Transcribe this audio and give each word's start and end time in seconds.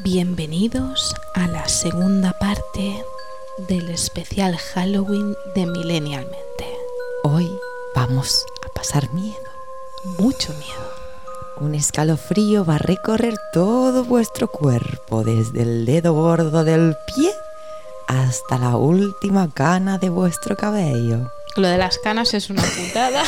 Bienvenidos 0.00 1.14
a 1.34 1.46
la 1.46 1.68
segunda 1.68 2.32
parte 2.32 3.04
del 3.68 3.88
especial 3.90 4.56
Halloween 4.56 5.36
de 5.54 5.66
Millennialmente. 5.66 6.76
Hoy 7.22 7.48
vamos 7.94 8.44
a 8.66 8.72
pasar 8.72 9.12
miedo. 9.12 9.36
Mucho 10.18 10.52
miedo. 10.54 10.92
Un 11.60 11.74
escalofrío 11.76 12.64
va 12.64 12.76
a 12.76 12.78
recorrer 12.78 13.34
todo 13.52 14.02
vuestro 14.04 14.48
cuerpo, 14.48 15.22
desde 15.22 15.62
el 15.62 15.84
dedo 15.84 16.14
gordo 16.14 16.64
del 16.64 16.96
pie 17.14 17.30
hasta 18.08 18.58
la 18.58 18.76
última 18.76 19.50
cana 19.52 19.98
de 19.98 20.08
vuestro 20.08 20.56
cabello. 20.56 21.30
Lo 21.54 21.68
de 21.68 21.78
las 21.78 21.98
canas 21.98 22.34
es 22.34 22.50
una 22.50 22.62
putada. 22.62 23.22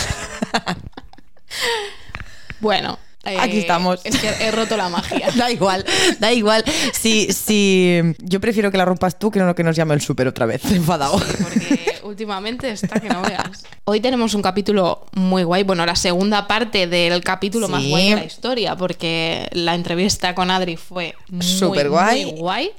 bueno. 2.60 2.98
Eh, 3.25 3.36
Aquí 3.41 3.59
estamos. 3.59 4.00
Es 4.04 4.16
que 4.18 4.29
he 4.29 4.50
roto 4.50 4.77
la 4.77 4.88
magia. 4.88 5.28
Da 5.37 5.51
igual, 5.51 5.84
da 6.20 6.33
igual. 6.33 6.64
Si, 6.92 7.33
si 7.33 8.00
yo 8.19 8.41
prefiero 8.41 8.70
que 8.70 8.78
la 8.78 8.84
rompas 8.84 9.19
tú 9.19 9.30
que 9.30 9.38
no 9.41 9.55
que 9.55 9.62
nos 9.64 9.77
llame 9.77 9.95
el 9.95 10.00
súper 10.00 10.28
otra 10.28 10.47
vez, 10.47 10.64
enfadado. 10.73 11.19
porque 11.19 11.95
últimamente 12.02 12.70
está 12.70 13.00
que 13.00 13.09
no 13.09 13.23
veas. 13.23 13.64
Hoy 13.84 14.00
tenemos 14.00 14.34
un 14.34 14.42
capítulo 14.42 15.06
muy 15.12 15.42
guay, 15.42 15.62
bueno, 15.64 15.84
la 15.84 15.97
segunda 15.97 16.47
parte 16.47 16.87
del 16.87 17.23
capítulo 17.23 17.69
más 17.69 17.83
Sí. 17.83 17.91
guay 17.91 18.10
de 18.10 18.16
la 18.16 18.24
historia, 18.24 18.77
porque 18.77 19.48
la 19.52 19.75
entrevista 19.75 20.34
con 20.34 20.50
Adri 20.50 20.77
fue 20.77 21.14
muy, 21.28 21.45
muy 21.61 22.33
guay. 22.38 22.70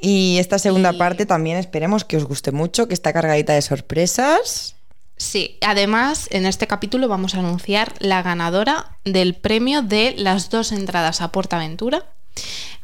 Y 0.00 0.38
esta 0.38 0.58
segunda 0.58 0.92
Y- 0.92 0.98
parte 0.98 1.26
también 1.26 1.56
esperemos 1.58 2.04
que 2.04 2.16
os 2.16 2.24
guste 2.24 2.52
mucho, 2.52 2.86
que 2.88 2.94
está 2.94 3.12
cargadita 3.12 3.52
de 3.54 3.62
sorpresas. 3.62 4.74
Sí, 5.18 5.58
además 5.62 6.28
en 6.30 6.46
este 6.46 6.66
capítulo 6.66 7.08
vamos 7.08 7.34
a 7.34 7.40
anunciar 7.40 7.94
la 7.98 8.22
ganadora 8.22 8.96
del 9.04 9.34
premio 9.34 9.82
de 9.82 10.14
las 10.16 10.48
dos 10.50 10.72
entradas 10.72 11.20
a 11.20 11.32
Portaventura. 11.32 12.06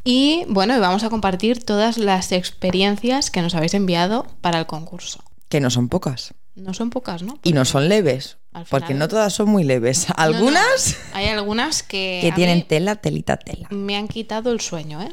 Y 0.03 0.43
bueno, 0.49 0.75
y 0.75 0.79
vamos 0.79 1.03
a 1.03 1.09
compartir 1.09 1.63
todas 1.63 1.97
las 1.97 2.31
experiencias 2.33 3.31
que 3.31 3.41
nos 3.41 3.55
habéis 3.55 3.73
enviado 3.73 4.27
para 4.41 4.59
el 4.59 4.65
concurso. 4.65 5.23
Que 5.49 5.59
no 5.61 5.69
son 5.69 5.87
pocas. 5.89 6.33
No 6.55 6.73
son 6.73 6.89
pocas, 6.89 7.21
¿no? 7.23 7.39
Y 7.43 7.53
no 7.53 7.65
son 7.65 7.89
leves. 7.89 8.37
Al 8.53 8.65
Porque 8.65 8.87
final- 8.87 8.99
no 8.99 9.07
todas 9.07 9.33
son 9.33 9.49
muy 9.49 9.63
leves. 9.63 10.07
No, 10.09 10.15
no, 10.17 10.23
Algunas 10.23 10.97
hay 11.13 11.27
algunas 11.27 11.83
que, 11.83 12.19
que 12.23 12.31
tienen 12.33 12.67
tela, 12.67 12.95
telita, 12.97 13.37
tela. 13.37 13.67
me 13.71 13.95
han 13.95 14.07
quitado 14.07 14.51
el 14.51 14.59
sueño, 14.61 15.01
¿eh? 15.01 15.11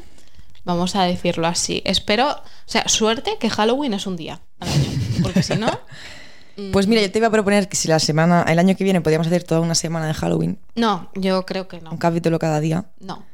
Vamos 0.65 0.95
a 0.95 1.03
decirlo 1.03 1.47
así. 1.47 1.81
Espero, 1.85 2.29
o 2.31 2.41
sea, 2.65 2.87
suerte 2.87 3.37
que 3.39 3.49
Halloween 3.49 3.93
es 3.93 4.07
un 4.07 4.15
día 4.15 4.39
al 4.61 4.69
año, 4.69 4.89
porque 5.21 5.43
si 5.43 5.55
no, 5.55 5.67
Pues 6.71 6.87
mira, 6.87 7.01
yo 7.01 7.11
te 7.11 7.17
iba 7.17 7.27
a 7.27 7.31
proponer 7.31 7.67
que 7.67 7.75
si 7.75 7.87
la 7.87 7.99
semana, 7.99 8.43
el 8.47 8.59
año 8.59 8.75
que 8.75 8.83
viene 8.83 9.01
podíamos 9.01 9.27
hacer 9.27 9.43
toda 9.43 9.61
una 9.61 9.75
semana 9.75 10.07
de 10.07 10.13
Halloween, 10.13 10.59
no, 10.75 11.09
yo 11.15 11.45
creo 11.45 11.67
que 11.67 11.81
no. 11.81 11.91
un 11.91 11.97
capítulo 11.97 12.37
cada 12.39 12.59
día. 12.59 12.85
No. 12.99 13.25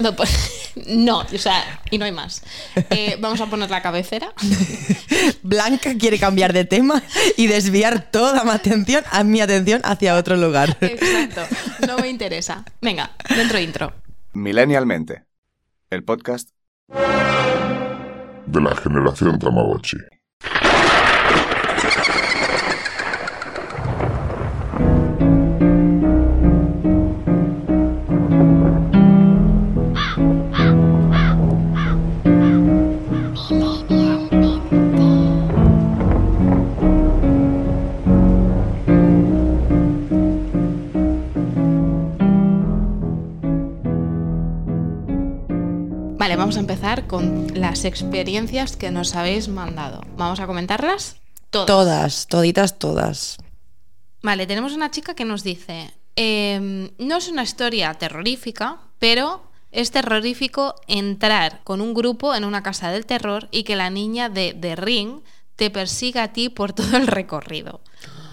No, 0.00 0.16
pues, 0.16 0.72
no, 0.88 1.18
o 1.18 1.38
sea, 1.38 1.80
y 1.90 1.98
no 1.98 2.04
hay 2.04 2.12
más. 2.12 2.42
Eh, 2.90 3.16
vamos 3.20 3.40
a 3.40 3.46
poner 3.46 3.70
la 3.70 3.82
cabecera. 3.82 4.32
Blanca 5.42 5.94
quiere 5.98 6.18
cambiar 6.18 6.52
de 6.52 6.64
tema 6.64 7.02
y 7.36 7.46
desviar 7.46 8.10
toda 8.10 8.44
mi 8.44 8.50
atención, 8.50 9.04
a 9.10 9.22
mi 9.22 9.40
atención 9.40 9.80
hacia 9.84 10.16
otro 10.16 10.36
lugar. 10.36 10.76
Exacto, 10.80 11.42
no 11.86 11.98
me 11.98 12.08
interesa. 12.08 12.64
Venga, 12.80 13.12
dentro 13.28 13.58
intro. 13.58 13.92
Millennialmente, 14.32 15.24
el 15.90 16.02
podcast 16.02 16.50
de 18.46 18.60
la 18.60 18.74
generación 18.74 19.38
Tamagotchi. 19.38 19.96
Vamos 46.44 46.58
a 46.58 46.60
empezar 46.60 47.06
con 47.06 47.58
las 47.58 47.86
experiencias 47.86 48.76
que 48.76 48.90
nos 48.90 49.14
habéis 49.14 49.48
mandado. 49.48 50.02
Vamos 50.18 50.40
a 50.40 50.46
comentarlas 50.46 51.16
todas. 51.48 51.66
Todas, 51.66 52.26
toditas, 52.26 52.78
todas. 52.78 53.38
Vale, 54.22 54.46
tenemos 54.46 54.74
una 54.74 54.90
chica 54.90 55.14
que 55.14 55.24
nos 55.24 55.42
dice, 55.42 55.94
em, 56.16 56.90
no 56.98 57.16
es 57.16 57.28
una 57.28 57.44
historia 57.44 57.94
terrorífica, 57.94 58.78
pero 58.98 59.42
es 59.72 59.90
terrorífico 59.90 60.74
entrar 60.86 61.62
con 61.64 61.80
un 61.80 61.94
grupo 61.94 62.34
en 62.34 62.44
una 62.44 62.62
casa 62.62 62.90
del 62.90 63.06
terror 63.06 63.48
y 63.50 63.62
que 63.62 63.74
la 63.74 63.88
niña 63.88 64.28
de 64.28 64.52
The 64.52 64.76
Ring 64.76 65.22
te 65.56 65.70
persiga 65.70 66.24
a 66.24 66.32
ti 66.34 66.50
por 66.50 66.74
todo 66.74 66.94
el 66.98 67.06
recorrido. 67.06 67.80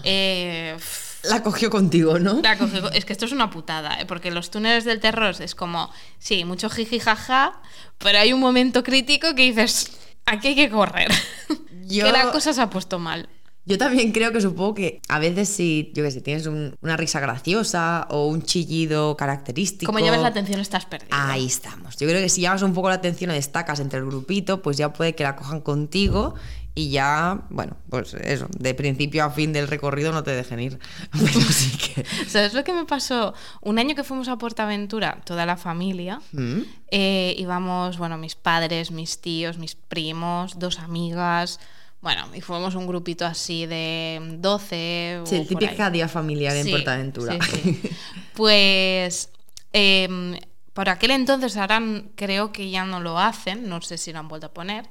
Eh, 0.04 0.76
La 1.24 1.42
cogió 1.42 1.70
contigo, 1.70 2.18
¿no? 2.18 2.40
la 2.42 2.58
coge- 2.58 2.90
es 2.94 3.04
que 3.04 3.12
esto 3.12 3.24
es 3.26 3.32
una 3.32 3.50
putada, 3.50 4.00
¿eh? 4.00 4.06
porque 4.06 4.30
los 4.30 4.50
túneles 4.50 4.84
del 4.84 5.00
terror 5.00 5.34
es 5.40 5.54
como, 5.54 5.90
sí, 6.18 6.44
mucho 6.44 6.68
jiji 6.68 6.98
jaja, 6.98 7.60
pero 7.98 8.18
hay 8.18 8.32
un 8.32 8.40
momento 8.40 8.82
crítico 8.82 9.34
que 9.34 9.42
dices, 9.42 9.92
aquí 10.26 10.48
hay 10.48 10.54
que 10.56 10.70
correr. 10.70 11.10
Yo- 11.86 12.06
que 12.06 12.12
la 12.12 12.30
cosa 12.32 12.52
se 12.52 12.60
ha 12.60 12.70
puesto 12.70 12.98
mal. 12.98 13.28
Yo 13.64 13.78
también 13.78 14.10
creo 14.10 14.32
que 14.32 14.40
supongo 14.40 14.74
que 14.74 15.00
a 15.08 15.20
veces 15.20 15.48
si, 15.48 15.92
yo 15.94 16.02
qué 16.02 16.10
sé, 16.10 16.20
tienes 16.20 16.46
un- 16.46 16.74
una 16.82 16.96
risa 16.96 17.20
graciosa 17.20 18.08
o 18.10 18.26
un 18.26 18.42
chillido 18.42 19.16
característico. 19.16 19.92
Como 19.92 20.04
llevas 20.04 20.20
la 20.20 20.28
atención 20.28 20.58
estás 20.58 20.84
perdido. 20.84 21.10
Ahí 21.12 21.46
estamos. 21.46 21.96
Yo 21.96 22.08
creo 22.08 22.20
que 22.20 22.28
si 22.28 22.40
llamas 22.40 22.62
un 22.62 22.74
poco 22.74 22.88
la 22.88 22.96
atención 22.96 23.30
o 23.30 23.34
destacas 23.34 23.78
entre 23.78 24.00
el 24.00 24.06
grupito, 24.06 24.62
pues 24.62 24.76
ya 24.78 24.92
puede 24.92 25.14
que 25.14 25.22
la 25.22 25.36
cojan 25.36 25.60
contigo 25.60 26.34
y 26.74 26.90
ya, 26.90 27.42
bueno, 27.50 27.76
pues 27.90 28.14
eso, 28.14 28.46
de 28.58 28.72
principio 28.74 29.24
a 29.24 29.30
fin 29.30 29.52
del 29.52 29.68
recorrido 29.68 30.10
no 30.12 30.22
te 30.22 30.30
dejen 30.30 30.58
ir. 30.60 30.78
Pero 31.12 31.40
sí 31.42 31.76
que. 31.76 32.04
¿Sabes 32.28 32.54
lo 32.54 32.64
que 32.64 32.72
me 32.72 32.84
pasó? 32.86 33.34
Un 33.60 33.78
año 33.78 33.94
que 33.94 34.04
fuimos 34.04 34.28
a 34.28 34.38
Portaventura, 34.38 35.20
toda 35.24 35.44
la 35.44 35.56
familia, 35.56 36.20
¿Mm? 36.32 36.60
eh, 36.90 37.34
íbamos, 37.38 37.98
bueno, 37.98 38.16
mis 38.16 38.34
padres, 38.36 38.90
mis 38.90 39.20
tíos, 39.20 39.58
mis 39.58 39.74
primos, 39.74 40.58
dos 40.58 40.78
amigas, 40.78 41.60
bueno, 42.00 42.26
y 42.34 42.40
fuimos 42.40 42.74
un 42.74 42.86
grupito 42.86 43.24
así 43.26 43.66
de 43.66 44.18
12. 44.38 45.20
Sí, 45.24 45.36
el 45.36 45.46
ahí. 45.86 45.92
día 45.92 46.08
familiar 46.08 46.56
en 46.56 46.64
Sí, 46.64 46.70
Portaventura. 46.72 47.38
sí, 47.40 47.60
sí. 47.62 47.90
Pues 48.34 49.30
em, 49.72 50.38
por 50.72 50.88
aquel 50.88 51.10
entonces, 51.12 51.56
ahora 51.56 51.76
n- 51.76 52.04
creo 52.16 52.50
que 52.50 52.70
ya 52.70 52.84
no 52.84 52.98
lo 53.00 53.18
hacen, 53.18 53.68
no 53.68 53.80
sé 53.82 53.98
si 53.98 54.12
lo 54.12 54.18
han 54.20 54.28
vuelto 54.28 54.46
a 54.48 54.52
poner. 54.54 54.86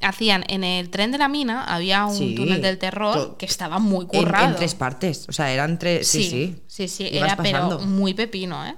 Hacían 0.00 0.44
en 0.48 0.62
el 0.64 0.90
tren 0.90 1.10
de 1.10 1.18
la 1.18 1.28
mina, 1.28 1.64
había 1.64 2.06
un 2.06 2.16
Sí, 2.16 2.34
túnel 2.34 2.62
del 2.62 2.78
terror 2.78 3.36
que 3.36 3.46
estaba 3.46 3.78
muy 3.78 4.06
En, 4.12 4.22
currado. 4.24 4.46
en 4.50 4.56
tres 4.56 4.74
partes. 4.74 5.26
O 5.28 5.32
sea, 5.32 5.50
eran 5.52 5.78
tres. 5.78 6.06
Sí, 6.06 6.24
sí. 6.30 6.62
Sí, 6.68 6.88
sí, 6.88 7.08
era 7.10 7.36
pero 7.36 7.80
muy 7.80 8.14
pepino, 8.14 8.64
¿eh? 8.64 8.76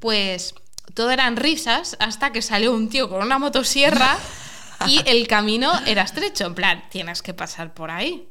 Pues 0.00 0.54
todo 0.94 1.10
eran 1.10 1.36
risas 1.36 1.96
hasta 2.00 2.32
que 2.32 2.42
salió 2.42 2.72
un 2.72 2.88
tío 2.88 3.08
con 3.08 3.22
una 3.22 3.38
motosierra 3.38 4.16
y 4.88 5.00
el 5.06 5.26
camino 5.28 5.72
era 5.86 6.02
estrecho. 6.02 6.46
En 6.46 6.54
plan, 6.54 6.82
tienes 6.90 7.22
que 7.22 7.32
pasar 7.34 7.72
por 7.72 7.90
ahí. 7.90 8.28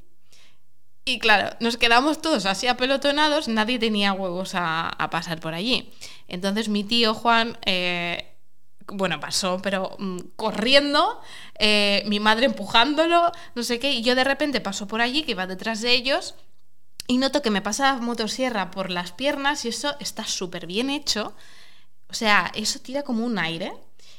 Y 1.07 1.19
claro, 1.19 1.55
nos 1.59 1.77
quedamos 1.77 2.21
todos 2.21 2.45
así 2.47 2.65
apelotonados, 2.67 3.47
nadie 3.47 3.77
tenía 3.77 4.11
huevos 4.11 4.55
a, 4.55 4.89
a 4.89 5.09
pasar 5.11 5.39
por 5.39 5.53
allí. 5.53 5.93
Entonces 6.27 6.67
mi 6.67 6.83
tío 6.83 7.13
Juan, 7.13 7.57
eh, 7.65 8.34
bueno, 8.87 9.19
pasó, 9.19 9.59
pero 9.61 9.95
mm, 9.99 10.17
corriendo, 10.35 11.21
eh, 11.59 12.03
mi 12.07 12.19
madre 12.19 12.45
empujándolo, 12.45 13.31
no 13.55 13.63
sé 13.63 13.79
qué, 13.79 13.91
y 13.91 14.03
yo 14.03 14.15
de 14.15 14.23
repente 14.23 14.61
paso 14.61 14.87
por 14.87 15.01
allí, 15.01 15.23
que 15.23 15.31
iba 15.31 15.47
detrás 15.47 15.81
de 15.81 15.93
ellos, 15.93 16.35
y 17.07 17.17
noto 17.17 17.41
que 17.41 17.51
me 17.51 17.61
pasa 17.61 17.93
la 17.93 18.01
motosierra 18.01 18.71
por 18.71 18.89
las 18.89 19.11
piernas 19.11 19.65
y 19.65 19.69
eso 19.69 19.95
está 19.99 20.25
súper 20.25 20.65
bien 20.65 20.89
hecho. 20.89 21.35
O 22.09 22.13
sea, 22.13 22.51
eso 22.55 22.79
tira 22.79 23.03
como 23.03 23.25
un 23.25 23.37
aire. 23.37 23.73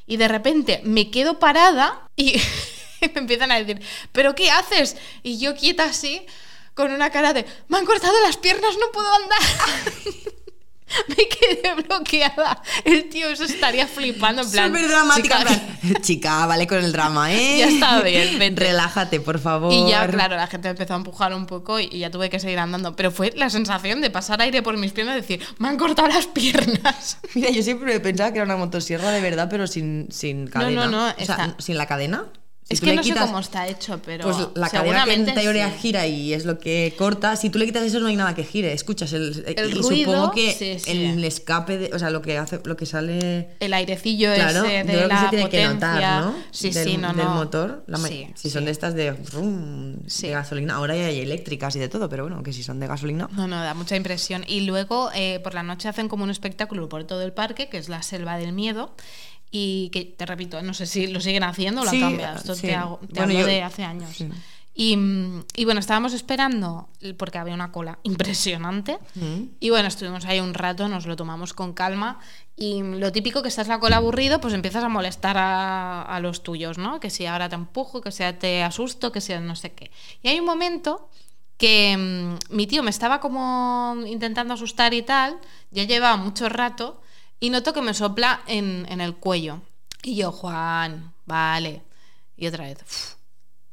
Y 0.06 0.18
de 0.18 0.28
repente 0.28 0.80
me 0.84 1.10
quedo 1.10 1.40
parada 1.40 2.08
y 2.14 2.40
me 3.14 3.20
empiezan 3.20 3.50
a 3.50 3.58
decir, 3.58 3.82
¿pero 4.12 4.36
qué 4.36 4.50
haces? 4.50 4.96
Y 5.24 5.38
yo 5.38 5.56
quieta 5.56 5.84
así, 5.84 6.26
con 6.74 6.92
una 6.92 7.10
cara 7.10 7.32
de, 7.32 7.44
me 7.68 7.78
han 7.78 7.86
cortado 7.86 8.14
las 8.22 8.36
piernas, 8.36 8.76
no 8.78 8.92
puedo 8.92 9.12
andar. 9.12 9.40
me 11.08 11.16
quedé 11.16 11.74
bloqueada. 11.82 12.62
El 12.84 13.08
tío 13.08 13.28
eso 13.28 13.44
estaría 13.44 13.86
flipando 13.88 14.42
en 14.42 14.50
plan... 14.50 14.68
Súper 14.68 14.88
dramática. 14.88 15.38
"Chica, 15.38 15.52
en 15.82 15.88
plan, 15.90 16.02
Chica, 16.02 16.46
vale 16.46 16.66
con 16.66 16.78
el 16.78 16.92
drama, 16.92 17.32
¿eh? 17.34 17.58
Ya 17.58 17.68
está 17.68 18.02
bien, 18.02 18.38
vente. 18.38 18.64
Relájate, 18.64 19.20
por 19.20 19.38
favor. 19.40 19.72
Y 19.72 19.88
ya, 19.90 20.06
claro, 20.08 20.36
la 20.36 20.46
gente 20.46 20.68
empezó 20.68 20.94
a 20.94 20.96
empujar 20.96 21.34
un 21.34 21.46
poco 21.46 21.80
y 21.80 21.86
y 21.96 22.00
ya 22.00 22.10
tuve 22.10 22.28
que 22.30 22.38
seguir 22.40 22.58
andando. 22.58 22.94
Pero 22.94 23.10
fue 23.10 23.32
la 23.36 23.48
sensación 23.50 24.00
de 24.00 24.10
pasar 24.10 24.40
aire 24.42 24.62
por 24.62 24.76
mis 24.76 24.92
piernas 24.92 25.16
y 25.16 25.20
decir, 25.22 25.40
me 25.58 25.68
han 25.68 25.76
cortado 25.78 26.08
las 26.08 26.26
piernas. 26.26 27.18
Mira, 27.34 27.50
yo 27.50 27.62
siempre 27.62 27.98
pensaba 28.00 28.32
que 28.32 28.38
era 28.38 28.44
una 28.44 28.56
motosierra 28.56 29.10
de 29.10 29.20
verdad, 29.20 29.48
pero 29.50 29.66
sin, 29.66 30.06
sin 30.10 30.46
cadena. 30.46 30.86
no, 30.86 30.90
no, 30.90 31.06
O 31.08 31.14
sea, 31.24 31.36
está- 31.36 31.56
sin 31.58 31.78
la 31.78 31.86
cadena. 31.86 32.26
Si 32.68 32.74
es 32.74 32.80
que 32.80 32.96
no 32.96 33.02
sé 33.04 33.14
cómo 33.14 33.38
está 33.38 33.68
hecho, 33.68 34.00
pero 34.04 34.24
Pues 34.24 34.36
la 34.56 34.68
cadena 34.68 35.04
que 35.04 35.12
en 35.14 35.24
teoría 35.34 35.70
sí. 35.70 35.78
gira 35.82 36.04
y 36.08 36.32
es 36.32 36.44
lo 36.44 36.58
que 36.58 36.94
corta. 36.98 37.36
Si 37.36 37.48
tú 37.48 37.60
le 37.60 37.66
quitas 37.66 37.84
eso, 37.84 38.00
no 38.00 38.08
hay 38.08 38.16
nada 38.16 38.34
que 38.34 38.42
gire. 38.42 38.72
Escuchas 38.72 39.12
el. 39.12 39.44
El 39.56 39.70
y 39.70 39.74
ruido, 39.74 40.12
supongo 40.12 40.30
que 40.32 40.52
sí, 40.52 40.76
sí. 40.80 40.90
el 40.90 41.22
escape, 41.22 41.78
de, 41.78 41.90
o 41.94 41.98
sea, 42.00 42.10
lo 42.10 42.22
que 42.22 42.36
hace, 42.38 42.60
lo 42.64 42.76
que 42.76 42.84
sale. 42.84 43.50
el 43.60 43.72
airecillo 43.72 44.34
Claro, 44.34 44.64
ese 44.64 44.78
yo 44.78 44.84
de 44.84 44.92
creo 44.94 45.08
que 45.08 45.16
se 45.16 45.28
tiene 45.28 45.44
potencia. 45.44 45.68
que 45.68 45.74
notar, 45.74 46.24
¿no? 46.24 46.34
Sí, 46.50 46.70
del, 46.70 46.88
sí, 46.88 46.96
no, 46.96 47.08
del 47.14 47.24
no. 47.24 47.34
motor. 47.34 47.84
La 47.86 47.98
si 48.34 48.50
son 48.50 48.64
de 48.64 48.72
estas 48.72 48.94
de, 48.94 49.12
rum, 49.12 49.98
Sí. 50.08 50.26
de 50.26 50.32
gasolina. 50.32 50.74
Ahora 50.74 50.96
ya 50.96 51.06
hay 51.06 51.20
eléctricas 51.20 51.76
y 51.76 51.78
de 51.78 51.88
todo, 51.88 52.08
pero 52.08 52.24
bueno, 52.24 52.42
que 52.42 52.52
si 52.52 52.64
son 52.64 52.80
de 52.80 52.88
gasolina. 52.88 53.28
No, 53.32 53.46
no, 53.46 53.62
da 53.62 53.74
mucha 53.74 53.94
impresión. 53.94 54.44
Y 54.44 54.62
luego 54.62 55.10
eh, 55.14 55.38
por 55.44 55.54
la 55.54 55.62
noche 55.62 55.88
hacen 55.88 56.08
como 56.08 56.24
un 56.24 56.30
espectáculo 56.30 56.88
por 56.88 57.04
todo 57.04 57.22
el 57.22 57.32
parque, 57.32 57.68
que 57.68 57.78
es 57.78 57.88
la 57.88 58.02
selva 58.02 58.38
del 58.38 58.52
miedo. 58.52 58.92
Y 59.58 59.88
que, 59.90 60.04
te 60.04 60.26
repito, 60.26 60.60
no 60.62 60.74
sé 60.74 60.84
si 60.86 61.06
lo 61.06 61.20
siguen 61.20 61.44
haciendo 61.44 61.80
o 61.80 61.84
lo 61.84 61.90
Sí, 61.90 62.02
han 62.02 62.10
cambiado. 62.10 62.36
Esto 62.36 62.54
sí. 62.54 62.62
te, 62.66 62.74
hago- 62.74 62.98
te 63.00 63.06
Bueno, 63.06 63.22
hablo 63.22 63.40
yo- 63.40 63.46
de 63.46 63.62
hace 63.62 63.84
años. 63.84 64.10
sí. 64.14 64.28
Y, 64.78 64.98
y 65.54 65.64
bueno, 65.64 65.80
estábamos 65.80 66.12
esperando, 66.12 66.90
porque 67.16 67.38
había 67.38 67.54
una 67.54 67.72
cola 67.72 67.98
impresionante. 68.02 68.98
Mm. 69.14 69.42
Y 69.58 69.70
bueno, 69.70 69.88
estuvimos 69.88 70.26
ahí 70.26 70.38
un 70.40 70.52
rato, 70.52 70.86
nos 70.88 71.06
lo 71.06 71.16
tomamos 71.16 71.54
con 71.54 71.72
calma. 71.72 72.20
Y 72.56 72.82
lo 72.82 73.10
típico 73.10 73.40
que 73.40 73.48
estás 73.48 73.68
la 73.68 73.78
cola 73.80 73.96
aburrido, 73.96 74.38
pues 74.38 74.52
empiezas 74.52 74.84
a 74.84 74.90
molestar 74.90 75.38
a, 75.38 76.02
a 76.02 76.20
los 76.20 76.42
tuyos, 76.42 76.76
¿no? 76.76 77.00
Que 77.00 77.08
si 77.08 77.24
ahora 77.24 77.48
te 77.48 77.54
empujo, 77.54 78.02
que 78.02 78.12
sea 78.12 78.38
te 78.38 78.62
asusto, 78.62 79.12
que 79.12 79.22
sea 79.22 79.40
no 79.40 79.56
sé 79.56 79.72
qué. 79.72 79.90
Y 80.22 80.28
hay 80.28 80.38
un 80.40 80.44
momento 80.46 81.08
que 81.56 81.96
mm, 81.96 82.54
mi 82.54 82.66
tío 82.66 82.82
me 82.82 82.90
estaba 82.90 83.18
como 83.20 83.96
intentando 84.06 84.52
asustar 84.52 84.92
y 84.92 85.00
tal, 85.00 85.38
ya 85.70 85.84
llevaba 85.84 86.18
mucho 86.18 86.50
rato, 86.50 87.00
y 87.40 87.50
noto 87.50 87.72
que 87.72 87.82
me 87.82 87.94
sopla 87.94 88.42
en, 88.46 88.86
en 88.88 89.00
el 89.00 89.14
cuello. 89.16 89.60
Y 90.02 90.16
yo, 90.16 90.32
Juan, 90.32 91.12
vale. 91.26 91.82
Y 92.36 92.46
otra 92.46 92.64
vez, 92.64 92.78
"Uf". 92.82 93.14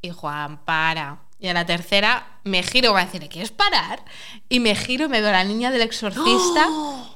y 0.01 0.10
Juan, 0.10 0.63
para. 0.65 1.19
Y 1.39 1.48
a 1.48 1.54
la 1.54 1.65
tercera 1.65 2.39
me 2.45 2.63
giro 2.63 2.94
para 2.94 3.06
decirle, 3.06 3.27
¿quieres 3.27 3.51
parar? 3.51 4.04
Y 4.50 4.60
me 4.62 4.75
giro 4.75 5.06
y 5.06 5.10
me 5.10 5.19
veo 5.19 5.30
a 5.30 5.33
la 5.33 5.44
niña 5.44 5.71
del 5.71 5.81
exorcista 5.81 6.68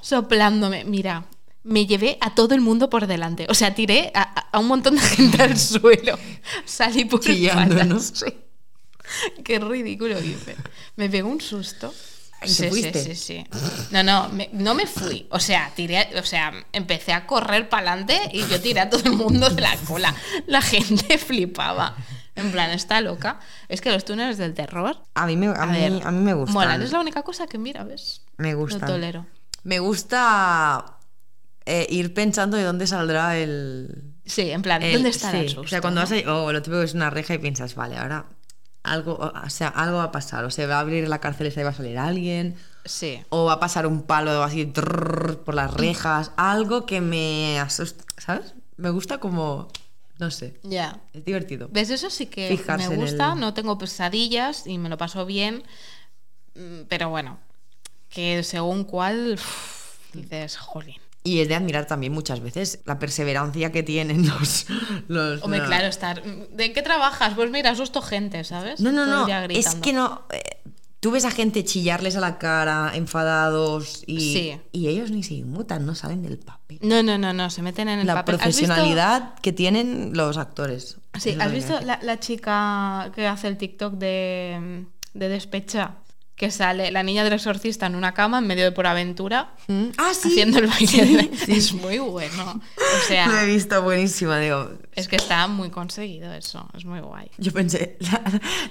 soplándome. 0.02 0.84
Mira, 0.84 1.26
me 1.64 1.86
llevé 1.86 2.18
a 2.22 2.36
todo 2.36 2.54
el 2.54 2.62
mundo 2.62 2.90
por 2.90 3.08
delante. 3.08 3.48
O 3.50 3.54
sea, 3.54 3.74
tiré 3.74 4.12
a, 4.14 4.50
a- 4.52 4.60
un 4.60 4.68
montón 4.68 4.96
de 4.96 5.02
gente 5.02 5.42
al 5.42 5.58
suelo. 5.58 6.18
Salí 6.66 7.06
por 7.06 7.22
Chillando, 7.22 7.84
¿no? 7.86 7.98
Qué 9.46 9.60
ridículo 9.60 10.20
hice. 10.22 10.56
Me 10.98 11.10
pegó 11.10 11.30
un 11.30 11.40
susto. 11.40 11.94
¿Y 12.44 12.54
te 12.54 12.70
fuiste? 12.70 13.04
Sí, 13.04 13.16
sí, 13.16 13.44
sí. 13.44 13.48
No, 13.92 14.04
no, 14.04 14.30
me- 14.30 14.50
no 14.54 14.74
me 14.76 14.86
fui. 14.86 15.28
O 15.32 15.40
sea, 15.40 15.72
tiré, 15.76 16.08
o 16.20 16.24
sea, 16.24 16.54
empecé 16.72 17.14
a 17.14 17.26
correr 17.26 17.68
para 17.70 17.92
adelante 17.94 18.20
y 18.32 18.46
yo 18.48 18.62
tiré 18.62 18.80
a 18.82 18.90
todo 18.90 19.02
el 19.06 19.14
mundo 19.14 19.50
de 19.50 19.62
la 19.62 19.76
cola. 19.88 20.14
La 20.46 20.62
gente 20.62 21.18
flipaba. 21.18 21.96
En 22.36 22.52
plan, 22.52 22.70
está 22.70 23.02
loca. 23.02 23.40
Es 23.68 23.82
que 23.82 23.92
los 23.92 24.06
túneles 24.06 24.38
del 24.38 24.54
terror. 24.54 25.02
A 25.16 25.26
mí 25.26 25.36
me, 25.36 25.48
a 25.48 25.66
mí, 25.66 25.80
ver, 25.80 26.06
a 26.06 26.12
mí 26.12 26.22
me 26.24 26.34
gustan. 26.36 26.54
Molan, 26.54 26.82
es 26.84 26.92
la 26.92 27.00
única 27.00 27.24
cosa 27.24 27.48
que 27.48 27.58
mira, 27.58 27.84
¿ves? 27.84 28.22
Me 28.38 28.54
gustan. 28.54 28.82
Lo 28.82 28.88
tolero. 28.88 29.26
Me 29.64 29.80
gusta 29.80 30.98
eh, 31.66 31.88
ir 31.90 32.14
pensando 32.14 32.56
de 32.56 32.64
dónde 32.64 32.86
saldrá 32.86 33.38
el. 33.38 34.14
Sí, 34.26 34.52
en 34.52 34.62
plan, 34.62 34.84
el- 34.84 34.94
¿dónde 34.94 35.10
está 35.10 35.32
sí. 35.32 35.38
el 35.38 35.46
susto? 35.50 35.62
O 35.62 35.68
sea, 35.68 35.82
cuando 35.82 36.02
no? 36.02 36.06
vas 36.06 36.12
ahí, 36.12 36.24
o 36.28 36.52
lo 36.52 36.62
típico 36.62 36.84
es 36.84 36.94
una 36.94 37.10
reja 37.10 37.34
y 37.34 37.40
piensas, 37.40 37.74
vale, 37.74 37.98
ahora 37.98 38.28
algo, 38.92 39.18
o 39.46 39.50
sea, 39.50 39.68
algo 39.70 39.98
va 39.98 40.04
a 40.06 40.12
pasar. 40.12 40.44
O 40.46 40.52
se 40.52 40.66
va 40.68 40.78
a 40.78 40.80
abrir 40.80 41.08
la 41.08 41.20
cárcel 41.20 41.48
y 41.48 41.52
se 41.52 41.64
va 41.64 41.70
a 41.72 41.74
salir 41.74 41.98
alguien. 41.98 42.56
Sí. 42.86 43.22
O 43.30 43.46
va 43.46 43.54
a 43.54 43.60
pasar 43.60 43.86
un 43.88 44.04
palo 44.04 44.44
así 44.44 44.66
trrr, 44.66 45.44
por 45.44 45.56
las 45.56 45.74
rejas. 45.74 46.32
Algo 46.38 46.86
que 46.86 47.02
me 47.02 47.60
asusta, 47.60 48.04
¿sabes? 48.18 48.54
Me 48.78 48.90
gusta 48.90 49.20
como. 49.20 49.68
No 50.20 50.32
sé. 50.32 50.60
Ya. 50.64 51.00
Es 51.14 51.24
divertido. 51.26 51.68
¿Ves? 51.72 51.90
Eso 51.92 52.10
sí 52.10 52.26
que 52.26 52.48
Fijarse 52.48 52.90
me 52.90 52.96
gusta, 52.96 53.34
el- 53.34 53.40
no 53.40 53.54
tengo 53.54 53.78
pesadillas 53.78 54.66
y 54.66 54.78
me 54.78 54.90
lo 54.90 54.98
paso 54.98 55.26
bien. 55.26 55.64
Mm, 56.56 56.82
Pero 56.90 57.10
bueno, 57.10 57.38
que 58.10 58.42
según 58.44 58.84
cuál 58.84 59.34
uf, 59.36 59.98
dices, 60.14 60.58
jolín. 60.58 61.00
Y 61.24 61.42
es 61.42 61.48
de 61.50 61.56
admirar 61.56 61.88
también 61.88 62.14
muchas 62.14 62.40
veces 62.40 62.80
la 62.86 63.00
perseverancia 63.00 63.72
que 63.72 63.84
tienen 63.84 64.28
los. 64.40 64.66
los 65.08 65.44
Hombre, 65.44 65.60
la- 65.60 65.66
claro, 65.66 65.88
estar. 65.88 66.24
¿De 66.24 66.72
qué 66.72 66.82
trabajas? 66.82 67.34
Pues 67.36 67.52
mira, 67.52 67.72
asusto 67.72 68.02
gente, 68.02 68.44
¿sabes? 68.44 68.80
No, 68.80 68.92
no, 68.92 69.06
Todo 69.06 69.28
no. 69.28 69.46
Es 69.50 69.76
que 69.76 69.94
no. 69.94 70.24
eh, 70.32 70.42
Tú 71.00 71.12
ves 71.12 71.26
a 71.26 71.32
gente 71.32 71.64
chillarles 71.64 72.16
a 72.16 72.20
la 72.20 72.40
cara, 72.40 72.92
enfadados, 72.96 74.04
y, 74.08 74.20
Sí. 74.34 74.60
y 74.72 74.88
ellos 74.88 75.12
ni 75.12 75.22
se 75.22 75.36
inmutan, 75.36 75.86
no 75.86 75.94
salen 75.94 76.24
del 76.24 76.40
papel. 76.40 76.80
No, 76.82 77.04
no, 77.04 77.20
no, 77.20 77.34
no, 77.34 77.52
se 77.52 77.62
meten 77.62 77.88
en 77.88 78.00
el 78.00 78.08
La 78.08 78.16
papel. 78.16 78.36
¿Has 78.36 78.48
visto- 78.48 78.62
profesionalidad 78.66 79.36
que 79.36 79.54
tienen 79.54 80.12
los 80.16 80.38
actores. 80.38 80.98
Sí, 81.20 81.38
¿has 81.40 81.52
visto 81.52 81.80
la, 81.82 82.00
la 82.02 82.20
chica 82.20 83.12
que 83.14 83.28
hace 83.28 83.48
el 83.48 83.58
TikTok 83.58 83.94
de, 83.94 84.86
de 85.14 85.30
Despecha? 85.30 85.98
Que 86.38 86.52
sale 86.52 86.92
la 86.92 87.02
niña 87.02 87.24
del 87.24 87.34
exorcista 87.34 87.88
en 87.88 87.96
una 87.96 88.14
cama 88.14 88.38
en 88.38 88.46
medio 88.48 88.64
de 88.64 88.72
por 88.72 88.86
aventura 88.88 89.54
Mm. 89.68 89.88
Ah, 89.98 90.12
sí. 90.14 90.30
haciendo 90.30 90.60
el 90.60 90.68
baile. 90.68 90.88
Sí, 90.88 91.00
de- 91.16 91.30
sí. 91.46 91.52
Es 91.58 91.74
muy 91.74 91.98
bueno. 91.98 92.44
O 92.52 92.54
Lo 92.54 92.98
he 93.04 93.08
sea, 93.08 93.44
visto 93.44 93.82
buenísima, 93.82 94.38
digo. 94.40 94.70
es 94.96 95.08
que 95.08 95.16
está 95.18 95.48
muy 95.48 95.72
conseguido 95.72 96.32
eso. 96.34 96.70
Es 96.78 96.86
muy 96.86 97.00
guay. 97.02 97.30
Yo 97.40 97.52
pensé, 97.52 97.98
la, 98.00 98.22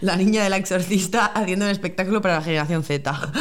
la 0.01 0.17
niña 0.17 0.45
del 0.45 0.53
exorcista 0.55 1.27
haciendo 1.27 1.65
un 1.67 1.71
espectáculo 1.73 2.23
para 2.23 2.37
la 2.37 2.43
generación 2.43 2.85
Z. 2.85 3.11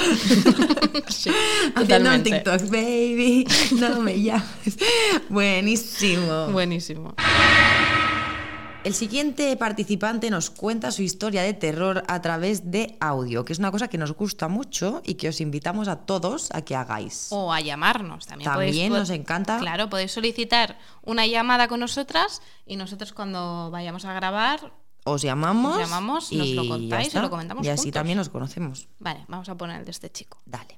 Haciendo 1.76 2.10
un. 2.14 2.24
TikTok, 2.24 2.62
baby, 2.70 3.48
no 3.80 4.02
me 4.02 4.20
llames. 4.22 4.78
Buenísimo. 5.30 6.48
Buenísimo. 6.48 7.14
El 8.86 8.94
siguiente 8.94 9.58
participante 9.58 10.30
nos 10.30 10.52
cuenta 10.52 10.92
su 10.92 11.02
historia 11.02 11.42
de 11.42 11.54
terror 11.56 12.04
a 12.08 12.22
través 12.22 12.70
de 12.70 12.96
audio, 13.00 13.44
que 13.44 13.52
es 13.52 13.58
una 13.60 13.72
cosa 13.72 13.88
que 13.88 13.98
nos 13.98 14.14
gusta 14.14 14.48
mucho 14.48 15.02
y 15.04 15.16
que 15.16 15.28
os 15.30 15.42
invitamos 15.42 15.88
a 15.88 16.06
todos 16.06 16.50
a 16.54 16.62
que 16.62 16.76
hagáis. 16.76 17.28
O 17.32 17.52
a 17.52 17.62
llamarnos. 17.62 18.28
También, 18.28 18.52
También 18.52 18.92
podéis- 18.94 19.00
nos 19.00 19.10
encanta. 19.10 19.58
Claro, 19.58 19.90
podéis 19.90 20.12
solicitar 20.12 20.78
una 21.02 21.26
llamada 21.26 21.68
con 21.68 21.80
nosotras 21.80 22.44
y 22.68 22.76
nosotros 22.76 23.12
cuando 23.12 23.72
vayamos 23.72 24.06
a 24.06 24.14
grabar. 24.14 24.72
Os 25.04 25.22
llamamos, 25.24 25.74
Os 25.78 25.82
llamamos, 25.82 26.32
nos 26.32 26.48
lo 26.50 26.64
y 26.64 26.68
contáis 26.70 27.14
y 27.16 27.20
lo 27.20 27.30
comentamos 27.32 27.66
Y 27.66 27.70
así 27.70 27.86
juntos. 27.86 27.94
también 28.00 28.18
nos 28.20 28.30
conocemos. 28.30 28.88
Vale, 29.00 29.26
vamos 29.28 29.50
a 29.50 29.56
poner 29.56 29.80
el 29.80 29.86
de 29.86 29.92
este 29.92 30.12
chico. 30.12 30.40
Dale. 30.46 30.78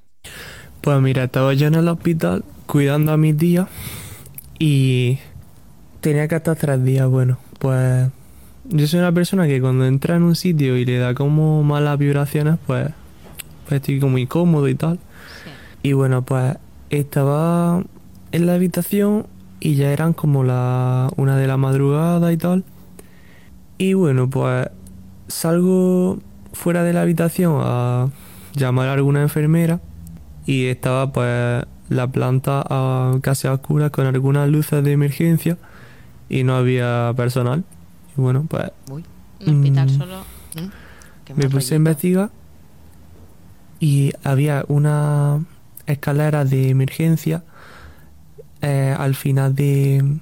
Pues 0.79 1.01
mira, 1.01 1.25
estaba 1.25 1.53
yo 1.53 1.67
en 1.67 1.75
el 1.75 1.87
hospital 1.89 2.45
cuidando 2.67 3.11
a 3.11 3.17
mi 3.17 3.33
tía 3.33 3.67
y 4.59 5.19
tenía 5.99 6.27
que 6.29 6.35
estar 6.35 6.55
tres 6.55 6.83
días. 6.83 7.07
Bueno, 7.09 7.37
pues 7.59 8.09
yo 8.69 8.87
soy 8.87 8.99
una 8.99 9.11
persona 9.11 9.47
que 9.47 9.61
cuando 9.61 9.85
entra 9.85 10.15
en 10.15 10.23
un 10.23 10.35
sitio 10.35 10.77
y 10.77 10.85
le 10.85 10.97
da 10.97 11.13
como 11.13 11.63
malas 11.63 11.97
vibraciones, 11.97 12.55
pues, 12.67 12.89
pues 13.67 13.81
estoy 13.81 13.99
como 13.99 14.17
incómodo 14.17 14.67
y 14.67 14.75
tal. 14.75 14.95
Sí. 15.43 15.89
Y 15.89 15.93
bueno, 15.93 16.21
pues 16.23 16.55
estaba 16.89 17.83
en 18.31 18.45
la 18.45 18.55
habitación 18.55 19.25
y 19.59 19.75
ya 19.75 19.91
eran 19.91 20.13
como 20.13 20.43
la 20.43 21.09
una 21.17 21.37
de 21.37 21.47
la 21.47 21.57
madrugada 21.57 22.31
y 22.31 22.37
tal. 22.37 22.63
Y 23.77 23.93
bueno, 23.93 24.29
pues 24.29 24.67
salgo 25.27 26.19
fuera 26.53 26.83
de 26.83 26.93
la 26.93 27.01
habitación 27.03 27.59
a 27.63 28.09
llamar 28.53 28.89
a 28.89 28.93
alguna 28.93 29.21
enfermera 29.21 29.79
y 30.45 30.65
estaba 30.67 31.11
pues 31.11 31.63
la 31.89 32.07
planta 32.07 32.63
a- 32.67 33.17
casi 33.21 33.47
a 33.47 33.53
oscuras 33.53 33.91
con 33.91 34.05
algunas 34.07 34.49
luces 34.49 34.83
de 34.83 34.91
emergencia 34.91 35.57
y 36.29 36.43
no 36.43 36.55
había 36.55 37.13
personal. 37.15 37.63
Y 38.17 38.21
bueno, 38.21 38.45
pues 38.49 38.71
Uy, 38.89 39.03
Un 39.45 39.55
hospital 39.57 39.87
Mm. 39.87 39.97
solo. 39.97 40.19
¿mm? 40.55 41.33
Me 41.39 41.49
puse 41.49 41.73
a 41.75 41.77
investigar 41.77 42.29
y 43.79 44.11
había 44.23 44.65
una 44.67 45.43
escalera 45.85 46.45
de 46.45 46.69
emergencia 46.69 47.43
eh, 48.61 48.95
al 48.97 49.13
final 49.15 49.53
de, 49.55 50.17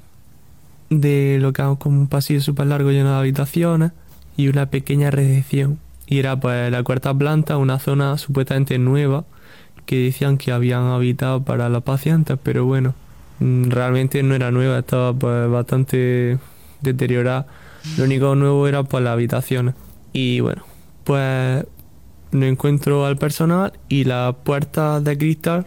de 0.89 1.37
lo 1.39 1.53
que 1.53 1.61
es 1.61 1.77
como 1.79 1.99
un 2.01 2.07
pasillo 2.07 2.41
súper 2.41 2.67
largo 2.67 2.91
lleno 2.91 3.11
de 3.13 3.17
habitaciones 3.19 3.91
y 4.35 4.47
una 4.49 4.65
pequeña 4.67 5.09
recepción. 5.11 5.79
Y 6.07 6.19
era 6.19 6.39
pues 6.39 6.69
la 6.71 6.83
cuarta 6.83 7.13
planta, 7.13 7.57
una 7.57 7.79
zona 7.79 8.17
supuestamente 8.17 8.77
nueva 8.77 9.23
que 9.85 9.97
decían 9.97 10.37
que 10.37 10.51
habían 10.51 10.83
habitado 10.83 11.43
para 11.43 11.69
los 11.69 11.83
pacientes, 11.83 12.37
pero 12.43 12.65
bueno, 12.65 12.93
realmente 13.39 14.23
no 14.23 14.35
era 14.35 14.51
nueva, 14.51 14.79
estaba 14.79 15.13
pues 15.13 15.49
bastante 15.49 16.37
deteriorada. 16.81 17.47
Lo 17.97 18.05
único 18.05 18.35
nuevo 18.35 18.67
era 18.67 18.83
pues 18.83 19.03
las 19.03 19.13
habitaciones. 19.13 19.75
Y 20.13 20.39
bueno, 20.39 20.63
pues 21.03 21.65
no 22.31 22.45
encuentro 22.45 23.05
al 23.05 23.17
personal 23.17 23.73
y 23.89 24.03
las 24.03 24.35
puertas 24.35 25.03
de 25.03 25.17
cristal, 25.17 25.65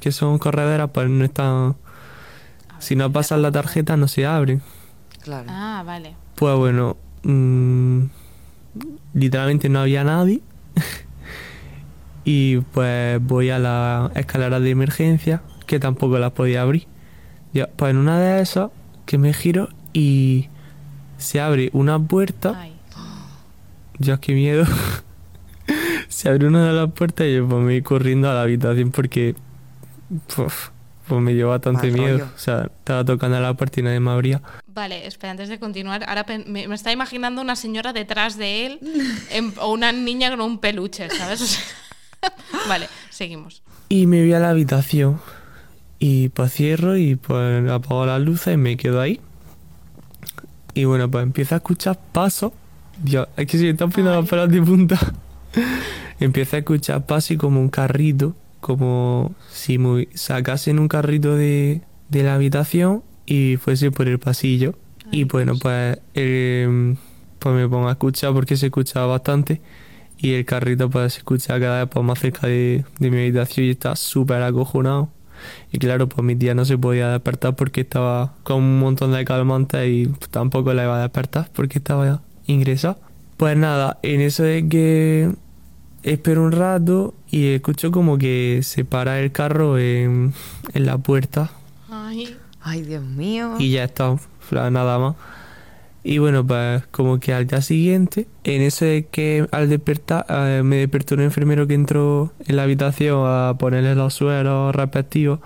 que 0.00 0.12
son 0.12 0.38
correderas, 0.38 0.90
pues 0.90 1.08
no 1.08 1.24
están... 1.24 1.76
Si 2.78 2.96
no 2.96 3.12
pasan 3.12 3.42
la 3.42 3.52
tarjeta 3.52 3.96
no 3.96 4.08
se 4.08 4.24
abren. 4.24 4.62
Claro. 5.22 5.46
Ah, 5.50 5.82
vale. 5.84 6.14
Pues 6.34 6.56
bueno, 6.56 6.96
mm, 7.24 8.04
literalmente 9.12 9.68
no 9.68 9.80
había 9.80 10.02
nadie. 10.02 10.40
y 12.24 12.58
pues 12.58 13.22
voy 13.22 13.50
a 13.50 13.58
la 13.58 14.10
escalera 14.14 14.60
de 14.60 14.70
emergencia, 14.70 15.42
que 15.66 15.78
tampoco 15.78 16.18
las 16.18 16.32
podía 16.32 16.62
abrir. 16.62 16.89
Ya, 17.52 17.68
pues 17.68 17.90
en 17.90 17.96
una 17.96 18.18
de 18.20 18.40
esas, 18.42 18.70
que 19.06 19.18
me 19.18 19.32
giro 19.32 19.68
y 19.92 20.48
se 21.18 21.40
abre 21.40 21.70
una 21.72 21.98
puerta. 21.98 22.54
Ay. 22.56 22.72
Dios, 23.98 24.18
qué 24.20 24.32
miedo. 24.34 24.64
se 26.08 26.28
abre 26.28 26.46
una 26.46 26.66
de 26.68 26.72
las 26.72 26.92
puertas 26.92 27.26
y 27.26 27.34
yo 27.36 27.46
pues, 27.48 27.58
me 27.58 27.64
voy 27.64 27.82
corriendo 27.82 28.30
a 28.30 28.34
la 28.34 28.42
habitación 28.42 28.90
porque 28.92 29.34
pues 30.34 31.20
me 31.20 31.34
dio 31.34 31.48
bastante 31.48 31.88
Mal 31.90 31.98
miedo. 32.00 32.18
rollo. 32.18 32.30
O 32.34 32.38
sea, 32.38 32.62
estaba 32.78 33.04
tocando 33.04 33.36
a 33.36 33.40
la 33.40 33.54
puerta 33.54 33.80
y 33.80 33.82
nadie 33.82 34.00
me 34.00 34.10
abría. 34.10 34.40
Vale, 34.68 35.06
espera, 35.06 35.32
antes 35.32 35.48
de 35.48 35.58
continuar, 35.58 36.04
ahora 36.08 36.24
me, 36.46 36.68
me 36.68 36.74
está 36.74 36.92
imaginando 36.92 37.42
una 37.42 37.56
señora 37.56 37.92
detrás 37.92 38.36
de 38.38 38.66
él 38.66 38.80
en- 39.30 39.52
o 39.60 39.72
una 39.72 39.92
niña 39.92 40.30
con 40.30 40.40
un 40.40 40.58
peluche, 40.58 41.10
¿sabes? 41.10 41.40
O 41.42 41.46
sea, 41.46 41.62
vale, 42.68 42.88
seguimos. 43.10 43.62
Y 43.88 44.06
me 44.06 44.20
voy 44.20 44.32
a 44.32 44.38
la 44.38 44.50
habitación 44.50 45.20
y 46.00 46.30
pues 46.30 46.54
cierro 46.54 46.96
y 46.96 47.14
pues 47.14 47.70
apago 47.70 48.06
las 48.06 48.20
luces 48.20 48.54
y 48.54 48.56
me 48.56 48.76
quedo 48.76 49.00
ahí. 49.00 49.20
Y 50.74 50.86
bueno, 50.86 51.10
pues 51.10 51.22
empiezo 51.22 51.54
a 51.54 51.58
escuchar 51.58 52.00
pasos. 52.10 52.52
Dios, 53.02 53.28
es 53.36 53.46
que 53.46 53.58
se 53.58 53.64
me 53.64 53.70
están 53.70 53.90
poniendo 53.90 54.18
las 54.18 54.28
pelas 54.28 54.48
de 54.48 54.62
punta. 54.62 54.98
empiezo 56.20 56.56
a 56.56 56.58
escuchar 56.60 57.06
pasos 57.06 57.32
y 57.32 57.36
como 57.36 57.60
un 57.60 57.68
carrito, 57.68 58.34
como 58.60 59.34
si 59.50 59.78
me 59.78 60.08
sacasen 60.14 60.78
un 60.78 60.88
carrito 60.88 61.36
de, 61.36 61.82
de 62.08 62.22
la 62.22 62.34
habitación 62.34 63.02
y 63.26 63.58
fuese 63.58 63.90
por 63.90 64.08
el 64.08 64.18
pasillo. 64.18 64.74
y 65.12 65.24
bueno, 65.24 65.54
pues, 65.60 65.98
eh, 66.14 66.96
pues 67.38 67.54
me 67.54 67.68
pongo 67.68 67.88
a 67.88 67.92
escuchar 67.92 68.32
porque 68.32 68.56
se 68.56 68.66
escuchaba 68.66 69.06
bastante. 69.06 69.60
Y 70.16 70.32
el 70.32 70.46
carrito 70.46 70.88
pues 70.88 71.14
se 71.14 71.18
escucha 71.18 71.60
cada 71.60 71.84
vez 71.84 71.90
pues, 71.92 72.04
más 72.04 72.18
cerca 72.18 72.46
de, 72.46 72.84
de 72.98 73.10
mi 73.10 73.18
habitación 73.18 73.66
y 73.66 73.70
está 73.70 73.96
súper 73.96 74.42
acojonado. 74.42 75.10
Y 75.72 75.78
claro, 75.78 76.08
pues 76.08 76.24
mi 76.24 76.36
tía 76.36 76.54
no 76.54 76.64
se 76.64 76.76
podía 76.78 77.08
despertar 77.10 77.56
porque 77.56 77.82
estaba 77.82 78.34
con 78.42 78.58
un 78.58 78.78
montón 78.78 79.12
de 79.12 79.24
calmantes 79.24 79.88
y 79.88 80.06
pues, 80.06 80.30
tampoco 80.30 80.72
la 80.74 80.84
iba 80.84 80.98
a 80.98 81.02
despertar 81.02 81.50
porque 81.54 81.78
estaba 81.78 82.22
ingresada. 82.46 82.96
Pues 83.36 83.56
nada, 83.56 83.98
en 84.02 84.20
eso 84.20 84.42
de 84.42 84.68
que 84.68 85.32
espero 86.02 86.42
un 86.42 86.52
rato 86.52 87.14
y 87.30 87.48
escucho 87.54 87.90
como 87.90 88.18
que 88.18 88.60
se 88.62 88.84
para 88.84 89.20
el 89.20 89.32
carro 89.32 89.78
en, 89.78 90.32
en 90.72 90.86
la 90.86 90.98
puerta 90.98 91.50
Ay, 91.90 92.36
Ay, 92.62 92.82
Dios 92.82 93.04
mío. 93.04 93.54
y 93.58 93.70
ya 93.70 93.84
está, 93.84 94.16
nada 94.50 94.98
más. 94.98 95.16
Y 96.02 96.18
bueno, 96.18 96.46
pues 96.46 96.86
como 96.86 97.20
que 97.20 97.34
al 97.34 97.46
día 97.46 97.60
siguiente, 97.60 98.26
en 98.44 98.62
eso 98.62 98.86
de 98.86 99.06
que 99.10 99.46
al 99.50 99.68
despertar, 99.68 100.24
eh, 100.28 100.62
me 100.64 100.76
despertó 100.76 101.14
un 101.14 101.20
enfermero 101.20 101.66
que 101.66 101.74
entró 101.74 102.32
en 102.46 102.56
la 102.56 102.62
habitación 102.62 103.22
a 103.26 103.54
ponerle 103.58 103.94
los 103.94 104.14
suelos 104.14 104.74
respectivos, 104.74 105.40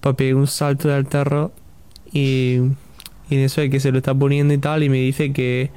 pues 0.00 0.14
pegué 0.16 0.34
un 0.34 0.46
salto 0.46 0.88
del 0.88 1.06
terror 1.06 1.52
y, 2.12 2.60
y 3.28 3.34
en 3.34 3.40
eso 3.40 3.60
de 3.60 3.68
que 3.68 3.78
se 3.78 3.92
lo 3.92 3.98
está 3.98 4.14
poniendo 4.14 4.54
y 4.54 4.58
tal, 4.58 4.82
y 4.82 4.88
me 4.88 4.98
dice 4.98 5.34
que, 5.34 5.70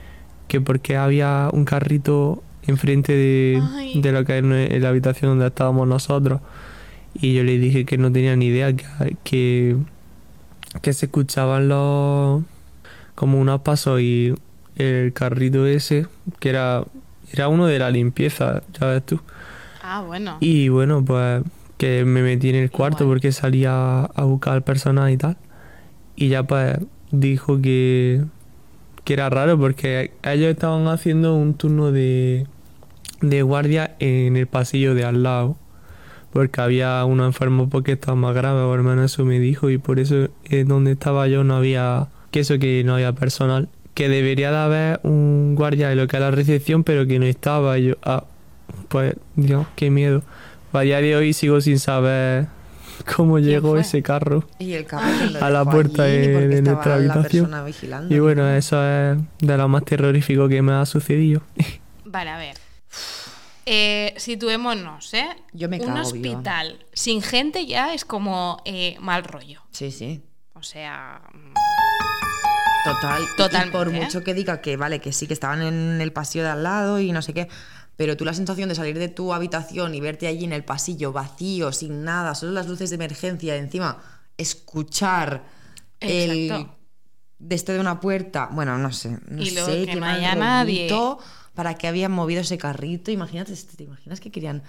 que 0.47 0.61
porque 0.61 0.95
había 0.95 1.49
un 1.51 1.65
carrito 1.65 2.43
enfrente 2.65 3.13
de, 3.13 3.61
Ay. 3.75 4.01
de 4.01 4.11
lo 4.13 4.23
que 4.23 4.37
es 4.37 4.81
la 4.81 4.89
habitación 4.89 5.31
donde 5.31 5.47
estábamos 5.47 5.85
nosotros. 5.87 6.41
Y 7.13 7.33
yo 7.33 7.43
le 7.43 7.57
dije 7.57 7.85
que 7.85 7.97
no 7.97 8.11
tenía 8.11 8.35
ni 8.35 8.47
idea 8.47 8.73
que, 8.73 8.85
que, 9.23 9.75
que 10.81 10.93
se 10.93 11.07
escuchaban 11.07 11.67
los 11.67 12.43
como 13.17 13.39
unos 13.39 13.61
pasos 13.61 13.99
y 13.99 14.35
el 14.75 15.11
carrito 15.11 15.65
ese 15.65 16.05
que 16.39 16.49
era 16.49 16.83
era 17.31 17.47
uno 17.47 17.65
de 17.65 17.79
la 17.79 17.89
limpieza 17.89 18.61
ya 18.79 18.85
ves 18.85 19.05
tú. 19.07 19.19
Ah, 19.81 20.03
bueno. 20.05 20.37
y 20.39 20.69
bueno 20.69 21.03
pues 21.03 21.41
que 21.79 22.05
me 22.05 22.21
metí 22.21 22.49
en 22.49 22.57
el 22.57 22.69
cuarto 22.69 23.07
porque 23.07 23.31
salía 23.31 24.01
a 24.01 24.23
buscar 24.23 24.53
al 24.53 24.63
personal 24.63 25.09
y 25.09 25.17
tal. 25.17 25.35
Y 26.15 26.29
ya 26.29 26.43
pues 26.43 26.77
dijo 27.09 27.59
que 27.59 28.23
que 29.03 29.13
era 29.13 29.31
raro 29.31 29.57
porque 29.57 30.11
ellos 30.21 30.51
estaban 30.51 30.87
haciendo 30.87 31.33
un 31.33 31.55
turno 31.55 31.91
de 31.91 32.45
de 33.21 33.41
guardia 33.41 33.95
en 33.97 34.37
el 34.37 34.45
pasillo 34.45 34.93
de 34.93 35.05
al 35.05 35.23
lado. 35.23 35.57
Porque 36.31 36.61
había 36.61 37.03
uno 37.03 37.25
enfermo 37.25 37.67
porque 37.67 37.93
estaba 37.93 38.15
más 38.15 38.35
grave 38.35 38.61
o 38.61 38.83
menos 38.83 39.11
eso 39.11 39.25
me 39.25 39.39
dijo. 39.39 39.71
Y 39.71 39.79
por 39.79 39.99
eso 39.99 40.27
eh, 40.45 40.65
donde 40.67 40.91
estaba 40.91 41.27
yo 41.27 41.43
no 41.43 41.55
había 41.55 42.09
que 42.37 42.41
eso 42.41 42.59
que 42.59 42.83
no 42.83 42.93
había 42.95 43.13
personal 43.13 43.69
que 43.93 44.09
debería 44.09 44.51
de 44.51 44.57
haber 44.57 44.99
un 45.03 45.55
guardia 45.55 45.89
de 45.89 45.95
lo 45.95 46.07
que 46.07 46.17
es 46.17 46.21
la 46.21 46.31
recepción 46.31 46.83
pero 46.83 47.07
que 47.07 47.17
no 47.19 47.25
estaba 47.25 47.77
y 47.79 47.85
yo 47.87 47.95
ah 48.03 48.25
pues 48.89 49.15
Dios 49.35 49.65
qué 49.75 49.89
miedo 49.89 50.21
a 50.73 50.81
día 50.81 51.01
de 51.01 51.15
hoy 51.15 51.33
sigo 51.33 51.59
sin 51.61 51.79
saber 51.79 52.47
cómo 53.15 53.39
llegó 53.39 53.71
fue? 53.71 53.81
ese 53.81 54.03
carro 54.03 54.43
Y 54.59 54.73
el 54.73 54.85
carro 54.85 55.07
A 55.41 55.49
la 55.49 55.65
puerta 55.65 56.03
allí, 56.03 56.17
de- 56.27 56.47
de 56.47 56.61
nuestra 56.61 56.97
la 56.99 57.13
habitación. 57.13 57.49
y 58.09 58.19
bueno 58.19 58.47
eso 58.49 58.77
es 58.83 59.17
de 59.39 59.57
lo 59.57 59.67
más 59.67 59.83
terrorífico 59.85 60.47
que 60.47 60.61
me 60.61 60.73
ha 60.73 60.85
sucedido 60.85 61.41
Vale, 62.05 62.29
a 62.29 62.37
ver. 62.37 62.55
Eh, 63.65 64.13
situémonos, 64.17 65.13
¿eh? 65.13 65.27
Yo 65.51 65.67
me 65.67 65.77
Un 65.79 65.87
cago 65.87 66.11
viva. 66.13 66.37
hospital 66.37 66.79
sin 66.93 67.21
gente 67.21 67.65
ya 67.65 67.93
es 67.93 68.05
como 68.05 68.61
eh, 68.65 68.95
mal 69.01 69.23
rollo. 69.25 69.61
Sí, 69.71 69.91
sí. 69.91 70.21
O 70.53 70.63
sea, 70.63 71.21
Total. 72.83 73.67
Y 73.67 73.71
por 73.71 73.91
mucho 73.91 74.23
que 74.23 74.33
diga 74.33 74.61
que, 74.61 74.77
vale, 74.77 74.99
que 74.99 75.11
sí, 75.11 75.27
que 75.27 75.33
estaban 75.33 75.61
en 75.61 75.99
el 76.01 76.13
pasillo 76.13 76.43
de 76.43 76.51
al 76.51 76.63
lado 76.63 76.99
y 76.99 77.11
no 77.11 77.21
sé 77.21 77.33
qué. 77.33 77.47
Pero 77.95 78.15
tú 78.15 78.25
la 78.25 78.33
sensación 78.33 78.69
de 78.69 78.75
salir 78.75 78.97
de 78.99 79.07
tu 79.07 79.33
habitación 79.33 79.95
y 79.95 80.01
verte 80.01 80.27
allí 80.27 80.45
en 80.45 80.53
el 80.53 80.63
pasillo 80.63 81.11
vacío, 81.11 81.71
sin 81.71 82.03
nada, 82.03 82.35
solo 82.35 82.51
las 82.51 82.67
luces 82.67 82.89
de 82.91 82.95
emergencia, 82.95 83.55
encima 83.55 83.97
escuchar 84.37 85.43
el 85.99 86.51
Exacto. 86.51 87.73
de 87.73 87.79
una 87.79 87.99
puerta, 87.99 88.49
bueno, 88.51 88.77
no 88.77 88.91
sé, 88.91 89.17
no 89.27 89.41
Y 89.41 89.51
luego 89.51 89.67
sé, 89.71 89.85
que 89.85 89.95
no 89.95 90.05
haya 90.05 90.35
nadie. 90.35 90.89
para 91.55 91.73
que 91.73 91.87
habían 91.87 92.11
movido 92.11 92.41
ese 92.41 92.59
carrito. 92.59 93.09
Imagínate, 93.09 93.55
¿te 93.55 93.83
imaginas 93.83 94.19
que 94.19 94.31
querían 94.31 94.61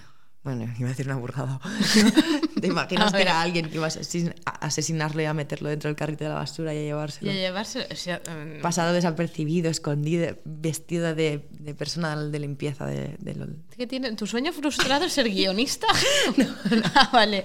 bueno, 0.55 0.73
iba 0.79 0.89
a 0.89 0.91
decir 0.91 1.07
una 1.07 1.17
burrada. 1.17 1.61
¿Te 2.61 2.67
imaginas 2.69 3.13
que 3.13 3.21
era 3.23 3.43
alguien 3.43 3.69
que 3.69 3.75
iba 3.77 3.87
a 3.87 3.91
asesin- 3.91 4.35
a 4.47 4.51
asesinarlo 4.67 5.21
y 5.21 5.27
a 5.27 5.35
meterlo 5.35 5.69
dentro 5.69 5.89
del 5.89 5.97
carrito 5.97 6.25
de 6.25 6.31
la 6.31 6.37
basura 6.37 6.73
y 6.73 6.79
a 6.79 6.81
llevárselo? 6.83 7.31
y 7.31 7.35
a 7.37 7.39
llevarse. 7.39 7.87
o 7.91 7.95
sea, 7.97 8.21
mm, 8.27 8.63
pasado 8.63 8.93
desapercibido, 8.95 9.71
escondido, 9.71 10.37
vestido 10.45 11.15
de, 11.15 11.47
de 11.51 11.75
personal 11.75 12.33
de 12.33 12.39
limpieza 12.39 12.87
de, 12.87 13.17
de 13.19 13.35
LOL. 13.35 13.57
¿Qué 13.77 13.87
tiene? 13.87 14.13
¿Tu 14.13 14.27
sueño 14.27 14.53
frustrado 14.53 15.05
es 15.05 15.13
ser 15.13 15.29
guionista? 15.29 15.87
Ah, 16.95 17.11
vale. 17.13 17.45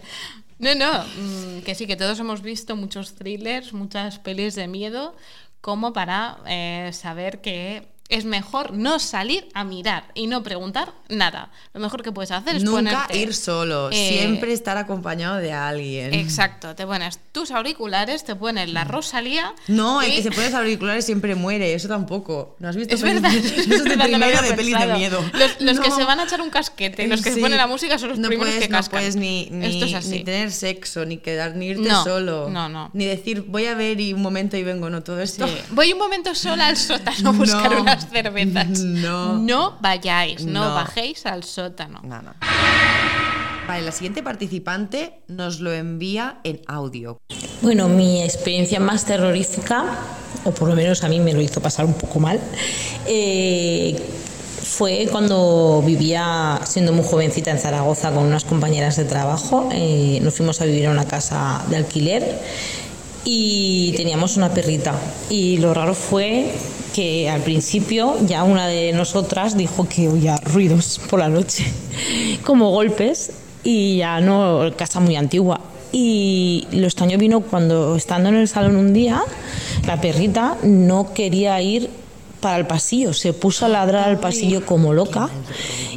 No, 0.60 0.74
no. 0.76 1.04
mm, 1.04 1.62
que 1.64 1.76
sí, 1.76 1.88
que 1.88 1.96
todos 1.98 2.18
hemos 2.20 2.42
visto 2.42 2.76
muchos 2.76 3.16
thrillers, 3.16 3.74
muchas 3.74 4.20
pelis 4.20 4.56
de 4.56 4.68
miedo, 4.68 5.16
como 5.62 5.92
para 5.94 6.38
eh, 6.48 6.92
saber 6.94 7.42
que 7.42 7.93
es 8.10 8.26
mejor 8.26 8.74
no 8.74 9.00
salir 9.00 9.48
a 9.54 9.64
mirar 9.64 10.06
y 10.14 10.28
no 10.28 10.44
preguntar 10.44 10.94
nada. 11.10 11.50
Lo 11.74 11.80
mejor 11.80 12.04
que 12.04 12.12
puedes 12.12 12.32
hacer 12.32 12.58
es 12.58 12.64
Nunca 12.64 12.78
ponerte, 12.78 13.18
ir 13.18 13.34
solo, 13.34 13.90
eh, 13.92 14.10
siempre 14.10 14.54
estar 14.54 14.78
acompañado 14.78 15.38
de 15.38 15.52
alguien. 15.54 16.14
Exacto, 16.14 16.76
te 16.76 16.86
pones 16.86 17.20
tus 17.32 17.50
auriculares, 17.52 18.24
te 18.24 18.36
pones 18.36 18.70
la 18.72 18.84
Rosalía. 18.84 19.54
No, 19.68 20.02
el 20.02 20.12
y- 20.12 20.16
que 20.18 20.24
se 20.24 20.32
pone 20.32 20.46
los 20.48 20.54
auriculares 20.54 21.06
siempre 21.06 21.34
muere, 21.36 21.74
eso 21.74 21.88
tampoco. 21.88 22.56
¿No 22.60 22.68
has 22.70 22.76
visto 22.76 22.94
Es 22.94 23.02
verdad. 23.02 23.34
Eso 23.34 23.62
es 23.74 23.84
de 23.84 23.96
No 23.98 24.04
primero 24.04 24.42
de 24.42 24.54
pelis 24.54 24.78
de 24.78 24.88
miedo. 24.94 25.24
Los, 25.34 25.60
los 25.62 25.80
que 25.80 25.90
No. 25.90 25.96
se 25.96 26.04
van 26.04 26.20
a 26.20 26.24
echar 26.26 26.42
un 26.42 26.50
casquete, 26.50 27.08
los 27.08 27.22
que 27.22 27.30
se 27.30 27.36
Sí. 27.36 27.42
ponen 27.42 27.58
la 27.58 27.68
música 27.68 27.98
son 27.98 28.10
los 28.10 28.20
no 28.20 28.28
primeros 28.28 28.54
puedes, 28.54 28.68
que 28.68 28.72
cascan. 28.72 28.98
No 28.98 29.02
puedes 29.02 29.16
ni, 29.16 29.50
ni, 29.50 29.82
Esto 29.82 29.98
es 29.98 30.06
ni 30.08 30.24
tener 30.24 30.52
sexo, 30.52 31.06
ni 31.06 31.18
quedar, 31.18 31.56
ni 31.56 31.68
irte 31.68 31.90
solo. 32.04 32.50
no, 32.50 32.70
no. 32.70 32.92
Ni 32.94 33.06
decir, 33.06 33.42
voy 33.48 33.66
a 33.66 33.74
ver 33.76 34.00
y 34.00 34.14
un 34.14 34.22
momento 34.22 34.56
y 34.58 34.64
vengo, 34.64 34.90
no 34.90 35.02
todo 35.04 35.20
esto. 35.22 35.48
Sí. 35.48 35.54
Voy 35.72 35.94
un 35.94 36.00
momento 36.00 36.36
sola 36.36 36.68
al 36.68 36.78
sótano 36.78 37.30
a 37.30 37.32
buscar 37.34 37.72
No. 37.72 37.93
Cervezas. 38.00 38.80
No. 38.80 39.38
No 39.40 39.78
vayáis, 39.82 40.46
no, 40.46 40.70
No. 40.70 40.76
bajéis 40.76 41.26
al 41.26 41.44
sótano. 41.44 42.00
No, 42.04 42.22
no. 42.22 42.34
Vale, 43.68 43.84
la 43.86 43.92
siguiente 43.92 44.22
participante 44.24 45.22
nos 45.28 45.60
lo 45.62 45.72
envía 45.72 46.40
en 46.44 46.62
audio. 46.68 47.18
Bueno, 47.62 47.88
mi 47.88 48.22
experiencia 48.22 48.80
más 48.82 49.06
terrorífica, 49.06 49.86
o 50.44 50.52
por 50.52 50.68
lo 50.68 50.76
menos 50.76 51.04
a 51.06 51.08
mí 51.10 51.20
me 51.22 51.34
lo 51.34 51.40
hizo 51.42 51.62
pasar 51.62 51.86
un 51.86 51.94
poco 51.94 52.20
mal, 52.20 52.42
eh, 53.06 53.98
fue 54.64 55.08
cuando 55.12 55.82
vivía, 55.86 56.60
siendo 56.66 56.92
muy 56.92 57.06
jovencita 57.06 57.52
en 57.52 57.60
Zaragoza, 57.60 58.12
con 58.12 58.24
unas 58.26 58.44
compañeras 58.44 58.98
de 58.98 59.06
trabajo. 59.06 59.70
eh, 59.72 60.20
nos 60.22 60.34
fuimos 60.34 60.60
a 60.62 60.66
vivir 60.66 60.88
a 60.88 60.92
una 60.92 61.06
casa 61.06 61.64
de 61.70 61.78
alquiler 61.78 62.42
y 63.24 63.94
teníamos 63.96 64.36
una 64.36 64.50
perrita. 64.54 64.94
Y 65.30 65.58
lo 65.58 65.74
raro 65.74 65.94
fue 65.94 66.52
que 66.94 67.30
al 67.30 67.42
principio 67.42 68.16
ya 68.26 68.44
una 68.44 68.68
de 68.68 68.94
nosotras 68.94 69.58
dijo 69.58 69.88
que 69.90 70.08
oía 70.08 70.38
ruidos 70.38 71.02
por 71.10 71.20
la 71.20 71.30
noche, 71.30 71.66
como 72.46 72.70
golpes, 72.70 73.32
y 73.64 73.98
ya 73.98 74.22
no, 74.22 74.72
casa 74.78 75.00
muy 75.00 75.16
antigua. 75.16 75.60
Y 75.92 76.68
lo 76.72 76.86
extraño 76.86 77.18
vino 77.18 77.42
cuando 77.42 77.96
estando 77.96 78.30
en 78.30 78.36
el 78.36 78.48
salón 78.48 78.76
un 78.76 78.94
día, 78.94 79.22
la 79.86 80.00
perrita 80.02 80.58
no 80.64 81.14
quería 81.14 81.62
ir 81.62 81.90
para 82.44 82.58
el 82.58 82.68
pasillo, 82.68 83.14
se 83.14 83.32
puso 83.32 83.66
a 83.66 83.70
ladrar 83.70 84.10
al 84.10 84.20
pasillo 84.20 84.66
como 84.66 84.94
loca 84.94 85.30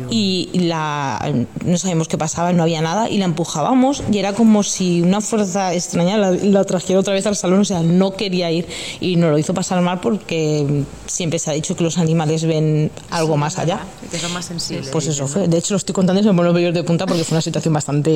y 0.09 0.49
la 0.55 1.21
no 1.65 1.77
sabemos 1.77 2.07
qué 2.07 2.17
pasaba, 2.17 2.53
no 2.53 2.63
había 2.63 2.81
nada 2.81 3.11
y 3.11 3.19
la 3.19 3.25
empujábamos 3.25 4.05
y 4.13 4.19
era 4.19 4.33
como 4.33 4.63
si 4.63 5.03
una 5.03 5.21
fuerza 5.21 5.75
extraña 5.75 6.17
la, 6.17 6.31
la 6.31 6.65
trajera 6.65 7.01
otra 7.01 7.15
vez 7.15 7.27
al 7.27 7.35
salón, 7.35 7.61
o 7.61 7.65
sea, 7.65 7.83
no 7.83 8.13
quería 8.13 8.51
ir 8.53 8.69
y 9.01 9.17
nos 9.17 9.33
lo 9.33 9.39
hizo 9.39 9.55
pasar 9.55 9.83
mal 9.83 10.01
porque 10.01 10.85
siempre 11.07 11.41
se 11.41 11.51
ha 11.51 11.55
dicho 11.55 11.75
que 11.75 11.83
los 11.83 11.99
animales 11.99 12.45
ven 12.45 12.93
algo 13.11 13.37
más 13.37 13.59
allá. 13.59 13.81
Que 14.09 14.19
son 14.19 14.33
más 14.33 14.45
sensibles. 14.45 14.89
Pues 14.91 15.09
eso 15.09 15.27
fue. 15.27 15.49
De 15.49 15.59
hecho, 15.59 15.75
lo 15.75 15.79
estoy 15.79 15.95
contando 15.95 16.21
y 16.21 16.23
se 16.23 16.31
me 16.31 16.37
ponen 16.37 16.53
los 16.53 16.55
vellos 16.55 16.75
de 16.75 16.85
punta 16.85 17.07
porque 17.07 17.25
fue 17.25 17.35
una 17.35 17.43
situación 17.43 17.75
bastante 17.75 18.13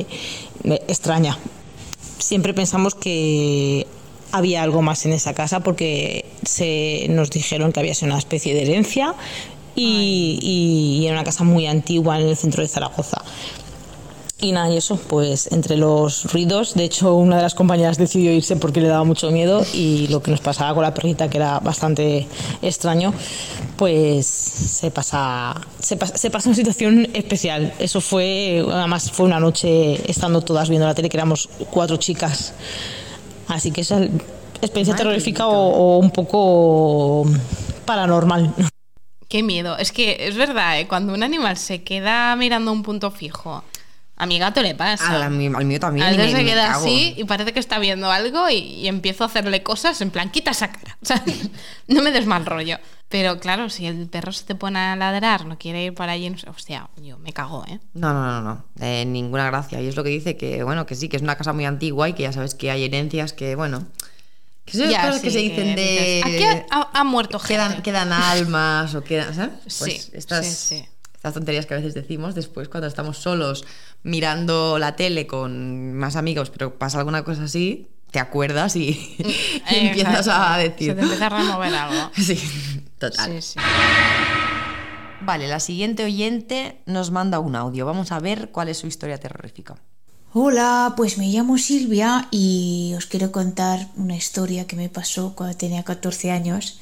eh, 0.00 0.06
extraña. 0.88 1.38
Siempre 2.18 2.52
pensamos 2.52 2.96
que 2.96 3.86
había 4.32 4.62
algo 4.62 4.82
más 4.82 5.04
en 5.06 5.12
esa 5.12 5.34
casa 5.34 5.60
porque 5.60 6.24
se 6.44 7.06
nos 7.10 7.30
dijeron 7.30 7.72
que 7.72 7.80
había 7.80 7.94
sido 7.94 8.12
una 8.12 8.18
especie 8.18 8.54
de 8.54 8.62
herencia 8.62 9.14
y, 9.74 10.38
y 11.00 11.06
era 11.06 11.14
una 11.14 11.24
casa 11.24 11.44
muy 11.44 11.66
antigua 11.66 12.20
en 12.20 12.28
el 12.28 12.36
centro 12.36 12.62
de 12.62 12.68
Zaragoza. 12.68 13.22
Y 14.42 14.52
nada, 14.52 14.72
y 14.72 14.78
eso, 14.78 14.96
pues 14.96 15.52
entre 15.52 15.76
los 15.76 16.32
ruidos, 16.32 16.74
de 16.74 16.84
hecho 16.84 17.14
una 17.14 17.36
de 17.36 17.42
las 17.42 17.54
compañeras 17.54 17.98
decidió 17.98 18.32
irse 18.32 18.56
porque 18.56 18.80
le 18.80 18.88
daba 18.88 19.04
mucho 19.04 19.30
miedo 19.30 19.62
y 19.74 20.06
lo 20.08 20.22
que 20.22 20.30
nos 20.30 20.40
pasaba 20.40 20.72
con 20.72 20.82
la 20.82 20.94
perrita, 20.94 21.28
que 21.28 21.36
era 21.36 21.60
bastante 21.60 22.26
extraño, 22.62 23.12
pues 23.76 24.26
se 24.26 24.90
pasa, 24.90 25.60
se 25.78 25.98
pasa, 25.98 26.16
se 26.16 26.30
pasa 26.30 26.48
una 26.48 26.56
situación 26.56 27.08
especial. 27.12 27.74
Eso 27.78 28.00
fue, 28.00 28.64
además 28.72 29.10
fue 29.10 29.26
una 29.26 29.40
noche 29.40 30.10
estando 30.10 30.40
todas 30.40 30.70
viendo 30.70 30.86
la 30.86 30.94
tele, 30.94 31.10
que 31.10 31.18
éramos 31.18 31.50
cuatro 31.70 31.98
chicas. 31.98 32.54
Así 33.50 33.70
que 33.72 33.82
esa 33.82 34.02
experiencia 34.62 34.94
terrorífica 34.94 35.46
o, 35.46 35.52
o 35.52 35.98
un 35.98 36.10
poco 36.10 37.30
paranormal. 37.84 38.54
Qué 39.28 39.42
miedo. 39.42 39.76
Es 39.78 39.92
que 39.92 40.28
es 40.28 40.36
verdad, 40.36 40.80
¿eh? 40.80 40.88
cuando 40.88 41.14
un 41.14 41.22
animal 41.22 41.56
se 41.56 41.82
queda 41.82 42.34
mirando 42.36 42.72
un 42.72 42.82
punto 42.82 43.10
fijo, 43.10 43.62
a 44.22 44.26
mi 44.26 44.38
gato 44.38 44.62
le 44.62 44.74
pasa. 44.74 45.18
La- 45.18 45.26
al 45.26 45.30
mío 45.32 45.80
también. 45.80 46.06
A 46.06 46.10
veces 46.10 46.32
se 46.32 46.44
queda 46.44 46.68
cago. 46.68 46.84
así 46.84 47.14
y 47.16 47.24
parece 47.24 47.52
que 47.52 47.60
está 47.60 47.78
viendo 47.78 48.10
algo 48.10 48.48
y, 48.50 48.54
y 48.56 48.88
empiezo 48.88 49.24
a 49.24 49.26
hacerle 49.28 49.62
cosas 49.62 50.00
en 50.00 50.10
plan, 50.10 50.30
quita 50.30 50.50
esa 50.52 50.70
cara. 50.70 50.96
O 51.02 51.06
sea, 51.06 51.22
no 51.88 52.02
me 52.02 52.10
des 52.12 52.26
mal 52.26 52.44
rollo. 52.46 52.78
Pero 53.08 53.40
claro, 53.40 53.70
si 53.70 53.86
el 53.86 54.06
perro 54.08 54.30
se 54.30 54.44
te 54.44 54.54
pone 54.54 54.78
a 54.78 54.94
ladrar, 54.94 55.44
no 55.44 55.58
quiere 55.58 55.82
ir 55.82 55.94
para 55.94 56.12
allí, 56.12 56.30
no 56.30 56.38
sé, 56.38 56.48
hostia, 56.48 56.88
yo 57.02 57.18
me 57.18 57.32
cago, 57.32 57.64
¿eh? 57.66 57.80
No, 57.94 58.12
no, 58.12 58.24
no, 58.24 58.40
no. 58.42 58.64
Eh, 58.80 59.04
ninguna 59.04 59.46
gracia. 59.46 59.80
Y 59.80 59.88
es 59.88 59.96
lo 59.96 60.04
que 60.04 60.10
dice 60.10 60.36
que, 60.36 60.62
bueno, 60.62 60.86
que 60.86 60.94
sí, 60.94 61.08
que 61.08 61.16
es 61.16 61.22
una 61.22 61.34
casa 61.36 61.52
muy 61.52 61.64
antigua 61.64 62.08
y 62.08 62.12
que 62.12 62.22
ya 62.22 62.32
sabes 62.32 62.54
que 62.54 62.70
hay 62.70 62.84
herencias 62.84 63.32
que, 63.32 63.56
bueno. 63.56 63.84
Que 64.64 64.78
son 64.78 64.88
Ya, 64.90 65.06
cosas 65.06 65.22
que 65.22 65.30
se 65.32 65.38
dicen 65.38 65.74
de. 65.74 66.22
dices, 66.24 66.24
Aquí 66.24 66.44
ha, 66.44 66.66
ha- 66.70 66.90
ha 67.00 67.02
muerto 67.04 67.40
gente. 67.40 67.54
Quedan, 67.54 67.82
quedan 67.82 68.12
almas 68.12 68.94
o 68.94 69.02
quedan. 69.02 69.34
¿Sabes? 69.34 69.50
Pues 69.62 69.74
Sí, 70.04 70.10
estas, 70.12 70.46
sí, 70.46 70.76
sí. 70.78 70.84
Estas 71.20 71.34
tonterías 71.34 71.66
que 71.66 71.74
a 71.74 71.76
veces 71.76 71.92
decimos 71.92 72.34
después 72.34 72.70
cuando 72.70 72.86
estamos 72.86 73.18
solos 73.18 73.66
mirando 74.02 74.78
la 74.78 74.96
tele 74.96 75.26
con 75.26 75.92
más 75.92 76.16
amigos, 76.16 76.48
pero 76.48 76.78
pasa 76.78 76.98
alguna 76.98 77.24
cosa 77.24 77.42
así, 77.42 77.88
te 78.10 78.18
acuerdas 78.18 78.74
y, 78.74 78.88
y 79.18 79.24
Eh, 79.70 79.88
empiezas 79.88 80.28
a 80.28 80.56
decir. 80.56 80.92
Se 80.92 80.94
te 80.94 81.02
empieza 81.02 81.26
a 81.26 81.28
remover 81.28 81.74
algo. 81.74 82.10
Sí, 82.16 82.40
total. 82.98 83.32
Sí, 83.32 83.42
sí. 83.42 83.58
Vale, 85.20 85.46
la 85.46 85.60
siguiente 85.60 86.04
oyente 86.06 86.80
nos 86.86 87.10
manda 87.10 87.38
un 87.38 87.54
audio. 87.54 87.84
Vamos 87.84 88.12
a 88.12 88.18
ver 88.18 88.48
cuál 88.50 88.70
es 88.70 88.78
su 88.78 88.86
historia 88.86 89.18
terrorífica. 89.18 89.76
Hola, 90.32 90.94
pues 90.96 91.18
me 91.18 91.26
llamo 91.26 91.58
Silvia 91.58 92.28
y 92.30 92.94
os 92.96 93.04
quiero 93.04 93.30
contar 93.30 93.88
una 93.96 94.16
historia 94.16 94.66
que 94.66 94.76
me 94.76 94.88
pasó 94.88 95.34
cuando 95.34 95.54
tenía 95.58 95.82
14 95.82 96.30
años, 96.30 96.80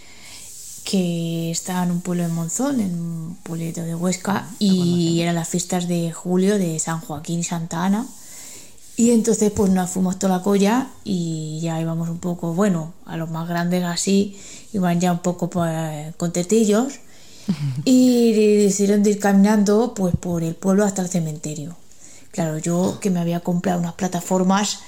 que 0.89 1.51
estaba 1.51 1.83
en 1.83 1.91
un 1.91 2.01
pueblo 2.01 2.23
de 2.23 2.31
Monzón, 2.31 2.81
en 2.81 2.99
un 2.99 3.37
pueblito 3.43 3.83
de 3.83 3.95
Huesca, 3.95 4.49
y 4.59 5.21
eran 5.21 5.35
las 5.35 5.47
fiestas 5.47 5.87
de 5.87 6.13
julio 6.13 6.59
de 6.59 6.79
San 6.79 7.01
Joaquín 7.01 7.41
y 7.41 7.45
Santa 7.45 7.85
Ana. 7.85 8.07
Y 8.97 9.11
entonces 9.11 9.53
pues 9.53 9.71
nos 9.71 9.91
fuimos 9.91 10.19
toda 10.19 10.39
la 10.39 10.43
colla 10.43 10.89
y 11.05 11.61
ya 11.61 11.79
íbamos 11.79 12.09
un 12.09 12.21
poco, 12.21 12.55
bueno, 12.55 12.95
a 13.05 13.19
los 13.19 13.29
más 13.29 13.47
grandes 13.47 13.85
así, 13.85 14.39
iban 14.73 14.99
ya 14.99 15.13
un 15.13 15.19
poco 15.19 15.51
pues, 15.51 16.15
contentillos 16.17 16.95
y 17.85 18.63
decidieron 18.65 19.03
de 19.03 19.11
ir 19.11 19.19
caminando 19.19 19.93
pues 19.95 20.17
por 20.17 20.43
el 20.43 20.55
pueblo 20.55 20.87
hasta 20.87 21.03
el 21.03 21.09
cementerio. 21.09 21.77
Claro, 22.31 22.57
yo 22.57 22.99
que 22.99 23.11
me 23.11 23.21
había 23.21 23.41
comprado 23.41 23.79
unas 23.79 23.93
plataformas 23.93 24.81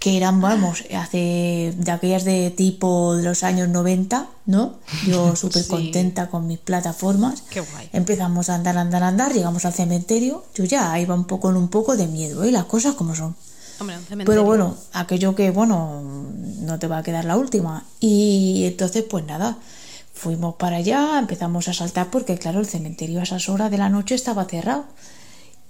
que 0.00 0.16
eran, 0.16 0.40
vamos, 0.40 0.82
hace 0.96 1.74
de 1.76 1.90
aquellas 1.90 2.24
de 2.24 2.50
tipo 2.50 3.14
de 3.16 3.22
los 3.22 3.42
años 3.42 3.68
90, 3.68 4.26
¿no? 4.46 4.78
Yo 5.06 5.36
súper 5.36 5.66
contenta 5.66 6.30
con 6.30 6.46
mis 6.46 6.58
plataformas. 6.58 7.42
Qué 7.50 7.60
guay. 7.60 7.90
Empezamos 7.92 8.48
a 8.48 8.54
andar, 8.54 8.78
andar, 8.78 9.02
andar, 9.02 9.34
llegamos 9.34 9.66
al 9.66 9.74
cementerio. 9.74 10.42
Yo 10.54 10.64
ya 10.64 10.98
iba 10.98 11.14
un 11.14 11.26
poco 11.26 11.48
con 11.48 11.56
un 11.58 11.68
poco 11.68 11.98
de 11.98 12.06
miedo, 12.06 12.44
¿eh? 12.44 12.50
Las 12.50 12.64
cosas 12.64 12.94
como 12.94 13.14
son. 13.14 13.36
Hombre, 13.78 13.98
un 13.98 14.04
cementerio. 14.04 14.26
Pero 14.26 14.44
bueno, 14.44 14.74
aquello 14.94 15.34
que, 15.34 15.50
bueno, 15.50 16.02
no 16.60 16.78
te 16.78 16.86
va 16.86 16.98
a 16.98 17.02
quedar 17.02 17.26
la 17.26 17.36
última. 17.36 17.84
Y 18.00 18.64
entonces, 18.64 19.04
pues 19.04 19.26
nada, 19.26 19.58
fuimos 20.14 20.54
para 20.54 20.76
allá, 20.76 21.18
empezamos 21.18 21.68
a 21.68 21.74
saltar 21.74 22.10
porque, 22.10 22.38
claro, 22.38 22.60
el 22.60 22.66
cementerio 22.66 23.20
a 23.20 23.24
esas 23.24 23.50
horas 23.50 23.70
de 23.70 23.76
la 23.76 23.90
noche 23.90 24.14
estaba 24.14 24.46
cerrado. 24.46 24.86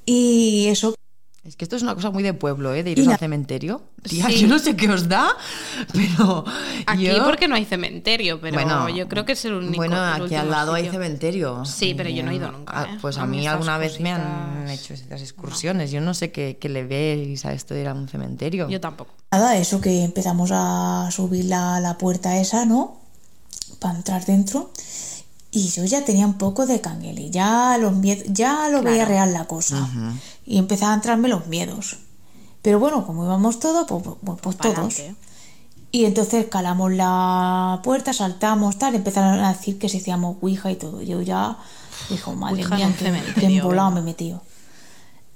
Y 0.06 0.68
eso, 0.68 0.94
Es 1.42 1.57
que 1.57 1.64
esto 1.64 1.74
es 1.74 1.83
una 1.83 1.94
cosa 1.94 2.11
muy 2.11 2.22
de 2.22 2.35
pueblo, 2.35 2.74
¿eh? 2.74 2.83
De 2.83 2.90
ir 2.90 2.98
la- 2.98 3.12
al 3.14 3.18
cementerio. 3.18 3.81
Tía, 4.03 4.26
Sí. 4.29 4.40
yo 4.40 4.46
no 4.48 4.59
sé 4.59 4.76
qué 4.76 4.90
os 4.90 5.09
da, 5.09 5.31
pero. 5.92 6.44
Aquí 6.87 7.05
yo- 7.05 7.24
porque 7.24 7.48
no 7.48 7.55
hay 7.55 7.64
cementerio, 7.64 8.38
pero 8.42 8.88
yo 8.90 9.09
creo 9.09 9.24
que 9.24 9.33
es 9.33 9.44
el 9.46 9.55
único. 9.55 9.76
Bueno, 9.76 9.96
el 10.16 10.22
aquí 10.24 10.35
al 10.35 10.50
lado 10.50 10.74
hay 10.74 10.90
cementerio. 10.90 11.64
Sí, 11.64 11.94
pero 11.96 12.11
yo 12.11 12.22
no 12.22 12.31
he 12.31 12.35
ido 12.37 12.53
nunca, 12.53 12.72
ah, 12.83 12.88
¿eh? 12.92 12.98
Pues 13.00 13.16
a, 13.16 13.22
A 13.22 13.26
mí 13.26 13.46
alguna 13.46 13.79
vez 13.79 14.00
me 14.00 14.11
han 14.12 14.68
hecho 14.68 14.92
estas 14.92 15.22
excursiones. 15.22 15.90
Yo 15.90 16.03
no 16.03 16.12
sé 16.12 16.31
qué, 16.31 16.59
qué 16.61 16.68
le 16.68 16.85
veis 16.85 17.44
a 17.46 17.55
esto 17.55 17.72
de 17.72 17.81
ir 17.83 17.88
a 17.88 17.94
un 17.94 18.07
cementerio. 18.09 18.68
Yo 18.68 18.81
tampoco. 18.81 19.14
nada, 19.33 19.57
eso 19.57 19.81
que 19.81 20.05
empezamos 20.05 20.50
a 20.53 21.09
subir 21.11 21.46
la, 21.46 21.81
la 21.81 21.96
puerta 21.96 22.38
esa, 22.38 22.66
¿no? 22.66 23.00
Para 23.79 23.96
entrar 23.96 24.26
dentro. 24.26 24.72
Y 25.53 25.68
yo 25.70 25.85
ya 25.85 26.05
tenía 26.05 26.26
un 26.26 26.38
poco 26.38 26.64
de 26.66 26.81
canguele, 26.81 27.29
ya 27.31 27.76
miedos, 27.92 28.24
ya 28.29 28.68
lo 28.68 28.83
veía 28.83 29.05
real 29.05 29.33
la 29.33 29.46
cosa. 29.46 29.88
Y 30.50 30.58
empezaba 30.58 30.90
a 30.90 30.96
entrarme 30.96 31.28
los 31.28 31.46
miedos. 31.46 31.98
Pero 32.60 32.80
bueno, 32.80 33.06
como 33.06 33.24
íbamos 33.24 33.60
todos, 33.60 33.86
pues, 33.86 34.02
pues, 34.02 34.40
pues 34.42 34.56
todos. 34.56 34.74
Pa'lante. 34.74 35.14
Y 35.92 36.06
entonces 36.06 36.46
calamos 36.50 36.90
la 36.90 37.78
puerta, 37.84 38.12
saltamos, 38.12 38.76
tal, 38.76 38.96
empezaron 38.96 39.38
a 39.38 39.52
decir 39.52 39.78
que 39.78 39.88
se 39.88 39.98
hacíamos 39.98 40.38
Ouija 40.40 40.72
y 40.72 40.74
todo. 40.74 41.02
Yo 41.02 41.22
ya, 41.22 41.56
dijo, 42.08 42.34
madre 42.34 42.64
Ouija 42.64 42.74
mía, 42.74 42.94
embolado 43.36 43.90
venga. 43.90 43.90
me 43.90 44.00
he 44.00 44.02
metido. 44.02 44.42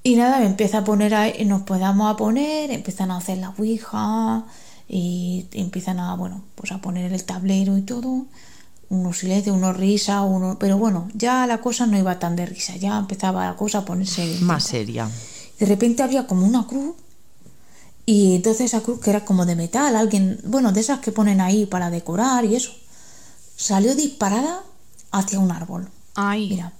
Y 0.02 0.16
nada, 0.16 0.40
me 0.40 0.46
empieza 0.46 0.78
a 0.78 0.84
poner 0.84 1.14
ahí, 1.14 1.44
nos 1.44 1.62
podamos 1.62 2.12
a 2.12 2.16
poner, 2.16 2.72
empiezan 2.72 3.12
a 3.12 3.18
hacer 3.18 3.38
la 3.38 3.54
Ouija 3.56 4.42
y 4.88 5.46
empiezan 5.52 6.00
a, 6.00 6.16
bueno, 6.16 6.42
pues 6.56 6.72
a 6.72 6.78
poner 6.78 7.12
el 7.12 7.22
tablero 7.22 7.78
y 7.78 7.82
todo. 7.82 8.26
Unos 8.90 9.18
silencios, 9.18 9.56
unos 9.56 9.76
risas, 9.76 10.22
uno, 10.26 10.56
pero 10.58 10.78
bueno, 10.78 11.08
ya 11.14 11.46
la 11.46 11.60
cosa 11.60 11.86
no 11.86 11.98
iba 11.98 12.18
tan 12.18 12.36
de 12.36 12.46
risa, 12.46 12.76
ya 12.76 12.98
empezaba 12.98 13.46
la 13.46 13.56
cosa 13.56 13.78
a 13.78 13.84
ponerse 13.84 14.38
Más 14.40 14.64
seria. 14.64 15.10
de 15.58 15.66
repente 15.66 16.02
había 16.02 16.26
como 16.26 16.46
una 16.46 16.66
cruz 16.66 16.94
y 18.06 18.34
entonces 18.34 18.66
esa 18.66 18.82
cruz 18.82 19.00
que 19.00 19.10
era 19.10 19.24
como 19.24 19.46
de 19.46 19.56
metal, 19.56 19.96
alguien, 19.96 20.38
bueno, 20.44 20.72
de 20.72 20.80
esas 20.80 21.00
que 21.00 21.12
ponen 21.12 21.40
ahí 21.40 21.64
para 21.66 21.90
decorar 21.90 22.44
y 22.44 22.54
eso, 22.54 22.72
salió 23.56 23.94
disparada 23.94 24.62
hacia 25.10 25.38
un 25.38 25.50
árbol. 25.50 25.88
Ay, 26.14 26.48
Mira, 26.50 26.72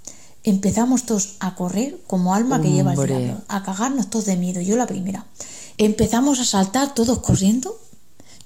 empezamos 0.43 1.05
todos 1.05 1.37
a 1.41 1.55
correr 1.55 1.99
como 2.07 2.35
alma 2.35 2.61
que 2.61 2.71
lleva 2.71 2.93
el 2.93 3.07
diablo, 3.07 3.41
a 3.49 3.63
cagarnos 3.63 4.11
todos 4.11 4.27
de 4.27 4.37
miedo, 4.37 4.61
yo 4.61 4.77
la 4.77 4.87
primera. 4.87 5.25
Empezamos 5.79 6.39
a 6.41 6.45
saltar 6.45 6.95
todos 6.95 7.19
corriendo, 7.21 7.77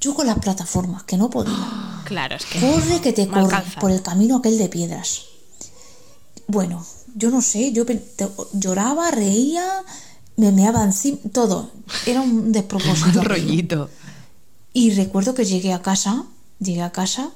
yo 0.00 0.14
con 0.14 0.26
las 0.26 0.38
plataformas, 0.38 1.02
que 1.04 1.16
no 1.16 1.30
podía. 1.30 2.02
claro, 2.04 2.37
es 2.37 2.46
que. 2.46 2.61
Corre 2.61 3.00
que 3.00 3.12
te 3.12 3.26
corre 3.26 3.40
alcanza. 3.40 3.80
por 3.80 3.90
el 3.90 4.02
camino 4.02 4.37
aquel 4.37 4.58
de 4.58 4.68
piedras. 4.68 5.22
Bueno, 6.46 6.84
yo 7.14 7.30
no 7.30 7.42
sé, 7.42 7.72
yo 7.72 7.84
lloraba, 8.52 9.11
reía, 9.11 9.66
me 10.37 10.52
meaba 10.52 10.82
encima, 10.84 11.18
todo. 11.32 11.70
Era 12.06 12.20
un 12.20 12.52
despropósito. 12.52 13.20
aquello. 13.20 13.22
rollito. 13.22 13.90
Y 14.72 14.92
recuerdo 14.92 15.34
que 15.34 15.44
llegué 15.44 15.72
a 15.72 15.82
casa, 15.82 16.24
llegué 16.61 16.82
a 16.82 16.92
casa 16.92 17.30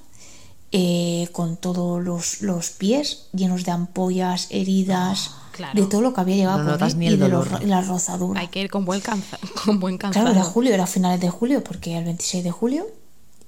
eh, 0.70 1.28
con 1.32 1.56
todos 1.56 2.02
los, 2.02 2.40
los 2.42 2.70
pies 2.70 3.26
llenos 3.32 3.64
de 3.64 3.72
ampollas, 3.72 4.46
heridas, 4.50 5.32
claro. 5.52 5.80
de 5.80 5.86
todo 5.86 6.00
lo 6.00 6.12
que 6.12 6.20
había 6.20 6.36
llegado 6.36 6.62
No 6.64 6.72
a 6.84 6.88
ni 6.90 7.04
y 7.04 7.08
el 7.08 7.18
de 7.20 7.28
los- 7.28 7.44
dolor. 7.46 7.62
y 7.62 7.66
la 7.66 7.80
rozadura. 7.82 8.40
Hay 8.40 8.48
que 8.48 8.60
ir 8.62 8.70
con 8.70 8.84
buen 8.84 9.00
cansa, 9.00 9.38
con 9.64 9.78
buen 9.80 9.98
cansado. 9.98 10.26
Claro, 10.26 10.40
era 10.40 10.44
julio, 10.48 10.74
era 10.74 10.86
finales 10.86 11.20
de 11.20 11.28
julio, 11.30 11.62
porque 11.62 11.90
era 11.90 12.00
el 12.00 12.04
26 12.06 12.42
de 12.44 12.50
julio. 12.50 12.86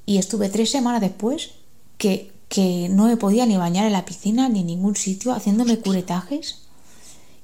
Y 0.07 0.19
estuve 0.19 0.49
tres 0.51 0.71
semanas 0.71 1.01
después 1.01 1.51
que, 1.99 2.31
que 2.49 2.88
no 2.90 3.07
me 3.07 3.17
podía 3.17 3.47
ni 3.47 3.57
bañar 3.57 3.87
en 3.87 3.93
la 3.93 4.05
piscina 4.05 4.49
ni 4.49 4.61
en 4.61 4.67
ningún 4.67 4.97
sitio, 4.97 5.33
haciéndome 5.33 5.79
curetajes. 5.79 6.61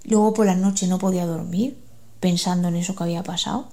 Luego 0.05 0.33
por 0.35 0.47
las 0.47 0.57
noches 0.59 0.89
no 0.89 0.99
podía 0.99 1.27
dormir, 1.27 1.77
pensando 2.21 2.69
en 2.69 2.77
eso 2.77 2.95
que 2.95 3.05
había 3.05 3.23
pasado. 3.23 3.69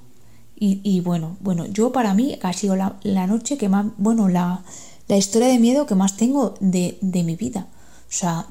Y, 0.60 0.80
y 0.84 1.02
bueno, 1.02 1.38
bueno, 1.40 1.66
yo 1.68 1.92
para 1.92 2.14
mí 2.14 2.40
ha 2.42 2.54
sido 2.54 2.76
la, 2.76 2.96
la 3.04 3.28
noche 3.28 3.58
que 3.58 3.70
más, 3.70 3.86
bueno, 3.98 4.28
la, 4.28 4.64
la 5.08 5.18
historia 5.18 5.48
de 5.50 5.60
miedo 5.60 5.86
que 5.86 5.96
más 5.96 6.18
tengo 6.18 6.56
de, 6.60 6.98
de 7.02 7.24
mi 7.24 7.36
vida. 7.36 7.68
O 8.10 8.12
sea, 8.12 8.48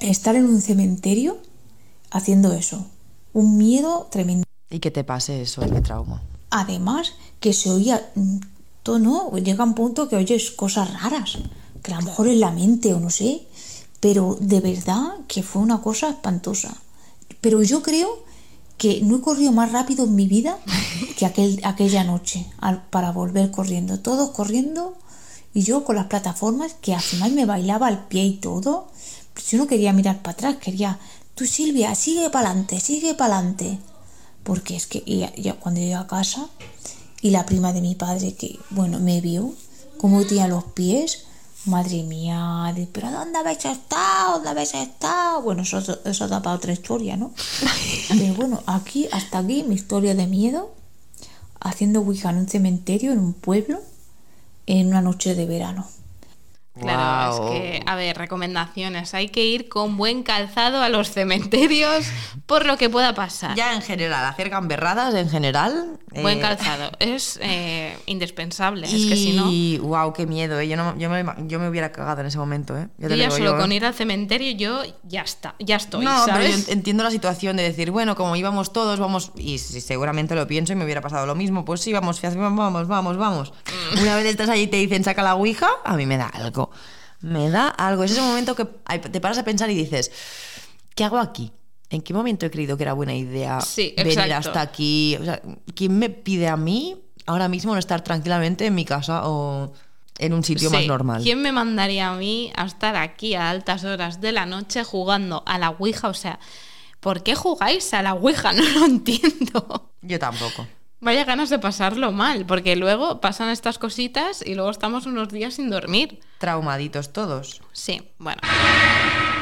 estar 0.00 0.36
en 0.36 0.44
un 0.44 0.60
cementerio 0.60 1.38
haciendo 2.12 2.52
eso. 2.52 2.86
Un 3.32 3.56
miedo 3.58 4.08
tremendo. 4.10 4.44
Y 4.70 4.78
que 4.80 4.90
te 4.90 5.04
pase 5.04 5.42
eso, 5.42 5.62
el 5.62 5.82
trauma. 5.82 6.22
Además, 6.50 7.12
que 7.40 7.52
se 7.52 7.70
oía 7.70 8.10
mm, 8.14 8.38
todo, 8.82 8.98
¿no? 8.98 9.36
Llega 9.36 9.64
un 9.64 9.74
punto 9.74 10.08
que 10.08 10.16
oyes 10.16 10.50
cosas 10.50 11.02
raras, 11.02 11.38
que 11.82 11.92
a 11.92 12.00
lo 12.00 12.06
mejor 12.06 12.28
es 12.28 12.38
la 12.38 12.50
mente 12.50 12.92
o 12.94 13.00
no 13.00 13.10
sé, 13.10 13.42
pero 14.00 14.36
de 14.40 14.60
verdad 14.60 15.12
que 15.28 15.42
fue 15.42 15.62
una 15.62 15.80
cosa 15.80 16.10
espantosa. 16.10 16.74
Pero 17.40 17.62
yo 17.62 17.82
creo 17.82 18.08
que 18.78 19.00
no 19.02 19.16
he 19.16 19.20
corrido 19.20 19.52
más 19.52 19.72
rápido 19.72 20.04
en 20.04 20.14
mi 20.14 20.26
vida 20.26 20.58
que 21.16 21.26
aquel, 21.26 21.60
aquella 21.64 22.04
noche 22.04 22.46
al- 22.58 22.82
para 22.88 23.12
volver 23.12 23.50
corriendo. 23.50 24.00
Todos 24.00 24.30
corriendo 24.30 24.96
y 25.54 25.62
yo 25.62 25.84
con 25.84 25.96
las 25.96 26.06
plataformas 26.06 26.74
que 26.80 26.94
al 26.94 27.00
final 27.00 27.32
me 27.32 27.44
bailaba 27.46 27.86
al 27.86 28.06
pie 28.08 28.24
y 28.24 28.36
todo. 28.38 28.88
Pues 29.34 29.50
yo 29.50 29.58
no 29.58 29.66
quería 29.66 29.92
mirar 29.92 30.20
para 30.22 30.32
atrás, 30.32 30.56
quería, 30.56 30.98
tú 31.34 31.46
Silvia, 31.46 31.94
sigue 31.94 32.30
para 32.30 32.50
adelante, 32.50 32.80
sigue 32.80 33.14
para 33.14 33.38
adelante. 33.38 33.78
Porque 34.42 34.76
es 34.76 34.86
que 34.86 35.02
ya, 35.06 35.34
ya 35.36 35.54
cuando 35.54 35.80
llegué 35.80 35.94
a 35.94 36.06
casa 36.06 36.48
y 37.20 37.30
la 37.30 37.46
prima 37.46 37.72
de 37.72 37.80
mi 37.80 37.94
padre 37.94 38.34
que, 38.34 38.58
bueno, 38.70 38.98
me 38.98 39.20
vio 39.20 39.54
cómo 39.98 40.24
tenía 40.26 40.48
los 40.48 40.64
pies, 40.64 41.24
madre 41.64 42.02
mía, 42.02 42.72
de, 42.74 42.86
pero 42.86 43.10
¿dónde 43.10 43.38
habéis 43.38 43.64
estado? 43.64 44.34
¿Dónde 44.34 44.48
habéis 44.50 44.74
estado? 44.74 45.42
Bueno, 45.42 45.62
eso, 45.62 45.78
eso 46.04 46.28
da 46.28 46.42
para 46.42 46.56
otra 46.56 46.72
historia, 46.72 47.16
¿no? 47.16 47.32
Pero 48.08 48.34
bueno, 48.34 48.62
aquí, 48.66 49.08
hasta 49.12 49.38
aquí, 49.38 49.62
mi 49.62 49.76
historia 49.76 50.14
de 50.14 50.26
miedo, 50.26 50.74
haciendo 51.60 52.00
Ouija 52.00 52.30
en 52.30 52.38
un 52.38 52.48
cementerio, 52.48 53.12
en 53.12 53.20
un 53.20 53.32
pueblo, 53.32 53.80
en 54.66 54.88
una 54.88 55.00
noche 55.00 55.34
de 55.34 55.46
verano. 55.46 55.86
Claro, 56.78 57.52
es 57.52 57.60
que, 57.60 57.82
a 57.84 57.96
ver, 57.96 58.16
recomendaciones. 58.16 59.12
Hay 59.12 59.28
que 59.28 59.44
ir 59.44 59.68
con 59.68 59.98
buen 59.98 60.22
calzado 60.22 60.80
a 60.80 60.88
los 60.88 61.10
cementerios 61.10 62.06
por 62.46 62.64
lo 62.64 62.78
que 62.78 62.88
pueda 62.88 63.14
pasar. 63.14 63.54
Ya 63.56 63.74
en 63.74 63.82
general, 63.82 64.24
hacer 64.24 64.48
gamberradas 64.48 65.14
en 65.14 65.28
general. 65.28 65.98
Buen 66.14 66.38
eh, 66.38 66.40
calzado. 66.40 66.90
Es 66.98 67.38
eh, 67.42 67.96
indispensable. 68.06 68.88
Y, 68.88 69.04
Es 69.04 69.10
que 69.10 69.16
si 69.16 69.32
no. 69.32 69.86
wow, 69.86 70.12
qué 70.12 70.26
miedo, 70.26 70.58
¿eh? 70.60 70.68
Yo, 70.68 70.76
no, 70.76 70.96
yo, 70.96 71.10
me, 71.10 71.24
yo 71.46 71.58
me 71.58 71.68
hubiera 71.68 71.92
cagado 71.92 72.20
en 72.20 72.28
ese 72.28 72.38
momento, 72.38 72.76
¿eh? 72.76 72.88
Yo 72.96 73.02
Ya 73.02 73.08
te 73.08 73.16
ya 73.16 73.24
digo 73.24 73.36
solo 73.36 73.50
yo, 73.50 73.56
¿eh? 73.56 73.60
con 73.60 73.72
ir 73.72 73.84
al 73.84 73.94
cementerio, 73.94 74.52
yo 74.52 74.82
ya 75.02 75.22
está, 75.22 75.54
ya 75.58 75.76
estoy, 75.76 76.04
No, 76.04 76.24
pero 76.26 76.42
yo 76.42 76.54
entiendo 76.68 77.04
la 77.04 77.10
situación 77.10 77.56
de 77.56 77.64
decir, 77.64 77.90
bueno, 77.90 78.14
como 78.16 78.34
íbamos 78.36 78.72
todos, 78.72 78.98
vamos, 78.98 79.32
y 79.36 79.58
si 79.58 79.80
seguramente 79.80 80.34
lo 80.34 80.46
pienso 80.46 80.72
y 80.72 80.76
me 80.76 80.84
hubiera 80.84 81.00
pasado 81.00 81.26
lo 81.26 81.34
mismo, 81.34 81.64
pues 81.64 81.80
sí, 81.80 81.92
vamos, 81.92 82.20
vamos, 82.22 82.88
vamos, 82.88 83.16
vamos. 83.16 83.52
Mm. 83.96 84.02
Una 84.02 84.16
vez 84.16 84.26
estás 84.26 84.48
allí 84.48 84.62
y 84.62 84.66
te 84.68 84.76
dicen, 84.78 85.04
saca 85.04 85.22
la 85.22 85.34
ouija, 85.34 85.68
a 85.84 85.96
mí 85.96 86.06
me 86.06 86.16
da 86.16 86.28
algo. 86.28 86.61
Me 87.20 87.50
da 87.50 87.68
algo. 87.68 88.04
Es 88.04 88.12
ese 88.12 88.20
momento 88.20 88.54
que 88.54 88.64
te 88.64 89.20
paras 89.20 89.38
a 89.38 89.44
pensar 89.44 89.70
y 89.70 89.74
dices, 89.74 90.10
¿qué 90.94 91.04
hago 91.04 91.18
aquí? 91.18 91.52
¿En 91.90 92.00
qué 92.02 92.14
momento 92.14 92.46
he 92.46 92.50
creído 92.50 92.76
que 92.76 92.84
era 92.84 92.94
buena 92.94 93.14
idea 93.14 93.60
Sí, 93.60 93.94
venir 93.96 94.18
exacto. 94.18 94.48
hasta 94.48 94.60
aquí? 94.62 95.16
O 95.20 95.24
sea, 95.24 95.42
¿quién 95.74 95.98
me 95.98 96.08
pide 96.08 96.48
a 96.48 96.56
mí 96.56 96.96
ahora 97.26 97.48
mismo 97.48 97.72
no 97.74 97.78
estar 97.78 98.02
tranquilamente 98.02 98.66
en 98.66 98.74
mi 98.74 98.84
casa 98.84 99.28
o 99.28 99.72
en 100.18 100.32
un 100.32 100.42
sitio 100.42 100.70
más 100.70 100.86
normal? 100.86 101.22
¿Quién 101.22 101.42
me 101.42 101.52
mandaría 101.52 102.08
a 102.08 102.16
mí 102.16 102.50
a 102.56 102.64
estar 102.64 102.96
aquí 102.96 103.34
a 103.34 103.50
altas 103.50 103.84
horas 103.84 104.20
de 104.20 104.32
la 104.32 104.46
noche 104.46 104.84
jugando 104.84 105.42
a 105.46 105.58
la 105.58 105.70
Ouija? 105.70 106.08
O 106.08 106.14
sea, 106.14 106.40
¿por 107.00 107.22
qué 107.22 107.34
jugáis 107.34 107.92
a 107.94 108.02
la 108.02 108.14
Ouija? 108.14 108.52
No 108.54 108.62
lo 108.62 108.86
entiendo. 108.86 109.90
Yo 110.00 110.18
tampoco. 110.18 110.66
Vaya 111.02 111.24
ganas 111.24 111.50
de 111.50 111.58
pasarlo 111.58 112.12
mal, 112.12 112.46
porque 112.46 112.76
luego 112.76 113.20
pasan 113.20 113.48
estas 113.48 113.76
cositas 113.76 114.40
y 114.46 114.54
luego 114.54 114.70
estamos 114.70 115.04
unos 115.04 115.30
días 115.30 115.54
sin 115.54 115.68
dormir. 115.68 116.20
Traumaditos 116.38 117.12
todos. 117.12 117.60
Sí, 117.72 118.02
bueno. 118.20 118.40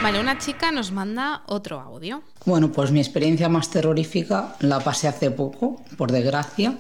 Vale, 0.03 0.21
una 0.21 0.39
chica 0.39 0.73
nos 0.73 0.91
manda 0.91 1.43
otro 1.49 1.79
audio. 1.79 2.23
Bueno, 2.47 2.73
pues 2.73 2.91
mi 2.93 2.99
experiencia 2.99 3.51
más 3.51 3.69
terrorífica 3.69 4.57
la 4.61 4.81
pasé 4.81 5.09
hace 5.09 5.31
poco, 5.31 5.83
por 5.99 6.11
desgracia. 6.11 6.79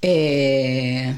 Eh, 0.00 1.12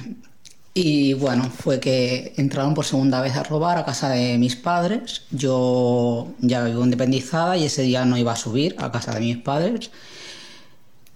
y 0.72 1.12
bueno, 1.12 1.50
fue 1.50 1.78
que 1.78 2.32
entraron 2.38 2.72
por 2.72 2.86
segunda 2.86 3.20
vez 3.20 3.36
a 3.36 3.42
robar 3.42 3.76
a 3.76 3.84
casa 3.84 4.08
de 4.08 4.38
mis 4.38 4.56
padres. 4.56 5.26
Yo 5.30 6.28
ya 6.38 6.64
vivo 6.64 6.82
independizada 6.82 7.54
y 7.58 7.66
ese 7.66 7.82
día 7.82 8.06
no 8.06 8.16
iba 8.16 8.32
a 8.32 8.36
subir 8.36 8.76
a 8.78 8.90
casa 8.90 9.12
de 9.12 9.20
mis 9.20 9.36
padres. 9.36 9.90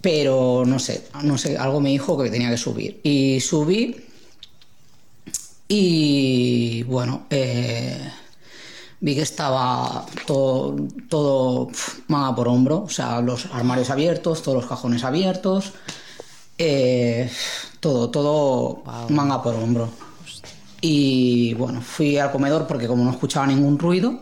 Pero 0.01 0.63
no 0.65 0.79
sé, 0.79 1.07
no 1.23 1.37
sé, 1.37 1.57
algo 1.57 1.81
me 1.81 1.89
dijo 1.89 2.17
que 2.17 2.29
tenía 2.29 2.49
que 2.49 2.57
subir. 2.57 2.99
Y 3.03 3.39
subí. 3.39 3.95
Y 5.67 6.83
bueno, 6.83 7.25
eh, 7.29 8.09
vi 8.99 9.15
que 9.15 9.21
estaba 9.21 10.05
todo, 10.25 10.75
todo 11.09 11.69
por 12.35 12.47
hombro, 12.47 12.83
o 12.83 12.89
sea, 12.89 13.21
los 13.21 13.47
armarios 13.47 13.89
abiertos, 13.89 14.41
todos 14.41 14.57
los 14.57 14.67
cajones 14.67 15.03
abiertos, 15.03 15.73
eh, 16.57 17.29
todo, 17.79 18.09
todo 18.09 18.83
manga 19.09 19.41
por 19.43 19.55
hombro. 19.55 19.89
Y 20.81 21.53
bueno, 21.55 21.81
fui 21.81 22.17
al 22.17 22.31
comedor 22.31 22.67
porque 22.67 22.87
como 22.87 23.03
no 23.03 23.11
escuchaba 23.11 23.47
ningún 23.47 23.77
ruido, 23.79 24.19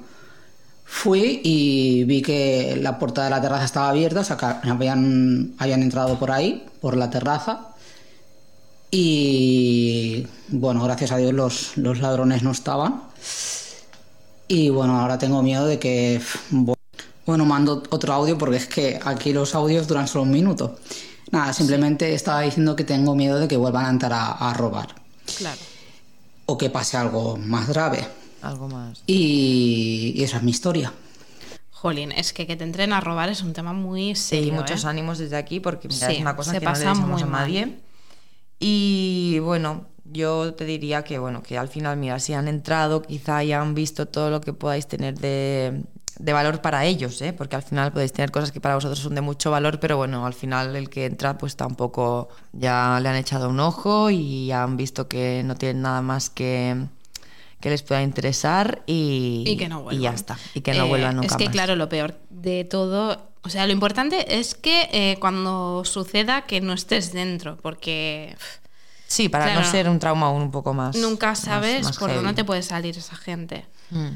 fui 0.86 1.41
y 1.43 2.04
vi 2.06 2.21
que 2.21 2.78
la 2.80 2.98
puerta 2.98 3.24
de 3.24 3.32
la 3.32 3.41
terraza 3.41 3.65
estaba 3.65 3.89
abierta, 3.89 4.21
o 4.21 4.24
sea, 4.24 4.38
que 4.38 4.45
habían, 4.69 5.56
habían 5.58 5.82
entrado 5.82 6.17
por 6.17 6.32
ahí, 6.32 6.65
por 6.80 6.95
la 6.95 7.10
terraza. 7.10 7.69
Y 8.91 10.26
bueno, 10.50 10.84
gracias 10.84 11.12
a 11.12 11.17
Dios 11.17 11.34
los, 11.34 11.78
los 11.78 12.00
ladrones 12.00 12.43
no 12.43 12.52
estaban. 12.52 13.02
Y 14.48 14.69
bueno, 14.69 15.00
ahora 15.00 15.17
tengo 15.17 15.41
miedo 15.41 15.65
de 15.65 15.80
que... 15.80 16.21
Bueno, 17.26 17.43
mando 17.45 17.82
otro 17.89 18.13
audio 18.13 18.38
porque 18.38 18.58
es 18.58 18.67
que 18.67 19.00
aquí 19.04 19.34
los 19.34 19.56
audios 19.56 19.88
duran 19.88 20.08
solo 20.08 20.24
un 20.24 20.32
minuto. 20.32 20.78
Nada, 21.32 21.52
simplemente 21.54 22.13
estaba 22.13 22.41
diciendo 22.41 22.76
que 22.76 22.84
tengo 22.84 23.15
miedo 23.15 23.39
de 23.39 23.48
que 23.48 23.58
vuelvan 23.58 23.86
a 23.86 23.89
entrar 23.89 24.13
a, 24.13 24.32
a 24.34 24.54
robar. 24.54 24.89
Claro. 25.38 25.60
O 26.45 26.56
que 26.56 26.69
pase 26.69 26.98
algo 26.98 27.36
más 27.38 27.67
grave. 27.67 28.08
Algo 28.41 28.67
más. 28.67 29.02
Y, 29.08 30.13
y 30.15 30.24
esa 30.24 30.38
es 30.38 30.43
mi 30.43 30.52
historia. 30.52 30.93
Jolín, 31.71 32.12
es 32.12 32.34
que 32.34 32.48
que 32.48 32.56
te 32.56 32.63
entren 32.63 32.93
a 32.93 33.02
robar 33.02 33.30
es 33.30 33.41
un 33.43 33.54
tema 33.54 33.74
muy 33.74 34.15
Sí, 34.15 34.38
serio. 34.38 34.54
muchos 34.54 34.84
¿eh? 34.84 34.88
ánimos 34.88 35.17
desde 35.19 35.36
aquí 35.38 35.60
porque 35.60 35.88
mira, 35.88 36.08
Sí, 36.08 36.15
es 36.15 36.21
una 36.21 36.36
cosa 36.36 36.52
se 36.52 36.60
que 36.60 36.65
no 36.65 36.71
le 36.71 36.74
pasa 36.78 36.89
deseamos 36.89 37.10
muy 37.12 37.21
a 37.21 37.26
mal. 37.26 37.41
nadie. 37.41 37.80
Y 38.60 39.39
bueno, 39.39 39.86
yo 40.06 40.54
te 40.54 40.65
diría 40.65 41.04
que 41.04 41.19
bueno, 41.19 41.43
que 41.43 41.58
al 41.58 41.67
final, 41.67 41.98
mira, 41.98 42.19
si 42.19 42.34
han 42.34 42.48
entrado, 42.48 43.02
quizá 43.02 43.38
hayan 43.38 43.74
visto 43.76 44.08
todo 44.08 44.30
lo 44.30 44.41
que 44.41 44.54
podáis 44.54 44.88
tener 44.88 45.19
de, 45.19 45.84
de 46.17 46.34
valor 46.34 46.62
para 46.62 46.86
ellos, 46.86 47.21
¿eh? 47.21 47.34
porque 47.34 47.56
al 47.58 47.63
final 47.63 47.91
podéis 47.91 48.13
tener 48.13 48.32
cosas 48.32 48.52
que 48.52 48.62
para 48.62 48.76
vosotros 48.76 49.00
son 49.00 49.13
de 49.15 49.21
mucho 49.21 49.52
valor, 49.52 49.80
pero 49.80 49.98
bueno, 49.98 50.26
al 50.26 50.34
final 50.34 50.76
el 50.76 50.89
que 50.89 51.06
entra 51.06 51.38
pues 51.38 51.56
tampoco 51.56 52.30
ya 52.54 53.00
le 53.02 53.10
han 53.10 53.15
echado 53.17 53.50
un 53.50 53.60
ojo 53.60 54.10
y 54.10 54.52
han 54.52 54.78
visto 54.78 55.08
que 55.08 55.43
no 55.43 55.56
tienen 55.56 55.82
nada 55.82 56.02
más 56.02 56.30
que 56.30 56.88
que 57.65 57.71
les 57.71 57.82
pueda 57.82 58.04
interesar 58.04 58.84
y, 58.86 59.43
Y 59.47 59.58
que 59.58 59.67
no 59.67 59.82
vuelvan. 59.82 59.99
y 59.99 60.04
ya 60.04 60.12
está. 60.12 60.38
Y 60.54 60.62
que 60.62 60.75
no 60.75 60.86
Eh, 60.86 60.88
vuelvan 60.88 61.15
nunca 61.15 61.25
Es 61.30 61.36
que, 61.36 61.45
más. 61.45 61.51
claro, 61.51 61.75
lo 61.75 61.89
peor 61.89 62.15
de 62.30 62.63
todo. 62.63 63.32
O 63.41 63.49
sea, 63.49 63.65
lo 63.65 63.73
importante 63.73 64.38
es 64.38 64.54
que 64.54 64.88
eh, 64.91 65.17
cuando 65.19 65.84
suceda 65.84 66.43
que 66.43 66.62
no 66.62 66.73
estés 66.73 67.12
dentro, 67.12 67.58
porque 67.58 68.36
Sí, 69.08 69.30
para 69.30 69.45
Claro. 69.45 69.62
no 69.62 69.65
ser 69.71 69.89
un 69.89 69.97
trauma 69.97 70.28
aún 70.28 70.43
un 70.43 70.51
poco 70.51 70.75
más. 70.75 70.95
nunca 70.95 71.34
sabes 71.34 71.84
más 71.86 71.97
por 71.97 72.10
heavy. 72.12 72.23
dónde 72.23 72.36
te 72.36 72.43
puede 72.43 72.62
salir 72.62 72.95
esa 72.95 73.15
gente. 73.15 73.65
Mm. 73.89 74.10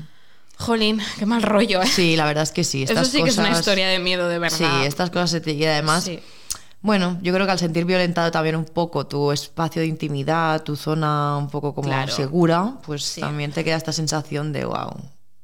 Jolín, 0.57 0.99
qué 1.17 1.25
mal 1.25 1.41
rollo, 1.41 1.81
¿eh? 1.81 1.88
Sí, 1.88 2.15
la 2.17 2.25
verdad 2.25 2.43
es 2.43 2.51
que 2.51 2.63
sí. 2.63 2.83
Eso 2.83 3.03
sí 3.03 3.23
que 3.23 3.29
es 3.29 3.38
una 3.39 3.49
historia 3.49 3.88
de 3.88 3.97
miedo, 3.97 4.27
de 4.29 4.38
verdad. 4.38 4.57
Sí, 4.57 4.85
estas 4.85 5.09
cosas 5.09 5.31
se 5.31 5.41
te 5.41 5.53
y 5.53 5.65
además. 5.65 6.03
Sí. 6.03 6.19
Bueno, 6.82 7.18
yo 7.22 7.34
creo 7.34 7.46
que 7.46 7.52
al 7.52 7.60
sentir 7.60 7.84
violentado 7.86 8.32
también 8.32 8.56
un 8.56 8.65
poco 8.65 9.06
tu 9.06 9.32
espacio 9.32 9.82
de 9.82 9.88
intimidad, 9.88 10.63
tu 10.63 10.76
zona 10.78 11.36
un 11.38 11.50
poco 11.50 11.74
como 11.76 11.88
Claro. 11.89 12.12
segura, 12.12 12.78
pues 12.86 13.04
Sí. 13.04 13.22
también 13.22 13.52
te 13.52 13.63
queda 13.65 13.76
esta 13.76 13.92
sensación 13.92 14.54
de 14.54 14.63
wow. 14.65 14.92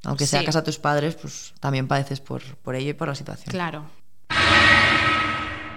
Aunque 0.06 0.28
sea 0.28 0.40
Sí. 0.42 0.46
casa 0.46 0.62
de 0.62 0.66
tus 0.66 0.80
padres, 0.80 1.16
pues 1.16 1.54
también 1.60 1.88
padeces 1.88 2.22
por, 2.22 2.42
por 2.58 2.76
ello 2.76 2.92
y 2.92 2.94
por 2.94 3.08
la 3.10 3.16
situación. 3.16 3.48
Claro. 3.52 3.84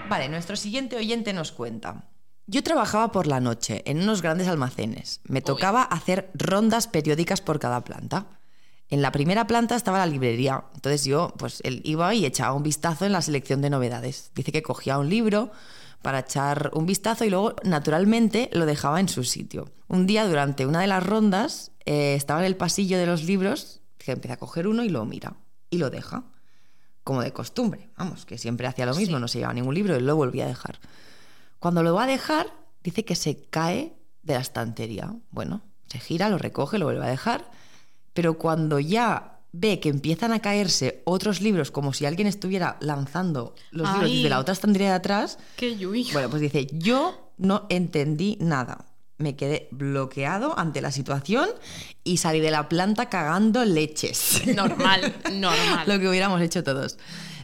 Vale, 0.09 0.29
nuestro 0.29 0.57
siguiente 0.57 0.97
oyente 0.97 1.33
nos 1.33 1.53
cuenta. 1.53 2.05
Yo 2.47 2.63
trabajaba 2.63 3.13
por 3.13 3.27
la 3.27 3.41
noche 3.41 3.83
en 3.85 4.01
unos 4.03 4.23
grandes 4.23 4.49
almacenes. 4.49 5.21
Me 5.25 5.43
tocaba 5.43 5.83
hacer 5.83 6.31
rondas 6.35 6.87
periódicas 6.87 7.43
por 7.43 7.59
cada 7.59 7.83
planta. 7.85 8.27
En 8.91 9.03
la 9.03 9.13
primera 9.13 9.47
planta 9.47 9.77
estaba 9.77 9.99
la 9.99 10.07
librería. 10.07 10.65
Entonces 10.75 11.05
yo 11.05 11.35
pues 11.39 11.61
él 11.65 11.83
iba 11.85 12.15
y 12.15 12.25
echaba 12.25 12.55
un 12.55 12.63
vistazo 12.63 13.05
en 13.05 13.13
la 13.13 13.23
selección 13.23 13.61
de 13.61 13.71
novedades. 13.71 14.31
Dice 14.35 14.53
que 14.53 14.63
cogía 14.63 14.99
un 14.99 15.11
libro 15.11 15.51
para 16.03 16.21
echar 16.21 16.71
un 16.75 16.87
vistazo 16.87 17.25
y 17.25 17.31
luego 17.31 17.57
naturalmente 17.65 18.49
lo 18.53 18.67
dejaba 18.67 19.01
en 19.01 19.09
su 19.09 19.25
sitio. 19.25 19.71
Un 19.89 20.07
día 20.07 20.27
durante 20.27 20.65
una 20.65 20.81
de 20.81 20.87
las 20.87 21.05
rondas 21.05 21.73
eh, 21.85 22.15
estaba 22.15 22.41
en 22.41 22.47
el 22.47 22.57
pasillo 22.57 22.99
de 22.99 23.07
los 23.07 23.25
libros, 23.25 23.81
que 23.99 24.13
empieza 24.13 24.35
a 24.35 24.39
coger 24.39 24.69
uno 24.69 24.85
y 24.85 24.89
lo 24.89 25.05
mira 25.05 25.35
y 25.71 25.79
lo 25.79 25.91
deja 25.91 26.25
como 27.05 27.23
de 27.23 27.33
costumbre. 27.33 27.89
Vamos, 27.97 28.27
que 28.27 28.37
siempre 28.37 28.67
hacía 28.67 28.85
lo 28.85 28.95
mismo, 28.95 29.19
no 29.19 29.29
se 29.29 29.39
llevaba 29.39 29.55
ningún 29.55 29.75
libro 29.75 29.97
y 29.97 30.01
lo 30.01 30.15
volvía 30.15 30.45
a 30.45 30.49
dejar. 30.49 30.79
Cuando 31.59 31.83
lo 31.83 31.95
va 31.95 32.05
a 32.05 32.07
dejar, 32.07 32.47
dice 32.83 33.05
que 33.05 33.17
se 33.17 33.45
cae 33.49 33.97
de 34.23 34.35
la 34.35 34.41
estantería. 34.41 35.15
Bueno, 35.31 35.63
Se 35.87 35.99
gira, 36.01 36.29
lo 36.29 36.37
recoge, 36.37 36.77
lo 36.77 36.85
vuelve 36.85 37.07
a 37.07 37.09
dejar. 37.09 37.51
Pero 38.19 38.37
cuando 38.37 38.81
ya 38.81 39.39
ve 39.53 39.79
que 39.79 39.89
empiezan 39.89 40.33
a 40.33 40.41
caerse 40.41 41.03
otros 41.05 41.41
libros, 41.41 41.71
como 41.71 41.93
si 41.93 42.05
alguien 42.05 42.27
estuviera 42.27 42.77
lanzando 42.81 43.55
los 43.71 43.89
libros 43.93 44.11
desde 44.11 44.29
la 44.29 44.41
otra 44.41 44.55
estantería 44.55 44.89
de 44.89 44.95
atrás, 44.95 45.39
Qué 45.55 45.77
yuy. 45.77 46.09
bueno, 46.13 46.29
pues 46.29 46.43
dice, 46.43 46.67
yo 46.73 47.31
no 47.37 47.67
entendí 47.69 48.37
nada. 48.41 48.87
Me 49.19 49.37
quedé 49.37 49.69
bloqueado 49.71 50.59
ante 50.59 50.81
la 50.81 50.91
situación 50.91 51.49
y 52.03 52.17
salí 52.17 52.41
de 52.41 52.51
la 52.51 52.69
planta 52.69 53.09
cagando 53.09 53.65
leches. 53.65 54.43
Normal, 54.49 55.15
normal. 55.35 55.85
Lo 55.87 56.01
que 56.01 56.09
hubiéramos 56.09 56.41
hecho 56.41 56.65
todos. 56.65 56.99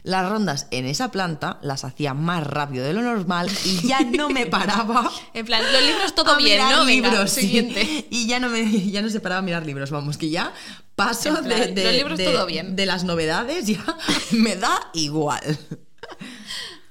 Las 0.07 0.29
rondas 0.29 0.67
en 0.69 0.85
esa 0.85 1.09
planta 1.09 1.57
las 1.63 1.83
hacía 1.83 2.13
más 2.13 2.45
rápido 2.45 2.85
de 2.85 2.93
lo 2.93 3.01
normal 3.01 3.49
y 3.65 3.87
ya 3.87 4.01
no 4.01 4.29
me 4.29 4.45
paraba. 4.45 5.11
En 5.33 5.45
plan, 5.47 5.63
los 5.73 5.81
libros 5.81 6.13
todo 6.13 6.33
a 6.33 6.37
bien, 6.37 6.59
mirar 6.63 6.77
¿no? 6.77 6.85
Venga, 6.85 7.09
libros, 7.09 7.31
sí. 7.31 7.41
siguiente. 7.47 8.07
Y 8.11 8.27
ya 8.27 8.39
no, 8.39 8.49
me, 8.49 8.69
ya 8.91 9.01
no 9.01 9.09
se 9.09 9.19
paraba 9.19 9.39
a 9.39 9.41
mirar 9.41 9.65
libros, 9.65 9.89
vamos, 9.89 10.17
que 10.17 10.29
ya 10.29 10.53
paso 10.95 11.33
plan, 11.43 11.49
de, 11.49 11.71
de- 11.73 11.83
los 11.85 11.93
libros 11.93 12.17
de- 12.19 12.25
todo 12.25 12.45
bien. 12.45 12.75
de 12.75 12.85
las 12.85 13.03
novedades, 13.03 13.65
ya 13.65 13.83
me 14.31 14.55
da 14.55 14.79
igual. 14.93 15.57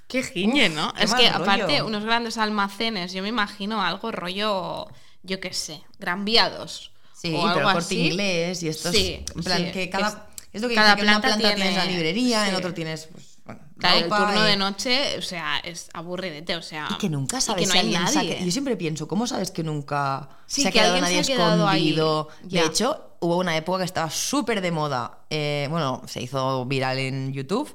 Qué 0.09 0.23
giñe, 0.23 0.69
¿no? 0.69 0.93
Qué 0.95 1.05
es 1.05 1.15
que 1.15 1.31
rollo. 1.31 1.43
aparte, 1.43 1.83
unos 1.83 2.05
grandes 2.05 2.37
almacenes, 2.39 3.13
yo 3.13 3.23
me 3.23 3.29
imagino 3.29 3.83
algo 3.83 4.13
rollo, 4.13 4.87
yo 5.23 5.41
qué 5.41 5.53
sé, 5.53 5.83
granviados. 5.99 6.91
Sí, 7.15 7.29
o 7.35 7.39
pero 7.43 7.49
algo 7.49 7.63
corte 7.73 7.79
así. 7.79 8.07
inglés 8.07 8.63
y 8.63 8.69
estos. 8.69 8.93
Sí, 8.93 9.25
en 9.35 9.43
plan, 9.43 9.65
sí, 9.67 9.71
que 9.73 9.89
cada. 9.89 10.29
Es- 10.55 10.63
lo 10.63 10.69
que 10.69 10.75
cada 10.75 10.95
dice 10.95 10.97
que 10.97 11.03
en 11.03 11.09
una 11.09 11.21
planta 11.21 11.39
planta 11.39 11.55
tiene- 11.57 11.71
tienes 11.71 11.77
la 11.77 11.91
librería, 11.93 12.45
en 12.47 12.51
sí. 12.53 12.57
otro 12.57 12.73
tienes. 12.75 13.09
Pues, 13.13 13.39
bueno, 13.45 13.61
Claro, 13.79 13.97
el 13.99 14.09
turno 14.09 14.43
de 14.43 14.57
noche, 14.57 15.19
o 15.19 15.23
sea, 15.23 15.59
es 15.59 15.91
aburridete, 15.93 16.57
o 16.57 16.63
sea. 16.63 16.89
Y 16.91 16.95
que 16.97 17.11
nunca 17.11 17.41
sabes 17.43 17.63
que 17.63 17.67
no 17.67 17.73
si 17.73 17.79
hay 17.79 17.95
alguien 17.95 18.03
nadie. 18.15 18.37
que- 18.39 18.45
Yo 18.47 18.51
siempre 18.53 18.77
pienso, 18.77 19.07
¿cómo 19.07 19.27
sabes 19.27 19.51
que 19.51 19.63
nunca 19.63 20.31
Sí, 20.47 20.63
se 20.63 20.69
ha 20.69 20.71
que 20.71 20.79
quedado 20.79 21.01
nadie 21.01 21.19
ha 21.21 21.23
quedado 21.25 21.65
escondido? 21.67 22.29
De 22.45 22.61
hecho, 22.65 23.17
hubo 23.21 23.37
una 23.37 23.57
época 23.57 23.79
que 23.81 23.85
estaba 23.85 24.09
súper 24.11 24.61
de 24.63 24.71
moda. 24.71 25.19
eh, 25.31 25.67
bueno, 25.71 26.01
se 26.07 26.23
hizo 26.23 26.65
viral 26.67 26.99
en 26.99 27.33
YouTube. 27.33 27.75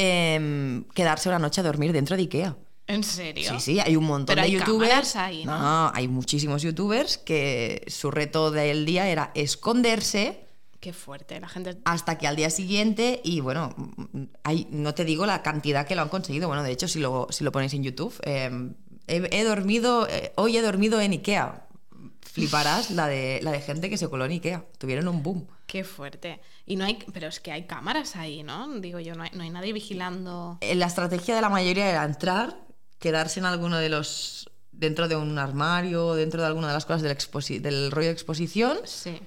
em, 0.00 0.84
quedarse 0.94 1.28
una 1.28 1.38
noche 1.40 1.60
a 1.60 1.64
dormir 1.64 1.92
dentro 1.92 2.14
de 2.16 2.22
Ikea. 2.22 2.56
¿En 2.86 3.02
serio? 3.02 3.50
Sí, 3.50 3.60
sí, 3.60 3.80
hay 3.80 3.96
un 3.96 4.04
montón 4.04 4.26
Pero 4.36 4.42
de 4.42 4.46
hay 4.46 4.52
youtubers. 4.58 5.16
ahí, 5.16 5.44
¿no? 5.44 5.58
no, 5.58 5.92
hay 5.94 6.06
muchísimos 6.08 6.62
youtubers 6.62 7.18
que 7.18 7.84
su 7.88 8.10
reto 8.12 8.50
del 8.52 8.86
día 8.86 9.08
era 9.08 9.32
esconderse 9.34 10.46
Qué 10.80 10.92
fuerte, 10.92 11.40
la 11.40 11.48
gente. 11.48 11.76
hasta 11.84 12.18
que 12.18 12.26
al 12.28 12.36
día 12.36 12.50
siguiente, 12.50 13.20
y 13.24 13.40
bueno, 13.40 13.74
hay, 14.44 14.68
no 14.70 14.94
te 14.94 15.04
digo 15.04 15.26
la 15.26 15.42
cantidad 15.42 15.86
que 15.86 15.96
lo 15.96 16.02
han 16.02 16.08
conseguido, 16.08 16.46
bueno, 16.48 16.62
de 16.62 16.70
hecho, 16.70 16.86
si 16.88 17.00
lo, 17.00 17.26
si 17.30 17.42
lo 17.44 17.50
ponéis 17.52 17.74
en 17.74 17.82
YouTube, 17.82 18.14
eh, 18.22 18.50
he, 19.08 19.28
he 19.32 19.44
dormido, 19.44 20.06
eh, 20.08 20.32
hoy 20.36 20.56
he 20.56 20.62
dormido 20.62 21.00
en 21.00 21.12
Ikea. 21.12 21.64
Fliparás 22.20 22.90
la 22.90 23.08
de, 23.08 23.40
la 23.42 23.50
de 23.50 23.60
gente 23.60 23.90
que 23.90 23.96
se 23.96 24.08
coló 24.08 24.26
en 24.26 24.32
Ikea, 24.32 24.64
tuvieron 24.78 25.08
un 25.08 25.22
boom. 25.22 25.48
Qué 25.66 25.82
fuerte. 25.82 26.40
Y 26.66 26.76
no 26.76 26.84
hay. 26.84 26.98
Pero 27.12 27.26
es 27.26 27.40
que 27.40 27.50
hay 27.50 27.66
cámaras 27.66 28.16
ahí, 28.16 28.42
¿no? 28.42 28.68
Digo 28.80 29.00
yo, 29.00 29.14
no 29.14 29.24
hay, 29.24 29.30
no 29.34 29.42
hay 29.42 29.50
nadie 29.50 29.72
vigilando. 29.72 30.58
Eh, 30.60 30.74
La 30.74 30.86
estrategia 30.86 31.34
de 31.34 31.40
la 31.40 31.48
mayoría 31.48 31.88
era 31.90 32.04
entrar, 32.04 32.56
quedarse 32.98 33.40
en 33.40 33.46
alguno 33.46 33.78
de 33.78 33.88
los, 33.88 34.50
dentro 34.70 35.08
de 35.08 35.16
un 35.16 35.38
armario, 35.38 36.14
dentro 36.14 36.40
de 36.40 36.46
alguna 36.46 36.68
de 36.68 36.74
las 36.74 36.86
cosas 36.86 37.02
del, 37.02 37.62
del 37.62 37.90
rollo 37.90 38.06
de 38.08 38.12
exposición, 38.12 38.78
Sí. 38.84 39.18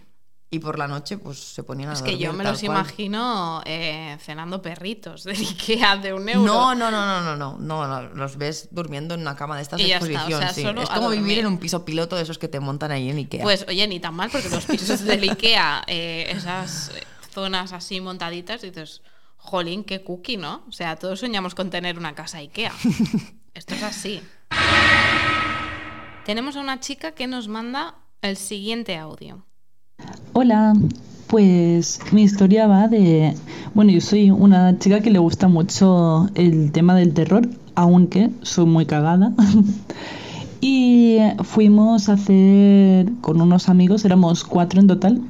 Y 0.54 0.60
por 0.60 0.78
la 0.78 0.86
noche 0.88 1.18
pues 1.18 1.40
se 1.40 1.64
ponían 1.64 1.92
a 1.92 1.94
Es 1.94 2.02
que 2.02 2.18
yo 2.18 2.34
me 2.34 2.44
los 2.44 2.60
cual. 2.60 2.78
imagino 2.78 3.62
eh, 3.66 4.18
cenando 4.20 4.62
perritos 4.62 5.24
de 5.24 5.32
Ikea 5.38 5.96
de 5.96 6.14
un 6.14 6.28
euro. 6.28 6.46
No, 6.46 6.76
no, 6.76 6.92
no, 6.92 7.06
no, 7.06 7.36
no, 7.38 7.58
no, 7.58 7.88
no, 7.88 8.02
los 8.10 8.36
ves 8.38 8.68
durmiendo 8.72 9.14
en 9.16 9.22
una 9.22 9.36
cama 9.38 9.56
de 9.56 9.62
estas 9.62 9.80
Y 9.80 9.84
de 9.84 9.90
ya 9.90 9.96
está, 9.98 10.06
o 10.06 10.10
exposición. 10.12 10.42
sea, 10.42 10.54
sí. 10.54 10.62
solo 10.62 10.82
Es 10.82 10.90
como 10.90 11.04
dormir. 11.04 11.22
vivir 11.24 11.40
en 11.40 11.46
un 11.48 11.58
piso 11.58 11.86
piloto 11.86 12.18
de 12.18 12.24
esos 12.24 12.38
que 12.38 12.50
te 12.50 12.60
montan 12.60 12.92
ahí 12.92 13.10
en 13.10 13.18
Ikea. 13.18 13.44
Pues 13.44 13.66
oye, 13.70 13.88
ni 13.88 14.02
tan 14.02 14.14
mal, 14.14 14.30
porque 14.30 14.50
los 14.50 14.66
pisos 14.66 15.06
del 15.06 15.24
Ikea, 15.24 15.84
eh, 15.88 16.28
esas 16.36 16.90
eh, 16.90 17.04
zonas 17.34 17.72
así 17.72 18.02
montaditas, 18.02 18.62
dices, 18.62 19.02
jolín, 19.38 19.86
qué 19.86 20.04
cookie, 20.04 20.36
¿no? 20.36 20.66
O 20.68 20.72
sea, 20.74 20.98
todos 20.98 21.22
soñamos 21.22 21.56
con 21.56 21.70
tener 21.70 21.98
una 21.98 22.14
casa 22.14 22.40
Ikea. 22.40 22.74
Esto 23.54 23.74
es 23.76 23.84
así. 23.84 24.22
Tenemos 26.26 26.56
a 26.56 26.60
una 26.60 26.80
chica 26.82 27.14
que 27.14 27.28
nos 27.28 27.48
manda 27.48 27.96
el 28.22 28.36
siguiente 28.38 28.98
audio. 28.98 29.46
Hola, 30.34 30.74
pues 31.28 32.00
mi 32.12 32.24
historia 32.24 32.68
va 32.68 32.88
de... 32.88 33.36
Bueno, 33.74 33.92
yo 33.92 34.02
soy 34.02 34.32
una 34.32 34.78
chica 34.80 35.02
que 35.02 35.12
le 35.12 35.20
gusta 35.20 35.48
mucho 35.48 36.28
el 36.36 36.72
tema 36.72 36.96
del 36.96 37.14
terror, 37.14 37.50
aunque 37.76 38.30
soy 38.42 38.66
muy 38.66 38.86
cagada. 38.86 39.34
y 40.62 41.18
fuimos 41.44 42.10
a 42.10 42.14
hacer 42.14 43.12
con 43.22 43.42
unos 43.42 43.70
amigos, 43.70 44.06
éramos 44.06 44.44
cuatro 44.44 44.80
en 44.80 44.88
total, 44.88 45.22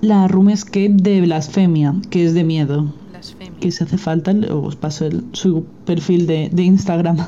la 0.00 0.28
room 0.28 0.50
escape 0.50 0.90
de 0.94 1.20
blasfemia, 1.22 1.94
que 2.10 2.24
es 2.24 2.34
de 2.34 2.44
miedo. 2.44 2.92
Blasfemia. 3.10 3.58
Que 3.60 3.70
si 3.70 3.84
hace 3.84 3.96
falta, 3.98 4.34
os 4.52 4.76
paso 4.76 5.06
el- 5.06 5.24
su 5.32 5.64
perfil 5.84 6.26
de, 6.26 6.50
de 6.52 6.62
Instagram. 6.62 7.16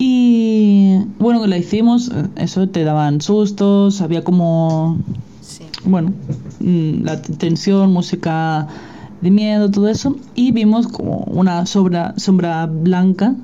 Y 0.00 0.96
bueno, 1.18 1.44
la 1.48 1.58
hicimos, 1.58 2.12
eso 2.36 2.68
te 2.68 2.84
daban 2.84 3.20
sustos, 3.20 4.00
había 4.00 4.22
como. 4.22 4.96
Bueno, 5.84 6.12
mm, 6.60 7.02
la 7.04 7.20
tensión, 7.22 7.92
música 7.92 8.66
de 9.20 9.30
miedo, 9.30 9.70
todo 9.70 9.88
eso, 9.88 10.16
y 10.34 10.52
vimos 10.52 10.86
como 10.88 11.18
una 11.24 11.66
sombra, 11.66 12.14
sombra 12.16 12.66
blanca 12.66 13.34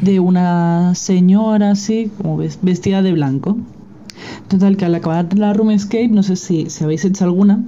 de 0.00 0.18
una 0.20 0.94
señora 0.94 1.72
así, 1.72 2.10
como 2.16 2.36
ves- 2.36 2.58
vestida 2.62 3.02
de 3.02 3.12
blanco. 3.12 3.56
Total, 4.48 4.76
que 4.76 4.84
al 4.84 4.94
acabar 4.94 5.36
la 5.38 5.52
room 5.52 5.70
escape, 5.70 6.08
no 6.08 6.22
sé 6.22 6.36
si, 6.36 6.68
si 6.68 6.82
habéis 6.84 7.04
hecho 7.04 7.24
alguna, 7.24 7.64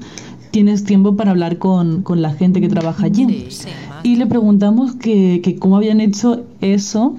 tienes 0.50 0.84
tiempo 0.84 1.14
para 1.16 1.30
hablar 1.30 1.58
con, 1.58 2.02
con 2.02 2.20
la 2.20 2.32
gente 2.32 2.60
que 2.60 2.68
trabaja 2.68 3.06
allí. 3.06 3.46
Sí. 3.50 3.68
Y 4.02 4.16
le 4.16 4.26
preguntamos 4.26 4.94
que, 4.96 5.40
que 5.42 5.56
cómo 5.56 5.76
habían 5.76 6.00
hecho 6.00 6.44
eso, 6.60 7.14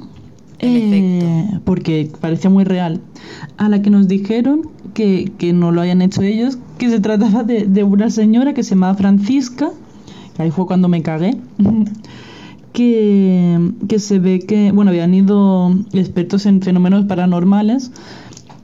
eh, 0.59 1.59
porque 1.63 2.11
parecía 2.19 2.49
muy 2.49 2.63
real. 2.63 2.99
A 3.57 3.69
la 3.69 3.81
que 3.81 3.89
nos 3.89 4.07
dijeron 4.07 4.61
que, 4.93 5.31
que 5.37 5.53
no 5.53 5.71
lo 5.71 5.81
habían 5.81 6.01
hecho 6.01 6.21
ellos, 6.21 6.57
que 6.77 6.89
se 6.89 6.99
trataba 6.99 7.43
de, 7.43 7.65
de 7.65 7.83
una 7.83 8.09
señora 8.09 8.53
que 8.53 8.63
se 8.63 8.71
llamaba 8.71 8.95
Francisca, 8.95 9.71
que 10.35 10.43
ahí 10.43 10.51
fue 10.51 10.65
cuando 10.65 10.87
me 10.87 11.01
cagué, 11.01 11.37
que, 12.73 13.71
que 13.87 13.99
se 13.99 14.19
ve 14.19 14.39
que, 14.39 14.71
bueno, 14.71 14.91
habían 14.91 15.13
ido 15.13 15.73
expertos 15.93 16.45
en 16.45 16.61
fenómenos 16.61 17.05
paranormales 17.05 17.91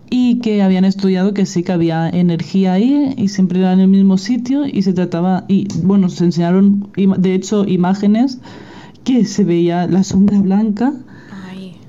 y 0.09 0.39
que 0.39 0.63
habían 0.63 0.85
estudiado 0.85 1.33
que 1.33 1.45
sí 1.45 1.63
que 1.63 1.71
había 1.71 2.09
energía 2.09 2.73
ahí 2.73 3.13
y 3.15 3.27
siempre 3.27 3.59
era 3.59 3.73
en 3.73 3.79
el 3.79 3.87
mismo 3.87 4.17
sitio 4.17 4.65
y 4.65 4.81
se 4.81 4.93
trataba 4.93 5.45
y 5.47 5.67
bueno 5.83 6.09
se 6.09 6.25
enseñaron 6.25 6.89
de 6.95 7.35
hecho 7.35 7.63
imágenes 7.67 8.39
que 9.03 9.25
se 9.25 9.43
veía 9.43 9.85
la 9.85 10.03
sombra 10.03 10.41
blanca 10.41 10.93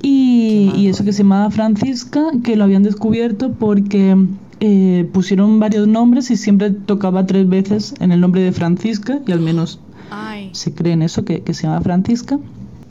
y, 0.03 0.73
y 0.77 0.89
eso 0.89 1.05
que 1.05 1.13
se 1.13 1.23
llamaba 1.23 1.51
Francisca 1.51 2.23
que 2.43 2.57
lo 2.57 2.65
habían 2.65 2.83
descubierto 2.83 3.53
porque 3.53 4.17
eh, 4.61 5.09
pusieron 5.13 5.59
varios 5.59 5.89
nombres 5.89 6.31
y 6.31 6.37
siempre 6.37 6.71
tocaba 6.71 7.25
tres 7.25 7.49
veces 7.49 7.95
en 7.99 8.13
el 8.13 8.21
nombre 8.21 8.43
de 8.43 8.53
Francisca 8.53 9.21
y 9.27 9.33
al 9.33 9.41
menos 9.41 9.81
ay. 10.11 10.51
se 10.53 10.75
cree 10.75 10.93
en 10.93 11.03
eso, 11.03 11.25
que, 11.25 11.41
que 11.41 11.55
se 11.55 11.63
llama 11.63 11.81
Francisca. 11.81 12.39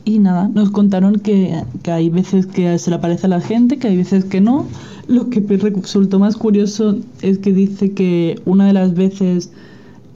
Y 0.04 0.18
nada, 0.18 0.48
nos 0.48 0.70
contaron 0.70 1.20
que, 1.20 1.62
que 1.82 1.92
hay 1.92 2.08
veces 2.08 2.46
que 2.46 2.76
se 2.78 2.90
le 2.90 2.96
aparece 2.96 3.26
a 3.26 3.28
la 3.28 3.40
gente, 3.40 3.78
que 3.78 3.86
hay 3.86 3.96
veces 3.96 4.24
que 4.24 4.40
no. 4.40 4.66
Lo 5.06 5.28
que 5.28 5.40
resultó 5.40 6.18
más 6.18 6.36
curioso 6.36 6.96
es 7.20 7.38
que 7.38 7.52
dice 7.52 7.92
que 7.92 8.40
una 8.46 8.66
de 8.66 8.72
las 8.72 8.94
veces 8.94 9.52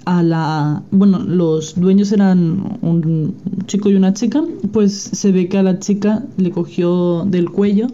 a 0.05 0.23
la... 0.23 0.83
Bueno, 0.91 1.19
los 1.21 1.79
dueños 1.79 2.13
eran 2.13 2.79
un 2.83 3.35
chico 3.67 3.89
y 3.91 3.95
una 3.95 4.13
chica, 4.13 4.43
pues 4.73 4.93
se 4.93 5.33
ve 5.33 5.49
que 5.49 5.59
a 5.59 5.63
la 5.63 5.79
chica 5.79 6.25
le 6.37 6.51
cogió 6.51 7.25
del 7.25 7.51
cuello 7.51 7.87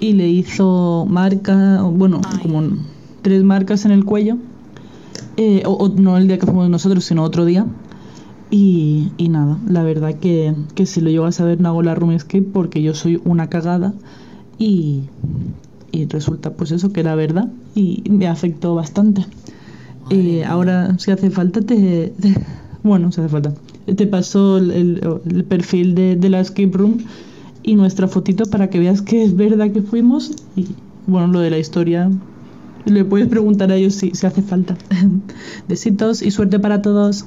y 0.00 0.14
le 0.14 0.28
hizo 0.28 1.06
marca, 1.08 1.82
bueno, 1.82 2.20
Ay. 2.26 2.38
como 2.42 2.62
tres 3.22 3.42
marcas 3.42 3.84
en 3.84 3.92
el 3.92 4.04
cuello. 4.04 4.36
Eh, 5.36 5.62
o, 5.64 5.72
o 5.72 5.88
no 5.88 6.16
el 6.18 6.28
día 6.28 6.38
que 6.38 6.46
fuimos 6.46 6.68
nosotros, 6.68 7.04
sino 7.04 7.22
otro 7.22 7.44
día. 7.44 7.66
Y, 8.50 9.12
y 9.16 9.30
nada, 9.30 9.58
la 9.66 9.82
verdad 9.82 10.14
que, 10.14 10.54
que 10.74 10.84
si 10.84 11.00
lo 11.00 11.08
llego 11.08 11.24
a 11.24 11.32
saber 11.32 11.58
no 11.58 11.70
hago 11.70 11.82
la 11.82 11.94
room 11.94 12.10
escape 12.10 12.42
porque 12.52 12.82
yo 12.82 12.94
soy 12.94 13.18
una 13.24 13.48
cagada 13.48 13.94
y, 14.58 15.04
y 15.90 16.04
resulta 16.04 16.52
pues 16.52 16.70
eso 16.70 16.92
que 16.92 17.00
era 17.00 17.14
verdad 17.14 17.48
y 17.74 18.02
me 18.10 18.26
afectó 18.26 18.74
bastante. 18.74 19.24
Eh, 20.10 20.44
ahora 20.44 20.96
si 20.98 21.10
hace 21.10 21.30
falta 21.30 21.60
te, 21.60 22.12
te- 22.20 22.34
bueno 22.82 23.10
si 23.12 23.20
hace 23.20 23.30
falta 23.30 23.54
te 23.96 24.06
paso 24.06 24.58
el, 24.58 24.70
el- 24.70 25.20
el 25.30 25.44
perfil 25.44 25.94
de, 25.94 26.16
de 26.16 26.28
la 26.28 26.40
escape 26.40 26.70
room 26.72 26.98
y 27.62 27.76
nuestra 27.76 28.08
fotito 28.08 28.44
para 28.46 28.68
que 28.68 28.78
veas 28.78 29.00
que 29.02 29.22
es 29.24 29.36
verdad 29.36 29.70
que 29.70 29.80
fuimos 29.82 30.32
y 30.56 30.68
bueno 31.06 31.28
lo 31.28 31.40
de 31.40 31.50
la 31.50 31.58
historia 31.58 32.10
le 32.84 33.04
puedes 33.04 33.28
preguntar 33.28 33.70
a 33.70 33.76
ellos 33.76 33.94
si, 33.94 34.10
si 34.10 34.26
hace 34.26 34.42
falta. 34.42 34.76
Besitos 35.68 36.20
y 36.20 36.32
suerte 36.32 36.58
para 36.58 36.82
todos. 36.82 37.26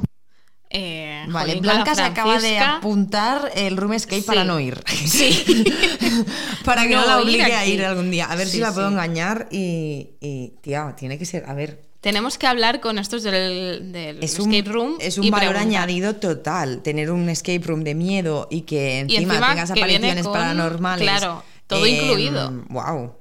Eh, 0.69 1.23
Vale, 1.29 1.51
jolín, 1.51 1.61
Blanca 1.63 1.95
se 1.95 2.01
acaba 2.01 2.39
de 2.41 2.59
apuntar 2.59 3.51
el 3.55 3.77
room 3.77 3.93
escape 3.93 4.19
Sí. 4.21 4.27
para 4.27 4.43
no 4.43 4.59
ir. 4.59 4.83
Sí. 5.05 5.63
para 6.65 6.83
que 6.89 6.95
no, 6.95 7.01
No 7.01 7.07
la 7.07 7.15
ir 7.19 7.23
obligue 7.23 7.43
a 7.53 7.65
ir 7.65 7.85
algún 7.85 8.11
día. 8.11 8.25
A 8.25 8.35
ver 8.35 8.47
Sí, 8.47 8.57
si 8.57 8.59
la 8.59 8.73
puedo 8.73 8.87
sí. 8.89 8.93
engañar 8.95 9.47
y, 9.49 10.09
y, 10.19 10.53
tía, 10.61 10.93
tiene 10.97 11.17
que 11.17 11.25
ser, 11.25 11.45
a 11.47 11.53
ver, 11.53 11.84
Tenemos 12.05 12.37
que 12.37 12.45
hablar 12.45 12.81
con 12.81 12.99
estos 12.99 13.23
del, 13.23 13.91
del 13.91 14.23
es 14.23 14.37
un, 14.37 14.53
escape 14.53 14.71
room. 14.71 14.97
es 14.99 15.17
y 15.17 15.21
un 15.21 15.31
valor 15.31 15.53
preguntar. 15.53 15.67
añadido 15.67 16.15
total 16.17 16.83
tener 16.83 17.09
un 17.09 17.27
escape 17.29 17.61
room 17.65 17.83
de 17.83 17.95
miedo 17.95 18.47
y 18.51 18.61
que 18.61 19.03
Y 19.07 19.15
encima, 19.15 19.39
tengas 19.49 19.71
que 19.71 19.79
apariciones 19.79 20.23
con- 20.23 20.33
paranormales. 20.33 21.01
claro, 21.01 21.43
todo 21.65 21.87
incluido. 21.87 22.63
Wow. 22.69 23.15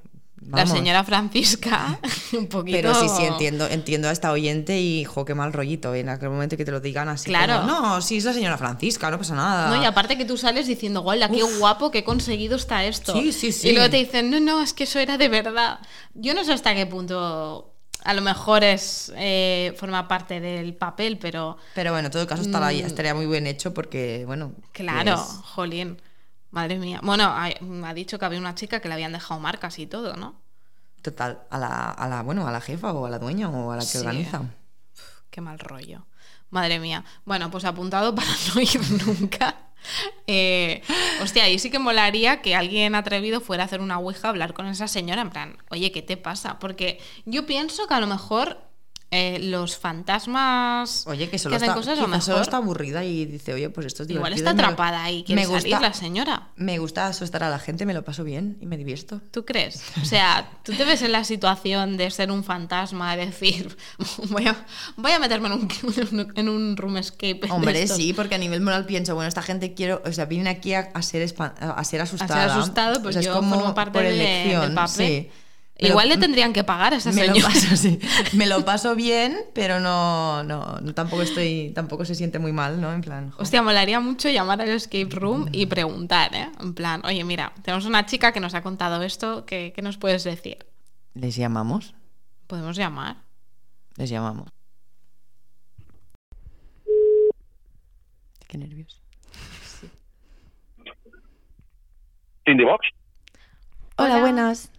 La 0.51 0.67
señora 0.67 1.03
Francisca, 1.03 1.99
un 2.37 2.45
poquito. 2.45 2.77
Pero 2.77 2.93
sí, 2.93 3.07
sí, 3.09 3.23
entiendo, 3.23 3.65
entiendo 3.67 4.07
a 4.07 4.11
esta 4.11 4.31
oyente 4.31 4.79
y, 4.79 5.03
jo, 5.03 5.25
qué 5.25 5.33
mal 5.33 5.51
rollito 5.51 5.95
en 5.95 6.09
aquel 6.09 6.29
momento 6.29 6.55
que 6.55 6.63
te 6.63 6.71
lo 6.71 6.79
digan 6.79 7.09
así. 7.09 7.25
Claro. 7.25 7.61
como, 7.61 7.81
no, 7.81 8.01
sí, 8.03 8.17
es 8.17 8.25
la 8.25 8.33
señora 8.33 8.55
Francisca, 8.55 9.09
no 9.09 9.17
pasa 9.17 9.33
nada. 9.33 9.75
No, 9.75 9.81
y 9.81 9.85
aparte 9.85 10.15
que 10.15 10.25
tú 10.25 10.37
sales 10.37 10.67
diciendo, 10.67 11.01
guau, 11.01 11.17
qué 11.33 11.41
guapo, 11.57 11.89
qué 11.89 12.03
conseguido 12.03 12.55
está 12.57 12.85
esto. 12.85 13.13
Sí, 13.13 13.31
sí, 13.33 13.51
sí. 13.51 13.69
Y 13.69 13.73
luego 13.73 13.89
te 13.89 13.97
dicen, 13.97 14.29
no, 14.29 14.39
no, 14.39 14.61
es 14.61 14.73
que 14.73 14.83
eso 14.83 14.99
era 14.99 15.17
de 15.17 15.27
verdad. 15.27 15.79
Yo 16.13 16.35
no 16.35 16.43
sé 16.43 16.53
hasta 16.53 16.75
qué 16.75 16.85
punto 16.85 17.74
a 18.05 18.13
lo 18.13 18.21
mejor 18.21 18.63
es 18.63 19.11
eh, 19.17 19.73
forma 19.77 20.07
parte 20.07 20.39
del 20.39 20.73
papel, 20.75 21.17
pero 21.17 21.57
Pero 21.73 21.91
bueno, 21.91 22.07
en 22.07 22.11
todo 22.11 22.25
caso 22.27 22.43
estará, 22.43 22.71
estaría 22.71 23.13
muy 23.13 23.25
bien 23.25 23.47
hecho 23.47 23.73
porque, 23.73 24.23
bueno. 24.25 24.49
Mm. 24.49 24.61
claro, 24.71 25.15
pues, 25.15 25.39
jolín. 25.43 26.01
Madre 26.51 26.77
mía. 26.77 27.01
Bueno, 27.03 27.25
ha, 27.25 27.49
ha 27.85 27.93
dicho 27.93 28.17
que 28.17 28.23
había 28.25 28.39
una 28.39 28.55
chica 28.55 28.79
que 28.79 28.87
le 28.87 28.93
habían 28.93 29.11
dejado 29.11 29.39
marcas 29.41 29.77
y 29.79 29.87
todo, 29.87 30.15
¿no? 30.15 30.39
total, 31.01 31.43
a 31.51 31.59
la, 31.59 31.91
a 31.91 32.07
la, 32.07 32.23
bueno, 32.23 32.47
a 32.47 32.51
la 32.51 32.61
jefa 32.61 32.91
o 32.91 33.05
a 33.05 33.09
la 33.11 33.19
dueña 33.19 33.47
o 33.49 33.71
a 33.71 33.75
la 33.75 33.81
que 33.81 33.87
Sí. 33.87 33.97
organiza. 33.99 34.41
Qué 35.29 35.39
mal 35.41 35.59
rollo. 35.59 36.05
Madre 36.49 36.79
mía. 36.79 37.03
Bueno, 37.25 37.51
pues 37.51 37.65
apuntado 37.65 38.15
para 38.15 38.27
no 38.55 38.61
ir 38.61 38.79
nunca. 39.05 39.55
Eh, 40.27 40.81
hostia, 41.21 41.43
ahí 41.43 41.59
sí 41.59 41.69
que 41.69 41.77
molaría 41.77 42.41
que 42.41 42.55
alguien 42.55 42.95
atrevido 42.95 43.41
fuera 43.41 43.61
a 43.63 43.65
hacer 43.67 43.79
una 43.79 43.99
ouija, 43.99 44.27
a 44.27 44.31
hablar 44.31 44.53
con 44.53 44.65
esa 44.65 44.87
señora, 44.87 45.21
en 45.21 45.29
plan, 45.29 45.57
oye, 45.69 45.91
¿qué 45.91 46.01
te 46.01 46.17
pasa? 46.17 46.57
Porque 46.57 46.99
yo 47.25 47.45
pienso 47.45 47.87
que 47.87 47.93
a 47.93 47.99
lo 47.99 48.07
mejor 48.07 48.65
eh, 49.15 49.39
los 49.39 49.77
fantasmas 49.77 51.05
Oye, 51.07 51.29
que 51.29 51.39
solo, 51.39 51.55
hacen 51.55 51.69
está, 51.69 51.75
cosas, 51.79 51.97
a 51.99 52.07
lo 52.07 52.21
solo 52.21 52.41
está 52.41 52.57
aburrida 52.57 53.03
y 53.03 53.25
dice, 53.25 53.53
oye, 53.53 53.69
pues 53.69 53.87
esto 53.87 54.03
es 54.03 54.09
igual 54.09 54.33
divertido. 54.33 54.49
está 54.49 54.51
y 54.51 54.53
me- 54.55 54.61
atrapada 54.63 55.03
ahí, 55.03 55.23
quiere 55.23 55.41
me 55.41 55.47
salir 55.47 55.61
gusta- 55.73 55.79
la 55.79 55.93
señora. 55.93 56.47
Me 56.55 56.77
gusta 56.77 57.07
asustar 57.07 57.43
a 57.43 57.49
la 57.49 57.59
gente, 57.59 57.85
me 57.85 57.93
lo 57.93 58.03
paso 58.03 58.23
bien 58.23 58.57
y 58.61 58.65
me 58.65 58.77
divierto. 58.77 59.21
¿Tú 59.31 59.45
crees? 59.45 59.81
O 60.01 60.05
sea, 60.05 60.49
tú 60.63 60.73
te 60.73 60.83
ves 60.85 61.01
en 61.01 61.11
la 61.11 61.23
situación 61.23 61.97
de 61.97 62.11
ser 62.11 62.31
un 62.31 62.43
fantasma, 62.43 63.15
de 63.15 63.25
decir, 63.27 63.75
voy 64.29 64.47
a, 64.47 64.55
voy 64.97 65.11
a 65.11 65.19
meterme 65.19 65.47
en 65.47 65.53
un, 65.53 66.31
en 66.35 66.49
un 66.49 66.77
room 66.77 66.97
escape. 66.97 67.41
Hombre, 67.49 67.81
estos". 67.83 67.97
sí, 67.97 68.13
porque 68.13 68.35
a 68.35 68.37
nivel 68.37 68.61
moral 68.61 68.85
pienso, 68.85 69.15
bueno, 69.15 69.27
esta 69.27 69.41
gente 69.41 69.73
quiero, 69.73 70.01
o 70.05 70.11
sea, 70.11 70.25
vienen 70.25 70.47
aquí 70.47 70.73
a, 70.73 70.89
a 70.93 71.01
ser, 71.01 71.21
espan- 71.27 71.53
a 71.59 71.83
ser 71.83 72.01
asustada. 72.01 72.55
asustado, 72.55 73.01
pues 73.01 73.15
O 73.15 73.19
sea, 73.19 73.21
es 73.21 73.27
yo 73.27 73.33
como 73.35 73.55
formo 73.55 73.73
parte 73.73 73.91
por 73.93 74.03
de- 74.03 74.09
elección, 74.13 74.61
del 74.67 74.73
papel. 74.75 75.07
sí. 75.07 75.29
Igual 75.77 76.07
lo- 76.07 76.15
le 76.15 76.21
tendrían 76.21 76.53
que 76.53 76.63
pagar 76.63 76.93
a 76.93 76.97
esa 76.97 77.11
me 77.11 77.27
lo 77.27 77.33
señora. 77.35 77.53
paso, 77.53 77.75
sí. 77.75 77.99
Me 78.33 78.45
lo 78.45 78.63
paso 78.63 78.95
bien, 78.95 79.35
pero 79.53 79.79
no, 79.81 80.41
no, 80.43 80.79
no, 80.79 80.93
tampoco 80.93 81.21
estoy, 81.21 81.71
tampoco 81.75 82.05
se 82.05 82.15
siente 82.15 82.39
muy 82.39 82.53
mal, 82.53 82.79
¿no? 82.79 82.93
En 82.93 83.01
plan, 83.01 83.31
jo. 83.31 83.41
Hostia, 83.41 83.61
molaría 83.61 83.99
mucho 83.99 84.29
llamar 84.29 84.61
al 84.61 84.69
escape 84.69 85.09
room 85.11 85.49
y 85.51 85.65
preguntar, 85.65 86.33
¿eh? 86.33 86.49
En 86.61 86.73
plan, 86.73 87.01
oye, 87.05 87.23
mira, 87.25 87.51
tenemos 87.61 87.85
una 87.85 88.05
chica 88.05 88.31
que 88.31 88.39
nos 88.39 88.53
ha 88.53 88.61
contado 88.63 89.03
esto, 89.03 89.45
¿qué, 89.45 89.73
qué 89.75 89.81
nos 89.81 89.97
puedes 89.97 90.23
decir? 90.23 90.65
les 91.13 91.35
llamamos, 91.35 91.93
¿Podemos 92.47 92.77
llamar? 92.77 93.17
les 93.97 94.09
llamamos. 94.09 94.49
Qué 98.47 98.57
nervios. 98.57 99.01
Cindy 102.45 102.63
Box. 102.63 102.87
Hola, 103.97 104.19
buenas. 104.19 104.69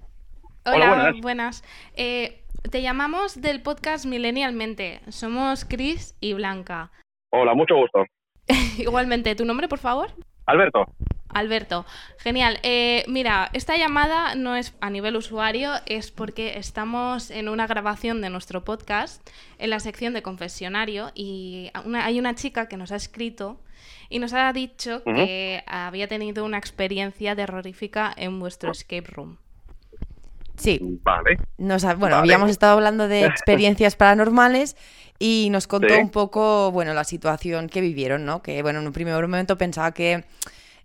Hola, 0.66 1.12
buenas. 1.20 1.62
Eh, 1.94 2.42
te 2.70 2.82
llamamos 2.82 3.40
del 3.40 3.62
podcast 3.62 4.04
Millennialmente. 4.06 5.00
Somos 5.08 5.64
Chris 5.64 6.16
y 6.20 6.32
Blanca. 6.32 6.90
Hola, 7.30 7.54
mucho 7.54 7.76
gusto. 7.76 8.04
Igualmente, 8.78 9.34
¿tu 9.36 9.44
nombre, 9.44 9.68
por 9.68 9.78
favor? 9.78 10.10
Alberto. 10.46 10.86
Alberto, 11.28 11.84
genial. 12.18 12.58
Eh, 12.62 13.04
mira, 13.08 13.50
esta 13.52 13.76
llamada 13.76 14.34
no 14.36 14.56
es 14.56 14.74
a 14.80 14.90
nivel 14.90 15.16
usuario, 15.16 15.72
es 15.86 16.10
porque 16.10 16.56
estamos 16.58 17.30
en 17.30 17.48
una 17.48 17.66
grabación 17.66 18.20
de 18.20 18.30
nuestro 18.30 18.64
podcast 18.64 19.28
en 19.58 19.70
la 19.70 19.80
sección 19.80 20.14
de 20.14 20.22
confesionario 20.22 21.10
y 21.14 21.70
una- 21.84 22.06
hay 22.06 22.18
una 22.18 22.34
chica 22.34 22.68
que 22.68 22.76
nos 22.76 22.90
ha 22.90 22.96
escrito 22.96 23.60
y 24.08 24.18
nos 24.18 24.32
ha 24.32 24.50
dicho 24.52 25.02
que 25.04 25.62
había 25.66 26.08
tenido 26.08 26.44
una 26.44 26.58
experiencia 26.58 27.36
terrorífica 27.36 28.12
en 28.16 28.40
vuestro 28.40 28.70
escape 28.72 29.08
room. 29.10 29.36
Sí, 30.56 30.78
Vale. 31.02 31.38
nos 31.58 31.84
ha- 31.84 31.94
bueno, 31.94 32.16
Vale. 32.16 32.32
habíamos 32.32 32.50
estado 32.50 32.72
hablando 32.74 33.08
de 33.08 33.24
experiencias 33.26 33.96
paranormales 33.96 34.76
y 35.18 35.48
nos 35.50 35.66
contó 35.66 35.94
Sí. 35.94 36.00
un 36.00 36.10
poco, 36.10 36.70
bueno, 36.72 36.92
la 36.94 37.04
situación 37.04 37.68
que 37.68 37.80
vivieron, 37.80 38.24
¿no? 38.24 38.42
Que, 38.42 38.62
bueno, 38.62 38.80
en 38.80 38.86
un 38.86 38.92
primer 38.92 39.14
momento 39.20 39.56
pensaba 39.58 39.92
que 39.92 40.24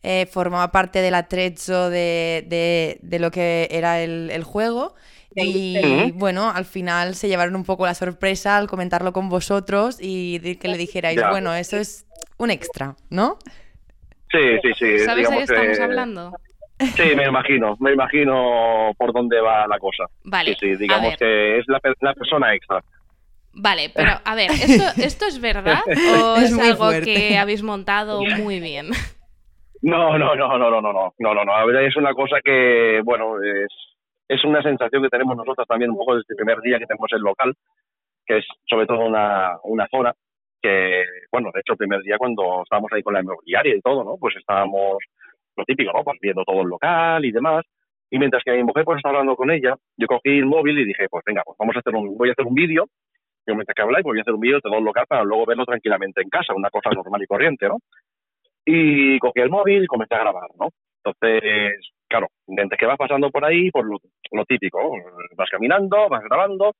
eh, 0.04 0.26
formaba 0.32 0.72
parte 0.72 1.00
del 1.00 1.14
atrecho 1.16 1.90
de, 1.90 2.46
de- 2.48 3.00
de 3.02 3.20
lo 3.20 3.30
que 3.32 3.68
era 3.72 4.02
el, 4.02 4.30
el 4.32 4.44
juego 4.44 4.96
y, 5.36 6.12
bueno, 6.16 6.50
al 6.52 6.66
final 6.66 7.16
se 7.16 7.28
llevaron 7.30 7.56
un 7.56 7.64
poco 7.64 7.86
la 7.86 7.94
sorpresa 7.94 8.58
al 8.58 8.68
comentarlo 8.68 9.14
con 9.14 9.30
vosotros 9.30 9.98
y 10.02 10.40
de 10.40 10.58
que 10.58 10.68
le 10.68 10.78
dijerais, 10.78 11.18
Ya. 11.20 11.30
bueno, 11.30 11.54
eso 11.54 11.78
es 11.78 12.06
un 12.38 12.50
extra, 12.52 12.96
¿no? 13.10 13.38
Sí, 14.32 14.40
sí, 14.62 14.70
sí. 14.80 15.00
¿Sabes 15.06 15.30
de 15.30 15.36
qué 15.38 15.44
estamos 15.44 15.78
eh, 15.78 15.84
hablando? 15.84 16.34
Sí, 16.96 17.16
me 17.16 17.26
imagino. 17.28 17.76
Me 17.80 17.94
imagino 17.94 18.92
por 18.98 19.14
dónde 19.14 19.40
va 19.42 19.68
la 19.68 19.80
cosa. 19.80 20.06
Vale, 20.24 20.56
Sí, 20.60 20.76
digamos 20.76 21.16
que 21.18 21.60
es 21.60 21.66
la, 21.68 21.80
pe- 21.80 21.94
la 22.02 22.14
persona 22.14 22.54
extra. 22.56 22.82
Vale, 23.54 23.92
pero 23.94 24.12
a 24.24 24.36
ver, 24.36 24.50
¿esto, 24.52 25.02
esto 25.02 25.26
es 25.26 25.42
verdad 25.42 25.80
o 25.88 26.38
Es 26.38 26.58
algo 26.58 26.86
fuerte. 26.86 27.06
que 27.06 27.38
habéis 27.40 27.64
montado 27.64 28.22
muy 28.38 28.60
bien? 28.60 28.90
No, 29.82 30.18
no, 30.18 30.36
no, 30.36 30.58
no, 30.58 30.58
no, 30.58 30.70
no, 30.70 30.82
no, 30.82 31.14
no, 31.18 31.34
no, 31.34 31.44
no. 31.46 31.54
A 31.54 31.66
ver, 31.66 31.84
es 31.88 31.96
una 31.98 32.14
cosa 32.14 32.38
que, 32.44 33.02
bueno, 33.04 33.36
es, 33.44 33.68
es 34.28 34.44
una 34.46 34.62
sensación 34.62 35.02
que 35.04 35.10
tenemos 35.10 35.36
nosotros 35.36 35.68
también 35.68 35.90
un 35.92 35.98
poco 35.98 36.16
desde 36.16 36.28
el 36.30 36.36
primer 36.38 36.60
día 36.62 36.78
que 36.80 36.86
tenemos 36.86 37.12
el 37.14 37.22
local, 37.22 37.54
que 38.26 38.38
es 38.38 38.46
sobre 38.70 38.86
todo 38.86 39.00
una, 39.06 39.58
una 39.64 39.88
zona 39.90 40.14
que, 40.62 41.04
bueno, 41.32 41.50
de 41.54 41.62
hecho 41.62 41.74
el 41.74 41.78
primer 41.80 42.02
día 42.02 42.18
cuando 42.20 42.62
estábamos 42.62 42.92
ahí 42.94 43.02
con 43.02 43.16
la 43.16 43.22
inmobiliaria 43.22 43.76
y 43.76 43.82
todo, 43.82 44.04
¿no? 44.04 44.16
Pues 44.20 44.36
estábamos, 44.38 44.98
lo 45.56 45.66
típico, 45.66 45.92
¿no? 45.94 46.04
Pues 46.04 46.18
viendo 46.22 46.44
todo 46.44 46.62
el 46.62 46.68
local 46.68 47.26
y 47.26 47.32
demás. 47.32 47.66
Y 48.10 48.20
mientras 48.20 48.44
que 48.44 48.52
mi 48.52 48.64
mujer 48.64 48.84
pues 48.84 48.98
estaba 48.98 49.20
hablando 49.20 49.36
con 49.36 49.52
ella, 49.52 49.76
yo 49.98 50.08
cogí 50.08 50.38
el 50.38 50.46
móvil 50.46 50.80
y 50.80 50.86
dije, 50.86 51.08
pues 51.10 51.24
venga, 51.26 51.44
pues 51.46 51.58
vamos 51.58 51.76
a 51.76 51.80
hacer 51.80 51.96
un, 51.96 52.18
voy 52.18 52.30
a 52.30 52.32
hacer 52.34 52.46
un 52.46 52.54
vídeo. 52.54 52.86
Yo 53.48 53.56
mientras 53.56 53.74
que 53.74 53.82
habláis, 53.82 54.04
pues 54.04 54.14
voy 54.14 54.20
a 54.20 54.22
hacer 54.22 54.34
un 54.34 54.42
vídeo 54.42 54.56
de 54.58 54.62
todo 54.62 54.78
el 54.78 54.84
local 54.84 55.06
para 55.08 55.24
luego 55.24 55.46
verlo 55.46 55.66
tranquilamente 55.66 56.22
en 56.22 56.30
casa, 56.30 56.54
una 56.54 56.70
cosa 56.70 56.92
normal 56.92 57.24
y 57.24 57.26
corriente, 57.26 57.68
¿no? 57.68 57.78
Y 58.66 59.18
cogí 59.20 59.40
el 59.40 59.50
móvil 59.50 59.84
y 59.84 59.88
comencé 59.88 60.16
a 60.16 60.20
grabar, 60.20 60.50
¿no? 60.60 60.70
Entonces, 61.04 61.74
claro, 62.08 62.28
mientras 62.48 62.78
que 62.78 62.86
vas 62.86 62.98
pasando 62.98 63.32
por 63.32 63.44
ahí, 63.44 63.72
pues 63.72 63.86
lo, 63.86 63.98
lo 64.32 64.46
típico, 64.46 64.80
vas 65.36 65.50
caminando, 65.50 66.08
vas 66.10 66.24
grabando, 66.24 66.74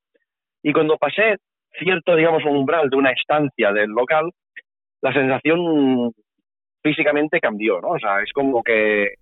y 0.62 0.72
cuando 0.72 0.96
pasé 0.96 1.36
cierto, 1.78 2.14
digamos, 2.14 2.44
umbral 2.44 2.88
de 2.88 2.96
una 2.96 3.10
estancia 3.10 3.72
del 3.72 3.90
local, 3.90 4.30
la 5.00 5.12
sensación 5.12 6.12
físicamente 6.82 7.40
cambió, 7.40 7.80
¿no? 7.80 7.90
O 7.90 7.98
sea, 7.98 8.20
es 8.22 8.32
como 8.32 8.62
que 8.62 9.14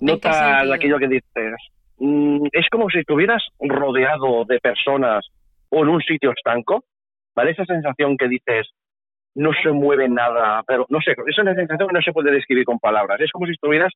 notas 0.00 0.70
aquello 0.70 0.98
que 0.98 1.08
dices, 1.08 1.54
mm, 1.98 2.46
es 2.52 2.68
como 2.70 2.88
si 2.90 2.98
estuvieras 2.98 3.42
rodeado 3.58 4.44
de 4.44 4.58
personas 4.60 5.26
o 5.70 5.82
en 5.82 5.88
un 5.88 6.02
sitio 6.02 6.32
estanco, 6.32 6.84
¿vale? 7.34 7.52
Esa 7.52 7.64
sensación 7.64 8.16
que 8.16 8.28
dices, 8.28 8.68
no 9.34 9.50
se 9.62 9.70
mueve 9.70 10.08
nada, 10.08 10.62
pero 10.66 10.86
no 10.88 11.00
sé, 11.00 11.12
es 11.12 11.38
una 11.38 11.54
sensación 11.54 11.88
que 11.88 11.94
no 11.94 12.02
se 12.02 12.12
puede 12.12 12.32
describir 12.32 12.64
con 12.64 12.78
palabras, 12.78 13.20
es 13.20 13.30
como 13.30 13.46
si 13.46 13.52
estuvieras 13.52 13.92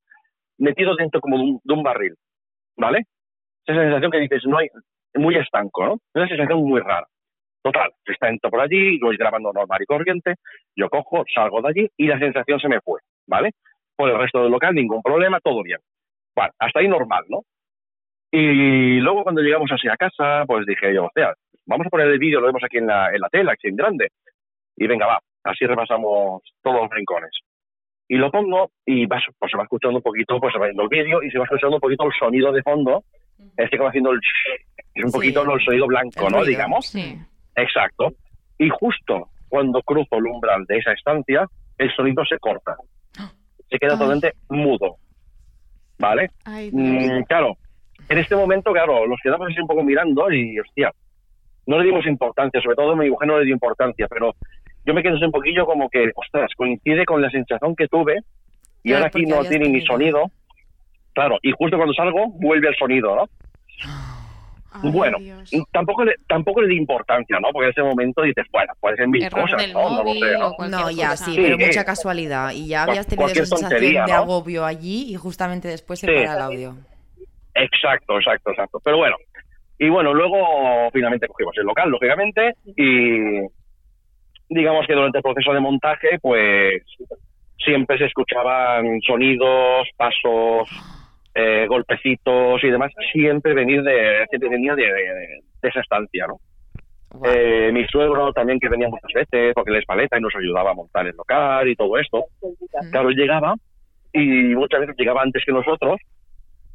metido 0.59 0.95
dentro 0.97 1.21
como 1.21 1.37
de 1.37 1.43
un, 1.43 1.61
de 1.65 1.75
un 1.75 1.83
barril, 1.83 2.15
¿vale? 2.77 3.05
Esa 3.67 3.81
sensación 3.81 4.11
que 4.11 4.21
dices, 4.21 4.43
no 4.47 4.59
hay, 4.59 4.69
muy 5.15 5.37
estanco, 5.37 5.85
¿no? 5.87 5.95
Es 5.95 6.15
una 6.15 6.29
sensación 6.29 6.61
muy 6.61 6.81
rara. 6.81 7.07
Total, 7.65 7.91
está 8.05 8.29
entro 8.29 8.51
por 8.51 8.61
allí, 8.61 8.99
lo 8.99 9.07
voy 9.07 9.17
grabando 9.17 9.51
normal 9.51 9.81
y 9.83 9.87
corriente, 9.87 10.35
yo 10.77 10.91
cojo, 10.91 11.25
salgo 11.35 11.63
de 11.63 11.69
allí 11.71 11.89
y 11.97 12.07
la 12.07 12.19
sensación 12.19 12.61
se 12.61 12.69
me 12.69 12.79
fue, 12.83 13.01
¿vale? 13.27 13.53
Por 13.97 14.11
el 14.11 14.19
resto 14.19 14.43
del 14.43 14.53
local, 14.53 14.75
ningún 14.75 15.01
problema, 15.01 15.41
todo 15.41 15.63
bien. 15.63 15.79
Bueno, 16.37 16.53
hasta 16.59 16.81
ahí 16.81 16.89
normal, 16.89 17.25
¿no? 17.31 17.41
Y 18.31 19.01
luego 19.01 19.23
cuando 19.23 19.41
llegamos 19.41 19.71
así 19.73 19.89
a 19.89 19.97
casa, 19.97 20.45
pues 20.47 20.67
dije 20.67 20.93
yo, 20.95 21.07
hostia, 21.07 21.33
vamos 21.65 21.87
a 21.87 21.91
poner 21.91 22.09
el 22.09 22.19
vídeo, 22.19 22.41
lo 22.41 22.49
vemos 22.49 22.63
aquí 22.65 22.77
en 22.77 22.87
la, 22.87 23.09
en 23.15 23.21
la 23.21 23.29
tela, 23.31 23.53
aquí 23.53 23.69
en 23.69 23.77
grande. 23.77 24.09
Y 24.77 24.87
venga, 24.87 25.07
va, 25.07 25.21
así 25.45 25.65
repasamos 25.65 26.43
todos 26.63 26.83
los 26.83 26.91
rincones. 26.91 27.31
Y 28.09 28.17
lo 28.17 28.31
pongo 28.31 28.73
y 28.85 29.07
vas, 29.07 29.23
pues 29.39 29.51
se 29.51 29.57
va 29.57 29.63
escuchando 29.63 29.97
un 29.99 30.03
poquito, 30.03 30.39
pues 30.39 30.53
se 30.53 30.59
va 30.59 30.67
viendo 30.67 30.83
el 30.83 30.89
vídeo 30.91 31.23
y 31.23 31.31
se 31.31 31.39
va 31.39 31.45
escuchando 31.45 31.77
un 31.77 31.81
poquito 31.81 32.05
el 32.05 32.13
sonido 32.19 32.53
de 32.53 32.63
fondo, 32.63 33.05
este 33.57 33.79
que 33.79 33.83
va 33.83 33.89
haciendo 33.89 34.11
el... 34.11 34.21
Es 34.95 35.05
un 35.05 35.11
Sí. 35.11 35.17
poquito 35.17 35.55
el 35.55 35.65
sonido 35.65 35.87
blanco, 35.87 36.27
El 36.27 36.33
¿no? 36.33 36.39
ruido, 36.39 36.45
Digamos. 36.51 36.87
Sí. 36.87 37.17
Exacto. 37.57 38.13
Y 38.59 38.69
justo 38.71 39.29
cuando 39.49 39.83
cruzo 39.83 40.17
el 40.17 40.27
umbral 40.27 40.65
de 40.67 40.79
esa 40.79 40.93
estancia, 40.93 41.47
el 41.79 41.95
sonido 41.95 42.25
se 42.25 42.39
corta. 42.39 42.77
Se 43.71 43.79
queda 43.79 43.93
totalmente 43.93 44.33
mudo. 44.49 44.97
¿Vale? 45.99 46.31
Ay, 46.45 46.71
Mm, 46.73 47.23
claro, 47.23 47.57
en 48.09 48.19
este 48.19 48.37
momento, 48.37 48.73
claro, 48.73 49.07
nos 49.07 49.19
quedamos 49.23 49.49
así 49.49 49.61
un 49.61 49.67
poco 49.67 49.83
mirando 49.83 50.31
y, 50.31 50.59
hostia, 50.59 50.93
no 51.67 51.79
le 51.79 51.87
dimos 51.87 52.07
importancia, 52.07 52.61
sobre 52.61 52.77
todo 52.77 52.97
mi 52.97 53.09
mujer 53.09 53.29
no 53.29 53.39
le 53.39 53.45
dio 53.45 53.55
importancia, 53.55 54.07
pero 54.09 54.35
yo 54.85 54.93
me 54.93 55.03
quedé 55.03 55.25
un 55.25 55.33
poquillo 55.33 55.65
como 55.65 55.89
que, 55.89 56.11
ostras, 56.15 56.51
coincide 56.57 57.05
con 57.07 57.23
la 57.23 57.31
sensación 57.31 57.75
que 57.75 57.89
tuve 57.89 58.19
y 58.83 58.91
Claro, 58.91 59.05
ahora 59.05 59.07
aquí 59.07 59.25
no 59.25 59.45
tiene 59.45 59.69
ni 59.69 59.81
sonido. 59.81 60.31
Claro, 61.15 61.39
y 61.43 61.53
justo 61.53 61.77
cuando 61.77 61.95
salgo 61.95 62.29
vuelve 62.33 62.69
el 62.69 62.77
sonido, 62.77 63.17
¿no? 63.17 63.25
Ay, 64.83 64.91
bueno, 64.91 65.19
Dios. 65.19 65.51
tampoco 65.73 66.05
le, 66.05 66.15
tampoco 66.27 66.61
le 66.63 66.69
di 66.69 66.77
importancia, 66.77 67.39
¿no? 67.41 67.49
Porque 67.53 67.67
en 67.67 67.71
ese 67.71 67.83
momento 67.83 68.23
dices, 68.23 68.45
bueno, 68.51 68.73
puede 68.81 68.97
ser 68.97 69.09
mil 69.09 69.23
Error 69.23 69.43
cosas, 69.43 69.63
del 69.63 69.73
¿no? 69.73 69.83
No 69.83 69.97
lo 69.99 70.05
móvil 70.05 70.21
sé, 70.21 70.33
¿no? 70.39 70.91
ya, 70.91 71.11
cosa. 71.11 71.17
sí, 71.25 71.31
Sí, 71.35 71.41
pero 71.43 71.57
eh, 71.61 71.67
mucha 71.67 71.85
casualidad. 71.85 72.51
Y 72.53 72.69
ya 72.69 72.83
habías 72.83 73.07
tenido 73.07 73.29
esa 73.29 73.35
sensación 73.47 73.71
tontería, 73.71 74.05
de 74.05 74.13
¿no? 74.13 74.19
agobio 74.19 74.65
allí 74.65 75.13
y 75.13 75.15
justamente 75.17 75.69
después 75.69 76.01
se 76.01 76.07
Sí. 76.09 76.13
para 76.13 76.35
el 76.35 76.41
audio. 76.43 76.77
Exacto, 77.55 78.17
exacto, 78.19 78.51
exacto. 78.51 78.81
Pero 78.85 78.97
bueno, 78.97 79.17
y 79.79 79.89
bueno, 79.89 80.13
luego 80.13 80.91
finalmente 80.93 81.29
cogimos 81.29 81.57
el 81.57 81.65
local, 81.67 81.89
lógicamente, 81.91 82.55
y 82.77 83.41
digamos 84.49 84.87
que 84.87 84.93
durante 84.95 85.19
el 85.19 85.23
proceso 85.23 85.53
de 85.53 85.61
montaje, 85.61 86.19
pues 86.21 86.83
siempre 87.59 87.97
se 87.99 88.07
escuchaban 88.07 89.01
sonidos, 89.03 89.89
pasos, 89.97 90.69
eh, 91.35 91.67
golpecitos 91.69 92.63
y 92.63 92.71
demás, 92.71 92.93
siempre 93.13 93.55
venir 93.55 93.83
de, 93.83 94.25
siempre 94.31 94.49
venía 94.51 94.75
de, 94.75 94.83
de- 94.85 95.41
de 95.63 95.69
esa 95.69 95.81
estancia, 95.81 96.27
¿no? 96.29 96.37
Guau. 97.11 97.33
Eh, 97.33 97.71
mi 97.73 97.85
suegro 97.87 98.33
también 98.33 98.59
que 98.61 98.69
venía 98.69 98.89
muchas 98.89 99.13
veces 99.15 99.53
porque 99.55 99.71
él 99.71 99.77
es 99.79 99.85
paleta 99.87 100.19
y 100.19 100.21
nos 100.21 100.35
ayudaba 100.37 100.73
a 100.73 100.75
montar 100.75 101.07
el 101.07 101.15
local 101.17 101.69
y 101.69 101.77
todo 101.77 101.97
esto. 101.99 102.25
Claro, 102.91 103.09
él 103.09 103.17
llegaba 103.17 103.55
y 104.13 104.55
muchas 104.55 104.81
veces 104.81 104.97
llegaba 104.99 105.23
antes 105.23 105.43
que 105.45 105.53
nosotros 105.53 106.01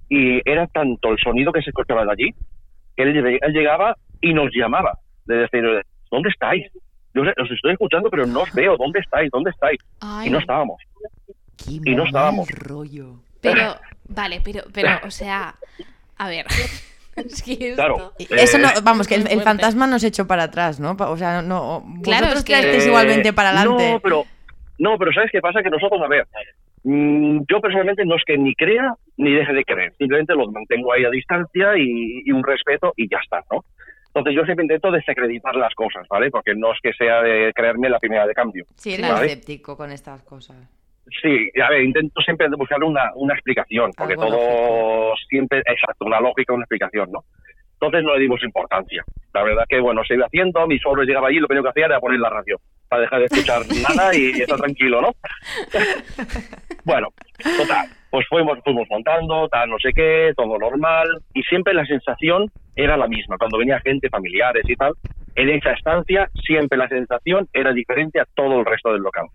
y 0.09 0.41
era 0.49 0.65
tanto 0.67 1.11
el 1.11 1.17
sonido 1.19 1.51
que 1.51 1.61
se 1.61 1.69
escuchaba 1.69 2.03
de 2.05 2.11
allí 2.11 2.31
que 2.95 3.03
él, 3.03 3.39
él 3.41 3.53
llegaba 3.53 3.95
y 4.21 4.33
nos 4.33 4.49
llamaba 4.53 4.97
de 5.25 5.35
decir, 5.37 5.63
¿dónde 6.09 6.29
estáis? 6.29 6.65
Yo 7.13 7.21
os 7.21 7.51
estoy 7.51 7.73
escuchando 7.73 8.09
pero 8.09 8.25
no 8.25 8.41
os 8.41 8.51
veo, 8.53 8.75
¿dónde 8.77 8.99
estáis? 8.99 9.29
¿Dónde 9.31 9.51
estáis? 9.51 9.79
Ay, 10.01 10.27
Y 10.27 10.31
no 10.31 10.39
estábamos. 10.39 10.77
Qué 11.65 11.73
y 11.91 11.95
no 11.95 12.03
estábamos. 12.05 12.49
rollo. 12.51 13.15
Pero, 13.41 13.75
vale, 14.07 14.41
pero, 14.43 14.63
pero, 14.73 14.89
o 15.03 15.11
sea, 15.11 15.55
a 16.17 16.29
ver. 16.29 16.45
es 17.15 17.43
que 17.43 17.53
esto- 17.53 17.75
Claro. 17.75 18.13
Eh, 18.19 18.27
Eso 18.31 18.57
no, 18.57 18.69
vamos, 18.83 19.07
que 19.07 19.15
el, 19.15 19.27
el 19.29 19.41
fantasma 19.41 19.87
nos 19.87 20.03
echó 20.03 20.27
para 20.27 20.43
atrás, 20.43 20.79
¿no? 20.79 20.95
O 20.97 21.17
sea, 21.17 21.41
no. 21.41 21.83
Claro, 22.03 22.27
vosotros 22.27 22.39
es 22.39 22.43
que- 22.45 22.77
Eh, 22.77 22.87
igualmente 22.87 23.33
para 23.33 23.49
adelante. 23.51 23.91
No, 23.93 23.99
pero, 23.99 24.23
no, 24.77 24.97
pero 24.97 25.11
¿sabes 25.13 25.29
qué 25.31 25.41
pasa? 25.41 25.61
Que 25.61 25.69
nosotros, 25.69 26.01
a 26.01 26.07
ver, 26.07 26.27
mm, 26.83 27.41
yo 27.49 27.59
personalmente 27.59 28.05
no 28.05 28.15
es 28.15 28.23
que 28.25 28.37
ni 28.37 28.55
crea 28.55 28.93
ni 29.17 29.33
deje 29.33 29.53
de 29.53 29.63
creer, 29.65 29.93
simplemente 29.97 30.33
los 30.35 30.49
mantengo 30.51 30.93
ahí 30.93 31.03
a 31.03 31.09
distancia 31.09 31.77
y, 31.77 32.21
y 32.25 32.31
un 32.31 32.43
respeto 32.43 32.93
y 32.95 33.09
ya 33.09 33.17
está, 33.21 33.43
¿no? 33.51 33.65
Entonces 34.07 34.33
yo 34.35 34.43
siempre 34.45 34.63
intento 34.63 34.89
desacreditar 34.91 35.55
las 35.55 35.73
cosas, 35.75 36.07
¿vale? 36.09 36.31
Porque 36.31 36.55
no 36.55 36.71
es 36.73 36.79
que 36.81 36.93
sea 36.93 37.21
de 37.21 37.51
creerme 37.53 37.89
la 37.89 37.99
primera 37.99 38.25
de 38.25 38.33
cambio. 38.33 38.65
Sí, 38.75 38.93
eres 38.95 39.07
Vale. 39.11 39.25
escéptico 39.27 39.77
con 39.77 39.91
estas 39.91 40.23
cosas. 40.23 40.55
Sí, 41.21 41.49
a 41.61 41.69
ver, 41.69 41.83
intento 41.83 42.21
siempre 42.21 42.47
buscar 42.57 42.83
una, 42.83 43.11
una 43.15 43.33
explicación, 43.33 43.91
porque 43.97 44.13
Algo 44.13 44.27
todo 44.27 45.13
siempre, 45.27 45.59
exacto, 45.59 46.05
una 46.05 46.19
lógica, 46.19 46.53
una 46.53 46.63
explicación, 46.63 47.11
¿no? 47.11 47.23
Entonces 47.73 48.03
no 48.03 48.13
le 48.13 48.21
dimos 48.21 48.43
importancia. 48.43 49.03
La 49.33 49.43
verdad 49.43 49.63
que, 49.67 49.79
bueno, 49.79 50.03
se 50.03 50.15
iba 50.15 50.25
haciendo, 50.25 50.67
mi 50.67 50.77
suegro 50.79 51.03
llegaba 51.03 51.29
allí, 51.29 51.39
lo 51.39 51.47
primero 51.47 51.63
que 51.63 51.69
hacía 51.69 51.85
era 51.85 51.99
poner 51.99 52.19
la 52.19 52.29
radio, 52.29 52.59
para 52.89 53.03
dejar 53.03 53.19
de 53.19 53.25
escuchar 53.25 53.61
nada 53.89 54.15
y 54.15 54.31
estar 54.31 54.59
tranquilo, 54.59 55.01
¿no? 55.01 55.11
bueno, 56.83 57.07
total, 57.57 57.87
pues 58.09 58.27
fuimos, 58.27 58.59
fuimos 58.63 58.87
montando, 58.89 59.47
tal, 59.47 59.69
no 59.69 59.79
sé 59.79 59.93
qué, 59.93 60.33
todo 60.35 60.57
normal, 60.57 61.07
y 61.33 61.41
siempre 61.43 61.73
la 61.73 61.85
sensación 61.85 62.51
era 62.75 62.97
la 62.97 63.07
misma. 63.07 63.37
Cuando 63.37 63.57
venía 63.57 63.79
gente, 63.79 64.09
familiares 64.09 64.63
y 64.67 64.75
tal, 64.75 64.93
en 65.35 65.49
esa 65.49 65.71
estancia 65.71 66.29
siempre 66.45 66.77
la 66.77 66.89
sensación 66.89 67.47
era 67.53 67.71
diferente 67.71 68.19
a 68.19 68.25
todo 68.35 68.59
el 68.59 68.65
resto 68.65 68.91
del 68.91 69.01
local 69.01 69.27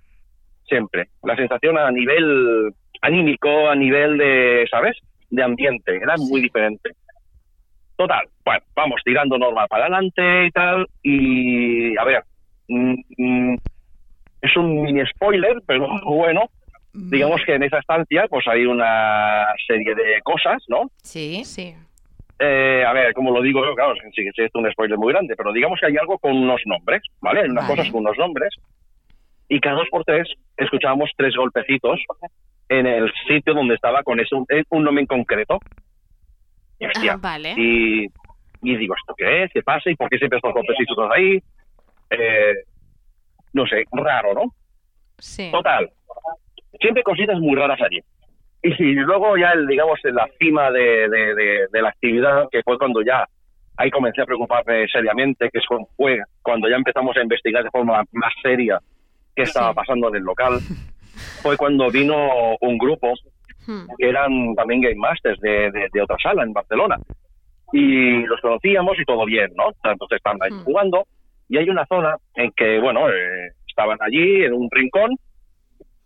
siempre. 0.67 1.09
La 1.23 1.37
sensación 1.37 1.79
a 1.79 1.91
nivel 1.91 2.73
anímico, 3.03 3.69
a 3.69 3.75
nivel 3.75 4.19
de, 4.19 4.67
¿sabes? 4.71 4.97
De 5.31 5.43
ambiente, 5.43 5.97
era 5.97 6.15
muy 6.17 6.41
diferente. 6.41 6.91
Total, 7.97 8.27
bueno, 8.45 8.61
vamos 8.75 9.01
tirando 9.05 9.39
normal 9.39 9.67
para 9.69 9.85
adelante 9.85 10.47
y 10.47 10.51
tal, 10.51 10.87
y 11.03 11.97
a 11.97 12.05
ver, 12.05 12.25
mm, 12.69 12.95
mm, 13.17 13.57
es 14.43 14.57
un 14.57 14.83
mini 14.83 15.07
spoiler, 15.07 15.62
pero 15.67 15.87
bueno, 16.05 16.51
digamos 16.93 17.41
que 17.47 17.55
en 17.55 17.62
esa 17.62 17.79
estancia 17.79 18.27
pues 18.29 18.47
hay 18.49 18.67
una 18.67 19.47
serie 19.67 19.95
de 19.95 20.21
cosas, 20.23 20.62
¿no? 20.69 20.91
Sí. 21.03 21.45
Sí. 21.45 21.75
Eh, 22.41 22.85
a 22.85 22.93
ver, 22.93 23.15
como 23.15 23.31
lo 23.31 23.41
digo 23.41 23.65
yo, 23.65 23.75
claro, 23.75 23.95
sí 23.95 24.25
que 24.25 24.33
sí, 24.35 24.43
es 24.43 24.51
un 24.55 24.71
spoiler 24.73 24.99
muy 24.99 25.12
grande, 25.12 25.37
pero 25.37 25.53
digamos 25.53 25.79
que 25.79 25.87
hay 25.87 25.97
algo 25.97 26.19
con 26.19 26.37
unos 26.37 26.61
nombres, 26.67 27.03
¿vale? 27.21 27.43
Hay 27.43 27.49
unas 27.49 27.65
Vale. 27.65 27.77
cosas 27.77 27.93
con 27.93 28.01
unos 28.01 28.19
nombres, 28.19 28.55
y 29.49 29.61
cada 29.61 29.76
dos 29.76 29.88
por 29.90 30.05
tres 30.05 30.28
escuchábamos 30.57 31.11
tres 31.16 31.34
golpecitos 31.36 32.01
en 32.68 32.86
el 32.86 33.12
sitio 33.28 33.55
donde 33.55 33.74
estaba 33.74 34.03
con 34.03 34.18
ese, 34.20 34.34
un, 34.34 34.47
un 34.70 34.84
nombre 34.84 35.03
en 35.03 35.07
concreto. 35.07 35.62
Y, 36.78 36.86
hostia, 36.86 37.12
Ah, 37.14 37.18
vale. 37.20 37.55
y, 37.57 38.07
y 38.62 38.76
digo, 38.76 38.95
¿esto 38.99 39.14
qué 39.16 39.45
es? 39.45 39.51
¿Qué 39.53 39.62
pasa? 39.62 39.90
¿Y 39.90 39.97
por 39.97 40.09
qué 40.09 40.18
siempre 40.18 40.38
estos 40.38 40.53
golpecitos 40.55 40.97
ahí? 41.14 41.42
Eh, 42.11 42.55
no 43.53 43.66
sé, 43.66 43.84
raro, 43.92 44.34
¿no? 44.34 44.55
Sí. 45.18 45.51
Total. 45.53 45.90
Siempre 46.80 47.03
cositas 47.03 47.38
muy 47.38 47.55
raras 47.55 47.80
allí. 47.80 48.01
Y 48.62 48.95
luego 48.95 49.36
ya, 49.36 49.51
el, 49.51 49.66
digamos, 49.66 50.01
en 50.05 50.14
la 50.14 50.26
cima 50.38 50.70
de, 50.70 51.09
de- 51.09 51.34
de- 51.34 51.66
de 51.70 51.82
la 51.82 51.90
actividad, 51.90 52.49
que 52.51 52.62
fue 52.62 52.78
cuando 52.78 53.03
ya 53.03 53.28
ahí 53.76 53.90
comencé 53.90 54.22
a 54.22 54.26
preocuparme 54.26 54.86
seriamente, 54.88 55.51
que 55.53 55.61
fue 55.97 56.18
cuando 56.42 56.68
ya 56.68 56.76
empezamos 56.76 57.14
a 57.16 57.22
investigar 57.22 57.62
de 57.62 57.70
forma 57.70 58.03
más 58.12 58.32
seria 58.42 58.80
qué 59.35 59.43
estaba 59.43 59.72
pasando 59.74 60.09
en 60.09 60.16
el 60.16 60.22
local, 60.22 60.59
fue 61.43 61.57
cuando 61.57 61.91
vino 61.91 62.16
un 62.61 62.78
grupo 62.78 63.12
Hmm. 63.66 63.87
que 63.97 64.11
eran 64.11 64.55
también 64.57 64.82
Game 64.82 64.97
Masters 64.97 65.41
de, 65.41 65.70
de- 65.70 65.89
de 65.91 66.03
otra 66.03 66.18
sala 66.22 66.43
en 66.43 66.53
Barcelona. 66.53 66.99
Y 67.72 68.18
los 68.26 68.39
conocíamos 68.43 68.99
y 69.01 69.05
todo 69.07 69.24
bien, 69.24 69.53
¿no? 69.57 69.70
Entonces 69.91 70.16
estaban 70.18 70.37
ahí 70.43 70.51
Hmm. 70.53 70.64
jugando 70.64 71.07
y 71.49 71.57
hay 71.57 71.70
una 71.70 71.87
zona 71.87 72.14
en 72.35 72.51
que, 72.53 72.78
bueno, 72.78 73.09
eh, 73.09 73.53
estaban 73.66 73.97
allí 74.03 74.45
en 74.45 74.53
un 74.53 74.68
rincón 74.70 75.12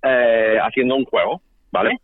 eh, 0.05 0.57
haciendo 0.63 0.95
un 0.95 1.05
juego, 1.05 1.43
¿vale? 1.73 1.97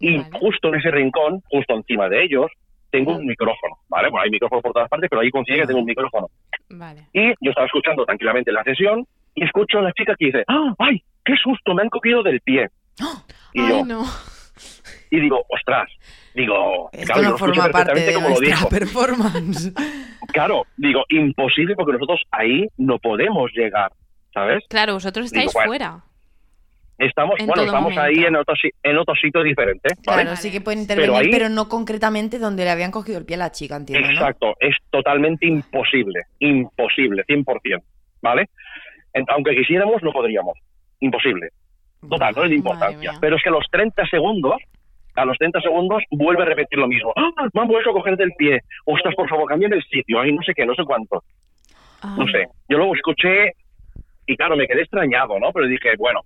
Y 0.00 0.16
Vale. 0.16 0.30
justo 0.40 0.66
en 0.68 0.74
ese 0.74 0.90
rincón, 0.90 1.42
justo 1.48 1.74
encima 1.74 2.08
de 2.08 2.24
ellos, 2.24 2.50
tengo 2.90 3.12
un 3.16 3.24
micrófono, 3.26 3.76
¿vale? 3.88 4.08
Bueno, 4.10 4.24
hay 4.24 4.30
micrófonos 4.30 4.62
por 4.62 4.72
todas 4.72 4.88
partes, 4.88 5.08
pero 5.10 5.22
ahí 5.22 5.30
consigue 5.30 5.60
que 5.60 5.66
tengo 5.66 5.80
un 5.80 5.86
micrófono. 5.86 6.26
Vale. 6.70 7.02
Y 7.12 7.28
yo 7.40 7.50
estaba 7.50 7.66
escuchando 7.66 8.04
tranquilamente 8.04 8.50
la 8.50 8.64
sesión 8.64 9.06
y 9.40 9.44
escucho 9.44 9.78
a 9.78 9.82
la 9.82 9.92
chica 9.92 10.14
que 10.18 10.26
dice, 10.26 10.44
¡Ah, 10.48 10.74
¡ay, 10.78 11.02
qué 11.24 11.34
susto! 11.42 11.74
Me 11.74 11.82
han 11.82 11.88
cogido 11.90 12.22
del 12.22 12.40
pie. 12.40 12.68
Y 13.54 13.60
Ay, 13.62 13.68
yo, 13.68 13.84
no. 13.84 14.04
y 15.10 15.20
digo, 15.20 15.44
ostras, 15.48 15.88
digo, 16.34 16.88
Esto 16.92 17.06
claro, 17.06 17.22
no 17.22 17.30
lo 17.30 17.38
forma 17.38 17.68
parte 17.70 18.00
de 18.00 18.12
como 18.14 18.28
lo 18.28 18.34
nuestra 18.34 18.56
dijo. 18.56 18.68
performance. 18.68 19.72
Claro, 20.32 20.66
digo, 20.76 21.04
imposible 21.08 21.74
porque 21.74 21.92
nosotros 21.94 22.20
ahí 22.32 22.66
no 22.76 22.98
podemos 22.98 23.50
llegar, 23.54 23.90
¿sabes? 24.34 24.62
Claro, 24.68 24.92
vosotros 24.94 25.26
estáis 25.26 25.44
Digo, 25.46 25.52
bueno, 25.54 25.68
fuera. 25.68 26.04
Estamos, 26.98 27.36
En 27.38 27.46
bueno, 27.46 27.62
estamos 27.62 27.94
momento. 27.94 28.02
ahí 28.02 28.24
en 28.24 28.36
otro, 28.36 28.54
si- 28.60 28.70
en 28.82 28.98
otro 28.98 29.14
sitio 29.14 29.42
diferente, 29.42 29.88
¿vale? 30.04 30.22
Claro, 30.24 30.36
sí 30.36 30.50
que 30.50 30.60
pueden 30.60 30.80
intervenir, 30.80 31.12
Pero 31.16 31.30
pero, 31.30 31.46
ahí- 31.46 31.52
no 31.54 31.68
concretamente 31.68 32.38
donde 32.38 32.64
le 32.64 32.70
habían 32.70 32.90
cogido 32.90 33.18
el 33.18 33.24
pie 33.24 33.36
a 33.36 33.38
la 33.38 33.52
chica, 33.52 33.76
entiendo, 33.76 34.06
¿no? 34.08 34.12
Exacto, 34.14 34.54
es 34.60 34.74
totalmente 34.90 35.46
imposible, 35.46 36.20
imposible, 36.40 37.24
100%, 37.26 37.82
¿vale? 38.20 38.50
Aunque 39.28 39.54
quisiéramos, 39.56 40.02
no 40.02 40.12
podríamos, 40.12 40.58
imposible. 41.00 41.48
Total, 42.08 42.32
no 42.36 42.44
es 42.44 42.50
de 42.50 42.56
importancia. 42.56 43.12
Pero 43.20 43.36
es 43.36 43.42
que 43.42 43.48
a 43.48 43.52
los 43.52 43.66
30 43.70 44.06
segundos, 44.06 44.56
a 45.16 45.24
los 45.24 45.36
30 45.38 45.60
segundos, 45.60 46.02
vuelve 46.10 46.42
a 46.42 46.46
repetir 46.46 46.78
lo 46.78 46.86
mismo. 46.86 47.12
¡Ah! 47.16 47.48
Me 47.52 47.60
han 47.62 47.68
vuelto 47.68 47.90
a 47.90 47.92
coger 47.92 48.16
del 48.16 48.30
pie. 48.38 48.60
Ostras, 48.84 49.14
por 49.16 49.28
favor, 49.28 49.48
cambien 49.48 49.72
el 49.72 49.82
sitio. 49.84 50.20
Ay, 50.20 50.32
no 50.32 50.42
sé 50.42 50.52
qué, 50.54 50.64
no 50.64 50.74
sé 50.74 50.84
cuánto. 50.84 51.22
No 52.16 52.22
Ay. 52.24 52.32
sé. 52.32 52.46
Yo 52.68 52.78
luego 52.78 52.94
escuché 52.94 53.52
y 54.26 54.36
claro, 54.36 54.56
me 54.56 54.68
quedé 54.68 54.82
extrañado, 54.82 55.38
¿no? 55.40 55.50
Pero 55.52 55.66
dije, 55.66 55.90
bueno, 55.98 56.20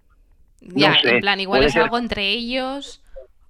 Ya, 0.61 0.91
no 0.91 0.95
sé, 0.97 1.11
en 1.14 1.20
plan, 1.20 1.41
igual 1.41 1.64
es 1.64 1.72
ser- 1.72 1.85
algo 1.85 1.99
entre 1.99 2.28
ellos, 2.28 3.03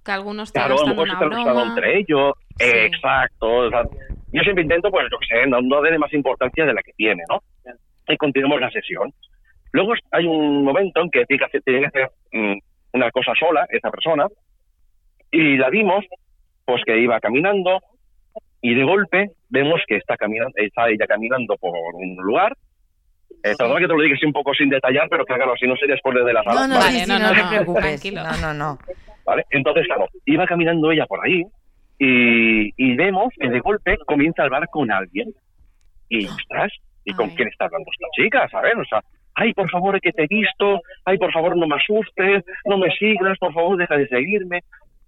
que 0.05 0.11
algunos 0.11 0.53
te 0.53 0.59
claro, 0.59 0.75
a 0.75 0.77
lo 0.77 0.77
se 0.77 0.83
una 1.01 1.13
están 1.13 1.67
entre 1.67 1.99
ellos. 1.99 2.33
Sí. 2.57 2.65
Eh, 2.65 2.85
exacto. 2.85 3.47
o 3.47 3.69
sea, 3.69 3.83
yo 4.31 4.41
siempre 4.43 4.63
intento, 4.63 4.89
pues, 4.91 5.05
yo 5.11 5.17
qué 5.19 5.25
sé, 5.27 5.47
no, 5.47 5.59
no 5.61 5.81
darle 5.81 5.97
más 5.97 6.13
importancia 6.13 6.65
de 6.65 6.73
la 6.73 6.81
que 6.83 6.93
tiene, 6.93 7.23
¿no? 7.29 7.39
Y 8.07 8.17
continuamos 8.17 8.59
la 8.61 8.71
sesión. 8.71 9.13
Luego 9.71 9.93
hay 10.11 10.25
un 10.25 10.63
momento 10.63 11.01
en 11.01 11.09
que 11.09 11.25
tiene 11.25 11.39
que 11.39 11.45
hacer, 11.45 11.61
tiene 11.63 11.79
que 11.81 11.87
hacer 11.87 12.09
mm, 12.31 12.57
una 12.93 13.11
cosa 13.11 13.33
sola, 13.39 13.65
esa 13.69 13.89
persona, 13.89 14.27
y 15.31 15.57
la 15.57 15.69
vimos, 15.69 16.05
pues 16.65 16.83
que 16.85 16.99
iba 16.99 17.19
caminando, 17.19 17.79
y 18.61 18.75
de 18.75 18.83
golpe 18.83 19.31
vemos 19.49 19.81
que 19.87 19.97
está 19.97 20.15
caminando, 20.15 20.53
está 20.55 20.89
ella 20.89 21.07
caminando 21.07 21.55
por 21.57 21.73
un 21.95 22.15
lugar, 22.17 22.53
Eh, 23.45 23.55
perdona 23.57 23.79
que 23.79 23.87
te 23.87 23.93
lo 23.93 24.01
diga 24.01 24.15
así 24.15 24.25
un 24.25 24.31
poco 24.31 24.53
sin 24.53 24.69
detallar, 24.69 25.09
pero 25.09 25.25
que 25.25 25.33
claro, 25.33 25.53
si 25.59 25.67
no 25.67 25.75
sería 25.75 25.97
spoiler 25.97 26.23
de 26.23 26.33
la 26.33 26.43
sala. 26.43 26.61
No, 26.61 26.67
no, 26.67 26.79
¿vale? 26.79 26.99
sí, 26.99 27.05
sí, 27.05 27.11
no, 27.11 27.19
no, 27.19 27.27
no, 27.27 27.33
te 27.33 27.41
no, 27.41 27.49
preocupes. 27.49 28.13
No, 28.13 28.37
no, 28.37 28.53
no. 28.53 28.77
¿vale? 29.25 29.43
Entonces, 29.49 29.85
claro, 29.85 30.07
iba 30.25 30.45
caminando 30.45 30.91
ella 30.91 31.05
por 31.07 31.19
ahí 31.25 31.43
y, 31.99 32.71
y 32.77 32.95
vemos 32.95 33.33
que 33.37 33.49
de 33.49 33.59
golpe 33.59 33.97
comienza 34.05 34.43
a 34.43 34.45
hablar 34.45 34.69
con 34.69 34.89
alguien. 34.91 35.33
Y, 36.07 36.25
ostras, 36.27 36.71
¿y 37.05 37.13
con 37.13 37.29
quién 37.31 37.47
está 37.49 37.65
hablando 37.65 37.89
esta 37.91 38.07
chica? 38.15 38.47
¿Sabes? 38.49 38.73
O 38.77 38.85
sea, 38.85 39.01
ay, 39.35 39.53
por 39.53 39.69
favor, 39.69 39.99
que 40.01 40.11
te 40.11 40.23
he 40.23 40.27
visto, 40.27 40.79
ay, 41.05 41.17
por 41.17 41.31
favor, 41.31 41.55
no 41.57 41.67
me 41.67 41.75
asustes, 41.75 42.43
no 42.65 42.77
me 42.77 42.89
sigas, 42.97 43.37
por 43.39 43.53
favor, 43.53 43.77
deja 43.77 43.97
de 43.97 44.07
seguirme. 44.07 44.61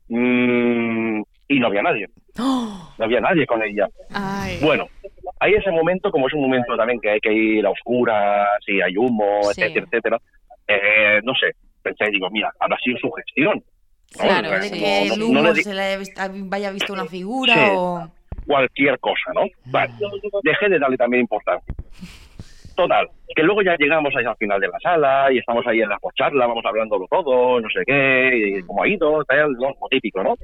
Mm, 0.09 1.21
y 1.47 1.59
no 1.59 1.67
había 1.67 1.81
nadie, 1.81 2.07
¡Oh! 2.39 2.93
no 2.97 3.05
había 3.05 3.19
nadie 3.21 3.45
con 3.45 3.61
ella. 3.63 3.87
Ay. 4.11 4.57
Bueno, 4.61 4.87
hay 5.39 5.53
ese 5.53 5.71
momento, 5.71 6.11
como 6.11 6.27
es 6.27 6.33
un 6.33 6.41
momento 6.41 6.75
también 6.77 6.99
que 6.99 7.09
hay 7.11 7.19
que 7.19 7.33
ir 7.33 7.65
a 7.65 7.69
oscuras 7.71 8.47
y 8.67 8.81
hay 8.81 8.95
humo, 8.97 9.41
Sí. 9.53 9.61
etcétera, 9.61 9.85
etcétera. 9.87 10.17
eh, 10.67 11.21
no 11.23 11.33
sé, 11.35 11.51
pensé, 11.83 12.05
digo, 12.11 12.27
mira, 12.31 12.51
habrá 12.59 12.75
sido 12.83 12.97
su 12.97 13.11
gestión. 13.11 13.63
¿no? 14.17 14.21
Claro, 14.23 14.49
De 14.59 14.71
que 14.71 14.79
no- 14.79 15.13
el 15.13 15.19
no 15.19 15.25
humo 15.27 15.41
le 15.43 15.53
di- 15.53 15.61
se 15.63 15.73
le 15.75 15.81
haya 15.81 15.97
visto- 15.97 16.21
vaya 16.45 16.71
visto 16.71 16.93
una 16.93 17.05
figura 17.05 17.53
Sí. 17.53 17.61
o... 17.75 18.11
cualquier 18.45 18.99
cosa, 18.99 19.31
¿no? 19.33 19.41
Vale, 19.65 19.91
dejé 20.43 20.69
de 20.69 20.79
darle 20.79 20.97
también 20.97 21.21
importancia. 21.21 21.73
Total, 22.75 23.07
que 23.33 23.41
luego 23.43 23.61
ya 23.61 23.75
llegamos 23.77 24.13
ahí 24.17 24.25
al 24.25 24.35
final 24.35 24.59
de 24.59 24.67
la 24.67 24.79
sala 24.81 25.31
y 25.31 25.37
estamos 25.37 25.65
ahí 25.65 25.79
en 25.79 25.87
la 25.89 25.97
charla, 26.13 26.45
vamos 26.45 26.65
hablándolo 26.65 27.07
todo, 27.09 27.61
no 27.61 27.69
sé 27.69 27.79
qué, 27.85 28.57
y 28.57 28.61
cómo 28.63 28.83
ha 28.83 28.87
ido, 28.87 29.23
tal, 29.23 29.53
lo 29.53 29.73
típico, 29.89 30.21
¿no? 30.21 30.35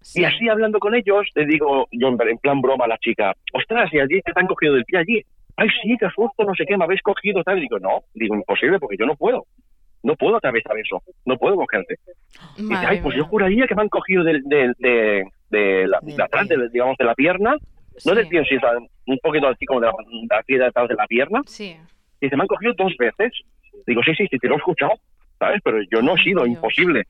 Sí. 0.00 0.20
Y 0.20 0.24
así 0.24 0.48
hablando 0.48 0.80
con 0.80 0.94
ellos, 0.96 1.28
le 1.36 1.46
digo, 1.46 1.86
yo 1.92 2.08
en 2.08 2.38
plan 2.38 2.60
broma 2.60 2.86
a 2.86 2.88
la 2.88 2.98
chica, 2.98 3.32
ostras, 3.52 3.88
y 3.94 4.00
allí 4.00 4.20
te 4.20 4.32
han 4.34 4.46
cogido 4.48 4.74
del 4.74 4.84
pie 4.84 4.98
allí. 4.98 5.22
Ay, 5.56 5.68
sí, 5.82 5.96
qué 5.98 6.06
susto, 6.14 6.44
no 6.44 6.54
sé 6.56 6.64
qué, 6.66 6.76
me 6.76 6.84
habéis 6.84 7.00
cogido, 7.02 7.42
tal. 7.44 7.56
Y 7.58 7.62
digo, 7.62 7.78
no, 7.78 8.00
digo, 8.12 8.34
imposible, 8.34 8.78
porque 8.80 8.96
yo 8.98 9.06
no 9.06 9.14
puedo. 9.14 9.44
No 10.02 10.16
puedo 10.16 10.36
atravesar 10.36 10.76
eso, 10.76 11.00
no 11.24 11.38
puedo 11.38 11.54
cogerte. 11.56 11.94
Y 12.58 12.62
dice, 12.62 12.74
Madre 12.74 12.86
ay, 12.90 13.00
pues 13.00 13.14
yo 13.16 13.22
mía. 13.22 13.30
juraría 13.30 13.66
que 13.66 13.74
me 13.76 13.82
han 13.82 13.88
cogido 13.88 14.24
del- 14.24 14.42
del- 14.44 14.74
de, 14.78 15.24
de, 15.50 15.86
la, 15.86 15.98
de 16.02 16.22
atrás, 16.22 16.48
de- 16.48 16.68
digamos, 16.70 16.96
de 16.98 17.04
la 17.04 17.14
pierna, 17.14 17.56
no 18.04 18.14
del 18.14 18.28
pie, 18.28 18.44
sino 18.44 18.60
un 19.06 19.18
poquito 19.22 19.48
así 19.48 19.64
como 19.66 19.80
de 19.80 19.86
la, 19.86 19.92
de 20.36 20.42
pie 20.44 20.58
de 20.58 20.66
atrás 20.66 20.88
de 20.88 20.94
la 20.94 21.06
pierna. 21.06 21.40
Sí. 21.46 21.76
Y 22.20 22.26
dice, 22.26 22.36
me 22.36 22.42
han 22.42 22.48
cogido 22.48 22.72
dos 22.76 22.92
veces. 22.98 23.32
Digo, 23.86 24.02
sí, 24.04 24.14
sí, 24.14 24.26
sí, 24.30 24.38
te 24.38 24.48
lo 24.48 24.54
he 24.54 24.58
escuchado, 24.58 24.92
¿sabes? 25.38 25.60
Pero 25.62 25.78
yo 25.92 26.00
no 26.02 26.16
he 26.16 26.22
sido, 26.22 26.44
Dios. 26.44 26.56
imposible. 26.56 27.02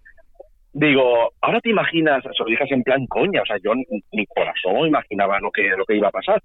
Digo, 0.72 1.32
ahora 1.41 1.61
te 1.61 1.70
imaginas, 1.70 2.22
se 2.22 2.28
lo 2.43 2.47
en 2.68 2.82
plan 2.82 3.07
coña, 3.07 3.43
o 3.43 3.47
sea, 3.47 3.57
yo 3.62 3.74
ni- 3.74 4.26
por 4.26 4.49
asomo 4.49 4.87
imaginaba 4.87 5.39
lo 5.39 5.51
que, 5.53 5.68
lo 5.76 5.85
que 5.85 5.97
iba 5.97 6.09
a 6.09 6.12
pasar. 6.12 6.43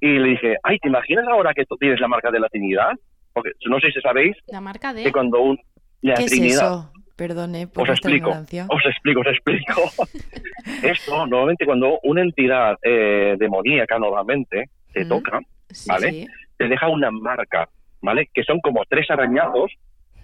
Y 0.00 0.18
le 0.18 0.30
dije, 0.30 0.56
ay, 0.62 0.78
¿te 0.78 0.88
imaginas 0.88 1.26
ahora 1.28 1.52
que 1.54 1.64
tú 1.66 1.76
tienes 1.76 2.00
la 2.00 2.08
marca 2.08 2.30
de 2.30 2.40
la 2.40 2.48
Trinidad? 2.48 2.92
Porque 3.32 3.50
no 3.68 3.78
sé 3.78 3.92
si 3.92 4.00
sabéis 4.00 4.36
La 4.48 4.60
marca 4.60 4.92
de. 4.94 5.04
que 5.04 5.12
cuando 5.12 5.40
un... 5.40 5.58
La 6.00 6.14
¿Qué 6.14 6.24
es 6.24 6.30
Trinidad, 6.30 6.66
eso? 6.66 6.91
Perdone 7.26 7.66
por 7.68 7.84
os 7.84 7.90
explico, 7.90 8.28
ignorancia. 8.28 8.66
os 8.68 8.84
explico, 8.86 9.20
os 9.20 9.26
explico. 9.28 9.74
Esto, 10.82 11.26
normalmente 11.26 11.64
cuando 11.64 11.98
una 12.02 12.22
entidad 12.22 12.76
eh, 12.82 13.36
demoníaca 13.38 13.98
normalmente 13.98 14.64
te 14.92 15.04
Mm. 15.04 15.08
toca, 15.08 15.40
Sí. 15.70 15.88
¿vale? 15.88 16.10
Sí. 16.10 16.26
te 16.58 16.68
deja 16.68 16.88
una 16.88 17.10
marca, 17.10 17.68
¿vale? 18.02 18.28
Que 18.34 18.42
son 18.44 18.60
como 18.60 18.82
tres 18.88 19.10
arañazos 19.10 19.72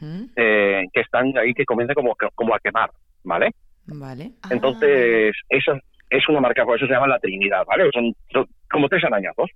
¿Mm? 0.01 0.25
eh, 0.37 0.83
que 0.93 1.01
están 1.01 1.37
ahí 1.39 1.55
que 1.55 1.65
comienzan 1.65 1.95
como, 1.95 2.15
como 2.35 2.55
a 2.55 2.59
quemar, 2.61 2.91
¿vale? 3.25 3.51
Vale. 3.87 4.33
Ah, 4.43 4.49
Entonces, 4.53 5.35
eso 5.49 5.73
es 6.11 6.29
una 6.29 6.41
marca, 6.41 6.65
por 6.65 6.77
eso 6.77 6.87
se 6.87 6.93
llama 6.93 7.07
la 7.09 7.19
Trinidad, 7.19 7.65
¿vale? 7.67 7.89
Son, 7.93 8.13
son 8.33 8.47
como 8.71 8.89
tres 8.89 9.03
arañazos. 9.05 9.51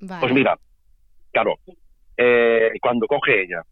vale. 0.00 0.20
Pues 0.20 0.32
mira, 0.32 0.56
claro, 1.32 1.54
eh, 2.16 2.70
cuando 2.80 3.06
coge 3.06 3.42
ella, 3.42 3.62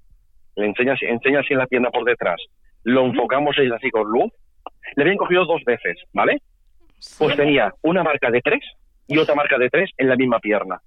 le 0.55 0.67
enseña, 0.67 0.93
así- 0.95 1.05
enseña 1.07 1.41
así 1.41 1.53
en 1.53 1.59
la 1.59 1.67
pierna 1.67 1.91
por 1.91 2.05
detrás, 2.05 2.41
lo 2.87 3.05
enfocamos 3.05 3.57
ella 3.59 3.75
así 3.77 3.91
con 3.91 4.07
luz, 4.09 4.31
le 4.95 5.03
habían 5.03 5.17
cogido 5.17 5.45
dos 5.45 5.63
veces, 5.65 5.99
¿vale? 6.13 6.41
Pues 7.19 7.35
tenía 7.37 7.75
una 7.83 8.05
marca 8.05 8.31
de 8.31 8.41
tres 8.41 8.63
y 9.09 9.19
otra 9.19 9.35
marca 9.35 9.59
de 9.59 9.69
tres 9.69 9.91
en 9.97 10.09
la 10.09 10.15
misma 10.17 10.39
pierna. 10.39 10.81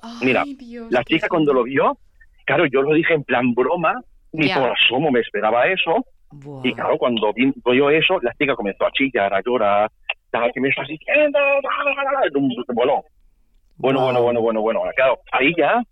Ay, 0.00 0.18
mira, 0.22 0.44
Dios, 0.46 0.92
La 0.92 1.02
chica 1.02 1.26
cuando 1.28 1.52
lo 1.52 1.64
vio, 1.64 1.98
claro, 2.46 2.66
yo 2.66 2.82
lo 2.82 2.94
dije 2.94 3.14
en 3.14 3.24
plan 3.24 3.52
broma, 3.52 4.00
ni 4.32 4.46
por 4.60 4.70
asomo 4.70 5.10
me 5.10 5.18
esperaba 5.20 5.66
eso, 5.66 6.04
y 6.62 6.72
claro, 6.74 6.96
cuando 6.98 7.32
vi- 7.32 7.52
vio 7.64 7.90
eso, 7.90 8.20
la 8.22 8.32
chica 8.34 8.54
comenzó 8.54 8.86
a 8.86 8.92
chillar, 8.92 9.34
a 9.34 9.40
llorar, 9.44 9.90
tal, 10.30 10.52
que 10.52 10.60
me 10.60 10.68
está 10.68 10.82
diciendo, 10.82 11.38
bueno, 12.74 13.02
bueno, 13.76 13.98
Wow. 14.00 14.04
bueno, 14.04 14.22
bueno, 14.22 14.40
bueno, 14.40 14.60
bueno, 14.60 14.80
claro, 14.94 15.18
ahí 15.32 15.52
ya 15.56 15.82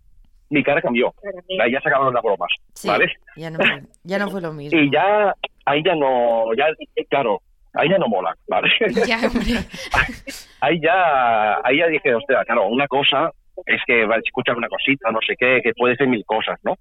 mi 0.49 0.63
cara 0.63 0.81
cambió, 0.81 1.13
ahí 1.61 1.71
ya 1.71 1.81
se 1.81 1.89
acabaron 1.89 2.13
las 2.13 2.23
bromas, 2.23 2.49
Sí, 2.73 2.87
¿vale? 2.87 3.11
ya 3.35 3.49
no, 3.49 3.57
fue, 3.57 3.81
ya 4.03 4.17
no 4.19 4.29
fue 4.29 4.41
lo 4.41 4.53
mismo. 4.53 4.79
Y 4.79 4.91
ya, 4.91 5.33
ahí 5.65 5.83
ya 5.83 5.95
no, 5.95 6.53
ya, 6.55 6.67
claro, 7.09 7.41
ahí 7.73 7.89
ya 7.89 7.97
no 7.97 8.07
mola, 8.07 8.35
¿vale? 8.47 8.69
Ya, 9.07 9.19
hombre. 9.27 9.59
ahí 10.61 10.79
ya, 10.81 11.59
ahí 11.63 11.77
ya 11.79 11.87
dije, 11.87 12.13
hostia, 12.15 12.43
claro, 12.45 12.67
una 12.67 12.87
cosa 12.87 13.31
es 13.65 13.81
que 13.85 14.03
escuchar 14.25 14.55
una 14.55 14.69
cosita, 14.69 15.11
no 15.11 15.19
sé 15.25 15.35
qué, 15.37 15.59
que 15.63 15.73
puede 15.73 15.95
ser 15.95 16.07
mil 16.07 16.23
cosas, 16.25 16.59
¿no? 16.63 16.75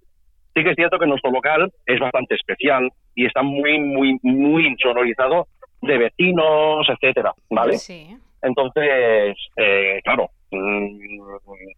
Sí 0.55 0.63
que 0.63 0.71
es 0.71 0.77
cierto 0.77 0.99
que 0.99 1.07
nuestro 1.07 1.31
local 1.31 1.71
es 1.85 2.01
bastante 2.01 2.35
especial 2.35 2.91
y 3.15 3.27
está 3.27 3.43
muy, 3.43 3.79
muy, 3.79 4.19
muy 4.23 4.67
insonorizado 4.67 5.49
de 5.83 5.99
vecinos, 5.99 6.87
etcétera, 6.89 7.33
¿vale? 7.51 7.77
Sí. 7.79 8.17
Entonces, 8.43 9.37
eh, 9.57 10.01
claro, 10.05 10.31
mm, 10.51 11.71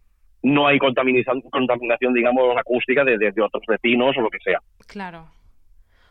no 0.43 0.67
hay 0.67 0.77
contaminación, 0.79 1.41
contaminación 1.41 2.13
digamos, 2.13 2.55
acústica 2.57 3.03
de, 3.03 3.17
de- 3.17 3.31
de 3.31 3.41
otros 3.41 3.63
vecinos 3.67 4.15
o 4.17 4.21
lo 4.21 4.29
que 4.29 4.39
sea. 4.39 4.59
Claro. 4.87 5.27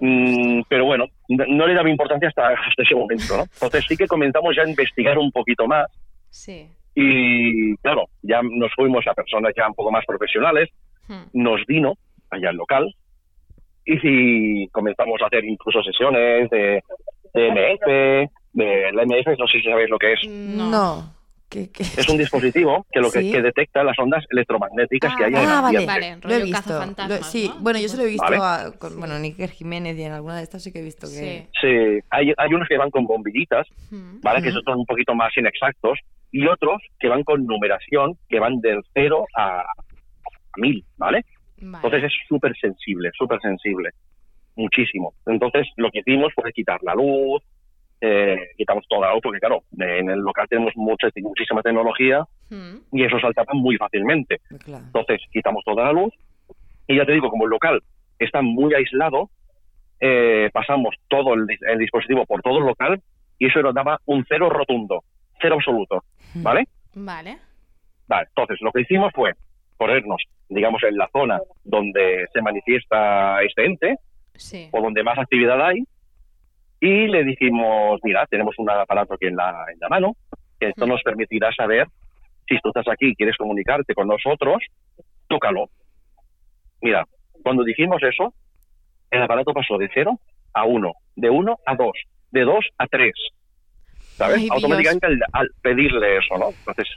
Mm, 0.00 0.62
pero 0.68 0.84
bueno, 0.84 1.06
no 1.28 1.66
le 1.66 1.74
daba 1.74 1.90
importancia 1.90 2.28
hasta, 2.28 2.48
hasta 2.48 2.82
ese 2.82 2.94
momento, 2.94 3.36
¿no? 3.36 3.42
Entonces 3.42 3.84
sí 3.88 3.96
que 3.96 4.06
comenzamos 4.06 4.54
ya 4.54 4.62
a 4.62 4.68
investigar 4.68 5.18
un 5.18 5.32
poquito 5.32 5.66
más 5.66 5.86
Sí. 6.30 6.68
y 6.94 7.74
claro, 7.78 8.04
ya 8.22 8.40
nos 8.42 8.72
fuimos 8.74 9.04
a 9.08 9.14
personas 9.14 9.52
ya 9.56 9.66
un 9.66 9.74
poco 9.74 9.90
más 9.90 10.04
profesionales, 10.06 10.68
Hmm. 11.08 11.22
nos 11.32 11.64
vino 11.66 11.94
allá 12.30 12.50
al 12.50 12.56
local 12.56 12.94
y 13.86 13.96
sí, 13.98 14.68
comenzamos 14.72 15.20
a 15.22 15.26
hacer 15.26 15.42
incluso 15.46 15.82
sesiones 15.82 16.50
de, 16.50 16.82
de 17.32 17.48
MF, 17.50 18.30
de 18.52 18.92
la 18.92 19.02
MF, 19.04 19.38
no 19.38 19.46
sé 19.46 19.58
si 19.58 19.64
sabéis 19.70 19.88
lo 19.88 19.98
que 19.98 20.12
es. 20.12 20.20
No. 20.28 21.02
¿Qué, 21.48 21.70
qué? 21.72 21.82
Es 21.82 22.08
un 22.10 22.18
dispositivo 22.18 22.84
que 22.92 23.00
lo 23.00 23.10
que, 23.10 23.20
Sí. 23.22 23.32
que 23.32 23.40
detecta 23.40 23.82
las 23.82 23.98
ondas 23.98 24.22
electromagnéticas 24.30 25.16
que 25.16 25.24
hay 25.24 25.30
en 25.32 25.38
el 25.38 25.44
Ah, 25.46 25.60
vale. 25.62 25.78
ambiente. 25.78 25.86
Vale, 25.86 26.10
Lo 26.22 26.28
he 26.28 26.38
rollo 26.40 26.44
visto. 26.44 27.08
Lo- 27.08 27.22
sí, 27.24 27.48
¿no? 27.48 27.60
bueno, 27.62 27.78
yo 27.80 27.88
se 27.88 27.96
lo 27.96 28.02
he 28.02 28.06
visto 28.06 28.22
Vale. 28.24 28.36
a, 28.38 28.72
con, 28.78 28.98
bueno, 28.98 29.18
Níker 29.18 29.50
Jiménez 29.50 29.96
y 29.96 30.02
en 30.02 30.12
alguna 30.12 30.36
de 30.36 30.42
estas 30.42 30.62
sí 30.62 30.72
que 30.72 30.80
he 30.80 30.82
visto 30.84 31.06
que... 31.06 31.12
Sí. 31.14 31.46
Sí, 31.60 32.00
hay, 32.10 32.32
hay 32.36 32.54
unos 32.54 32.68
que 32.68 32.76
van 32.76 32.90
con 32.90 33.06
bombillitas, 33.06 33.66
Hmm. 33.90 34.20
¿vale? 34.22 34.42
Que 34.42 34.48
esos 34.50 34.62
son 34.64 34.78
un 34.80 34.84
poquito 34.86 35.14
más 35.14 35.34
inexactos, 35.38 35.98
y 36.30 36.46
otros 36.46 36.82
que 37.00 37.08
van 37.08 37.24
con 37.24 37.46
numeración, 37.46 38.18
que 38.28 38.38
van 38.38 38.60
del 38.60 38.82
0 38.92 39.24
a, 39.34 39.60
a 39.60 39.64
1000, 40.58 40.84
¿vale? 40.98 41.24
Vale. 41.62 41.78
Entonces 41.86 42.04
es 42.04 42.12
súper 42.28 42.54
sensible, 42.60 43.10
súper 43.16 43.40
sensible, 43.40 43.90
muchísimo. 44.56 45.14
Entonces 45.26 45.66
lo 45.76 45.90
que 45.90 46.00
hicimos 46.00 46.32
fue 46.34 46.52
quitar 46.52 46.80
la 46.82 46.94
luz, 46.94 47.42
eh, 48.00 48.38
quitamos 48.56 48.84
toda 48.88 49.08
la 49.08 49.14
luz, 49.14 49.22
porque 49.22 49.40
claro, 49.40 49.62
en 49.78 50.08
el 50.10 50.20
local 50.20 50.46
tenemos 50.48 50.72
mucha, 50.76 51.08
muchísima 51.16 51.62
tecnología 51.62 52.24
Hmm. 52.50 52.78
y 52.92 53.04
eso 53.04 53.20
saltaba 53.20 53.52
muy 53.52 53.76
fácilmente. 53.76 54.38
Claro. 54.64 54.82
Entonces 54.86 55.20
quitamos 55.30 55.62
toda 55.64 55.84
la 55.84 55.92
luz 55.92 56.14
y 56.86 56.96
ya 56.96 57.04
te 57.04 57.12
digo, 57.12 57.28
como 57.28 57.44
el 57.44 57.50
local 57.50 57.82
está 58.18 58.40
muy 58.40 58.72
aislado, 58.72 59.28
eh, 60.00 60.48
pasamos 60.52 60.94
todo 61.08 61.34
el, 61.34 61.42
dis- 61.42 61.58
el 61.70 61.78
dispositivo 61.78 62.24
por 62.24 62.40
todo 62.40 62.58
el 62.58 62.64
local 62.64 63.02
y 63.38 63.46
eso 63.48 63.60
nos 63.60 63.74
daba 63.74 63.98
un 64.06 64.24
cero 64.28 64.48
rotundo, 64.48 65.02
cero 65.42 65.56
absoluto, 65.56 66.04
¿vale? 66.36 66.64
Vale. 66.94 67.36
Vale, 68.06 68.26
entonces 68.28 68.58
lo 68.62 68.72
que 68.72 68.80
hicimos 68.80 69.12
fue 69.14 69.32
ponernos, 69.76 70.22
digamos, 70.48 70.82
en 70.84 70.96
la 70.96 71.08
zona 71.12 71.38
donde 71.64 72.26
se 72.32 72.40
manifiesta 72.40 73.42
este 73.42 73.66
ente 73.66 73.96
Sí. 74.36 74.68
o 74.72 74.80
donde 74.80 75.02
más 75.02 75.18
actividad 75.18 75.60
hay 75.60 75.82
y 76.80 77.08
le 77.08 77.24
dijimos, 77.24 78.00
mira, 78.02 78.26
tenemos 78.26 78.54
un 78.58 78.70
aparato 78.70 79.14
aquí 79.14 79.26
en 79.26 79.36
la, 79.36 79.64
en 79.72 79.78
la 79.80 79.88
mano 79.88 80.16
que 80.58 80.68
esto 80.68 80.86
nos 80.86 81.02
permitirá 81.02 81.52
saber 81.52 81.86
si 82.48 82.58
tú 82.60 82.70
estás 82.70 82.88
aquí 82.88 83.08
y 83.08 83.14
quieres 83.14 83.36
comunicarte 83.36 83.94
con 83.94 84.08
nosotros, 84.08 84.56
tócalo. 85.28 85.66
Mira, 86.80 87.04
cuando 87.42 87.62
dijimos 87.64 88.02
eso, 88.02 88.32
el 89.10 89.22
aparato 89.22 89.52
pasó 89.52 89.76
de 89.78 89.88
0 89.92 90.18
a 90.54 90.64
1, 90.64 90.92
de 91.16 91.30
1 91.30 91.58
a 91.66 91.74
2, 91.74 91.90
de 92.30 92.40
2 92.42 92.64
a 92.78 92.86
3. 92.86 93.12
¿Sabes? 94.16 94.38
Ay. 94.38 94.48
Automáticamente 94.50 95.06
al, 95.06 95.20
al 95.32 95.48
pedirle 95.62 96.18
eso, 96.18 96.38
¿no? 96.38 96.48
Entonces, 96.50 96.88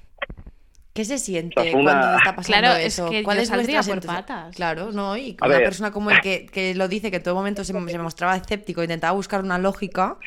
¿Qué 0.93 1.05
se 1.05 1.17
siente 1.17 1.69
es 1.69 1.73
una- 1.73 1.91
cuando 1.93 2.17
está 2.17 2.35
pasando 2.35 2.57
Claro, 2.59 2.75
es 2.79 2.85
eso? 2.87 3.09
que 3.09 3.23
¿Cuál 3.23 3.37
yo 3.37 3.43
es 3.43 3.47
saldría 3.49 3.81
por 3.81 4.05
patas. 4.05 4.55
Claro, 4.55 4.91
¿no? 4.91 5.15
Y 5.17 5.37
A 5.39 5.45
una 5.47 5.55
ver. 5.55 5.63
persona 5.65 5.91
como 5.91 6.11
el 6.11 6.19
que, 6.21 6.45
que 6.47 6.75
lo 6.75 6.87
dice, 6.89 7.09
que 7.11 7.17
en 7.17 7.23
todo 7.23 7.35
momento 7.35 7.63
se, 7.63 7.71
se 7.73 7.97
mostraba 7.99 8.35
escéptico, 8.35 8.81
intentaba 8.83 9.13
buscar 9.13 9.41
una 9.41 9.57
lógica. 9.57 10.17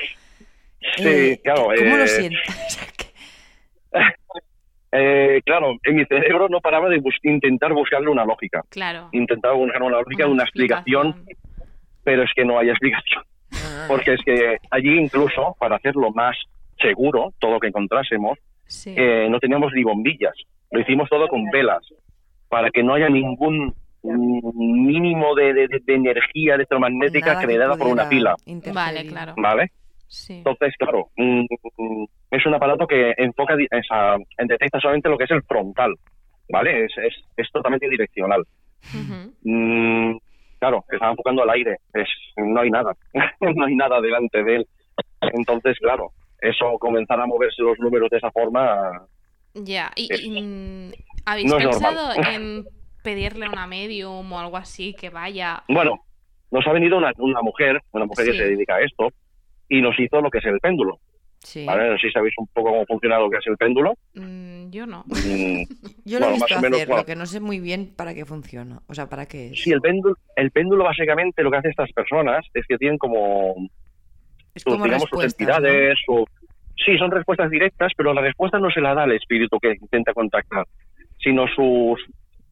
sí, 0.97 1.05
eh, 1.07 1.41
claro. 1.45 1.69
¿Cómo 1.77 1.97
lo 1.97 2.05
eh, 2.05 2.09
sientes? 2.09 2.41
O 2.67 2.71
sea, 2.71 2.87
que- 2.97 3.13
Eh, 4.97 5.43
claro, 5.45 5.77
en 5.83 5.97
mi 5.97 6.05
cerebro 6.05 6.49
no 6.49 6.61
paraba 6.61 6.89
de 6.89 6.99
bus- 7.01 7.19
intentar 7.25 7.73
buscarle 7.73 8.09
una 8.11 8.25
lógica. 8.25 8.63
Claro. 8.69 9.09
Intentaba 9.11 9.55
buscar 9.55 9.83
una 9.83 9.99
lógica, 9.99 10.29
una, 10.29 10.45
explicación, 10.45 11.25
pero 12.05 12.23
es 12.23 12.31
que 12.33 12.45
no 12.45 12.61
hay 12.61 12.69
explicación. 12.71 13.25
Porque 13.89 14.15
es 14.15 14.21
que 14.25 14.57
allí 14.71 14.97
incluso, 14.97 15.57
para 15.59 15.75
hacerlo 15.77 16.13
más 16.13 16.37
seguro, 16.81 17.33
todo 17.41 17.51
lo 17.55 17.59
que 17.61 17.67
encontrásemos, 17.67 18.39
Sí. 18.67 18.95
eh, 18.97 19.29
no 19.31 19.39
teníamos 19.39 19.73
ni 19.75 19.83
bombillas. 19.83 20.35
Lo 20.71 20.81
hicimos 20.81 21.09
todo 21.09 21.29
con 21.29 21.45
velas, 21.51 21.83
para 22.49 22.71
que 22.71 22.83
no 22.83 22.95
haya 22.95 23.09
ningún 23.09 23.75
mínimo 24.03 25.35
de, 25.35 25.55
de- 25.55 25.83
energía 25.95 26.55
electromagnética 26.57 27.29
Nada 27.29 27.41
generada 27.41 27.77
por 27.77 27.87
una 27.87 28.09
pila. 28.09 28.35
Vale, 28.73 29.07
claro. 29.07 29.35
¿Vale? 29.37 29.71
Sí. 30.07 30.35
Entonces, 30.35 30.75
claro, 30.79 31.09
mm, 31.17 31.45
mm, 31.79 32.05
es 32.31 32.47
un 32.47 32.55
aparato 32.55 32.87
que 32.87 33.15
enfoca, 33.17 33.57
esa, 33.71 34.17
detecta 34.47 34.79
solamente 34.79 35.09
lo 35.09 35.17
que 35.17 35.25
es 35.25 35.31
el 35.31 35.43
frontal, 35.43 35.95
¿vale? 36.51 36.85
Es, 36.85 36.93
es, 36.99 37.15
es 37.37 37.51
totalmente 37.51 37.89
direccional. 37.89 38.45
Mm, 39.43 40.17
claro, 40.59 40.85
estaba 40.91 41.11
enfocando 41.13 41.43
al 41.43 41.51
aire, 41.51 41.79
es, 41.95 42.09
no 42.37 42.61
hay 42.61 42.71
nada, 42.71 42.95
no 43.41 43.65
hay 43.65 43.75
nada 43.75 44.01
delante 44.01 44.45
de 44.45 44.57
él. 44.57 44.67
Entonces, 45.33 45.79
claro, 45.81 46.11
eso 46.49 46.79
comenzar 46.79 47.21
a 47.21 47.27
moverse 47.27 47.63
los 47.63 47.79
números 47.79 48.11
de 48.11 48.19
esa 48.19 48.31
forma, 48.31 49.07
Ya, 49.55 49.91
y, 49.97 50.13
Es- 50.13 50.21
y, 50.25 50.93
¿habéis 51.25 51.51
no 51.51 51.57
pensado 51.59 52.11
en 52.39 52.65
pedirle 53.03 53.47
a 53.47 53.51
una 53.51 53.67
medium 53.67 54.33
o 54.33 54.39
algo 54.41 54.57
así 54.57 54.95
que 54.95 55.11
vaya? 55.11 55.63
bueno, 55.69 56.05
nos 56.51 56.67
ha 56.67 56.73
venido 56.73 56.97
una, 56.99 57.13
una 57.19 57.43
mujer, 57.43 57.81
una 57.93 58.05
mujer 58.07 58.27
Sí. 58.27 58.33
que 58.33 58.39
se 58.39 58.45
dedica 58.49 58.77
a 58.77 58.83
esto, 58.83 59.09
y 59.69 59.81
nos 59.81 59.99
hizo 59.99 60.21
lo 60.21 60.31
que 60.31 60.39
es 60.39 60.45
el 60.45 60.61
péndulo. 60.61 60.99
Sí. 61.41 61.67
¿vale? 61.67 61.91
No 61.91 61.99
sé 61.99 62.07
si 62.07 62.13
sabéis 62.13 62.33
un 62.39 62.47
poco 62.47 62.71
cómo 62.71 62.87
funciona 62.87 63.19
lo 63.19 63.29
que 63.29 63.37
es 63.37 63.47
el 63.47 63.57
péndulo. 63.59 63.93
Mm, 64.15 64.71
yo 64.71 64.87
no. 64.87 65.05
Mm, 65.09 65.63
Yo 66.07 66.19
lo 66.19 66.27
he 66.27 66.29
bueno, 66.31 66.35
visto 66.37 66.55
más 66.55 66.59
o 66.59 66.61
menos, 66.63 66.77
hacer, 66.79 66.89
bueno, 66.89 67.03
lo 67.03 67.07
que 67.07 67.17
no 67.17 67.27
sé 67.27 67.41
muy 67.41 67.61
bien 67.61 67.93
para 67.95 68.15
qué 68.15 68.25
funciona. 68.25 68.81
O 68.89 68.95
sea, 68.95 69.09
para 69.11 69.27
qué 69.27 69.49
es. 69.49 69.63
Sí, 69.63 69.71
el 69.71 69.81
péndulo, 69.83 70.17
el 70.37 70.51
péndulo 70.53 70.85
básicamente 70.85 71.43
lo 71.43 71.51
que 71.51 71.59
hace 71.59 71.69
estas 71.69 71.93
personas 71.93 72.47
es 72.55 72.65
que 72.67 72.79
tienen 72.79 72.97
como, 72.97 73.55
como 74.63 74.85
digamos, 74.85 75.09
sus 75.11 75.25
entidades, 75.25 75.99
o 76.09 76.25
sí, 76.85 76.97
son 76.99 77.11
respuestas 77.11 77.51
directas, 77.51 77.93
pero 77.97 78.13
la 78.15 78.21
respuesta 78.21 78.59
no 78.59 78.71
se 78.71 78.81
la 78.81 78.95
da 78.95 79.03
al 79.05 79.13
espíritu 79.13 79.59
que 79.59 79.73
intenta 79.81 80.13
contactar, 80.13 80.65
sino 81.19 81.47
sus, 81.49 82.01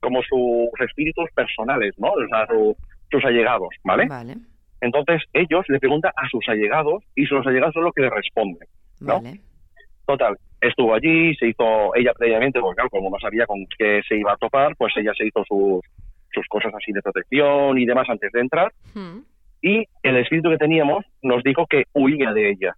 como 0.01 0.21
sus 0.23 0.69
espíritus 0.81 1.29
personales, 1.35 1.95
¿no? 1.99 2.09
O 2.13 2.27
sea, 2.29 2.47
su- 2.47 2.77
sus 3.11 3.25
allegados, 3.25 3.69
¿vale? 3.85 4.07
Vale, 4.09 4.37
Entonces 4.81 5.23
ellos 5.33 5.65
le 5.69 5.79
preguntan 5.79 6.13
a 6.17 6.29
sus 6.29 6.49
allegados 6.49 7.05
y 7.15 7.27
sus 7.27 7.47
allegados 7.47 7.75
son 7.75 7.85
los 7.85 7.95
que 7.95 8.03
le 8.03 8.11
responden, 8.11 8.67
¿no? 9.01 9.21
vale. 9.21 9.41
Total, 10.07 10.37
estuvo 10.61 10.95
allí, 10.95 11.35
se 11.37 11.47
hizo 11.49 11.95
ella 11.95 12.13
previamente, 12.15 12.59
porque 12.59 12.75
claro, 12.77 12.91
como 12.91 13.09
no 13.11 13.19
sabía 13.21 13.47
con 13.47 13.65
qué 13.79 14.01
se 14.09 14.17
iba 14.17 14.33
a 14.33 14.37
topar, 14.37 14.75
pues 14.77 14.93
ella 14.97 15.13
se 15.17 15.27
hizo 15.27 15.45
sus, 15.47 15.81
sus 16.33 16.47
cosas 16.49 16.73
así 16.75 16.91
de 16.93 17.01
protección 17.03 17.79
y 17.79 17.87
demás 17.87 18.09
antes 18.09 18.33
de 18.33 18.41
entrar. 18.41 18.73
Hmm. 18.95 19.19
Y 19.63 19.85
el 20.03 20.17
espíritu 20.17 20.51
que 20.51 20.59
teníamos 20.59 21.05
nos 21.23 21.43
dijo 21.45 21.67
que 21.67 21.85
huía 21.95 22.33
de 22.33 22.51
ella. 22.51 22.77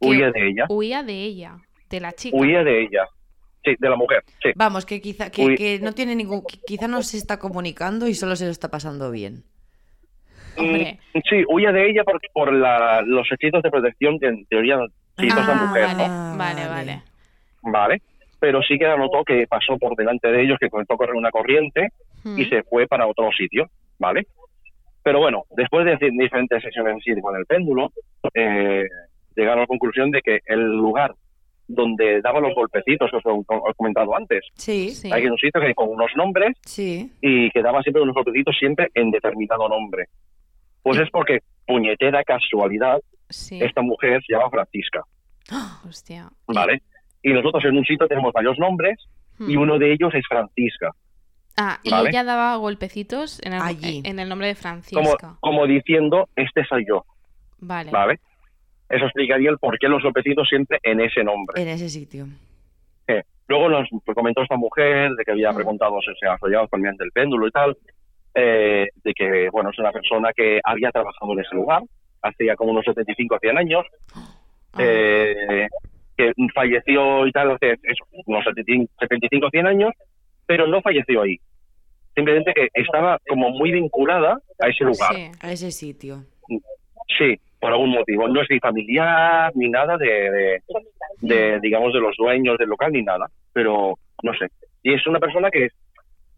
Huía 0.00 0.30
de 0.30 0.48
ella. 0.48 0.64
Huía 0.68 1.02
de 1.02 1.12
ella, 1.12 1.56
de 1.90 2.00
la 2.00 2.12
chica. 2.12 2.36
Huía 2.36 2.64
de 2.64 2.82
ella. 2.82 3.04
Sí, 3.62 3.74
de 3.78 3.88
la 3.90 3.96
mujer. 3.96 4.22
Sí. 4.42 4.50
Vamos, 4.56 4.86
que 4.86 5.00
quizá 5.02 5.30
que, 5.30 5.78
no 5.82 5.92
tiene 5.92 6.14
ningún. 6.16 6.42
Quizá 6.66 6.88
no 6.88 7.02
se 7.02 7.18
está 7.18 7.38
comunicando 7.38 8.06
y 8.08 8.14
solo 8.14 8.34
se 8.36 8.46
lo 8.46 8.50
está 8.50 8.68
pasando 8.70 9.10
bien. 9.10 9.42
Hombre. 10.56 10.98
Mm, 11.14 11.18
Sí, 11.28 11.44
huía 11.48 11.70
de 11.72 11.90
ella 11.90 12.02
por, 12.04 12.18
por 12.32 12.52
la- 12.52 13.02
los 13.02 13.26
hechizos 13.30 13.62
de 13.62 13.70
protección 13.70 14.18
que 14.18 14.26
en 14.28 14.46
teoría 14.46 14.78
esta 15.18 15.44
Ah, 15.46 15.66
mujer, 15.66 15.84
vale, 15.84 16.08
¿no? 16.08 16.36
vale, 16.38 16.66
vale. 16.68 17.02
Vale. 17.62 18.02
Pero 18.40 18.62
sí 18.62 18.78
que 18.78 18.86
notó 18.96 19.22
que 19.24 19.46
pasó 19.46 19.76
por 19.78 19.94
delante 19.96 20.28
de 20.28 20.42
ellos, 20.42 20.56
que 20.58 20.70
comenzó 20.70 20.94
a 20.94 20.96
correr 20.96 21.14
una 21.14 21.30
corriente 21.30 21.88
y 22.24 22.28
Mm. 22.46 22.48
se 22.48 22.62
fue 22.62 22.86
para 22.86 23.06
otro 23.06 23.30
sitio, 23.36 23.68
¿vale? 23.98 24.26
Pero 25.02 25.18
bueno, 25.20 25.44
después 25.56 25.84
de 25.86 25.96
diferentes 26.10 26.62
sesiones 26.62 26.96
así 26.98 27.18
con 27.20 27.36
el 27.36 27.46
péndulo, 27.46 27.90
eh, 28.34 28.84
llegaron 29.34 29.58
a 29.58 29.62
la 29.62 29.66
conclusión 29.66 30.10
de 30.10 30.20
que 30.20 30.40
el 30.46 30.60
lugar 30.76 31.14
donde 31.66 32.20
daba 32.20 32.40
los 32.40 32.52
golpecitos 32.54 33.08
que 33.10 33.16
os 33.16 33.22
he 33.24 33.74
comentado 33.76 34.14
antes, 34.16 34.44
Sí, 34.54 34.90
Sí. 34.90 35.10
hay 35.12 35.24
un 35.26 35.38
sitio 35.38 35.60
que 35.60 35.72
con 35.74 35.88
unos 35.88 36.10
nombres 36.16 36.56
sí. 36.64 37.12
y 37.22 37.48
que 37.50 37.62
daba 37.62 37.80
siempre 37.82 38.02
unos 38.02 38.14
golpecitos 38.14 38.56
siempre 38.58 38.88
en 38.94 39.10
determinado 39.12 39.68
nombre. 39.68 40.06
Pues 40.82 40.98
es 40.98 41.08
porque, 41.10 41.38
puñetera 41.66 42.24
casualidad, 42.24 43.00
Sí. 43.28 43.62
esta 43.62 43.82
mujer 43.82 44.20
se 44.26 44.32
llama 44.34 44.50
Francisca, 44.50 45.02
Hostia. 45.88 46.28
¿vale? 46.48 46.82
Y 47.22 47.32
nosotros 47.32 47.64
en 47.64 47.76
un 47.76 47.84
sitio 47.84 48.08
tenemos 48.08 48.32
varios 48.32 48.58
nombres 48.58 48.98
y 49.38 49.56
Hmm. 49.56 49.60
uno 49.60 49.78
de 49.78 49.92
ellos 49.92 50.12
es 50.14 50.24
Francisca. 50.28 50.90
Ah, 51.62 51.78
y 51.82 51.90
Vale. 51.90 52.08
ella 52.08 52.24
daba 52.24 52.56
golpecitos 52.56 53.38
en 53.44 53.52
el, 53.52 53.60
Allí. 53.60 54.00
en 54.04 54.18
el 54.18 54.28
nombre 54.30 54.46
de 54.48 54.54
como, 54.54 54.62
Francisca. 54.62 55.36
como 55.40 55.66
diciendo, 55.66 56.26
este 56.34 56.64
soy 56.64 56.86
yo, 56.88 57.04
Vale. 57.58 57.90
¿vale? 57.90 58.18
Eso 58.88 59.04
explicaría 59.04 59.50
el 59.50 59.58
por 59.58 59.78
qué 59.78 59.86
los 59.86 60.02
golpecitos 60.02 60.48
siempre 60.48 60.78
en 60.82 61.00
ese 61.02 61.22
nombre. 61.22 61.60
En 61.60 61.68
ese 61.68 61.88
sitio. 61.90 62.26
Eh, 63.06 63.22
Luego 63.46 63.68
nos 63.68 63.86
comentó 64.14 64.42
esta 64.42 64.56
mujer 64.56 65.10
de 65.16 65.24
que 65.24 65.32
Mm. 65.32 65.34
había 65.34 65.52
preguntado 65.52 66.00
si 66.00 66.14
se 66.18 66.26
había 66.26 66.38
follado 66.38 66.68
con 66.68 66.80
mediante 66.80 67.04
el 67.04 67.10
péndulo 67.12 67.46
y 67.46 67.50
tal, 67.50 67.76
eh, 68.34 68.88
de 69.04 69.12
que, 69.12 69.48
bueno, 69.50 69.68
es 69.70 69.78
una 69.78 69.92
persona 69.92 70.30
que 70.34 70.60
había 70.64 70.90
trabajado 70.92 71.32
en 71.34 71.40
ese 71.40 71.54
lugar, 71.56 71.82
hacía 72.22 72.56
como 72.56 72.70
unos 72.70 72.84
75 72.86 73.34
o 73.34 73.38
100 73.38 73.58
años, 73.58 73.84
Ah. 74.14 74.28
eh, 74.78 75.66
que 76.16 76.32
falleció 76.54 77.26
y 77.26 77.32
tal 77.32 77.50
hace 77.50 77.72
eso, 77.82 78.04
unos 78.26 78.44
75 78.44 79.46
o 79.46 79.50
100 79.50 79.66
años, 79.66 79.92
pero 80.46 80.66
no 80.66 80.80
falleció 80.80 81.22
ahí. 81.22 81.36
Simplemente 82.20 82.52
que 82.54 82.68
estaba 82.74 83.18
como 83.28 83.50
muy 83.50 83.72
vinculada 83.72 84.38
a 84.60 84.68
ese 84.68 84.84
lugar. 84.84 85.14
Sí. 85.14 85.30
A 85.40 85.52
ese 85.52 85.70
sitio. 85.70 86.24
Sí, 87.18 87.40
por 87.58 87.72
algún 87.72 87.90
motivo. 87.90 88.28
No 88.28 88.42
es 88.42 88.48
ni 88.50 88.58
familiar 88.60 89.50
ni 89.54 89.68
nada 89.68 89.96
de, 89.96 90.06
de, 90.06 90.62
de, 91.20 91.60
digamos, 91.60 91.92
de 91.94 92.00
los 92.00 92.14
dueños 92.16 92.58
del 92.58 92.68
local 92.68 92.92
ni 92.92 93.02
nada. 93.02 93.26
Pero 93.52 93.98
no 94.22 94.32
sé. 94.34 94.46
Y 94.82 94.94
es 94.94 95.06
una 95.06 95.18
persona 95.18 95.50
que 95.50 95.68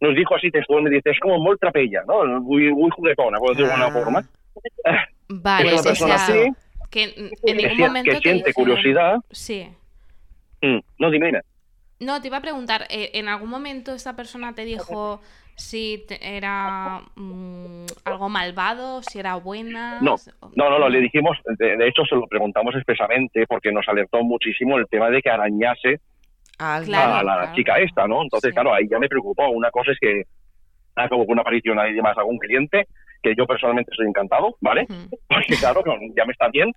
nos 0.00 0.14
dijo 0.16 0.34
así 0.34 0.50
textualmente, 0.50 0.96
dice, 0.96 1.10
es 1.10 1.20
como 1.20 1.38
muy 1.38 1.56
trapella, 1.58 2.02
¿no? 2.06 2.24
Muy, 2.40 2.72
muy 2.72 2.90
juguetona, 2.90 3.38
por 3.38 3.50
decirlo 3.50 3.68
de 3.68 3.74
Ah. 3.74 3.86
alguna 3.86 4.04
forma. 4.04 4.28
Vale, 5.28 5.66
Es 5.68 5.72
una 5.72 5.80
o 5.80 5.84
persona 5.84 6.18
sea, 6.18 6.34
así, 6.36 6.52
que 6.90 7.30
en 7.44 7.78
momento 7.78 8.18
siente 8.20 8.52
curiosidad. 8.52 9.16
Sí. 9.30 9.66
Mm, 10.60 10.78
No, 10.98 11.10
dime, 11.10 11.26
dime. 11.26 11.40
No, 12.00 12.20
te 12.20 12.26
iba 12.28 12.38
a 12.38 12.42
preguntar, 12.42 12.86
eh, 12.90 13.10
¿en 13.14 13.28
algún 13.28 13.48
momento 13.48 13.94
esta 13.94 14.16
persona 14.16 14.54
te 14.54 14.64
dijo 14.64 15.20
si 15.56 16.04
te- 16.08 16.36
era 16.36 17.02
mm, 17.14 17.86
algo 18.04 18.28
malvado, 18.28 19.02
si 19.02 19.18
era 19.18 19.36
buena? 19.36 20.00
No, 20.00 20.16
no, 20.56 20.70
no, 20.70 20.78
no, 20.78 20.88
le 20.88 21.00
dijimos, 21.00 21.36
de, 21.58 21.76
de 21.76 21.88
hecho 21.88 22.04
se 22.04 22.14
lo 22.16 22.26
preguntamos 22.26 22.74
expresamente 22.74 23.46
porque 23.46 23.70
nos 23.72 23.86
alertó 23.88 24.22
muchísimo 24.22 24.78
el 24.78 24.86
tema 24.88 25.10
de 25.10 25.20
que 25.22 25.30
arañase 25.30 26.00
A 26.58 26.76
alguien. 26.76 26.94
Claro, 26.96 27.14
a 27.14 27.22
la 27.22 27.34
claro. 27.38 27.54
chica 27.54 27.78
esta, 27.78 28.06
¿no? 28.06 28.22
Entonces, 28.22 28.48
Sí. 28.50 28.54
claro, 28.54 28.74
ahí 28.74 28.86
ya 28.90 28.98
me 28.98 29.08
preocupó. 29.08 29.48
Una 29.50 29.70
cosa 29.70 29.92
es 29.92 29.98
que 30.00 30.22
hago 30.96 31.24
una 31.26 31.42
aparición 31.42 31.78
ahí 31.78 31.94
más 32.00 32.16
a 32.16 32.20
algún 32.20 32.38
cliente, 32.38 32.86
que 33.22 33.34
yo 33.36 33.46
personalmente 33.46 33.90
estoy 33.92 34.06
encantado, 34.08 34.56
¿vale? 34.60 34.86
Porque 35.28 35.56
claro, 35.58 35.82
ya 36.16 36.24
me 36.24 36.32
está 36.32 36.48
bien. 36.48 36.70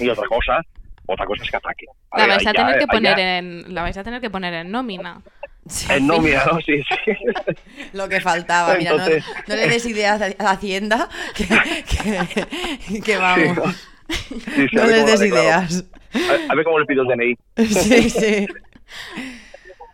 Y 0.00 0.08
otra 0.08 0.26
cosa, 0.28 0.60
otra 1.06 1.24
cosa 1.26 1.42
es 1.44 1.50
que 1.50 1.56
ataque. 1.56 1.86
La 2.16 2.26
vais 2.26 2.46
a 2.46 2.52
ya- 2.52 2.64
tener 2.64 2.78
que 2.78 2.86
poner 2.86 3.16
ya- 3.16 3.38
en 3.38 3.74
la 3.74 3.82
vais 3.82 3.96
a 3.96 4.04
tener 4.04 4.20
que 4.20 4.30
poner 4.30 4.54
en 4.54 4.70
nómina. 4.70 5.20
Sí. 5.68 5.86
En 5.92 6.06
nómina, 6.06 6.44
¿no? 6.50 6.60
Sí, 6.60 6.82
sí. 6.82 7.12
Lo 7.92 8.08
que 8.08 8.20
faltaba, 8.20 8.74
mira, 8.76 8.92
no- 8.92 8.96
Entonces- 9.04 9.24
no, 9.46 9.54
le 9.56 9.68
des 9.68 9.86
ideas 9.86 10.20
a 10.38 10.50
Hacienda, 10.50 11.08
que, 11.36 11.44
que, 11.46 13.00
que 13.02 13.16
vamos. 13.16 13.58
Sí, 14.08 14.66
¿no? 14.72 14.82
No 14.84 14.88
les 14.88 15.06
des 15.06 15.22
ideas. 15.22 15.84
A, 16.48 16.52
a 16.52 16.54
ver 16.54 16.64
cómo 16.64 16.78
le 16.78 16.86
pido 16.86 17.02
el 17.02 17.08
DNI. 17.08 17.36
Sí, 17.66 18.08
sí. 18.10 18.46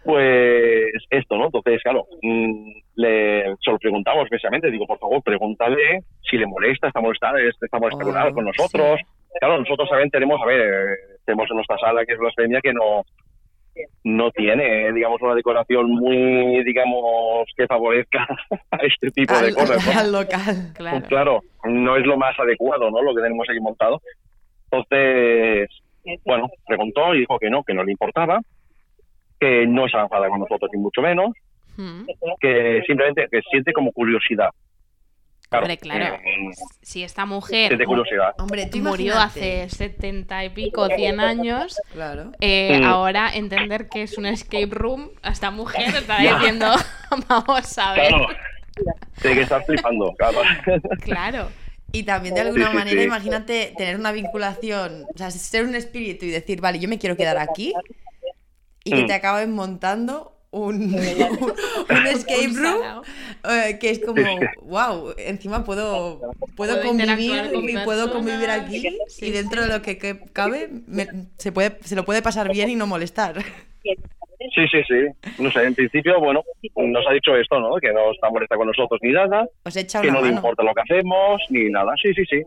Pues 0.05 0.93
esto, 1.11 1.37
¿no? 1.37 1.47
Entonces, 1.47 1.81
claro, 1.83 2.07
mm, 2.23 2.71
le, 2.97 3.45
se 3.65 3.71
lo 3.71 3.79
preguntamos 3.79 4.29
precisamente, 4.29 4.71
digo, 4.71 4.87
por 4.87 4.99
favor, 4.99 5.23
pregúntale 5.23 6.01
si 6.29 6.37
le 6.37 6.47
molesta, 6.47 6.89
está 6.89 7.01
molestada, 7.01 7.39
está 7.41 7.79
molestada 7.79 8.29
Oh, 8.29 8.35
con 8.35 8.45
nosotros. 8.45 9.01
Claro, 9.41 9.59
nosotros 9.59 9.89
también 9.89 10.11
tenemos, 10.11 10.41
a 10.43 10.47
ver, 10.47 10.61
eh, 10.61 10.97
tenemos 11.25 11.49
en 11.51 11.57
nuestra 11.57 11.79
sala 11.79 12.05
que 12.05 12.13
es 12.13 12.19
blasfemia 12.19 12.61
que 12.63 12.73
no 12.75 13.05
no 14.05 14.31
tiene, 14.31 14.93
digamos, 14.93 15.21
una 15.23 15.35
decoración 15.35 15.91
muy, 15.91 16.63
digamos, 16.65 17.49
que 17.57 17.67
favorezca 17.67 18.27
a 18.71 18.77
este 18.79 19.11
tipo 19.11 19.35
de 19.39 19.55
cosas, 19.55 19.87
¿no? 19.87 20.01
al 20.01 20.13
local. 20.13 20.73
Claro. 20.75 20.99
Pues 20.99 21.09
claro, 21.09 21.41
no 21.65 21.97
es 21.97 22.07
lo 22.07 22.17
más 22.17 22.39
adecuado, 22.39 22.91
¿no? 22.91 23.03
Lo 23.03 23.15
que 23.15 23.23
tenemos 23.23 23.47
aquí 23.49 23.61
montado. 23.61 24.01
Entonces, 24.71 25.69
bueno, 26.25 26.49
preguntó 26.67 27.15
y 27.15 27.21
dijo 27.21 27.39
que 27.39 27.51
no, 27.51 27.63
que 27.63 27.75
no 27.75 27.85
le 27.85 27.93
importaba, 27.93 28.41
que 29.41 29.67
no 29.67 29.89
se 29.89 29.97
enfada 29.99 30.29
con 30.29 30.41
nosotros 30.41 30.71
ni 30.73 30.81
mucho 30.81 31.03
menos, 31.03 31.31
Mm. 31.77 32.07
que 32.41 32.83
simplemente 32.87 33.27
que 33.31 33.41
siente 33.51 33.73
como 33.73 33.91
curiosidad. 33.93 34.51
Hombre, 35.59 35.79
claro. 35.79 36.17
mm, 36.19 36.51
Si 36.83 37.03
esta 37.03 37.25
mujer 37.27 37.69
siente 37.69 37.85
curiosidad. 37.85 38.35
Hombre, 38.39 38.67
tú 38.67 38.79
murió 38.79 39.19
hace 39.19 39.69
70 39.69 40.45
y 40.45 40.49
pico, 40.51 40.87
100 40.89 41.21
años, 41.21 41.77
Claro. 41.93 42.33
eh, 42.41 42.81
Mm. 42.81 42.85
ahora 42.85 43.31
entender 43.35 43.89
que 43.89 44.03
es 44.03 44.17
un 44.19 44.27
escape 44.27 44.69
room, 44.71 45.11
a 45.23 45.31
esta 45.31 45.51
mujer 45.51 45.95
está 45.95 46.19
diciendo, 46.19 46.67
vamos 47.29 47.79
a 47.79 47.93
ver. 47.95 48.09
Claro. 48.09 48.27
Tiene 49.23 49.37
que 49.37 49.43
estar 49.43 49.65
flipando, 49.65 50.13
claro. 50.19 50.39
Claro. 51.03 51.49
Y 51.93 52.03
también 52.03 52.35
de 52.35 52.41
alguna 52.41 52.65
Sí, 52.67 52.71
sí, 52.73 52.77
manera, 52.77 53.01
sí. 53.01 53.07
imagínate 53.07 53.73
tener 53.79 53.95
una 53.97 54.11
vinculación, 54.11 55.05
o 55.15 55.17
sea, 55.19 55.31
ser 55.31 55.65
un 55.65 55.77
espíritu 55.77 56.25
y 56.27 56.31
decir, 56.31 56.61
vale, 56.61 56.81
yo 56.81 56.89
me 56.89 56.99
quiero 56.99 57.17
quedar 57.17 57.39
aquí 57.39 57.73
y 58.83 58.91
que 58.91 59.05
Mm. 59.05 59.07
te 59.07 59.15
acaben 59.15 59.53
montando 59.53 60.34
un, 60.55 60.75
un, 60.95 60.95
un 61.91 62.07
escape 62.07 62.49
room 62.55 63.03
eh, 63.51 63.79
que 63.81 63.91
es 63.91 64.01
como, 64.05 64.23
wow, 64.63 65.15
encima 65.19 65.65
puedo, 65.65 66.21
puedo 66.57 66.81
convivir 66.83 67.51
con 67.53 67.69
y 67.69 67.77
puedo 67.79 68.11
convivir 68.13 68.51
aquí 68.51 68.81
Sí, 69.09 69.27
y 69.27 69.31
dentro 69.31 69.63
de 69.63 69.69
lo 69.69 69.83
que, 69.83 69.99
que 69.99 70.19
cabe 70.33 70.69
me- 70.87 71.09
se, 71.39 71.53
puede, 71.53 71.77
se 71.85 71.97
lo 71.97 72.05
puede 72.05 72.23
pasar 72.23 72.51
bien 72.51 72.71
y 72.71 72.77
no 72.77 72.87
molestar. 72.87 73.43
Sí, 74.55 74.67
sí, 74.71 74.79
sí. 74.87 75.33
No 75.43 75.51
sé, 75.51 75.65
en 75.65 75.75
principio, 75.75 76.21
bueno, 76.21 76.43
nos 76.77 77.07
ha 77.09 77.13
dicho 77.13 77.35
esto, 77.37 77.59
¿no? 77.61 77.77
Que 77.77 77.93
no 77.93 78.13
está 78.13 78.29
molesta 78.31 78.57
con 78.57 78.67
nosotros 78.67 79.01
ni 79.03 79.13
nada, 79.13 79.47
Os 79.65 79.77
echa 79.77 80.01
que 80.03 80.11
no 80.11 80.21
le 80.21 80.29
importa 80.31 80.63
lo 80.63 80.75
que 80.75 80.83
hacemos, 80.83 81.41
ni 81.51 81.71
nada. 81.71 81.93
Sí, 82.03 82.13
sí, 82.15 82.25
sí. 82.29 82.43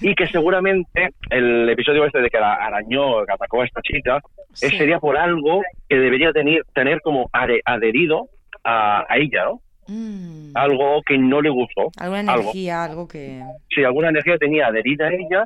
Y 0.00 0.14
que 0.14 0.26
seguramente 0.26 1.10
el 1.30 1.68
episodio 1.68 2.04
este 2.04 2.20
de 2.20 2.28
que 2.30 2.38
la 2.38 2.54
arañó, 2.54 3.24
que 3.24 3.32
atacó 3.32 3.62
a 3.62 3.64
esta 3.64 3.80
chica, 3.82 4.20
Sí. 4.52 4.66
es- 4.66 4.76
sería 4.78 4.98
por 4.98 5.16
algo 5.16 5.62
que 5.88 5.96
debería 5.96 6.32
tener, 6.32 6.62
tener 6.74 7.00
como 7.00 7.28
adherido 7.32 8.28
a, 8.64 9.04
a 9.08 9.16
ella, 9.18 9.44
¿no? 9.44 9.60
Mm. 9.88 10.50
Algo 10.56 11.00
que 11.02 11.16
no 11.16 11.40
le 11.40 11.48
gustó. 11.50 11.88
Alguna 11.98 12.20
algo. 12.32 12.42
energía, 12.42 12.84
algo 12.84 13.06
que... 13.08 13.40
Si 13.70 13.84
alguna 13.84 14.08
energía 14.08 14.36
tenía 14.38 14.66
adherida 14.66 15.06
a 15.06 15.12
ella 15.12 15.44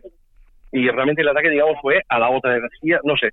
y 0.72 0.88
realmente 0.88 1.20
el 1.22 1.28
ataque, 1.28 1.50
digamos, 1.50 1.76
fue 1.82 2.00
a 2.08 2.18
la 2.18 2.30
otra 2.30 2.56
energía, 2.56 3.00
no 3.04 3.16
sé. 3.16 3.28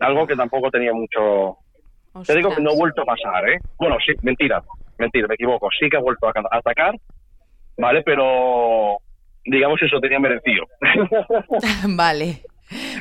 Algo 0.00 0.26
que 0.26 0.34
tampoco 0.34 0.70
tenía 0.70 0.92
mucho... 0.92 1.58
Te 2.26 2.34
digo 2.36 2.50
que 2.54 2.60
no 2.60 2.70
ha 2.70 2.72
Ostras. 2.72 2.78
vuelto 2.78 3.02
a 3.02 3.04
pasar, 3.06 3.48
¿eh? 3.48 3.58
Bueno, 3.78 3.96
sí, 4.04 4.12
mentira, 4.22 4.60
mentira, 4.98 5.26
me 5.28 5.34
equivoco. 5.34 5.68
Sí 5.78 5.88
que 5.88 5.96
ha 5.96 6.00
vuelto 6.00 6.26
a 6.26 6.32
atacar, 6.50 6.94
¿vale? 7.78 8.02
Pero, 8.02 8.98
digamos, 9.44 9.80
eso 9.82 10.00
tenía 10.00 10.18
merecido. 10.18 10.66
vale. 11.96 12.40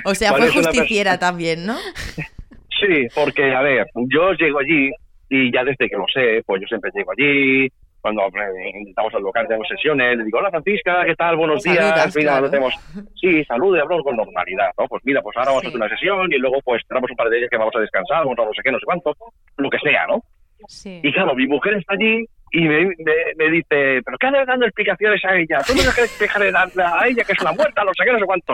O 0.06 0.14
sea, 0.16 0.32
Vale, 0.32 0.48
fue 0.48 0.64
justiciera 0.64 1.18
también, 1.18 1.66
¿no? 1.66 1.76
sí, 2.80 3.08
porque, 3.16 3.54
a 3.54 3.62
ver, 3.62 3.88
yo 3.96 4.34
llego 4.34 4.60
allí 4.60 4.92
y 5.30 5.52
ya 5.54 5.64
desde 5.64 5.88
que 5.90 5.96
lo 5.96 6.06
sé, 6.14 6.44
pues 6.46 6.62
yo 6.62 6.68
siempre 6.68 6.92
llego 6.94 7.12
allí. 7.12 7.70
Cuando 8.02 8.24
eh, 8.24 8.72
intentamos 8.80 9.14
al 9.14 9.22
local, 9.22 9.46
tenemos 9.48 9.68
sesiones, 9.68 10.18
le 10.18 10.24
digo, 10.26 10.40
hola 10.40 10.50
Francisca, 10.50 11.04
¿qué 11.06 11.14
tal? 11.14 11.38
Buenos 11.38 11.62
Saludas, 11.62 11.94
días. 11.94 12.16
Mira, 12.18 12.32
claro. 12.32 12.50
tenemos... 12.50 12.74
Sí, 13.16 13.44
salude, 13.46 13.80
hablamos 13.80 14.04
con 14.04 14.16
normalidad, 14.16 14.72
¿no? 14.80 14.88
Pues 14.88 15.04
mira, 15.06 15.22
pues 15.22 15.38
ahora 15.38 15.52
vamos 15.52 15.62
a 15.62 15.62
Sí. 15.62 15.68
hacer 15.68 15.82
una 15.82 15.90
sesión 15.90 16.34
y 16.34 16.38
luego 16.40 16.60
pues 16.66 16.82
tenemos 16.88 17.12
un 17.12 17.16
par 17.16 17.30
de 17.30 17.38
días 17.38 17.50
que 17.52 17.58
vamos 17.58 17.76
a 17.76 17.80
descansar, 17.80 18.24
vamos 18.26 18.40
a 18.40 18.46
no 18.46 18.54
sé 18.56 18.62
qué, 18.64 18.72
no 18.72 18.80
sé 18.80 18.86
cuánto, 18.86 19.16
lo 19.58 19.70
que 19.70 19.78
sea, 19.78 20.08
¿no? 20.08 20.24
Sí. 20.68 21.00
Y 21.04 21.14
claro, 21.14 21.36
mi 21.36 21.46
mujer 21.46 21.76
está 21.76 21.94
allí 21.94 22.26
y 22.52 22.62
me, 22.68 22.86
me, 22.86 23.14
me 23.38 23.50
dice, 23.50 24.02
¿pero 24.04 24.18
qué 24.20 24.28
andas 24.28 24.46
dando 24.46 24.66
explicaciones 24.66 25.24
a 25.24 25.36
ella? 25.38 25.60
¿Tú 25.66 25.74
no 25.74 25.84
dejas 25.84 26.40
de 26.40 26.52
darle 26.52 26.84
a 26.84 27.08
ella 27.08 27.24
que 27.24 27.32
es 27.34 27.42
una 27.42 27.54
muerta, 27.54 27.84
no 27.84 27.92
sé 27.94 28.04
qué, 28.06 28.12
no 28.12 28.20
sé 28.20 28.26
cuánto? 28.26 28.54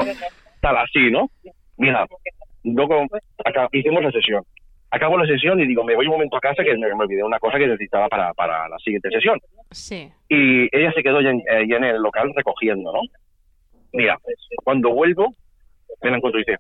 Tal 0.61 0.77
así, 0.77 1.09
¿no? 1.11 1.29
Mira, 1.77 2.05
luego 2.63 3.05
acá, 3.43 3.67
hicimos 3.71 4.03
la 4.03 4.11
sesión. 4.11 4.43
Acabo 4.91 5.17
la 5.17 5.25
sesión 5.25 5.59
y 5.59 5.67
digo, 5.67 5.83
me 5.83 5.95
voy 5.95 6.05
un 6.05 6.13
momento 6.13 6.37
a 6.37 6.39
casa 6.39 6.63
que 6.63 6.73
me, 6.77 6.87
me 6.87 7.03
olvidé 7.03 7.23
una 7.23 7.39
cosa 7.39 7.57
que 7.57 7.67
necesitaba 7.67 8.07
para, 8.07 8.33
para 8.33 8.69
la 8.69 8.77
siguiente 8.77 9.09
sesión. 9.09 9.39
Sí. 9.71 10.09
Y 10.29 10.75
ella 10.75 10.91
se 10.93 11.03
quedó 11.03 11.19
ya 11.19 11.31
en, 11.31 11.39
eh, 11.39 11.65
ya 11.67 11.77
en 11.77 11.83
el 11.83 12.01
local 12.01 12.31
recogiendo, 12.35 12.93
¿no? 12.93 13.01
Mira, 13.93 14.17
cuando 14.63 14.91
vuelvo, 14.93 15.33
me 16.03 16.11
la 16.11 16.17
encuentro 16.17 16.39
y 16.39 16.43
dice, 16.45 16.59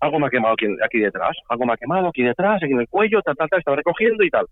algo 0.00 0.18
me 0.18 0.26
ha 0.26 0.30
quemado 0.30 0.54
aquí, 0.54 0.66
aquí 0.84 0.98
detrás, 0.98 1.36
algo 1.48 1.66
me 1.66 1.74
ha 1.74 1.76
quemado 1.76 2.08
aquí 2.08 2.22
detrás, 2.22 2.62
aquí 2.62 2.72
en 2.72 2.80
el 2.80 2.88
cuello, 2.88 3.22
tal, 3.22 3.36
tal, 3.36 3.48
tal, 3.48 3.58
estaba 3.58 3.76
recogiendo 3.76 4.24
y 4.24 4.30
tal. 4.30 4.46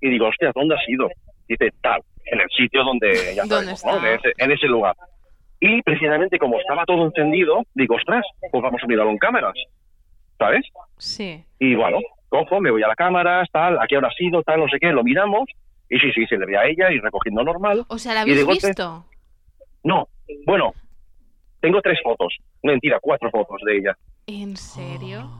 Y 0.00 0.10
digo, 0.10 0.28
hostia, 0.28 0.52
¿dónde 0.54 0.74
has 0.74 0.88
ido? 0.88 1.08
Dice, 1.48 1.70
tal, 1.80 2.02
en 2.24 2.40
el 2.40 2.48
sitio 2.50 2.82
donde 2.84 3.34
ya 3.34 3.44
¿Dónde 3.44 3.76
sabemos, 3.76 4.02
¿no? 4.02 4.08
En 4.08 4.14
ese, 4.16 4.32
en 4.38 4.50
ese 4.52 4.66
lugar. 4.66 4.96
Y 5.60 5.80
precisamente 5.82 6.38
como 6.38 6.58
estaba 6.58 6.84
todo 6.84 7.04
encendido, 7.06 7.62
digo, 7.74 7.94
ostras, 7.96 8.24
pues 8.50 8.62
vamos 8.62 8.80
a 8.82 8.86
mirarlo 8.86 9.10
en 9.10 9.18
cámaras, 9.18 9.54
¿sabes? 10.38 10.66
Sí. 10.98 11.44
Y 11.58 11.74
bueno, 11.74 11.98
cojo, 12.28 12.60
me 12.60 12.70
voy 12.70 12.82
a 12.82 12.88
la 12.88 12.94
cámara, 12.96 13.44
tal, 13.52 13.78
aquí 13.80 13.94
ahora 13.94 14.08
ha 14.08 14.12
sido, 14.12 14.42
tal, 14.42 14.60
no 14.60 14.68
sé 14.68 14.78
qué, 14.80 14.88
lo 14.88 15.02
miramos, 15.02 15.44
y 15.88 15.98
sí, 15.98 16.12
sí, 16.12 16.26
se 16.26 16.36
le 16.36 16.46
ve 16.46 16.58
a 16.58 16.66
ella 16.66 16.90
y 16.90 16.98
recogiendo 17.00 17.42
normal. 17.42 17.84
O 17.88 17.98
sea, 17.98 18.12
¿la 18.14 18.22
habéis 18.22 18.44
golpe- 18.44 18.66
visto? 18.66 19.04
No, 19.84 20.08
bueno, 20.46 20.74
tengo 21.60 21.80
tres 21.80 21.98
fotos, 22.02 22.36
mentira, 22.62 22.98
cuatro 23.00 23.30
fotos 23.30 23.60
de 23.64 23.78
ella. 23.78 23.96
¿En 24.26 24.56
serio? 24.56 25.30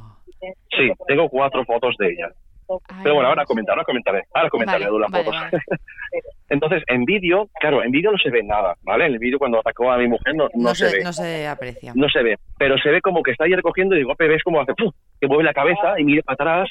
Sí, 0.70 0.90
tengo 1.08 1.28
cuatro 1.28 1.64
fotos 1.64 1.96
de 1.98 2.06
ella. 2.12 2.30
Ay, 2.68 3.00
Pero 3.02 3.14
bueno, 3.14 3.28
ahora 3.28 3.44
comentaré, 3.44 3.74
ahora 3.76 3.84
comentaré, 3.84 4.22
ahora 4.34 4.50
comentaré 4.50 4.84
Vale, 4.84 4.94
de 4.94 5.00
las 5.00 5.10
vale, 5.10 5.24
fotos. 5.24 5.40
vale. 5.40 5.62
Entonces, 6.48 6.82
en 6.86 7.04
vídeo, 7.04 7.48
claro, 7.60 7.82
en 7.82 7.90
vídeo 7.90 8.12
no 8.12 8.18
se 8.18 8.30
ve 8.30 8.42
nada, 8.42 8.74
¿vale? 8.82 9.06
En 9.06 9.12
el 9.14 9.18
vídeo 9.18 9.38
cuando 9.38 9.58
atacó 9.60 9.90
a 9.90 9.98
mi 9.98 10.06
mujer 10.08 10.34
no, 10.34 10.44
no 10.54 10.68
No, 10.70 10.74
se, 10.74 10.88
se, 10.90 10.96
ve. 10.98 11.04
no 11.04 11.12
se 11.12 11.46
aprecia. 11.46 11.92
no 11.94 12.08
se 12.08 12.22
ve, 12.22 12.36
pero 12.58 12.76
se 12.78 12.90
ve 12.90 13.00
como 13.00 13.22
que 13.22 13.32
está 13.32 13.44
ahí 13.44 13.54
recogiendo 13.54 13.94
y 13.94 13.98
de 13.98 14.04
golpe 14.04 14.28
ves 14.28 14.42
como 14.42 14.60
hace 14.60 14.74
¡pum! 14.74 14.90
que 15.20 15.26
mueve 15.26 15.44
la 15.44 15.52
cabeza 15.54 15.98
y 15.98 16.04
mira 16.04 16.22
para 16.22 16.62
atrás 16.62 16.70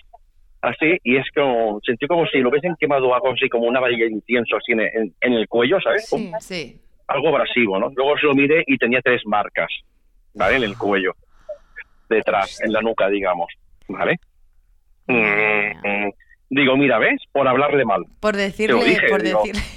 así 0.62 0.98
y 1.04 1.18
es 1.18 1.26
como 1.36 1.80
sentí 1.84 2.08
como 2.08 2.26
si 2.28 2.40
lo 2.40 2.50
hubiesen 2.50 2.76
quemado 2.80 3.14
algo 3.14 3.32
así 3.32 3.48
como 3.50 3.66
una 3.68 3.80
varilla 3.80 4.06
de 4.06 4.12
incienso 4.14 4.58
así 4.58 4.72
en, 4.72 4.80
en- 4.82 5.14
en 5.22 5.34
el 5.34 5.48
cuello, 5.48 5.80
¿sabes? 5.82 6.08
Sí. 6.08 6.32
Sí. 6.40 6.82
Algo 7.08 7.28
abrasivo, 7.30 7.78
¿no? 7.78 7.90
Luego 7.96 8.18
se 8.18 8.26
lo 8.26 8.34
miré 8.34 8.64
y 8.66 8.78
tenía 8.78 9.00
tres 9.04 9.22
marcas, 9.26 9.70
¿vale? 10.34 10.56
En 10.56 10.64
el 10.64 10.76
cuello, 10.78 11.12
detrás, 12.10 12.60
en 12.62 12.72
la 12.74 12.82
nuca, 12.82 13.08
digamos, 13.10 13.48
¿vale? 13.88 14.16
Mm, 15.08 15.88
mm. 15.88 16.12
Digo, 16.50 16.78
mira, 16.78 17.00
¿ves? 17.00 17.22
Por 17.32 17.48
hablarle 17.48 17.86
mal. 17.86 18.04
Por 18.20 18.36
decirle, 18.36 18.84
dije, 18.84 19.08
por 19.10 19.22
digo. 19.22 19.40
decirle. 19.44 19.62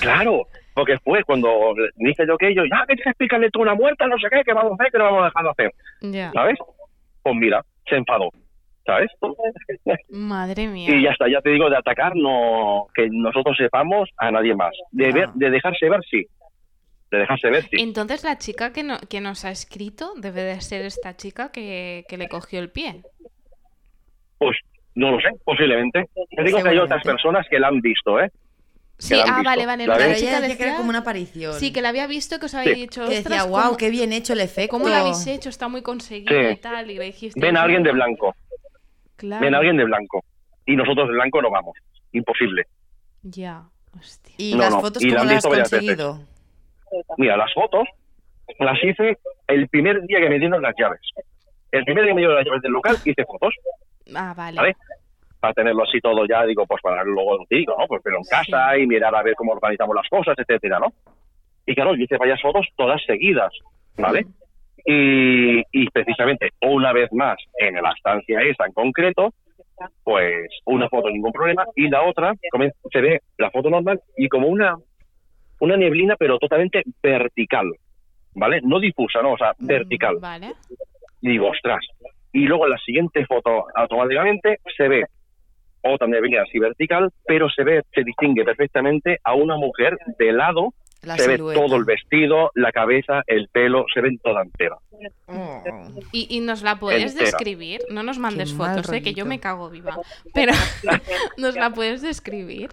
Claro, 0.00 0.46
porque 0.72 0.96
fue 1.04 1.22
cuando 1.22 1.74
dije 1.96 2.24
yo 2.26 2.38
que 2.38 2.54
yo, 2.54 2.62
ya, 2.64 2.80
que 2.88 2.94
tienes 2.94 3.04
que 3.04 3.10
explicarle 3.10 3.50
tú 3.50 3.60
una 3.60 3.74
muerta, 3.74 4.06
no 4.06 4.16
sé 4.18 4.28
qué, 4.30 4.42
que 4.42 4.54
vamos 4.54 4.72
a 4.72 4.74
hacer, 4.76 4.90
que 4.90 4.96
no 4.96 5.04
vamos 5.04 5.22
a 5.22 5.24
dejar 5.26 5.44
de 5.44 5.50
hacer. 5.50 5.70
Ya. 6.00 6.32
¿sabes? 6.32 6.56
Pues 7.22 7.36
mira, 7.36 7.62
se 7.86 7.96
enfadó, 7.96 8.30
¿sabes? 8.86 9.10
Madre 10.08 10.68
mía. 10.68 10.88
Y 10.96 11.02
ya 11.02 11.10
está, 11.10 11.28
ya 11.28 11.42
te 11.42 11.50
digo, 11.50 11.68
de 11.68 11.76
atacar 11.76 12.12
no, 12.16 12.86
que 12.94 13.06
nosotros 13.10 13.54
sepamos 13.58 14.08
a 14.16 14.30
nadie 14.30 14.54
más. 14.54 14.72
De, 14.92 15.12
ver, 15.12 15.28
de 15.34 15.50
dejarse 15.50 15.90
ver, 15.90 16.00
sí. 16.10 16.26
De 17.10 17.18
dejarse 17.18 17.50
ver, 17.50 17.64
sí. 17.64 17.76
Entonces 17.78 18.24
la 18.24 18.38
chica 18.38 18.72
que, 18.72 18.82
no- 18.82 18.98
que 19.10 19.20
nos 19.20 19.44
ha 19.44 19.50
escrito 19.50 20.14
debe 20.16 20.42
de 20.42 20.58
ser 20.62 20.86
esta 20.86 21.14
chica 21.18 21.52
que, 21.52 22.04
que 22.08 22.16
le 22.16 22.30
cogió 22.30 22.60
el 22.60 22.70
pie. 22.70 23.02
Pues 24.42 24.56
no 24.96 25.12
lo 25.12 25.20
sé, 25.20 25.28
posiblemente. 25.44 26.08
Te 26.36 26.42
digo 26.42 26.62
que 26.62 26.68
hay 26.70 26.78
otras 26.78 27.02
personas 27.04 27.46
que 27.48 27.58
la 27.60 27.68
han 27.68 27.80
visto, 27.80 28.20
¿eh? 28.20 28.30
Sí, 28.98 29.14
ah, 29.14 29.24
visto, 29.24 29.42
vale, 29.44 29.66
vale. 29.66 29.86
¿la 29.86 29.94
no, 29.94 29.98
la 30.00 30.06
ves? 30.06 30.06
Pero 30.06 30.18
chica 30.18 30.30
ella 30.30 30.40
decía 30.40 30.56
que 30.56 30.62
era 30.64 30.76
como 30.76 30.90
una 30.90 30.98
aparición. 30.98 31.54
Sí, 31.54 31.72
que 31.72 31.80
la 31.82 31.88
había 31.90 32.06
visto 32.06 32.38
que 32.38 32.46
os 32.46 32.54
había 32.54 32.74
Sí. 32.74 32.80
dicho, 32.80 33.02
Que 33.08 33.16
decía, 33.16 33.20
"Ostras, 33.44 33.48
wow, 33.48 33.62
¿cómo- 33.62 33.76
qué 33.76 33.90
bien 33.90 34.12
hecho 34.12 34.32
el 34.32 34.40
efecto. 34.40 34.70
¿Cómo 34.76 34.88
lo 34.88 34.94
habéis 34.94 35.26
hecho? 35.26 35.48
Está 35.48 35.68
muy 35.68 35.82
conseguido 35.82 36.32
Sí. 36.38 36.46
y 36.52 36.56
tal. 36.56 36.90
Y 36.90 36.94
le 36.98 37.04
dijiste. 37.04 37.40
Ven 37.40 37.56
a 37.56 37.62
alguien 37.62 37.82
de 37.82 37.92
blanco, 37.92 38.34
Claro. 39.16 39.44
ven 39.44 39.54
a 39.54 39.58
alguien 39.58 39.76
de 39.76 39.84
blanco. 39.84 40.24
Y 40.66 40.76
nosotros 40.76 41.08
de 41.08 41.14
blanco 41.14 41.40
no 41.42 41.50
vamos. 41.50 41.76
Imposible. 42.12 42.64
Ya. 43.22 43.62
Hostia. 43.98 44.34
¿Y 44.38 44.52
No, 44.54 44.58
las 44.58 44.70
no, 44.72 44.80
fotos 44.80 45.02
y 45.02 45.10
la 45.10 45.18
cómo 45.20 45.30
las 45.30 45.44
has 45.44 45.50
veces. 45.50 45.70
conseguido? 45.70 46.20
Mira, 47.16 47.36
las 47.36 47.52
fotos 47.54 47.84
las 48.58 48.78
hice 48.82 49.18
el 49.48 49.68
primer 49.68 50.00
día 50.02 50.20
que 50.20 50.28
me 50.28 50.38
dieron 50.38 50.60
las 50.62 50.74
llaves. 50.78 51.00
El 51.72 51.84
primer 51.84 52.04
día 52.04 52.10
que 52.10 52.14
me 52.14 52.20
dieron 52.20 52.36
las 52.36 52.44
llaves 52.46 52.62
del 52.62 52.72
local 52.72 52.96
hice 53.04 53.24
fotos, 53.24 53.54
Ah, 54.14 54.34
vale. 54.36 54.56
¿vale? 54.56 54.76
Para 55.40 55.54
tenerlo 55.54 55.82
así 55.84 56.00
todo 56.00 56.24
ya, 56.26 56.44
digo, 56.44 56.66
pues 56.66 56.80
para 56.82 57.02
luego 57.04 57.44
digo, 57.50 57.74
¿no? 57.78 57.86
Pues 57.86 58.00
pero 58.04 58.16
en 58.18 58.24
casa 58.24 58.78
y 58.78 58.86
mirar 58.86 59.14
a 59.14 59.22
ver 59.22 59.34
cómo 59.34 59.52
organizamos 59.52 59.96
las 59.96 60.08
cosas, 60.08 60.36
etcétera, 60.38 60.78
¿no? 60.78 60.92
Y 61.66 61.74
claro, 61.74 61.94
yo 61.94 62.04
hice 62.04 62.16
varias 62.16 62.40
fotos 62.40 62.66
todas 62.76 63.00
seguidas, 63.04 63.52
¿vale? 63.96 64.26
Y, 64.84 65.60
y 65.72 65.90
precisamente, 65.90 66.50
una 66.60 66.92
vez 66.92 67.12
más, 67.12 67.36
en 67.58 67.74
la 67.74 67.92
estancia 67.92 68.40
esa 68.42 68.66
en 68.66 68.72
concreto, 68.72 69.32
pues 70.04 70.48
una 70.64 70.88
foto 70.88 71.08
ningún 71.10 71.32
problema 71.32 71.64
y 71.74 71.88
la 71.88 72.02
otra 72.02 72.34
se 72.92 73.00
ve 73.00 73.20
la 73.38 73.50
foto 73.50 73.70
normal 73.70 74.00
y 74.16 74.28
como 74.28 74.48
una 74.48 74.76
una 75.60 75.76
neblina 75.76 76.16
pero 76.16 76.38
totalmente 76.38 76.82
vertical, 77.02 77.72
¿vale? 78.34 78.60
No 78.62 78.80
difusa, 78.80 79.22
no, 79.22 79.34
o 79.34 79.38
sea, 79.38 79.52
vertical. 79.60 80.16
Vale. 80.20 80.52
Y 81.20 81.30
digo, 81.30 81.48
ostras. 81.48 81.84
Y 82.32 82.46
luego 82.46 82.64
en 82.64 82.70
la 82.72 82.78
siguiente 82.78 83.24
foto 83.26 83.66
automáticamente 83.74 84.58
se 84.76 84.88
ve 84.88 85.04
otra 85.82 86.06
neblina 86.06 86.42
así 86.42 86.58
vertical, 86.58 87.10
pero 87.26 87.48
se 87.50 87.64
ve, 87.64 87.82
se 87.94 88.04
distingue 88.04 88.44
perfectamente 88.44 89.18
a 89.24 89.34
una 89.34 89.56
mujer 89.56 89.98
de 90.18 90.32
lado, 90.32 90.72
La 91.02 91.16
se 91.16 91.24
silueta. 91.34 91.60
ve 91.60 91.66
todo 91.66 91.76
el 91.76 91.84
vestido, 91.84 92.50
la 92.54 92.70
cabeza, 92.70 93.22
el 93.26 93.48
pelo, 93.48 93.84
se 93.92 94.00
ven 94.00 94.18
toda 94.18 94.42
entera. 94.42 94.76
Oh. 95.26 95.62
¿Y, 96.12 96.28
y 96.36 96.40
nos 96.40 96.62
la 96.62 96.76
puedes 96.76 97.12
Entera. 97.12 97.24
describir? 97.26 97.80
No 97.90 98.04
nos 98.04 98.18
mandes 98.20 98.52
Qué 98.52 98.56
fotos, 98.58 98.92
¿eh? 98.92 99.02
que 99.02 99.12
yo 99.12 99.26
me 99.26 99.40
cago 99.40 99.68
viva. 99.70 99.98
Pero, 100.32 100.52
¿nos 101.36 101.56
la 101.56 101.70
puedes 101.70 102.00
describir? 102.02 102.68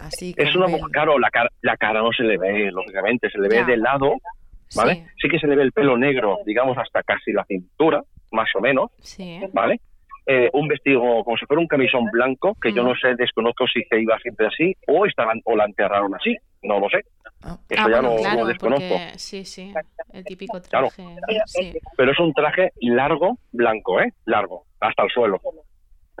Así, 0.00 0.34
Es 0.38 0.54
una 0.56 0.66
mujer, 0.68 0.86
claro, 0.92 1.18
la 1.18 1.30
cara, 1.30 1.50
la 1.60 1.76
cara 1.76 2.00
no 2.02 2.10
se 2.12 2.22
le 2.24 2.38
ve, 2.38 2.70
lógicamente, 2.72 3.28
se 3.30 3.38
le 3.38 3.48
ve 3.48 3.56
Ya. 3.56 3.64
de 3.66 3.76
lado, 3.76 4.14
¿vale? 4.76 4.94
Sí. 4.94 5.04
Sí. 5.22 5.28
que 5.28 5.38
se 5.38 5.46
le 5.46 5.56
ve 5.56 5.62
el 5.62 5.72
pelo 5.72 5.96
negro, 5.96 6.38
digamos, 6.46 6.76
hasta 6.78 7.02
casi 7.02 7.32
la 7.32 7.44
cintura, 7.44 8.02
más 8.30 8.48
o 8.54 8.60
menos, 8.60 8.90
Sí. 9.00 9.40
¿vale? 9.52 9.80
Eh, 10.26 10.48
un 10.52 10.68
vestido 10.68 11.00
como 11.24 11.36
si 11.36 11.46
fuera 11.46 11.60
un 11.60 11.66
camisón 11.66 12.04
blanco, 12.12 12.56
que 12.62 12.72
yo 12.72 12.82
Mm. 12.84 12.86
no 12.88 12.94
sé, 12.94 13.14
desconozco 13.16 13.66
si 13.66 13.82
se 13.84 14.00
iba 14.00 14.16
siempre 14.20 14.46
así, 14.46 14.74
o 14.86 15.04
estaban, 15.06 15.40
o 15.44 15.56
la 15.56 15.64
enterraron 15.64 16.14
así, 16.14 16.36
no 16.62 16.78
lo 16.78 16.88
sé. 16.88 17.00
Ah. 17.44 17.56
Eso 17.68 17.82
ah, 17.82 17.88
ya 17.90 18.00
bueno, 18.00 18.10
lo, 18.14 18.16
claro, 18.22 18.40
lo 18.40 18.46
desconozco. 18.46 18.88
porque 18.88 19.18
sí, 19.18 19.44
sí, 19.44 19.74
el 20.12 20.24
típico 20.24 20.60
Claro. 20.70 20.88
traje. 20.94 21.16
Sí. 21.46 21.72
Pero 21.96 22.12
es 22.12 22.18
un 22.20 22.32
traje 22.34 22.70
largo, 22.80 23.36
blanco, 23.50 24.00
¿eh? 24.00 24.12
Largo, 24.26 24.64
hasta 24.80 25.02
el 25.02 25.10
suelo. 25.10 25.40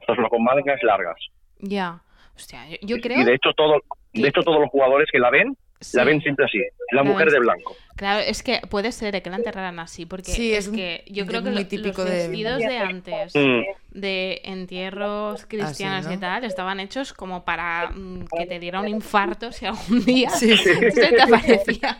Es 0.08 0.18
lo 0.18 0.28
con 0.28 0.42
mangas 0.42 0.82
largas. 0.82 1.16
Ya. 1.60 2.00
Hostia, 2.34 2.66
yo, 2.70 2.76
yo 2.82 2.96
creo. 3.00 3.20
Y 3.20 3.24
de 3.24 3.34
hecho, 3.34 3.52
todo, 3.56 3.82
de 4.14 4.26
hecho, 4.28 4.42
todos 4.42 4.58
los 4.60 4.70
jugadores 4.70 5.08
que 5.12 5.20
la 5.20 5.30
ven, 5.30 5.56
Sí. 5.82 5.96
la 5.96 6.04
ven 6.04 6.20
siempre 6.20 6.44
así. 6.44 6.58
La 6.92 7.02
La 7.02 7.04
mujer 7.04 7.30
de 7.30 7.38
blanco. 7.38 7.76
Claro, 7.96 8.20
es 8.20 8.42
que 8.42 8.60
puede 8.70 8.90
ser 8.92 9.20
que 9.22 9.30
la 9.30 9.36
enterraran 9.36 9.78
así, 9.78 10.06
porque 10.06 10.30
Sí, 10.30 10.52
es, 10.52 10.60
es 10.60 10.68
un- 10.68 10.76
que 10.76 11.04
yo 11.08 11.24
es 11.24 11.28
creo 11.28 11.42
que 11.42 11.50
muy 11.50 11.62
lo- 11.62 11.68
típico 11.68 12.02
los 12.02 12.10
de- 12.10 12.16
vestidos 12.28 12.58
de 12.58 12.78
antes 12.78 13.34
Mm. 13.34 13.60
de 13.98 14.40
entierros 14.44 15.46
cristianos 15.46 16.06
¿no? 16.06 16.12
y 16.12 16.16
tal 16.18 16.44
estaban 16.44 16.80
hechos 16.80 17.12
como 17.12 17.44
para 17.44 17.90
mm, 17.90 18.24
que 18.38 18.46
te 18.46 18.58
diera 18.58 18.80
un 18.80 18.88
infarto 18.88 19.52
si 19.52 19.66
algún 19.66 20.04
día 20.04 20.30
Sí, 20.30 20.56
sí. 20.56 20.70
se 20.90 21.12
te 21.12 21.22
aparecía 21.22 21.98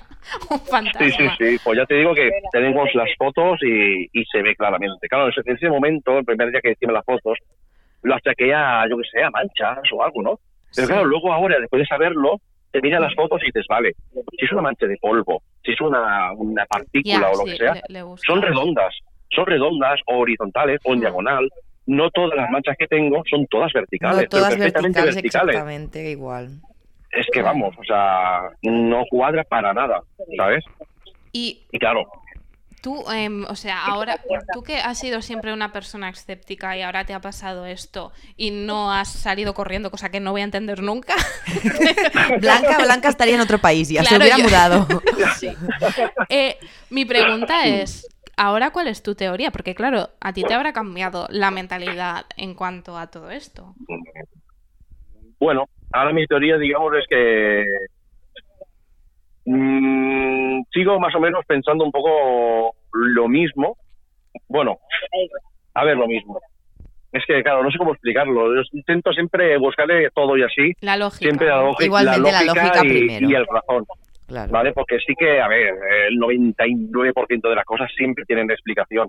un 0.50 0.60
fantasma. 0.60 1.06
Sí, 1.06 1.10
sí, 1.18 1.28
sí. 1.38 1.58
Pues 1.64 1.76
ya 1.78 1.84
te 1.86 1.94
digo 1.94 2.14
que 2.14 2.30
tenemos 2.52 2.88
las 2.94 3.08
fotos 3.18 3.58
y, 3.62 4.04
y 4.12 4.24
se 4.30 4.40
ve 4.42 4.54
claramente. 4.56 5.08
Claro, 5.08 5.24
en 5.26 5.30
ese- 5.32 5.42
en 5.50 5.56
ese 5.56 5.68
momento, 5.68 6.18
el 6.18 6.24
primer 6.24 6.50
día 6.50 6.60
que 6.62 6.72
hicimos 6.72 6.94
las 6.94 7.04
fotos, 7.04 7.38
lo 8.02 8.14
achaqué 8.14 8.52
a, 8.54 8.84
yo 8.88 8.96
que 8.98 9.08
sé, 9.12 9.22
a 9.22 9.30
manchas 9.30 9.78
o 9.92 10.02
algo, 10.02 10.22
¿no? 10.22 10.38
Pero 10.74 10.86
Sí. 10.86 10.92
claro, 10.92 11.04
luego 11.04 11.32
ahora, 11.32 11.58
después 11.60 11.80
de 11.80 11.86
saberlo, 11.86 12.40
te 12.72 12.80
miras 12.80 13.00
las 13.00 13.14
fotos 13.14 13.40
y 13.42 13.46
dices, 13.46 13.66
vale, 13.68 13.92
si 14.12 14.44
es 14.44 14.52
una 14.52 14.62
mancha 14.62 14.86
de 14.86 14.96
polvo, 14.96 15.42
si 15.64 15.72
es 15.72 15.80
una, 15.80 16.32
una 16.32 16.64
partícula 16.66 17.28
o 17.30 17.36
lo 17.36 17.44
sí, 17.44 17.50
que 17.52 17.56
sea, 17.58 17.74
le- 17.74 17.82
le 17.88 18.02
gusta. 18.02 18.26
son 18.32 18.42
redondas, 18.42 18.94
son 19.30 19.46
redondas 19.46 20.00
o 20.06 20.18
horizontales 20.18 20.80
o 20.84 20.94
en 20.94 21.00
diagonal. 21.00 21.48
No 21.86 22.10
todas 22.10 22.36
las 22.36 22.48
manchas 22.50 22.76
que 22.78 22.86
tengo 22.86 23.22
son 23.28 23.46
todas 23.48 23.72
verticales, 23.72 24.14
No 24.14 24.20
pero 24.20 24.30
todas 24.30 24.54
perfectamente 24.54 25.00
verticales, 25.00 25.14
verticales. 25.16 25.48
exactamente 25.54 26.10
igual. 26.10 26.48
Es 27.10 27.26
que 27.32 27.42
vamos, 27.42 27.74
o 27.78 27.84
sea, 27.84 28.48
no 28.62 29.04
cuadra 29.10 29.44
para 29.44 29.74
nada, 29.74 30.00
¿sabes? 30.36 30.64
Y 31.32 31.60
Y 31.72 31.78
claro, 31.78 32.06
tú, 32.82 33.04
em, 33.10 33.44
o 33.44 33.54
sea, 33.54 33.86
ahora, 33.86 34.20
tú 34.52 34.62
que 34.62 34.76
has 34.76 34.98
sido 34.98 35.22
siempre 35.22 35.52
una 35.52 35.72
persona 35.72 36.10
escéptica 36.10 36.76
y 36.76 36.82
ahora 36.82 37.06
te 37.06 37.14
ha 37.14 37.20
pasado 37.20 37.64
esto 37.64 38.12
y 38.36 38.50
no 38.50 38.92
has 38.92 39.08
salido 39.10 39.54
corriendo, 39.54 39.90
cosa 39.90 40.10
que 40.10 40.20
no 40.20 40.32
voy 40.32 40.42
a 40.42 40.44
entender 40.44 40.82
nunca. 40.82 41.14
Blanca, 42.40 42.78
Blanca 42.82 43.08
estaría 43.08 43.36
en 43.36 43.40
otro 43.40 43.58
país 43.58 43.88
ya, 43.88 44.02
se 44.04 44.16
hubiera 44.18 44.36
yo- 44.36 44.44
mudado. 44.44 44.86
Sí. 45.38 45.48
Eh, 46.28 46.58
mi 46.90 47.04
pregunta 47.04 47.66
es, 47.66 48.06
¿ahora 48.36 48.70
cuál 48.70 48.88
es 48.88 49.02
tu 49.02 49.14
teoría? 49.14 49.50
Porque 49.50 49.74
claro, 49.74 50.10
a 50.20 50.32
ti 50.32 50.42
te 50.42 50.52
habrá 50.54 50.72
cambiado 50.72 51.26
la 51.30 51.50
mentalidad 51.50 52.26
en 52.36 52.54
cuanto 52.54 52.98
a 52.98 53.06
todo 53.06 53.30
esto. 53.30 53.74
Bueno, 55.38 55.68
ahora 55.92 56.12
mi 56.12 56.26
teoría, 56.26 56.56
digamos, 56.58 56.92
es 56.96 57.04
que 57.08 57.64
mm, 59.44 60.62
sigo 60.72 60.98
más 61.00 61.14
o 61.14 61.20
menos 61.20 61.44
pensando 61.46 61.84
un 61.84 61.92
poco 61.92 62.74
lo 62.92 63.28
mismo. 63.28 63.76
Bueno, 64.48 64.78
a 65.74 65.84
ver, 65.84 65.96
lo 65.96 66.06
mismo. 66.06 66.40
Es 67.12 67.24
que, 67.26 67.42
claro, 67.42 67.62
no 67.62 67.70
sé 67.70 67.78
cómo 67.78 67.92
explicarlo. 67.92 68.54
Yo 68.54 68.62
intento 68.72 69.12
siempre 69.12 69.58
buscarle 69.58 70.08
todo 70.14 70.36
y 70.36 70.42
así. 70.42 70.72
La 70.80 70.96
lógica. 70.96 71.18
Siempre 71.18 71.48
la, 71.48 71.62
lógica, 71.62 71.84
Igualmente 71.84 72.32
la 72.32 72.42
lógica 72.42 72.80
y, 72.84 72.88
primero. 72.88 73.28
y 73.28 73.34
el 73.34 73.46
razón. 73.46 73.84
Claro. 74.26 74.50
¿Vale? 74.50 74.72
Porque 74.72 74.98
sí 75.06 75.14
que, 75.18 75.40
a 75.40 75.48
ver, 75.48 75.74
el 76.08 76.18
99% 76.18 77.48
de 77.48 77.54
las 77.54 77.66
cosas 77.66 77.90
siempre 77.94 78.24
tienen 78.24 78.50
explicación. 78.50 79.08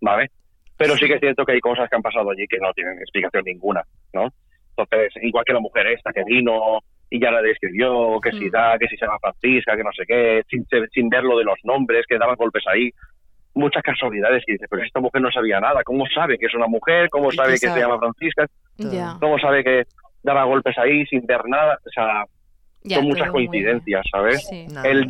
¿Vale? 0.00 0.30
Pero 0.76 0.96
sí 0.96 1.06
que 1.06 1.14
es 1.14 1.20
cierto 1.20 1.44
que 1.44 1.52
hay 1.52 1.60
cosas 1.60 1.88
que 1.88 1.96
han 1.96 2.02
pasado 2.02 2.30
allí 2.30 2.46
que 2.46 2.58
no 2.58 2.72
tienen 2.74 2.98
explicación 2.98 3.44
ninguna, 3.44 3.82
¿no? 4.12 4.28
Entonces, 4.76 5.12
igual 5.22 5.44
que 5.44 5.54
la 5.54 5.60
mujer 5.60 5.86
esta 5.86 6.12
que 6.12 6.22
vino 6.24 6.80
y 7.16 7.20
ya 7.20 7.30
la 7.30 7.40
describió, 7.42 8.20
que 8.20 8.30
si 8.32 8.46
Mm. 8.46 8.50
da, 8.50 8.78
que 8.78 8.86
si 8.88 8.96
se 8.96 9.06
llama 9.06 9.18
Francisca, 9.20 9.76
que 9.76 9.82
no 9.84 9.92
sé 9.92 10.04
qué, 10.06 10.42
sin, 10.50 10.66
sin 10.92 11.08
ver 11.08 11.24
lo 11.24 11.38
de 11.38 11.44
los 11.44 11.58
nombres, 11.64 12.04
que 12.08 12.18
daban 12.18 12.36
golpes 12.36 12.64
ahí. 12.68 12.90
Muchas 13.54 13.82
casualidades 13.82 14.42
que 14.46 14.52
dice, 14.52 14.66
pero 14.68 14.82
esta 14.82 15.00
mujer 15.00 15.22
no 15.22 15.30
sabía 15.32 15.58
nada. 15.60 15.82
¿Cómo 15.82 16.04
sabe 16.14 16.36
que 16.38 16.46
es 16.46 16.54
una 16.54 16.66
mujer? 16.66 17.08
¿Cómo 17.10 17.32
¿Y 17.32 17.36
sabe 17.36 17.52
que 17.52 17.58
sabe? 17.66 17.74
se 17.74 17.80
llama 17.86 17.98
Francisca? 17.98 18.46
Ya, 18.76 19.16
¿Cómo 19.18 19.38
sabe 19.38 19.64
que 19.64 19.84
daba 20.22 20.44
golpes 20.44 20.76
ahí 20.78 21.06
sin 21.06 21.24
ver 21.24 21.40
nada? 21.46 21.78
O 21.86 21.90
sea, 21.90 22.24
ya, 22.82 22.96
son 22.98 23.06
muchas 23.06 23.30
coincidencias, 23.30 24.04
¿sabes? 24.12 24.46
Sí. 24.46 24.66
El, 24.84 25.06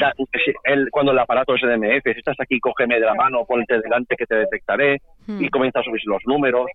el- 0.65 0.91
cuando 0.91 1.11
el 1.13 1.19
aparato 1.19 1.55
es 1.57 1.61
DMF, 1.63 2.05
si 2.05 2.19
estás 2.19 2.37
aquí, 2.39 2.61
cógeme 2.61 2.95
de 3.01 3.07
la 3.07 3.15
mano, 3.15 3.45
ponte 3.45 3.81
delante 3.81 4.15
que 4.17 4.27
te 4.27 4.37
detectaré 4.37 4.99
Hmm. 5.27 5.43
y 5.43 5.49
comienza 5.49 5.81
a 5.81 5.83
subir 5.83 6.01
los 6.07 6.23
números. 6.27 6.67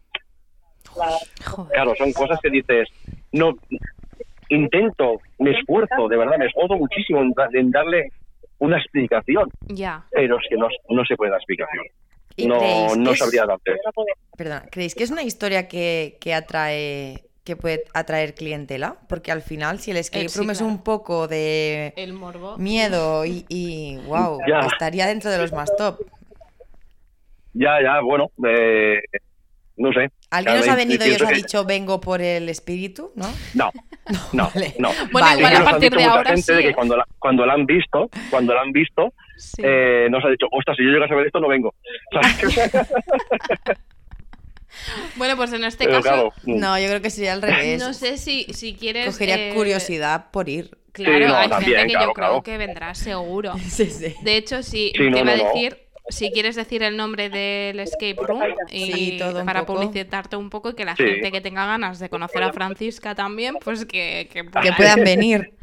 Joder. 0.89 1.71
Claro, 1.71 1.95
son 1.97 2.11
cosas 2.11 2.37
que 2.41 2.49
dices, 2.49 2.89
no, 3.31 3.53
intento, 4.55 5.19
me 5.39 5.51
esfuerzo, 5.57 6.07
de 6.07 6.17
verdad, 6.17 6.37
me 6.37 6.45
esfuerzo 6.45 6.75
muchísimo 6.75 7.21
en, 7.21 7.31
da- 7.31 7.49
en 7.53 7.71
darle 7.71 8.11
una 8.59 8.77
explicación, 8.77 9.49
Ya. 9.67 10.05
pero 10.11 10.37
es 10.37 10.43
que 10.49 10.55
no, 10.55 10.67
no 10.89 11.03
se 11.05 11.15
puede 11.15 11.31
dar 11.31 11.39
explicación. 11.39 11.85
¿Y 12.37 12.47
No, 12.47 12.55
no 12.95 13.05
que 13.05 13.11
es- 13.13 13.19
sabría 13.19 13.45
darte. 13.45 13.73
Perdona, 14.37 14.63
¿creéis 14.71 14.95
que 14.95 15.03
es 15.03 15.11
una 15.11 15.23
historia 15.23 15.67
que, 15.67 16.17
que 16.21 16.33
atrae 16.33 17.23
que 17.43 17.55
puede 17.55 17.83
atraer 17.95 18.35
clientela? 18.35 18.97
Porque 19.09 19.31
al 19.31 19.41
final, 19.41 19.79
si 19.79 19.89
el 19.91 19.97
escape 19.97 20.29
sí, 20.29 20.37
room 20.39 20.51
es 20.51 20.59
claro. 20.59 20.71
un 20.73 20.83
poco 20.83 21.27
de 21.27 21.91
El 21.97 22.13
morbo. 22.13 22.57
miedo 22.57 23.25
y, 23.25 23.45
y 23.49 23.97
wow, 24.05 24.37
Ya. 24.47 24.59
estaría 24.59 25.07
dentro 25.07 25.31
de 25.31 25.39
los 25.39 25.51
más 25.51 25.75
top. 25.75 25.99
Ya, 27.53 27.81
ya, 27.81 27.99
bueno, 28.01 28.27
eh, 28.47 28.99
no 29.81 29.91
sé. 29.93 30.09
¿Alguien 30.29 30.57
os 30.57 30.67
ha 30.67 30.75
venido 30.75 31.05
y 31.05 31.11
os 31.11 31.21
ha 31.21 31.27
que- 31.27 31.35
dicho 31.35 31.65
vengo 31.65 31.99
por 31.99 32.21
el 32.21 32.47
espíritu? 32.49 33.11
¿No? 33.15 33.27
No, 33.53 33.71
no, 34.33 34.49
Vale. 34.53 34.75
no. 34.79 34.89
Bueno, 35.11 35.27
Vale. 35.27 35.39
igual 35.39 35.55
a 35.55 35.63
partir 35.63 35.89
dicho 35.89 35.95
de 35.99 36.03
mucha 36.05 36.17
ahora 36.17 36.29
gente 36.29 36.41
sí. 36.43 36.53
de 36.53 36.61
que 36.61 36.69
¿eh? 36.69 36.73
cuando 36.75 36.95
la, 36.97 37.07
cuando 37.19 37.45
la 37.45 37.53
han 37.53 37.65
visto, 37.65 38.09
cuando 38.29 38.53
la 38.53 38.61
han 38.61 38.71
visto, 38.71 39.13
Sí. 39.37 39.63
eh, 39.65 40.07
nos 40.11 40.23
ha 40.23 40.29
dicho, 40.29 40.45
ostras, 40.51 40.77
si 40.77 40.83
yo 40.85 40.91
llego 40.91 41.03
a 41.05 41.07
saber 41.07 41.25
esto, 41.25 41.39
no 41.39 41.47
vengo. 41.47 41.73
Bueno, 45.17 45.35
pues 45.35 45.51
en 45.53 45.63
este 45.65 45.85
Pero 45.85 46.01
caso, 46.01 46.09
claro, 46.09 46.33
No, 46.45 46.79
yo 46.79 46.87
creo 46.87 47.01
que 47.01 47.09
sería 47.09 47.33
al 47.33 47.41
revés. 47.41 47.79
no 47.79 47.93
sé 47.93 48.17
si, 48.17 48.45
si 48.53 48.73
quieres. 48.73 49.05
Cogería 49.07 49.49
eh, 49.49 49.53
curiosidad 49.53 50.31
por 50.31 50.47
ir. 50.49 50.71
Claro, 50.93 51.17
Sí, 51.17 51.23
no, 51.25 51.35
hay 51.35 51.49
también, 51.49 51.71
gente 51.79 51.87
que 51.87 51.93
claro, 51.93 52.07
yo 52.09 52.13
creo 52.13 52.27
claro. 52.27 52.43
que 52.43 52.57
vendrá 52.57 52.95
seguro. 52.95 53.53
Sí, 53.69 53.85
sí. 53.87 54.15
De 54.23 54.37
hecho, 54.37 54.63
sí, 54.63 54.91
Sí, 54.95 55.03
no, 55.09 55.15
te 55.17 55.19
iba 55.23 55.31
a 55.33 55.35
no, 55.37 55.43
decir, 55.43 55.77
si 56.11 56.31
quieres 56.31 56.55
decir 56.55 56.83
el 56.83 56.97
nombre 56.97 57.29
del 57.29 57.79
escape 57.79 58.15
room 58.19 58.43
y 58.69 58.85
Sí, 58.91 59.17
todo 59.19 59.39
un 59.39 59.45
para 59.45 59.61
poco. 59.65 59.79
publicitarte 59.81 60.35
un 60.35 60.49
poco 60.49 60.69
y 60.69 60.75
que 60.75 60.85
la 60.85 60.95
Sí. 60.95 61.03
gente 61.03 61.31
que 61.31 61.41
tenga 61.41 61.65
ganas 61.65 61.99
de 61.99 62.09
conocer 62.09 62.43
a 62.43 62.53
Francisca 62.53 63.15
también, 63.15 63.55
pues 63.63 63.85
que, 63.85 64.27
que, 64.31 64.43
Que 64.43 64.49
pueda 64.49 64.75
puedan 64.75 64.99
ir. 64.99 65.03
venir. 65.05 65.53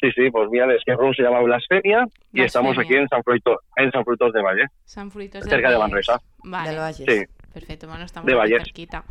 Sí, 0.00 0.10
sí, 0.14 0.30
pues 0.30 0.50
mira, 0.50 0.66
el 0.66 0.72
escape 0.72 0.98
room 1.00 1.14
se 1.14 1.22
llama 1.22 1.40
Blasfemia 1.40 2.06
y 2.32 2.42
estamos 2.42 2.76
aquí 2.78 2.94
en 2.94 3.08
San 3.08 3.22
Fruito, 3.22 3.58
en 3.76 3.90
San 3.90 4.04
Fruitos 4.04 4.32
de 4.34 4.42
Valle. 4.42 4.64
San 4.84 5.10
Fruitos 5.10 5.44
cerca 5.44 5.70
de 5.70 5.76
Valles. 5.76 5.78
Manresa. 5.78 6.20
Vale, 6.42 6.68
Del 6.70 6.78
Valles. 6.78 7.06
Sí, 7.08 7.24
perfecto, 7.54 7.86
bueno, 7.88 8.04
estamos 8.04 8.26
De 8.26 8.38
aquí 8.40 8.52
cerquita. 8.64 9.04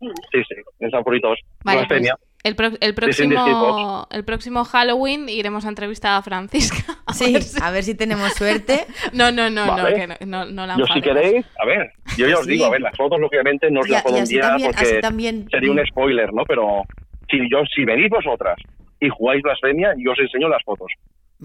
sí, 0.00 0.42
sí, 0.48 0.54
en 0.80 0.90
San 0.90 1.02
Fruitos. 1.02 1.38
Vale, 1.64 1.78
pues, 1.78 1.88
Blasfemia. 1.88 2.16
El, 2.46 2.56
pro- 2.56 2.76
el, 2.80 2.94
próximo, 2.94 4.06
el 4.10 4.24
próximo 4.24 4.64
Halloween 4.64 5.28
iremos 5.28 5.64
a 5.64 5.68
entrevistar 5.68 6.12
a 6.18 6.22
Francisca. 6.22 6.78
A 7.06 7.12
Sí, 7.12 7.32
ver 7.32 7.42
si- 7.42 7.58
a 7.62 7.70
ver 7.70 7.84
si 7.84 7.94
tenemos 7.94 8.32
suerte. 8.34 8.84
No, 9.12 9.30
no, 9.30 9.48
no, 9.50 9.64
no, 9.76 9.86
que 9.94 10.06
no, 10.06 10.14
no, 10.26 10.44
no 10.44 10.66
la 10.66 10.76
Yo 10.76 10.86
si 10.86 11.00
queréis, 11.00 11.44
a 11.60 11.64
ver, 11.66 11.90
yo 12.16 12.26
ya 12.28 12.38
os 12.38 12.44
Sí. 12.44 12.52
digo, 12.52 12.64
a 12.66 12.70
ver, 12.70 12.80
las 12.80 12.96
fotos 12.96 13.18
lógicamente 13.20 13.70
no 13.70 13.80
os 13.80 13.88
las 13.88 14.02
puedo 14.02 14.16
enviar 14.18 14.50
también, 14.50 14.70
porque 14.74 15.00
también. 15.00 15.48
sería 15.50 15.70
un 15.70 15.86
spoiler, 15.86 16.32
¿no? 16.34 16.44
Pero 16.44 16.82
si 17.30 17.38
yo, 17.50 17.58
si 17.74 17.84
venís 17.84 18.08
vosotras 18.10 18.56
y 19.00 19.08
jugáis 19.08 19.42
Blasfemia, 19.42 19.94
yo 19.98 20.12
os 20.12 20.18
enseño 20.18 20.48
las 20.48 20.62
fotos. 20.64 20.90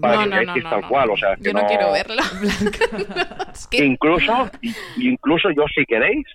Para 0.00 0.14
No, 0.16 0.20
que 0.22 0.28
no, 0.28 0.34
veáis 0.34 0.46
no, 0.48 0.54
que 0.54 0.60
es 0.60 0.64
tal 0.70 0.80
no, 0.80 0.88
cual, 0.88 1.10
o 1.10 1.16
sea, 1.16 1.36
que 1.36 1.42
Yo 1.44 1.52
no, 1.52 1.66
quiero. 1.66 1.94
Es 3.52 3.66
que- 3.68 3.84
Incluso, 3.84 4.50
incluso 4.96 5.50
yo 5.50 5.64
si 5.74 5.84
queréis, 5.84 6.26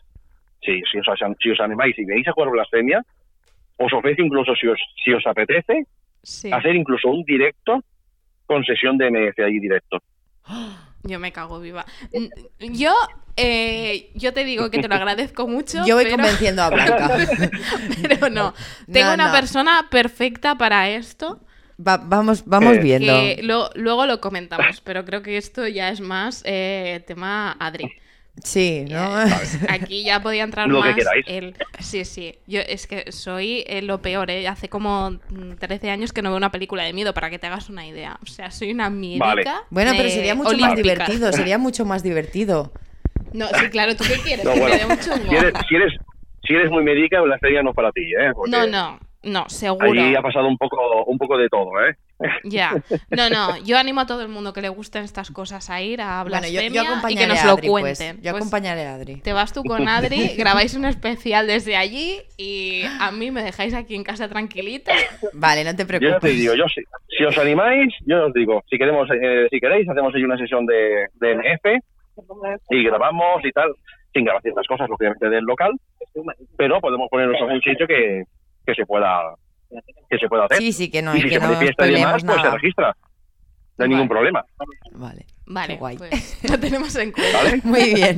si, 0.61 0.81
si, 0.91 0.97
os, 0.99 1.05
si 1.41 1.49
os 1.51 1.59
animáis 1.59 1.97
y 1.97 2.05
veis 2.05 2.27
a 2.27 2.31
jugar 2.31 2.51
Blasfemia, 2.51 3.01
os 3.77 3.93
ofrezco 3.93 4.21
incluso 4.23 4.53
si 4.55 4.67
os, 4.67 4.79
si 5.03 5.13
os 5.13 5.25
apetece, 5.25 5.85
sí, 6.23 6.51
hacer 6.51 6.75
incluso 6.75 7.07
un 7.09 7.23
directo 7.23 7.83
con 8.45 8.63
sesión 8.63 8.97
de 8.97 9.07
MF 9.11 9.39
ahí 9.43 9.59
directo. 9.59 10.01
yo 11.03 11.19
me 11.19 11.31
cago 11.31 11.59
viva. 11.59 11.85
Yo, 12.59 12.93
eh, 13.35 14.09
yo 14.15 14.33
te 14.33 14.43
digo 14.43 14.69
que 14.71 14.79
te 14.79 14.87
lo 14.87 14.95
agradezco 15.01 15.47
mucho. 15.47 15.85
Yo 15.85 15.95
voy 15.95 16.05
pero- 16.05 16.17
convenciendo 16.17 16.63
a 16.63 16.69
Blanca. 16.69 17.17
pero 18.01 18.29
no. 18.29 18.53
Tengo 18.91 19.09
No, 19.09 19.13
una 19.13 19.27
no. 19.27 19.31
persona 19.33 19.87
perfecta 19.89 20.55
para 20.57 20.89
esto. 20.89 21.39
Va- 21.79 21.97
vamos 21.97 22.43
vamos 22.45 22.77
Eh, 22.77 22.79
viendo. 22.79 23.13
Que 23.13 23.39
lo- 23.43 23.69
luego 23.75 24.05
lo 24.07 24.19
comentamos, 24.19 24.81
pero 24.81 25.05
creo 25.05 25.21
que 25.21 25.37
esto 25.37 25.67
ya 25.67 25.89
es 25.89 26.01
más 26.01 26.41
eh, 26.45 27.03
tema 27.05 27.55
Adri. 27.59 27.85
Sí, 28.43 28.85
¿no? 28.89 29.15
Aquí 29.69 30.03
ya 30.03 30.21
podía 30.21 30.43
entrar 30.43 30.67
Lo 30.67 30.81
que 30.81 30.89
más 30.89 30.95
queráis. 30.95 31.25
el... 31.27 31.55
Sí, 31.79 32.05
sí. 32.05 32.35
Yo 32.47 32.61
es 32.61 32.87
que 32.87 33.11
soy 33.11 33.63
eh, 33.67 33.81
lo 33.81 34.01
peor, 34.01 34.29
¿eh? 34.29 34.47
Hace 34.47 34.69
como 34.69 35.11
mm, 35.11 35.55
13 35.59 35.89
años 35.89 36.13
que 36.13 36.21
no 36.21 36.29
veo 36.29 36.37
una 36.37 36.51
película 36.51 36.83
de 36.83 36.93
miedo, 36.93 37.13
para 37.13 37.29
que 37.29 37.39
te 37.39 37.47
hagas 37.47 37.69
una 37.69 37.87
idea. 37.87 38.19
O 38.23 38.27
sea, 38.27 38.51
soy 38.51 38.71
una 38.71 38.89
miedica 38.89 39.25
Vale. 39.25 39.45
Bueno, 39.69 39.91
pero 39.97 40.09
sería 40.09 40.35
mucho 40.35 40.57
más 40.57 40.75
divertido, 40.75 41.31
sería 41.31 41.57
mucho 41.57 41.85
más 41.85 42.03
divertido. 42.03 42.71
No, 43.33 43.47
sí, 43.47 43.69
claro, 43.69 43.95
¿tú 43.95 44.03
qué 44.07 44.19
quieres? 44.21 44.45
No, 44.45 44.53
que 44.53 44.59
bueno, 44.59 44.75
me 44.75 44.81
dé 44.81 44.87
mucho 44.87 45.13
si 45.15 45.35
eres, 45.35 45.53
si 45.67 45.75
eres, 45.75 45.93
si 46.47 46.53
eres 46.53 46.71
muy 46.71 46.83
médica, 46.83 47.19
la 47.25 47.37
serie 47.39 47.61
no 47.61 47.71
es 47.71 47.75
para 47.75 47.91
ti, 47.91 48.01
¿eh? 48.01 48.31
Porque 48.33 48.51
No, 48.51 48.67
no, 48.67 48.99
no, 49.27 49.47
seguro. 49.49 49.91
Ahí 50.01 50.15
ha 50.15 50.21
pasado 50.21 50.47
un 50.47 50.57
poco, 50.57 51.03
un 51.05 51.17
poco 51.17 51.37
de 51.37 51.47
todo, 51.49 51.69
¿eh? 51.85 51.95
Ya. 52.43 52.71
No, 53.15 53.29
no, 53.29 53.57
yo 53.63 53.77
animo 53.77 54.01
a 54.01 54.05
todo 54.07 54.21
el 54.21 54.27
mundo 54.27 54.53
que 54.53 54.61
le 54.61 54.69
gusten 54.69 55.03
estas 55.03 55.29
cosas 55.31 55.69
a 55.69 55.81
ir 55.81 56.01
a 56.01 56.23
Bueno, 56.23 56.47
yo, 56.47 56.61
yo 56.61 56.73
y 56.73 56.77
acompañaré 56.77 57.25
que 57.25 57.27
nos 57.27 57.43
a 57.43 57.45
lo 57.47 57.51
Adri, 57.53 57.67
pues. 57.67 57.97
cuenten. 57.99 58.15
Yo 58.23 58.31
Pues, 58.31 58.41
acompañaré 58.41 58.85
a 58.85 58.95
Adri. 58.95 59.15
Te 59.17 59.33
vas 59.33 59.53
tú 59.53 59.63
con 59.63 59.87
Adri, 59.87 60.35
grabáis 60.37 60.75
un 60.75 60.85
especial 60.85 61.45
desde 61.47 61.75
allí 61.75 62.19
y 62.37 62.81
a 62.99 63.11
mí 63.11 63.29
me 63.31 63.43
dejáis 63.43 63.73
aquí 63.73 63.95
en 63.95 64.03
casa 64.03 64.27
tranquilita. 64.27 64.93
Vale, 65.33 65.63
no 65.63 65.75
te 65.75 65.83
Yo 65.83 65.87
ya 65.87 65.93
te 65.93 65.99
preocupes. 65.99 66.31
digo, 66.37 66.53
yo 66.55 66.65
si, 66.69 66.81
si 67.17 67.23
os 67.23 67.37
animáis, 67.37 67.93
yo 68.05 68.25
os 68.27 68.33
digo, 68.33 68.63
si 68.69 68.77
queremos, 68.77 69.07
eh, 69.11 69.47
si 69.51 69.59
queréis, 69.59 69.87
hacemos 69.89 70.13
ahí 70.15 70.23
una 70.23 70.37
sesión 70.37 70.65
de, 70.65 71.05
de 71.15 71.35
NF 71.35 71.83
y 72.71 72.83
grabamos 72.83 73.43
y 73.45 73.51
tal, 73.51 73.71
sin 74.13 74.25
grabar 74.25 74.41
ciertas 74.41 74.65
cosas, 74.67 74.89
lógicamente 74.89 75.29
del 75.29 75.43
local, 75.43 75.71
pero 76.57 76.79
podemos 76.81 77.09
ponernos 77.09 77.37
en 77.37 77.43
algún 77.43 77.61
sitio 77.61 77.85
que, 77.87 78.23
que 78.67 78.75
se 78.75 78.85
pueda 78.85 79.33
que 80.09 80.17
se 80.19 80.27
pueda 80.27 80.45
hacer. 80.45 80.57
Sí, 80.59 80.71
sí, 80.73 80.91
que 80.91 81.01
no, 81.01 81.15
y 81.15 81.21
si 81.21 81.29
que 81.29 81.35
se 81.35 81.39
no 81.41 81.47
manifiesta 81.47 81.87
y 81.87 81.93
demás, 81.95 82.23
pues 82.23 82.41
se 82.41 82.49
registra. 82.51 82.95
No 83.77 83.83
hay 83.83 83.89
ningún 83.89 84.07
problema. 84.09 84.43
Vale. 84.91 85.25
Vale, 85.49 85.73
Qué 85.75 85.79
guay. 85.79 85.97
pues 85.97 86.39
lo 86.49 86.59
tenemos 86.59 86.93
en 86.97 87.11
cuenta. 87.13 87.37
¿Vale? 87.37 87.61
Muy 87.63 87.93
bien. 87.93 88.17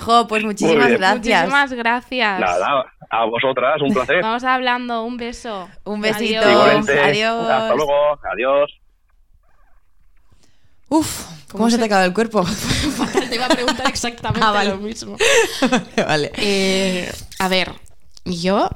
Jo, 0.00 0.26
pues 0.28 0.44
muchísimas 0.44 0.90
gracias. 0.90 1.40
Muchísimas 1.46 1.72
gracias. 1.72 2.40
Nada, 2.40 2.84
a 3.10 3.24
vosotras, 3.24 3.80
un 3.80 3.94
placer. 3.94 4.20
Vamos 4.22 4.44
hablando, 4.44 5.04
un 5.04 5.16
beso. 5.16 5.68
Un 5.84 6.00
besito. 6.02 6.40
Adiós. 6.42 6.88
Hasta 7.48 7.74
luego. 7.74 8.18
Adiós. 8.32 8.78
Uf, 10.90 11.26
¿cómo, 11.50 11.58
¿Cómo 11.58 11.70
se 11.70 11.76
se- 11.76 11.78
te 11.78 11.84
ha 11.84 11.88
quedado 11.88 12.04
el 12.06 12.14
cuerpo? 12.14 12.44
Te 13.28 13.34
iba 13.34 13.44
a 13.46 13.48
preguntar 13.50 13.86
exactamente 13.88 14.46
Ah, 14.46 14.52
vale. 14.52 14.70
lo 14.70 14.76
mismo. 14.78 15.16
vale. 15.96 16.32
Eh, 16.36 17.10
a 17.38 17.48
ver, 17.48 17.72
yo, 18.24 18.68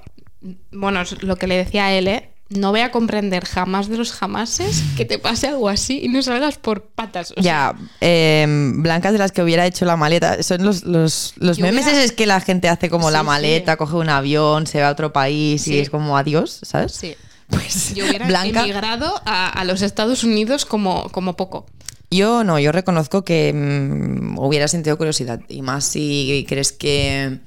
bueno, 0.73 1.01
es 1.03 1.23
lo 1.23 1.37
que 1.37 1.47
le 1.47 1.57
decía 1.57 1.87
a 1.87 1.93
él, 1.93 2.09
¿eh? 2.09 2.29
no 2.51 2.71
voy 2.71 2.81
a 2.81 2.91
comprender 2.91 3.47
jamás 3.47 3.89
de 3.89 3.97
los 3.97 4.13
jamases 4.13 4.83
que 4.95 5.07
te 5.07 5.19
pase 5.19 5.49
algo 5.49 5.71
así 5.71 6.01
y 6.03 6.09
no 6.09 6.21
salgas 6.21 6.59
por 6.59 6.83
patas. 6.83 7.31
o 7.31 7.35
sea, 7.41 7.43
Ya, 7.43 7.75
eh, 8.03 8.45
blancas 8.75 9.13
de 9.15 9.19
las 9.19 9.33
que 9.33 9.43
hubiera 9.43 9.65
hecho 9.67 9.87
la 9.87 9.97
maleta. 9.97 10.43
Son 10.43 10.63
los, 10.63 10.83
los, 10.85 11.33
los 11.39 11.59
memes 11.61 11.87
hubiera- 11.87 12.05
es 12.05 12.13
que 12.13 12.27
la 12.27 12.41
gente 12.43 12.69
hace 12.69 12.91
como 12.91 13.07
Sí, 13.09 13.13
la 13.15 13.21
sí. 13.21 13.27
maleta, 13.27 13.77
coge 13.79 13.97
un 13.97 14.11
avión, 14.11 14.67
se 14.67 14.83
va 14.83 14.89
a 14.89 14.93
otro 14.93 15.15
país 15.15 15.63
Sí. 15.63 15.77
y 15.77 15.79
es 15.79 15.89
como 15.89 16.19
adiós, 16.19 16.59
¿sabes? 16.63 16.93
sí. 16.93 17.15
Pues 17.49 17.95
Yo 17.95 18.05
hubiera 18.07 18.27
Blanca, 18.27 18.61
emigrado 18.63 19.21
a, 19.27 19.49
a 19.49 19.65
los 19.65 19.81
Estados 19.83 20.23
Unidos 20.25 20.65
como, 20.67 21.09
como 21.11 21.37
poco. 21.37 21.67
yo 22.11 22.45
no, 22.45 22.59
yo 22.59 22.71
reconozco 22.73 23.25
que 23.25 23.53
mm, 23.55 24.39
hubiera 24.39 24.69
sentido 24.69 24.97
curiosidad 24.99 25.41
y 25.49 25.63
más 25.63 25.85
si 25.85 26.45
crees 26.49 26.73
que 26.73 27.39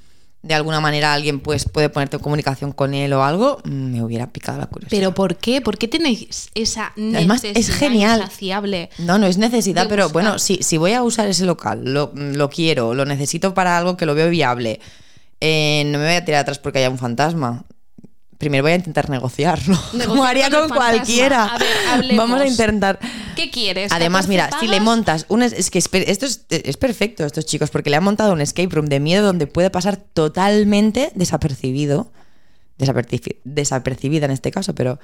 de 0.45 0.53
alguna 0.53 0.79
manera 0.79 1.11
alguien 1.13 1.39
pues 1.39 1.65
puede 1.67 1.89
ponerte 1.89 2.17
en 2.17 2.21
comunicación 2.21 2.71
con 2.71 2.93
él 2.93 3.11
o 3.13 3.23
algo, 3.23 3.59
mm, 3.65 3.69
me 3.91 4.03
hubiera 4.03 4.27
picado 4.31 4.59
la 4.59 4.67
curiosidad. 4.67 4.97
¿Pero 4.97 5.13
por 5.15 5.37
qué? 5.37 5.59
¿Por 5.59 5.77
qué 5.77 5.87
tenéis 5.87 6.49
esa 6.53 6.93
Además, 6.95 7.43
necesidad 7.43 7.57
es 7.57 7.69
genial. 7.79 8.19
insaciable? 8.21 8.89
No, 8.99 9.17
no 9.17 9.25
es 9.25 9.37
necesidad, 9.39 9.87
pero 9.89 10.03
buscar. 10.03 10.13
bueno, 10.23 10.39
si, 10.39 10.57
si 10.61 10.77
voy 10.77 10.93
a 10.93 11.01
usar 11.01 11.27
ese 11.27 11.45
local, 11.45 11.81
lo, 11.83 12.11
lo 12.15 12.49
quiero, 12.49 12.93
lo 12.93 13.05
necesito 13.05 13.53
para 13.55 13.77
algo 13.77 13.97
que 13.97 14.05
lo 14.05 14.13
veo 14.13 14.29
viable, 14.29 14.79
eh, 15.41 15.83
no 15.87 15.97
me 15.97 16.05
voy 16.05 16.15
a 16.15 16.23
tirar 16.25 16.41
atrás 16.41 16.59
porque 16.59 16.79
haya 16.79 16.89
un 16.89 16.97
fantasma. 16.99 17.63
Primero 18.37 18.63
voy 18.63 18.73
a 18.73 18.75
intentar 18.75 19.09
negociarlo, 19.09 19.75
como 19.91 19.97
Negociar 19.97 20.27
haría 20.27 20.49
con 20.49 20.69
cualquiera. 20.69 21.45
A 21.45 21.57
ver, 21.57 21.67
hablemos. 21.89 22.17
Vamos 22.17 22.41
a 22.41 22.47
intentar. 22.47 22.99
¿Qué 23.35 23.49
quieres? 23.49 23.91
Además, 23.91 24.27
14 24.27 24.29
mira, 24.29 24.49
si 24.59 24.67
le 24.67 24.79
montas 24.81 25.25
un... 25.29 25.41
es- 25.41 25.53
Es 25.53 25.69
que 25.71 25.79
espe- 25.79 26.03
esto 26.07 26.25
es, 26.25 26.45
es 26.49 26.75
perfecto, 26.77 27.25
estos 27.25 27.45
chicos, 27.45 27.69
porque 27.69 27.89
le 27.89 27.95
han 27.95 28.03
montado 28.03 28.33
un 28.33 28.41
escape 28.41 28.67
room 28.75 28.87
de 28.87 28.99
miedo 28.99 29.25
donde 29.25 29.47
puede 29.47 29.69
pasar 29.69 29.97
totalmente 29.97 31.11
desapercibido. 31.15 32.11
Desaperci- 32.77 33.37
desapercibida 33.45 34.25
en 34.25 34.31
este 34.31 34.51
caso, 34.51 34.75
pero 34.75 34.99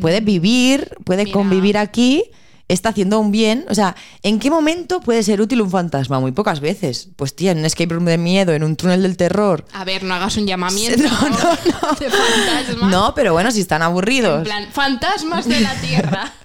puede 0.00 0.20
vivir, 0.20 0.90
puede 1.04 1.22
Mm. 1.22 1.26
Mira. 1.26 1.32
convivir 1.38 1.78
aquí, 1.78 2.24
está 2.68 2.88
haciendo 2.90 3.18
un 3.20 3.30
bien. 3.30 3.66
O 3.68 3.74
sea, 3.74 3.94
¿en 4.22 4.38
qué 4.38 4.50
momento 4.50 5.00
puede 5.00 5.22
ser 5.22 5.40
útil 5.40 5.60
un 5.62 5.70
fantasma? 5.70 6.20
Muy 6.20 6.32
pocas 6.32 6.60
veces. 6.60 7.08
Pues 7.16 7.36
tía, 7.36 7.52
en 7.52 7.58
un 7.58 7.64
escape 7.64 7.92
room 7.94 8.04
de 8.06 8.18
miedo, 8.18 8.52
en 8.52 8.64
un 8.64 8.76
túnel 8.76 9.02
del 9.02 9.16
terror. 9.16 9.64
A 9.72 9.84
ver, 9.84 10.02
no 10.04 10.14
hagas 10.14 10.36
un 10.36 10.46
llamamiento 10.46 11.02
No, 11.08 11.28
no, 11.28 11.36
no. 11.38 11.92
de 12.00 12.10
fantasmas. 12.10 12.90
No, 12.90 13.14
pero 13.14 13.32
bueno, 13.32 13.50
si 13.50 13.60
están 13.60 13.82
En 13.82 13.86
aburridos. 13.86 14.44
plan, 14.44 14.68
fantasmas 14.72 15.46
de 15.48 15.60
la 15.60 15.74
Tierra. 15.74 16.32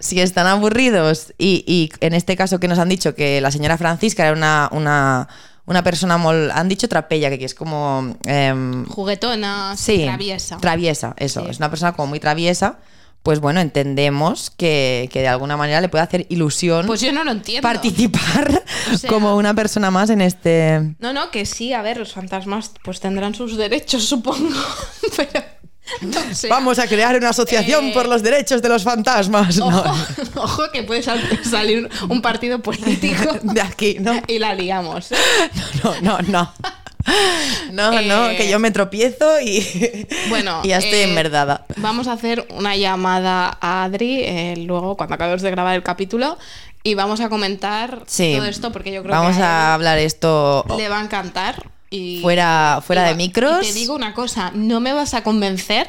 Si 0.00 0.20
están 0.20 0.48
aburridos 0.48 1.32
y, 1.38 1.62
y 1.66 1.90
en 2.04 2.12
este 2.12 2.36
caso 2.36 2.58
que 2.58 2.66
nos 2.66 2.78
han 2.80 2.88
dicho 2.88 3.14
que 3.14 3.40
la 3.40 3.52
señora 3.52 3.78
Francisca 3.78 4.24
era 4.24 4.32
una, 4.32 4.68
una, 4.72 5.28
una 5.64 5.84
persona 5.84 6.16
mol, 6.18 6.50
han 6.52 6.68
dicho 6.68 6.88
trapella, 6.88 7.30
que 7.38 7.44
es 7.44 7.54
como... 7.54 8.16
em, 8.24 8.84
Juguetona, 8.86 9.76
sí, 9.76 10.02
traviesa. 10.04 10.56
Traviesa, 10.56 11.14
eso. 11.18 11.42
Sí. 11.44 11.50
Es 11.50 11.58
una 11.58 11.70
persona 11.70 11.92
como 11.92 12.08
muy 12.08 12.18
traviesa. 12.18 12.78
Pues 13.26 13.40
bueno, 13.40 13.58
entendemos 13.60 14.50
que, 14.56 15.08
que 15.12 15.20
de 15.20 15.26
alguna 15.26 15.56
manera 15.56 15.80
le 15.80 15.88
puede 15.88 16.04
hacer 16.04 16.26
ilusión 16.28 16.86
Pues 16.86 17.00
yo 17.00 17.10
no 17.12 17.24
lo 17.24 17.32
entiendo. 17.32 17.60
participar 17.60 18.62
O 18.94 18.96
sea- 18.96 19.10
como 19.10 19.34
una 19.36 19.52
persona 19.52 19.90
más 19.90 20.10
en 20.10 20.20
este... 20.20 20.94
No, 21.00 21.12
no, 21.12 21.32
que 21.32 21.44
sí, 21.44 21.72
a 21.72 21.82
ver, 21.82 21.96
los 21.96 22.12
fantasmas 22.12 22.70
pues 22.84 23.00
tendrán 23.00 23.34
sus 23.34 23.56
derechos, 23.56 24.04
supongo. 24.04 24.48
Pero. 25.16 25.42
Vamos 26.48 26.78
a 26.78 26.86
crear 26.86 27.16
una 27.16 27.30
asociación 27.30 27.86
Eh, 27.86 27.92
por 27.94 28.06
los 28.08 28.22
derechos 28.22 28.62
de 28.62 28.68
los 28.68 28.84
fantasmas. 28.84 29.56
No, 29.56 29.66
Ojo, 29.66 29.94
ojo 30.36 30.62
que 30.72 30.84
puede 30.84 31.02
sal- 31.02 31.20
salir 31.44 31.88
un 32.08 32.22
partido 32.22 32.60
político 32.60 33.38
de 33.42 33.60
aquí, 33.60 33.96
¿no? 34.00 34.20
y 34.28 34.38
la 34.38 34.54
liamos. 34.54 35.10
¿eh? 35.10 35.16
No, 35.82 35.94
no, 36.00 36.18
no. 36.22 36.22
No, 36.28 36.52
no, 37.72 38.30
Eh, 38.30 38.36
que 38.36 38.48
yo 38.48 38.58
me 38.58 38.70
tropiezo 38.70 39.40
y, 39.40 40.06
Bueno, 40.28 40.60
y 40.64 40.68
ya 40.68 40.78
estoy 40.78 40.98
eh, 41.00 41.04
enmerdada. 41.04 41.64
Vamos 41.76 42.08
a 42.08 42.12
hacer 42.12 42.46
una 42.50 42.76
llamada 42.76 43.56
a 43.60 43.84
Adri 43.84 44.20
eh, 44.22 44.54
luego 44.58 44.96
cuando 44.96 45.14
acabemos 45.14 45.42
de 45.42 45.50
grabar 45.50 45.74
el 45.76 45.82
capítulo 45.82 46.38
y 46.82 46.94
vamos 46.94 47.20
a 47.20 47.28
comentar 47.28 48.02
Sí. 48.06 48.34
todo 48.36 48.46
esto 48.46 48.72
porque 48.72 48.92
yo 48.92 49.02
creo 49.02 49.14
Vamos 49.14 49.36
que 49.36 49.42
a 49.42 49.70
a 49.70 49.74
hablar 49.74 49.98
esto 49.98 50.64
le 50.76 50.88
va 50.88 51.00
a 51.00 51.04
encantar. 51.04 51.70
Y, 51.90 52.20
fuera, 52.20 52.80
fuera 52.84 53.06
y 53.06 53.08
de 53.10 53.14
micros. 53.14 53.64
Y 53.64 53.68
te 53.68 53.78
digo 53.78 53.94
una 53.94 54.12
cosa, 54.12 54.50
no 54.54 54.80
me 54.80 54.92
vas 54.92 55.14
a 55.14 55.22
convencer 55.22 55.88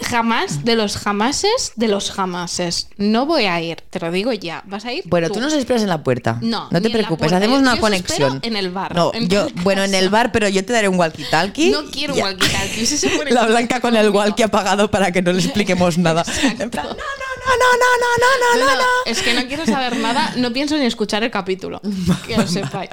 jamás 0.00 0.64
de 0.64 0.76
los 0.76 0.96
jamases 0.96 1.72
de 1.76 1.88
los 1.88 2.10
jamases. 2.10 2.88
No 2.96 3.26
voy 3.26 3.44
a 3.44 3.60
ir, 3.60 3.80
te 3.90 4.00
lo 4.00 4.10
digo 4.10 4.32
ya. 4.32 4.62
¿Vas 4.66 4.84
a 4.84 4.92
ir? 4.92 5.04
Bueno, 5.06 5.30
tú 5.30 5.40
nos 5.40 5.52
esperas 5.52 5.82
en 5.82 5.88
la 5.88 6.02
puerta. 6.02 6.38
No, 6.40 6.68
no 6.70 6.82
te 6.82 6.90
preocupes, 6.90 7.32
hacemos 7.32 7.60
una 7.60 7.76
yo 7.76 7.80
conexión. 7.80 8.40
en 8.42 8.56
el 8.56 8.70
bar, 8.70 8.94
No, 8.94 9.12
en 9.14 9.28
yo, 9.28 9.46
bueno, 9.62 9.84
en 9.84 9.94
el 9.94 10.08
bar, 10.10 10.32
pero 10.32 10.48
yo 10.48 10.64
te 10.64 10.72
daré 10.72 10.88
un 10.88 10.98
walkie-talkie. 10.98 11.70
No 11.70 11.90
quiero 11.90 12.14
un 12.14 12.20
walkie-talkie. 12.20 12.84
Si 12.84 13.08
La 13.30 13.46
blanca 13.46 13.80
con 13.80 13.96
el 13.96 14.10
walkie 14.10 14.42
apagado 14.42 14.90
para 14.90 15.12
que 15.12 15.22
no 15.22 15.32
le 15.32 15.40
expliquemos 15.40 15.98
nada. 15.98 16.24
En 16.58 16.70
plan, 16.70 16.86
no, 16.86 16.92
no, 16.92 17.33
no, 17.46 17.66
no, 17.78 17.88
no, 18.00 18.10
no, 18.20 18.64
no, 18.64 18.66
No, 18.66 18.74
no, 18.74 18.80
no, 18.82 18.88
es 19.06 19.22
que 19.22 19.34
no 19.34 19.46
quiero 19.46 19.66
saber 19.66 19.96
nada, 19.98 20.32
no 20.36 20.52
pienso 20.52 20.76
ni 20.78 20.84
escuchar 20.86 21.22
el 21.24 21.30
capítulo. 21.30 21.80
Que 22.26 22.36
lo 22.36 22.46
sepáis. 22.48 22.90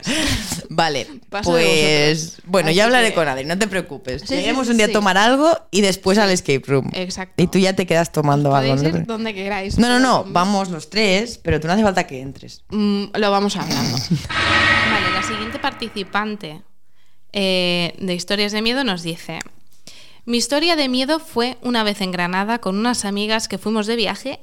Vale, 0.70 1.08
Paso 1.30 1.52
pues 1.52 2.38
bueno, 2.46 2.70
Así 2.70 2.76
ya 2.78 2.86
hablaré 2.86 3.10
que- 3.10 3.14
con 3.16 3.28
Adri, 3.28 3.46
no 3.46 3.58
te 3.58 3.68
preocupes. 3.68 4.22
Sí, 4.22 4.28
sí, 4.30 4.36
Lleguemos 4.36 4.68
sí, 4.68 4.72
un 4.72 4.78
día 4.78 4.88
sí. 4.88 4.92
a 4.92 4.94
tomar 4.94 5.18
algo 5.18 5.58
y 5.72 5.82
después 5.82 6.18
al 6.18 6.30
escape 6.32 6.64
room. 6.66 6.90
Exacto. 6.94 7.42
Y 7.42 7.48
tú 7.48 7.60
ya 7.60 7.74
te 7.74 7.86
quedas 7.86 8.12
tomando 8.12 8.56
algo. 8.56 8.76
No, 8.76 8.88
ir 8.90 9.06
donde 9.06 9.34
queráis. 9.34 9.78
no, 9.78 9.88
no, 9.90 10.00
no, 10.00 10.26
vamos 10.28 10.70
los 10.70 10.90
tres, 10.90 11.38
pero 11.38 11.60
tú 11.60 11.68
no 11.68 11.74
hace 11.74 11.84
falta 11.84 12.06
que 12.08 12.20
entres. 12.22 12.64
Mm, 12.70 13.06
lo 13.16 13.32
vamos 13.32 13.56
hablando. 13.56 13.98
Vale, 14.92 15.12
la 15.14 15.24
siguiente 15.24 15.60
participante 15.60 16.62
eh, 17.34 17.96
de 18.00 18.14
Historias 18.14 18.52
de 18.52 18.62
Miedo 18.62 18.84
nos 18.84 19.04
dice: 19.04 19.40
Mi 20.26 20.38
historia 20.38 20.76
de 20.76 20.88
miedo 20.88 21.20
fue 21.20 21.58
una 21.64 21.84
vez 21.84 22.00
en 22.02 22.12
Granada 22.12 22.60
con 22.60 22.78
unas 22.78 23.06
amigas 23.06 23.48
que 23.48 23.58
fuimos 23.58 23.88
de 23.88 23.96
viaje 23.96 24.40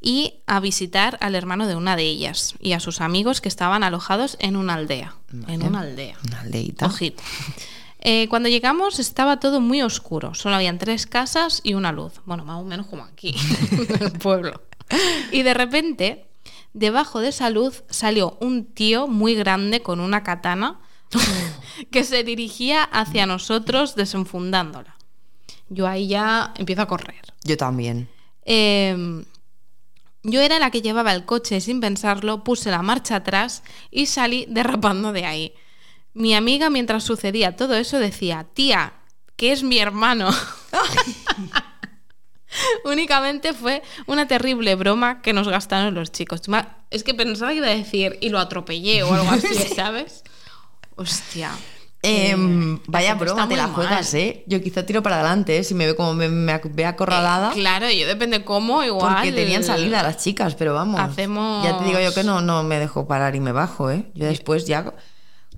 y 0.00 0.40
a 0.46 0.58
visitar 0.58 1.18
al 1.20 1.34
hermano 1.34 1.66
de 1.66 1.76
una 1.76 1.96
de 1.96 2.04
ellas 2.04 2.54
y 2.60 2.72
a 2.72 2.80
sus 2.80 3.02
amigos 3.02 3.42
que 3.42 3.48
estaban 3.48 3.82
alojados 3.82 4.38
en 4.40 4.56
una 4.56 4.74
aldea. 4.74 5.16
En 5.48 5.62
una 5.62 5.80
aldea. 5.80 6.16
Una 6.26 6.40
aldeita. 6.40 6.86
Ojito. 6.86 7.22
Eh, 8.00 8.26
cuando 8.28 8.48
llegamos 8.48 9.00
estaba 9.00 9.38
todo 9.38 9.60
muy 9.60 9.82
oscuro. 9.82 10.34
Solo 10.34 10.54
habían 10.54 10.78
tres 10.78 11.06
casas 11.06 11.60
y 11.62 11.74
una 11.74 11.92
luz. 11.92 12.14
Bueno, 12.24 12.46
más 12.46 12.60
o 12.60 12.64
menos 12.64 12.86
como 12.86 13.04
aquí, 13.04 13.34
en 13.70 14.02
el 14.02 14.12
pueblo. 14.12 14.62
Y 15.30 15.42
de 15.42 15.52
repente, 15.52 16.26
debajo 16.72 17.20
de 17.20 17.28
esa 17.28 17.50
luz 17.50 17.84
salió 17.90 18.38
un 18.40 18.64
tío 18.64 19.08
muy 19.08 19.34
grande 19.34 19.82
con 19.82 20.00
una 20.00 20.22
katana 20.22 20.80
que 21.90 22.04
se 22.04 22.24
dirigía 22.24 22.82
hacia 22.82 23.26
nosotros 23.26 23.94
desenfundándola. 23.94 24.97
Yo 25.68 25.86
ahí 25.86 26.08
ya 26.08 26.52
empiezo 26.56 26.82
a 26.82 26.86
correr. 26.86 27.22
Yo 27.44 27.56
también. 27.56 28.08
Eh, 28.44 29.24
Yo 30.22 30.40
era 30.40 30.58
la 30.58 30.70
que 30.70 30.82
llevaba 30.82 31.12
el 31.12 31.24
coche 31.24 31.60
sin 31.60 31.80
pensarlo, 31.80 32.44
puse 32.44 32.70
la 32.70 32.82
marcha 32.82 33.16
atrás 33.16 33.62
y 33.90 34.06
salí 34.06 34.46
derrapando 34.48 35.12
de 35.12 35.24
ahí. 35.24 35.54
Mi 36.14 36.34
amiga, 36.34 36.70
mientras 36.70 37.04
sucedía 37.04 37.56
todo 37.56 37.76
eso, 37.76 37.98
decía, 37.98 38.46
tía, 38.52 38.94
que 39.36 39.52
es 39.52 39.62
mi 39.62 39.78
hermano. 39.78 40.30
Únicamente 42.84 43.52
fue 43.52 43.82
una 44.06 44.26
terrible 44.26 44.74
broma 44.74 45.22
que 45.22 45.32
nos 45.32 45.48
gastaron 45.48 45.94
los 45.94 46.10
chicos. 46.10 46.42
Es 46.90 47.04
que 47.04 47.14
pensaba 47.14 47.52
que 47.52 47.58
iba 47.58 47.66
a 47.66 47.70
decir, 47.70 48.18
y 48.20 48.30
lo 48.30 48.38
atropellé 48.38 49.02
o 49.02 49.14
algo 49.14 49.30
así, 49.30 49.54
¿sabes? 49.76 50.24
Hostia. 50.96 51.52
Em, 52.02 52.76
Eh, 52.76 52.80
vaya 52.86 53.14
broma, 53.14 53.48
te 53.48 53.56
la 53.56 53.68
juegas, 53.68 54.12
mal. 54.14 54.20
¿eh? 54.22 54.44
Yo 54.46 54.62
quizá 54.62 54.86
tiro 54.86 55.02
para 55.02 55.16
adelante, 55.16 55.58
¿eh? 55.58 55.64
Si 55.64 55.74
me 55.74 55.84
ve 55.86 55.96
como 55.96 56.14
me, 56.14 56.28
me 56.28 56.60
ve 56.72 56.86
acorralada. 56.86 57.50
Eh, 57.50 57.54
claro, 57.54 57.90
yo 57.90 58.06
depende 58.06 58.44
cómo, 58.44 58.84
igual. 58.84 59.14
Porque 59.16 59.32
tenían 59.32 59.64
salida 59.64 60.02
las 60.04 60.18
chicas, 60.18 60.54
pero 60.54 60.74
vamos. 60.74 61.00
Hacemos- 61.00 61.64
Ya 61.64 61.76
te 61.78 61.84
digo 61.84 61.98
yo 61.98 62.14
que 62.14 62.22
no, 62.22 62.40
no 62.40 62.62
me 62.62 62.78
dejo 62.78 63.08
parar 63.08 63.34
y 63.34 63.40
me 63.40 63.50
bajo, 63.52 63.90
¿eh? 63.90 64.10
Yo 64.14 64.26
después 64.26 64.64
ya. 64.66 64.94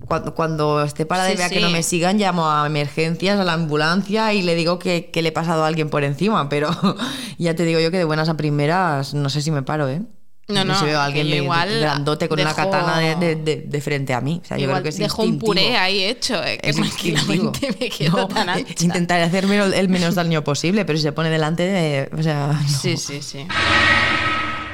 Cuando, 0.07 0.35
cuando 0.35 0.83
esté 0.83 1.05
parada 1.05 1.29
y 1.29 1.33
Sí, 1.33 1.39
vea 1.39 1.51
que 1.51 1.61
no 1.61 1.69
me 1.69 1.83
sigan, 1.83 2.17
llamo 2.17 2.51
a 2.51 2.67
emergencias, 2.67 3.39
a 3.39 3.45
la 3.45 3.53
ambulancia 3.53 4.33
y 4.33 4.41
le 4.41 4.55
digo 4.55 4.79
que, 4.79 5.11
que 5.11 5.21
le 5.21 5.29
he 5.29 5.33
pasado 5.33 5.63
a 5.63 5.67
alguien 5.67 5.91
por 5.91 6.05
encima. 6.05 6.49
Pero 6.49 6.71
ya 7.39 7.55
te 7.55 7.67
digo 7.67 7.81
yo 7.81 7.91
que 7.91 7.99
de 7.99 8.05
buenas 8.05 8.31
a 8.31 8.37
primeras 8.39 9.13
no 9.13 9.29
sé 9.29 9.43
si 9.43 9.51
me 9.51 9.63
paro, 9.63 9.89
¿eh? 9.91 10.01
No, 10.49 10.65
no, 10.65 10.75
Si 10.75 10.85
veo 10.87 10.99
a 10.99 11.05
alguien 11.05 11.27
yo 11.29 11.37
de- 11.37 11.43
igual 11.45 11.81
grandote 11.81 12.29
con 12.29 12.41
una 12.41 12.51
dejo- 12.51 12.57
katana 12.57 12.99
de, 12.99 13.15
de- 13.15 13.37
de- 13.37 13.57
de 13.69 13.81
frente 13.81 14.13
a 14.15 14.21
mí. 14.21 14.41
O 14.43 14.47
sea, 14.47 14.57
yo 14.59 14.69
creo 14.69 14.83
que 14.83 14.89
es 14.89 14.99
dejo 14.99 15.23
un 15.23 15.29
instintivo. 15.29 15.53
puré 15.53 15.77
ahí 15.77 16.03
hecho, 16.03 16.43
eh, 16.43 16.59
que 16.61 16.71
Es 16.71 16.79
instintivo. 16.79 17.53
tranquilamente 17.53 17.77
me 17.81 17.89
quedo 17.89 18.17
No, 18.17 18.27
tan 18.29 18.49
ancha. 18.49 18.75
Intentaré 18.85 19.23
hacerme 19.23 19.59
el- 19.59 19.75
el 19.75 19.89
menos 19.89 20.17
daño 20.17 20.43
posible, 20.43 20.85
pero 20.85 20.97
si 20.99 21.03
se 21.05 21.13
pone 21.13 21.31
delante 21.31 21.63
de. 21.63 22.11
O 22.19 22.23
sea. 22.23 22.49
no. 22.61 22.69
Sí, 22.69 22.97
sí, 22.97 23.23
sí. 23.23 23.47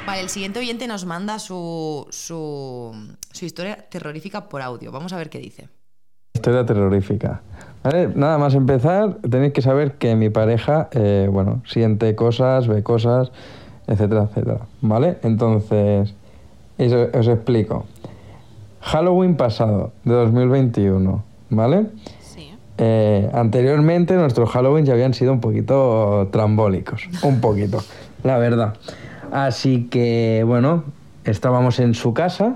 Vale, 0.06 0.20
el 0.20 0.28
siguiente 0.28 0.60
oyente 0.60 0.86
nos 0.86 1.04
manda 1.04 1.38
su, 1.38 2.06
su, 2.10 2.94
su 3.32 3.44
historia 3.44 3.76
terrorífica 3.90 4.48
por 4.48 4.62
audio. 4.62 4.92
Vamos 4.92 5.12
a 5.12 5.16
ver 5.16 5.28
qué 5.28 5.38
dice. 5.40 5.68
Historia 6.34 6.64
terrorífica. 6.64 7.42
¿Vale? 7.82 8.10
Nada 8.14 8.38
más 8.38 8.54
empezar, 8.54 9.18
tenéis 9.28 9.52
que 9.52 9.62
saber 9.62 9.94
que 9.98 10.14
mi 10.14 10.30
pareja, 10.30 10.88
eh, 10.92 11.28
bueno, 11.30 11.62
siente 11.66 12.14
cosas, 12.14 12.66
ve 12.68 12.82
cosas, 12.82 13.30
etcétera, 13.86 14.24
etcétera. 14.30 14.60
¿Vale? 14.80 15.18
Entonces, 15.22 16.14
eso- 16.78 17.08
os 17.18 17.28
explico. 17.28 17.84
Halloween 18.80 19.36
pasado, 19.36 19.92
de 20.04 20.14
2021, 20.14 21.24
¿vale? 21.50 21.86
Sí. 22.20 22.50
Eh, 22.78 23.28
anteriormente 23.32 24.14
nuestros 24.14 24.50
Halloween 24.50 24.84
ya 24.84 24.92
habían 24.92 25.12
sido 25.14 25.32
un 25.32 25.40
poquito 25.40 26.28
trambólicos, 26.30 27.08
un 27.22 27.40
poquito, 27.40 27.82
la 28.22 28.38
verdad. 28.38 28.74
Así 29.32 29.88
que 29.90 30.44
bueno, 30.46 30.84
estábamos 31.24 31.80
en 31.80 31.94
su 31.94 32.14
casa 32.14 32.54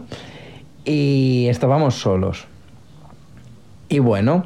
y 0.84 1.46
estábamos 1.48 1.96
solos. 1.96 2.46
Y 3.88 3.98
bueno, 3.98 4.44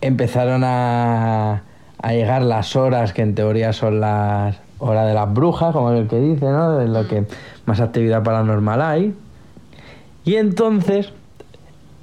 empezaron 0.00 0.64
a, 0.64 1.62
a 2.02 2.12
llegar 2.12 2.42
las 2.42 2.74
horas 2.74 3.12
que 3.12 3.22
en 3.22 3.36
teoría 3.36 3.72
son 3.72 4.00
las 4.00 4.56
horas 4.82 5.06
de 5.06 5.14
las 5.14 5.32
brujas, 5.32 5.72
como 5.72 5.92
el 5.92 6.08
que 6.08 6.18
dice, 6.18 6.46
¿no? 6.46 6.76
De 6.76 6.88
lo 6.88 7.06
que 7.06 7.24
más 7.66 7.80
actividad 7.80 8.22
paranormal 8.22 8.82
hay. 8.82 9.14
Y 10.24 10.34
entonces 10.34 11.12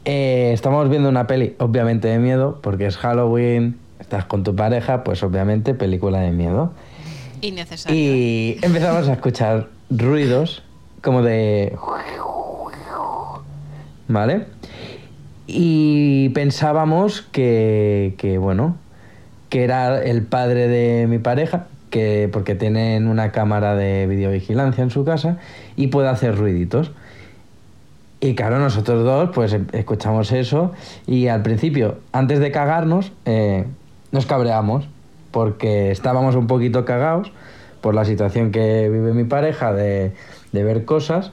eh, 0.06 0.52
estamos 0.54 0.90
viendo 0.90 1.10
una 1.10 1.28
peli, 1.28 1.56
obviamente 1.60 2.08
de 2.08 2.20
miedo, 2.20 2.60
porque 2.62 2.86
es 2.86 2.98
Halloween, 2.98 3.78
estás 4.00 4.26
con 4.26 4.44
tu 4.44 4.56
pareja, 4.56 5.04
pues 5.04 5.22
obviamente 5.24 5.74
película 5.74 6.20
de 6.20 6.32
miedo. 6.32 6.72
Innecesario. 7.42 7.98
Y 7.98 8.60
empezamos 8.62 9.08
a 9.08 9.14
escuchar 9.14 9.68
ruidos 9.90 10.64
como 11.02 11.22
de... 11.22 11.78
¿Vale? 14.08 14.48
Y 15.46 16.30
pensábamos 16.30 17.22
que, 17.22 18.16
que, 18.18 18.40
bueno, 18.40 18.76
que 19.50 19.64
era 19.64 20.02
el 20.02 20.24
padre 20.24 20.68
de 20.68 21.06
mi 21.08 21.20
pareja, 21.20 21.68
que 21.90 22.30
porque 22.32 22.56
tienen 22.56 23.08
una 23.08 23.32
cámara 23.32 23.76
de 23.76 24.08
videovigilancia 24.08 24.84
en 24.84 24.90
su 24.90 25.04
casa 25.06 25.38
y 25.76 25.88
puede 25.88 26.10
hacer 26.10 26.38
ruiditos. 26.38 26.92
Y 28.22 28.36
claro, 28.36 28.60
nosotros 28.60 29.04
dos 29.04 29.30
pues 29.34 29.54
em- 29.54 29.68
escuchamos 29.72 30.32
eso 30.32 30.72
y 31.08 31.28
al 31.28 31.42
principio, 31.42 32.00
antes 32.12 32.40
de 32.40 32.52
cagarnos, 32.52 33.12
eh, 33.26 33.66
nos 34.12 34.26
cabreamos 34.26 34.88
porque 35.32 35.92
estábamos 35.92 36.36
un 36.36 36.48
poquito 36.48 36.86
cagados 36.86 37.32
por 37.82 37.96
la 37.96 38.04
situación 38.04 38.52
que 38.52 38.90
vive 38.90 39.14
mi 39.14 39.24
pareja 39.24 39.74
de, 39.74 40.12
de 40.52 40.64
ver 40.64 40.86
cosas. 40.86 41.32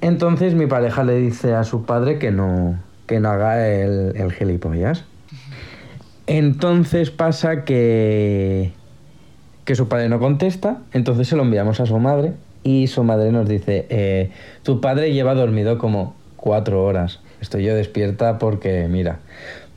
Entonces 0.00 0.54
mi 0.54 0.66
pareja 0.66 1.04
le 1.04 1.16
dice 1.16 1.54
a 1.54 1.64
su 1.64 1.84
padre 1.84 2.18
que 2.18 2.30
no, 2.30 2.78
que 3.06 3.20
no 3.20 3.30
haga 3.30 3.68
el, 3.68 4.16
el 4.16 4.32
gilipollas. 4.32 5.04
Entonces 6.26 7.10
pasa 7.10 7.64
que, 7.64 8.72
que 9.64 9.74
su 9.74 9.88
padre 9.88 10.08
no 10.08 10.18
contesta, 10.18 10.78
entonces 10.92 11.28
se 11.28 11.36
lo 11.36 11.42
enviamos 11.42 11.80
a 11.80 11.86
su 11.86 11.98
madre 11.98 12.32
y 12.62 12.86
su 12.86 13.04
madre 13.04 13.32
nos 13.32 13.48
dice, 13.48 13.86
eh, 13.90 14.30
tu 14.62 14.80
padre 14.80 15.12
lleva 15.12 15.34
dormido 15.34 15.78
como 15.78 16.14
cuatro 16.36 16.84
horas, 16.84 17.20
estoy 17.40 17.64
yo 17.64 17.74
despierta 17.74 18.38
porque 18.38 18.88
mira, 18.88 19.18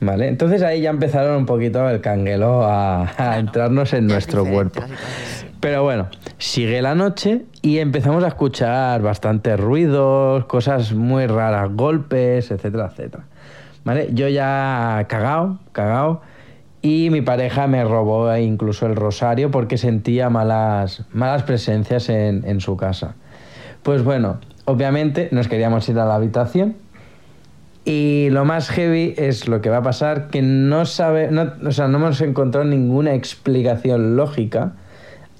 ¿vale? 0.00 0.28
Entonces 0.28 0.62
ahí 0.62 0.80
ya 0.82 0.90
empezaron 0.90 1.36
un 1.36 1.46
poquito 1.46 1.88
el 1.88 2.00
canguelo 2.00 2.64
a, 2.64 3.12
a 3.16 3.38
entrarnos 3.38 3.92
en 3.92 4.06
nuestro 4.06 4.44
cuerpo. 4.44 4.82
Pero 5.60 5.82
bueno, 5.82 6.08
sigue 6.38 6.82
la 6.82 6.94
noche 6.94 7.42
y 7.62 7.78
empezamos 7.78 8.22
a 8.24 8.28
escuchar 8.28 9.02
bastantes 9.02 9.58
ruidos, 9.58 10.44
cosas 10.44 10.92
muy 10.92 11.26
raras, 11.26 11.70
golpes, 11.72 12.50
etcétera, 12.50 12.90
etcétera. 12.92 13.24
¿Vale? 13.84 14.08
Yo 14.12 14.28
ya 14.28 15.06
cagao, 15.08 15.58
cagao. 15.72 16.20
Y 16.86 17.10
mi 17.10 17.20
pareja 17.20 17.66
me 17.66 17.82
robó 17.82 18.36
incluso 18.36 18.86
el 18.86 18.94
rosario 18.94 19.50
porque 19.50 19.76
sentía 19.76 20.30
malas, 20.30 21.02
malas 21.12 21.42
presencias 21.42 22.08
en, 22.08 22.44
en 22.46 22.60
su 22.60 22.76
casa. 22.76 23.16
Pues 23.82 24.04
bueno, 24.04 24.38
obviamente 24.66 25.28
nos 25.32 25.48
queríamos 25.48 25.88
ir 25.88 25.98
a 25.98 26.04
la 26.04 26.14
habitación. 26.14 26.76
Y 27.84 28.28
lo 28.30 28.44
más 28.44 28.68
heavy 28.68 29.14
es 29.16 29.48
lo 29.48 29.60
que 29.62 29.68
va 29.68 29.78
a 29.78 29.82
pasar, 29.82 30.28
que 30.28 30.42
no 30.42 30.86
sabe, 30.86 31.28
no, 31.32 31.54
o 31.66 31.72
sea, 31.72 31.88
no 31.88 31.98
hemos 31.98 32.20
encontrado 32.20 32.64
ninguna 32.64 33.14
explicación 33.14 34.14
lógica 34.14 34.74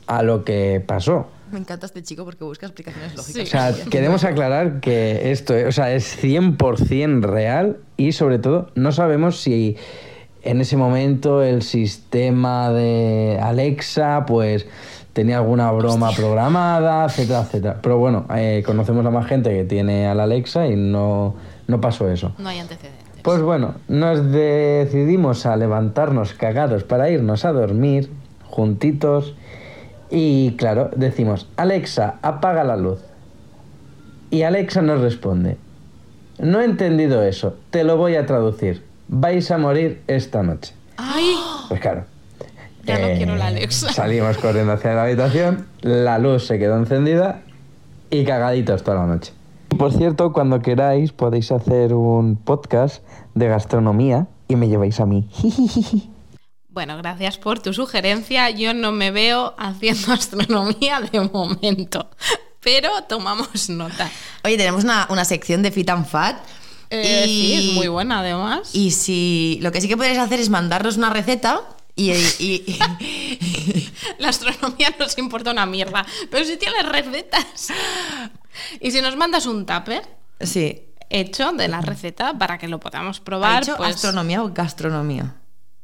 a 0.08 0.24
lo 0.24 0.42
que 0.44 0.82
pasó. 0.84 1.28
Me 1.52 1.60
encanta 1.60 1.86
este 1.86 2.02
chico 2.02 2.24
porque 2.24 2.42
busca 2.42 2.66
explicaciones 2.66 3.12
O 3.12 3.16
lógicas. 3.18 3.48
sea, 3.48 3.84
queremos 3.88 4.24
aclarar 4.24 4.80
que 4.80 5.30
esto 5.30 5.54
o 5.68 5.70
sea, 5.70 5.94
es 5.94 6.20
100% 6.20 7.22
real 7.22 7.76
y 7.96 8.10
sobre 8.10 8.40
todo 8.40 8.72
no 8.74 8.90
sabemos 8.90 9.40
si 9.40 9.76
en 10.46 10.60
ese 10.60 10.76
momento 10.76 11.42
el 11.42 11.62
sistema 11.62 12.70
de 12.70 13.38
Alexa 13.42 14.24
pues 14.26 14.66
tenía 15.12 15.38
alguna 15.38 15.70
broma 15.72 16.10
programada, 16.12 17.06
etcétera, 17.06 17.40
etcétera. 17.40 17.78
Pero 17.82 17.98
bueno, 17.98 18.26
eh, 18.34 18.62
conocemos 18.64 19.04
a 19.06 19.10
más 19.10 19.26
gente 19.26 19.50
que 19.50 19.64
tiene 19.64 20.06
al 20.06 20.20
Alexa 20.20 20.66
y 20.66 20.76
no, 20.76 21.34
no 21.66 21.80
pasó 21.80 22.10
eso. 22.10 22.32
No 22.38 22.48
hay 22.48 22.58
antecedentes. 22.58 23.06
Pues 23.22 23.42
bueno, 23.42 23.74
nos 23.88 24.30
decidimos 24.30 25.46
a 25.46 25.56
levantarnos 25.56 26.34
cagados 26.34 26.84
para 26.84 27.10
irnos 27.10 27.44
a 27.44 27.52
dormir 27.52 28.10
juntitos 28.44 29.34
y 30.10 30.52
claro, 30.56 30.90
decimos, 30.94 31.48
Alexa, 31.56 32.16
apaga 32.22 32.62
la 32.62 32.76
luz. 32.76 33.00
Y 34.30 34.42
Alexa 34.42 34.82
nos 34.82 35.00
responde, 35.00 35.56
no 36.38 36.60
he 36.60 36.64
entendido 36.64 37.22
eso, 37.22 37.56
te 37.70 37.84
lo 37.84 37.96
voy 37.96 38.16
a 38.16 38.26
traducir, 38.26 38.84
vais 39.08 39.50
a 39.50 39.58
morir 39.58 40.02
esta 40.06 40.42
noche. 40.42 40.74
¡Ay! 40.96 41.34
Pues 41.68 41.80
claro. 41.80 42.04
Ya 42.84 42.98
no 42.98 43.06
eh, 43.06 43.14
quiero 43.16 43.36
la 43.36 43.48
Alexa. 43.48 43.92
Salimos 43.92 44.38
corriendo 44.38 44.72
hacia 44.72 44.94
la 44.94 45.04
habitación, 45.04 45.66
la 45.80 46.18
luz 46.18 46.46
se 46.46 46.58
quedó 46.58 46.76
encendida 46.76 47.42
y 48.10 48.24
cagaditos 48.24 48.84
toda 48.84 48.98
la 48.98 49.06
noche. 49.06 49.32
Por 49.76 49.92
cierto, 49.92 50.32
cuando 50.32 50.60
queráis 50.60 51.12
podéis 51.12 51.50
hacer 51.52 51.92
un 51.92 52.36
podcast 52.36 53.02
de 53.34 53.48
gastronomía 53.48 54.28
y 54.48 54.56
me 54.56 54.68
lleváis 54.68 55.00
a 55.00 55.06
mí. 55.06 55.28
Bueno, 56.76 56.98
gracias 56.98 57.38
por 57.38 57.58
tu 57.58 57.72
sugerencia. 57.72 58.50
Yo 58.50 58.74
no 58.74 58.92
me 58.92 59.10
veo 59.10 59.54
haciendo 59.56 60.12
astronomía 60.12 61.00
de 61.00 61.20
momento, 61.20 62.10
pero 62.60 62.90
tomamos 63.08 63.70
nota. 63.70 64.10
Oye, 64.44 64.58
tenemos 64.58 64.84
una, 64.84 65.06
una 65.08 65.24
sección 65.24 65.62
de 65.62 65.70
Fit 65.70 65.88
and 65.88 66.04
Fat. 66.04 66.36
Eh, 66.90 67.24
sí, 67.26 67.52
es 67.54 67.64
muy 67.74 67.88
buena 67.88 68.20
además. 68.20 68.70
Y 68.74 68.90
si 68.92 69.58
lo 69.62 69.72
que 69.72 69.80
sí 69.80 69.88
que 69.88 69.96
podéis 69.96 70.18
hacer 70.18 70.40
es 70.40 70.48
mandarnos 70.50 70.96
una 70.96 71.10
receta 71.10 71.62
y, 71.94 72.12
y- 72.12 72.64
y- 72.68 73.88
La 74.18 74.28
astronomía 74.28 74.94
nos 74.98 75.16
importa 75.18 75.50
una 75.50 75.66
mierda, 75.66 76.06
pero 76.30 76.44
si 76.44 76.56
tienes 76.56 76.86
recetas. 76.86 77.68
Y 78.80 78.90
si 78.90 79.00
nos 79.02 79.16
mandas 79.16 79.46
un 79.46 79.66
tupper 79.66 80.02
sí. 80.40 80.82
hecho 81.10 81.52
de 81.52 81.68
la 81.68 81.80
receta 81.80 82.36
para 82.38 82.58
que 82.58 82.68
lo 82.68 82.78
podamos 82.80 83.20
¿Ha 83.20 83.24
probar, 83.24 83.64
dicho 83.64 83.76
pues 83.76 83.94
astronomía 83.96 84.42
o 84.42 84.50
gastronomía? 84.52 85.34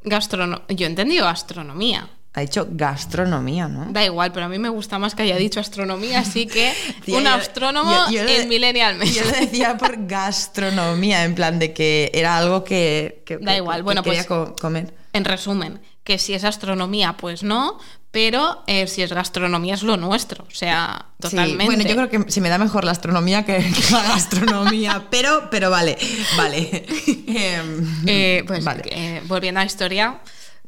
gastrono- 0.05 0.63
Yo 0.69 0.87
he 0.87 0.91
entendido 0.91 1.25
gastronomía. 1.27 2.09
Ha 2.35 2.41
dicho 2.41 2.67
gastronomía, 2.71 3.69
¿no? 3.69 3.93
Da 3.93 4.03
igual, 4.05 4.33
pero 4.33 4.47
a 4.47 4.49
mí 4.49 4.59
me 4.59 4.71
gusta 4.71 4.99
más 4.99 5.15
que 5.15 5.23
haya 5.23 5.37
dicho 5.37 5.61
astronomía, 5.61 6.21
así 6.21 6.47
que 6.47 6.73
Tía, 7.05 7.19
un 7.19 7.25
yo- 7.25 7.31
astrónomo 7.31 7.93
yo- 8.11 8.23
yo 8.25 8.29
en 8.29 8.49
Millennial. 8.49 9.01
Yo 9.03 9.23
lo 9.25 9.31
decía 9.33 9.77
por 9.77 10.07
gastronomía, 10.07 11.25
en 11.25 11.35
plan 11.35 11.59
de 11.59 11.73
que 11.75 12.11
era 12.15 12.39
algo 12.39 12.65
que, 12.65 13.23
que- 13.27 13.37
Da 13.39 13.53
que- 13.53 13.57
igual, 13.59 13.79
que 13.79 13.83
bueno, 13.83 14.03
quería 14.03 14.25
pues- 14.27 14.49
co- 14.49 14.57
comer. 14.57 14.95
En 15.13 15.25
resumen, 15.27 15.79
que 16.05 16.19
si 16.19 16.33
es 16.33 16.43
astronomía, 16.45 17.19
pues 17.19 17.43
no, 17.43 17.79
pero 18.11 18.63
eh, 18.67 18.87
si 18.87 19.03
es 19.03 19.13
gastronomía 19.13 19.75
es 19.75 19.83
lo 19.83 19.99
nuestro, 19.99 20.45
o 20.45 20.55
sea, 20.55 21.05
Sí, 21.21 21.29
totalmente. 21.31 21.65
bueno, 21.67 21.83
yo 21.85 21.95
creo 21.97 22.09
que 22.09 22.31
se 22.33 22.41
me 22.41 22.49
da 22.49 22.57
mejor 22.57 22.85
la 22.85 22.93
astronomía 22.93 23.45
que, 23.45 23.59
que 23.59 23.83
la 23.93 24.03
gastronomía, 24.05 25.07
pero, 25.11 25.49
pero 25.51 25.69
vale, 25.71 25.99
vale. 26.39 26.87
Em, 27.27 28.05
Eh, 28.07 28.43
pues 28.47 28.65
vale. 28.65 28.85
eh, 28.87 29.23
volviendo 29.27 29.61
a 29.61 29.65
la 29.65 29.67
historia, 29.67 30.19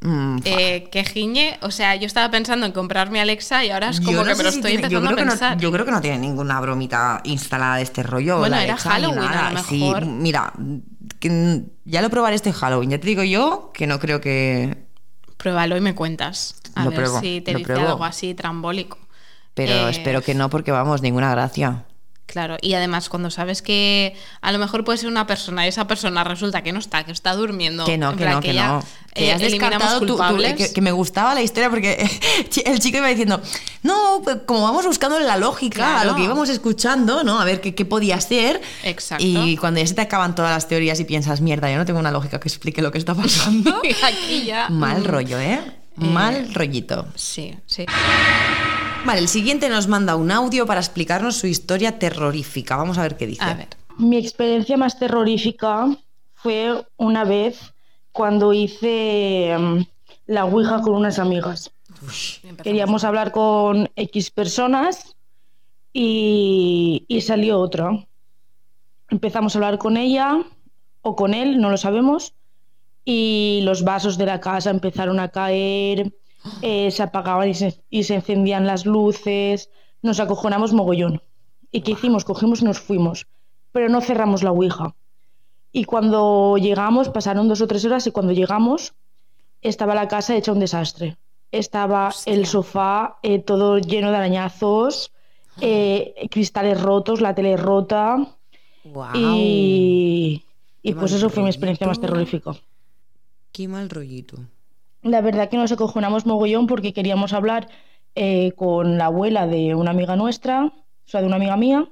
Mm, 0.07 0.37
eh, 0.45 0.87
que 0.91 1.03
giñe, 1.03 1.57
o 1.63 1.71
sea, 1.71 1.95
yo 1.95 2.05
estaba 2.05 2.29
pensando 2.29 2.65
en 2.67 2.71
comprarme 2.71 3.19
Alexa 3.21 3.65
y 3.65 3.71
ahora 3.71 3.89
es 3.89 3.99
como 3.99 4.11
yo 4.11 4.17
no 4.19 4.23
que 4.25 4.35
sé 4.35 4.37
me 4.37 4.43
lo 4.43 4.51
si 4.51 4.57
estoy 4.59 4.71
tiene- 4.77 4.89
yo 4.89 4.97
empezando 4.99 5.09
a 5.09 5.13
creo 5.13 5.17
que 5.17 5.25
no- 5.25 5.31
pensar. 5.31 5.57
yo 5.57 5.71
creo 5.71 5.85
que 5.85 5.91
no 5.91 6.01
tiene 6.01 6.19
ninguna 6.19 6.61
bromita 6.61 7.21
instalada 7.23 7.77
de 7.77 7.81
este 7.83 8.03
rollo. 8.03 8.37
Bueno, 8.37 8.55
la 8.55 8.63
era 8.63 8.73
Alexa, 8.73 8.89
Halloween, 8.91 9.19
a 9.19 9.31
nada. 9.51 9.63
Sí, 9.63 9.91
mira, 10.05 10.53
que 11.19 11.63
ya 11.85 12.01
lo 12.03 12.09
probaré 12.11 12.35
este 12.35 12.53
Halloween. 12.53 12.91
Ya 12.91 12.99
te 12.99 13.07
digo 13.07 13.23
yo 13.23 13.71
que 13.73 13.87
no 13.87 13.99
creo 13.99 14.21
que. 14.21 14.85
Pruébalo 15.37 15.75
y 15.75 15.81
me 15.81 15.95
cuentas. 15.95 16.55
A 16.75 16.83
Lo 16.83 16.91
ver 16.91 16.99
pruebo, 16.99 17.19
si 17.21 17.41
te 17.41 17.51
dice 17.53 17.63
pruebo. 17.63 17.87
algo 17.89 18.05
así 18.05 18.33
trambólico. 18.35 18.97
Pero 19.53 19.71
Eh, 19.71 19.89
espero 19.89 20.21
que 20.21 20.35
no, 20.35 20.49
porque 20.49 20.71
vamos, 20.71 21.01
ninguna 21.01 21.31
gracia. 21.31 21.85
Claro, 22.25 22.57
y 22.59 22.73
además 22.73 23.07
cuando 23.07 23.29
sabes 23.29 23.61
que 23.61 24.15
a 24.41 24.51
lo 24.51 24.57
mejor 24.57 24.83
puede 24.83 24.97
ser 24.97 25.09
una 25.09 25.27
persona 25.27 25.65
y 25.65 25.69
esa 25.69 25.87
persona 25.87 26.23
resulta 26.23 26.63
que 26.63 26.73
no 26.73 26.79
está, 26.79 27.03
que 27.03 27.11
está 27.11 27.33
durmiendo. 27.33 27.85
Que 27.85 27.97
no, 27.97 28.11
que 28.11 28.17
plan 28.17 28.33
no, 28.33 28.41
que 28.41 28.53
ya, 28.53 28.67
no. 28.67 28.83
Que 29.13 29.27
eh, 29.27 29.33
has 29.33 29.41
eliminamos 29.41 30.01
descartado 30.01 30.35
tú- 30.35 30.55
que, 30.57 30.73
que 30.73 30.81
me 30.81 30.91
gustaba 30.91 31.33
la 31.35 31.41
historia 31.43 31.69
porque 31.69 32.09
el 32.65 32.79
chico 32.79 32.97
iba 32.97 33.07
diciendo, 33.07 33.41
no, 33.83 34.21
pues 34.23 34.37
como 34.45 34.63
vamos 34.63 34.85
buscando 34.85 35.19
la 35.19 35.37
lógica, 35.37 36.01
a 36.01 36.05
lo 36.05 36.15
que 36.15 36.23
íbamos 36.23 36.49
escuchando, 36.49 37.23
¿no? 37.23 37.39
A 37.39 37.45
ver 37.45 37.61
qué, 37.61 37.75
qué 37.75 37.85
podía 37.85 38.19
ser. 38.19 38.59
Exacto. 38.83 39.23
Y 39.23 39.55
cuando 39.57 39.79
ya 39.79 39.87
se 39.87 39.93
te 39.93 40.01
acaban 40.01 40.35
todas 40.35 40.51
las 40.51 40.67
teorías 40.67 40.99
y 40.99 41.05
piensas, 41.05 41.41
mierda, 41.41 41.71
yo 41.71 41.77
no 41.77 41.85
tengo 41.85 41.99
una 41.99 42.11
lógica 42.11 42.39
que 42.39 42.49
explique 42.49 42.81
lo 42.81 42.91
que 42.91 42.97
está 42.97 43.13
pasando. 43.13 43.81
Aquí 44.03 44.43
ya. 44.45 44.67
Mal 44.69 45.01
mm, 45.01 45.05
rollo, 45.05 45.39
¿eh? 45.39 45.61
Mal 45.95 46.53
rollito. 46.53 47.07
Sí, 47.15 47.55
sí. 47.67 47.85
Vale, 49.05 49.19
el 49.19 49.27
siguiente 49.27 49.69
nos 49.69 49.87
manda 49.87 50.15
un 50.15 50.31
audio 50.31 50.65
para 50.65 50.79
explicarnos 50.79 51.35
su 51.35 51.45
historia 51.45 51.99
terrorífica. 51.99 52.75
Vamos 52.75 52.97
a 52.97 53.03
ver 53.03 53.17
qué 53.17 53.27
dice. 53.27 53.43
A 53.43 53.53
ver. 53.53 53.67
Mi 53.99 54.17
experiencia 54.17 54.77
más 54.77 54.97
terrorífica 54.97 55.95
fue 56.33 56.83
una 56.97 57.23
vez 57.23 57.73
cuando 58.11 58.51
hice 58.51 59.51
em, 59.51 59.85
la 60.25 60.45
Ouija 60.45 60.81
con 60.81 60.93
unas 60.93 61.19
amigas. 61.19 61.71
Queríamos 62.63 63.03
hablar 63.03 63.31
con 63.31 63.89
X 63.95 64.31
personas 64.31 65.15
y, 65.93 67.05
y 67.07 67.21
salió 67.21 67.59
otra. 67.59 67.91
Empezamos 69.09 69.55
a 69.55 69.59
hablar 69.59 69.77
con 69.77 69.97
ella 69.97 70.43
o 71.01 71.15
con 71.15 71.35
él, 71.35 71.61
no 71.61 71.69
lo 71.69 71.77
sabemos, 71.77 72.33
y 73.05 73.59
los 73.63 73.83
vasos 73.83 74.17
de 74.17 74.25
la 74.25 74.39
casa 74.39 74.71
empezaron 74.71 75.19
a 75.19 75.29
caer, 75.29 76.11
eh, 76.61 76.91
se 76.91 77.03
apagaban 77.03 77.49
y 77.49 77.53
se, 77.53 77.81
y 77.89 78.03
se 78.03 78.15
encendían 78.15 78.67
las 78.67 78.85
luces, 78.85 79.69
nos 80.01 80.19
acojonamos 80.19 80.73
mogollón. 80.73 81.21
¿Y 81.71 81.81
qué 81.81 81.91
hicimos? 81.91 82.25
Cogimos 82.25 82.61
y 82.61 82.65
nos 82.65 82.79
fuimos, 82.79 83.27
pero 83.71 83.89
no 83.89 84.01
cerramos 84.01 84.43
la 84.43 84.51
Ouija. 84.51 84.95
Y 85.71 85.83
cuando 85.83 86.57
llegamos, 86.57 87.09
pasaron 87.09 87.49
dos 87.49 87.61
o 87.61 87.67
tres 87.67 87.83
horas 87.83 88.07
y 88.07 88.11
cuando 88.11 88.31
llegamos, 88.31 88.93
estaba 89.61 89.93
la 89.93 90.07
casa 90.07 90.35
hecha 90.35 90.53
un 90.53 90.59
desastre. 90.59 91.17
Estaba 91.51 92.13
el 92.25 92.45
sofá 92.45 93.17
eh, 93.23 93.39
todo 93.39 93.77
lleno 93.79 94.11
de 94.11 94.17
arañazos, 94.17 95.11
eh, 95.61 96.27
cristales 96.31 96.81
rotos, 96.81 97.19
la 97.19 97.35
tele 97.35 97.57
rota. 97.57 98.37
Guau. 98.85 99.15
Y, 99.15 100.43
y 100.81 100.93
pues 100.93 101.11
eso 101.11 101.29
fue 101.29 101.43
mi 101.43 101.49
experiencia 101.49 101.87
más 101.87 101.99
terrorífica. 101.99 102.55
Qué 103.51 103.67
mal 103.67 103.89
rollito. 103.89 104.37
La 105.05 105.21
verdad 105.21 105.49
que 105.49 105.57
nos 105.57 105.71
acojonamos 105.71 106.25
mogollón 106.25 106.65
porque 106.65 106.91
queríamos 106.91 107.31
hablar 107.33 107.69
eh, 108.15 108.53
con 108.53 108.97
la 108.97 109.05
abuela 109.05 109.45
de 109.45 109.75
una 109.75 109.91
amiga 109.91 110.15
nuestra, 110.15 110.65
o 110.65 110.73
sea, 111.07 111.21
de 111.21 111.27
una 111.27 111.35
amiga 111.35 111.55
mía, 111.57 111.87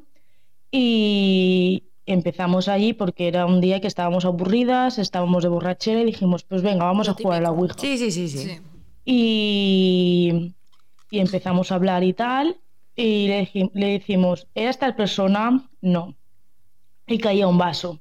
y 0.71 1.83
empezamos 2.07 2.67
allí 2.67 2.93
porque 2.93 3.27
era 3.27 3.45
un 3.45 3.61
día 3.61 3.79
que 3.81 3.85
estábamos 3.85 4.25
aburridas, 4.25 4.97
estábamos 4.97 5.43
de 5.43 5.49
borrachera 5.49 6.01
y 6.01 6.05
dijimos, 6.05 6.43
pues 6.43 6.63
venga, 6.63 6.85
vamos 6.85 7.07
a 7.07 7.13
jugar 7.13 7.37
a 7.37 7.41
la 7.43 7.51
Ouija. 7.51 7.75
Sí, 7.77 7.99
sí, 7.99 8.09
sí, 8.09 8.27
sí. 8.27 8.59
Y, 9.05 10.55
y 11.11 11.19
empezamos 11.19 11.71
a 11.71 11.75
hablar 11.75 12.03
y 12.03 12.13
tal, 12.13 12.57
y 12.95 13.27
le, 13.27 13.87
decimos, 13.91 14.47
¿era 14.55 14.71
esta 14.71 14.95
persona? 14.95 15.69
No. 15.81 16.15
Y 17.05 17.19
caía 17.19 17.47
un 17.47 17.59
vaso. 17.59 17.99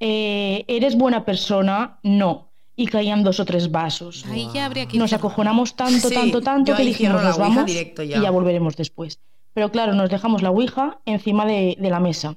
"Eh, 0.00 0.66
¿Eres 0.68 0.98
buena 0.98 1.24
persona? 1.24 1.98
No. 2.02 2.47
Y 2.80 2.86
caían 2.86 3.24
dos 3.24 3.40
o 3.40 3.44
tres 3.44 3.72
vasos. 3.72 4.24
Ahí 4.26 4.48
ya 4.54 4.64
habría 4.66 4.86
que 4.86 4.96
Nos 4.98 5.12
acojonamos 5.12 5.74
tanto, 5.74 6.08
Sí, 6.08 6.14
tanto, 6.14 6.40
tanto 6.40 6.76
que 6.76 6.84
dijimos, 6.84 7.20
nos 7.22 7.36
vamos 7.36 7.66
directo 7.66 8.04
ya". 8.04 8.18
y 8.18 8.22
ya 8.22 8.30
volveremos 8.30 8.76
después. 8.76 9.20
Pero 9.52 9.72
claro, 9.72 9.94
nos 9.94 10.08
dejamos 10.08 10.42
la 10.42 10.50
Ouija 10.50 11.00
encima 11.04 11.44
de, 11.44 11.76
de 11.78 11.90
la 11.90 11.98
mesa. 11.98 12.36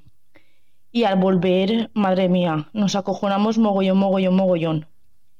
Y 0.91 1.03
al 1.03 1.17
volver, 1.19 1.91
madre 1.93 2.27
mía, 2.27 2.69
nos 2.73 2.95
acojonamos 2.95 3.59
mogollón, 3.59 3.99
mogollón, 3.99 4.35
mogollón. 4.35 4.87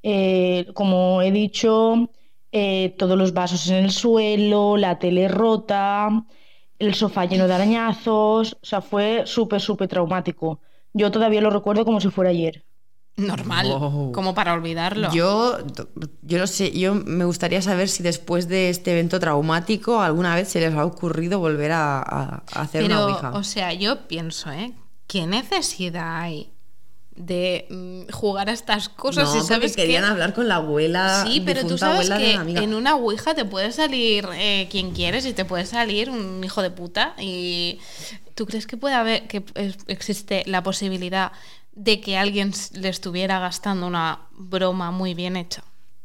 Eh, 0.03 0.67
como 0.75 1.23
he 1.23 1.31
dicho, 1.31 2.11
eh, 2.51 2.93
todos 2.99 3.17
los 3.17 3.33
vasos 3.33 3.67
en 3.69 3.85
el 3.85 3.91
suelo, 3.91 4.77
la 4.77 4.99
tele 4.99 5.27
rota, 5.29 6.25
el 6.77 6.93
sofá 6.93 7.25
lleno 7.25 7.47
de 7.47 7.53
arañazos. 7.55 8.53
O 8.61 8.65
sea, 8.65 8.81
fue 8.81 9.23
súper, 9.25 9.61
súper 9.61 9.87
traumático. 9.87 10.59
Yo 10.93 11.09
todavía 11.09 11.41
lo 11.41 11.49
recuerdo 11.49 11.85
como 11.85 11.99
si 11.99 12.09
fuera 12.11 12.29
ayer. 12.29 12.63
Normal, 13.17 13.67
Wow. 13.67 14.11
como 14.13 14.33
para 14.33 14.53
olvidarlo. 14.53 15.11
Yo, 15.13 15.57
yo 16.21 16.37
no 16.39 16.47
sé, 16.47 16.71
yo 16.71 16.95
me 16.95 17.25
gustaría 17.25 17.61
saber 17.61 17.89
si 17.89 18.01
después 18.03 18.47
de 18.47 18.69
este 18.69 18.91
evento 18.93 19.19
traumático 19.19 20.01
alguna 20.01 20.33
vez 20.35 20.47
se 20.47 20.59
les 20.59 20.73
ha 20.73 20.85
ocurrido 20.85 21.39
volver 21.39 21.71
a, 21.73 21.99
a- 21.99 22.43
a 22.53 22.61
hacer 22.61 22.83
Pero, 22.83 22.95
una 22.95 23.05
ouija. 23.07 23.31
o 23.33 23.43
sea, 23.43 23.73
yo 23.73 24.07
pienso, 24.07 24.51
¿eh? 24.51 24.73
¿Qué 25.07 25.27
necesidad 25.27 26.21
hay 26.21 26.51
de 27.13 27.67
mm, 27.69 28.11
jugar 28.13 28.49
a 28.49 28.53
estas 28.53 28.87
cosas 28.87 29.25
no, 29.25 29.31
si 29.31 29.37
porque 29.39 29.53
sabes 29.53 29.75
querían 29.75 30.03
que... 30.05 30.09
hablar 30.09 30.33
con 30.33 30.47
la 30.47 30.55
abuela, 30.55 31.25
Sí, 31.27 31.41
pero 31.45 31.67
tú 31.67 31.77
sabes 31.77 32.09
que 32.09 32.33
en 32.33 32.73
una 32.73 32.95
ouija 32.95 33.35
te 33.35 33.43
puede 33.45 33.71
salir 33.73 34.25
eh, 34.33 34.67
quien 34.71 34.91
quieres 34.91 35.25
y 35.25 35.33
te 35.33 35.43
puede 35.45 35.65
salir 35.65 36.09
un 36.09 36.41
hijo 36.43 36.61
de 36.61 36.71
puta. 36.71 37.13
Y 37.19 37.79
tú 38.33 38.45
crees 38.45 38.65
que 38.65 38.77
puede 38.77 38.95
haber, 38.95 39.27
que 39.27 39.43
existe 39.87 40.43
la 40.47 40.63
posibilidad 40.63 41.33
de 41.73 42.01
que 42.01 42.17
alguien 42.17 42.51
le 42.73 42.89
estuviera 42.89 43.39
gastando 43.39 43.87
una 43.87 44.19
broma 44.37 44.91
muy 44.91 45.13
bien 45.13 45.35
hecha. 45.37 45.63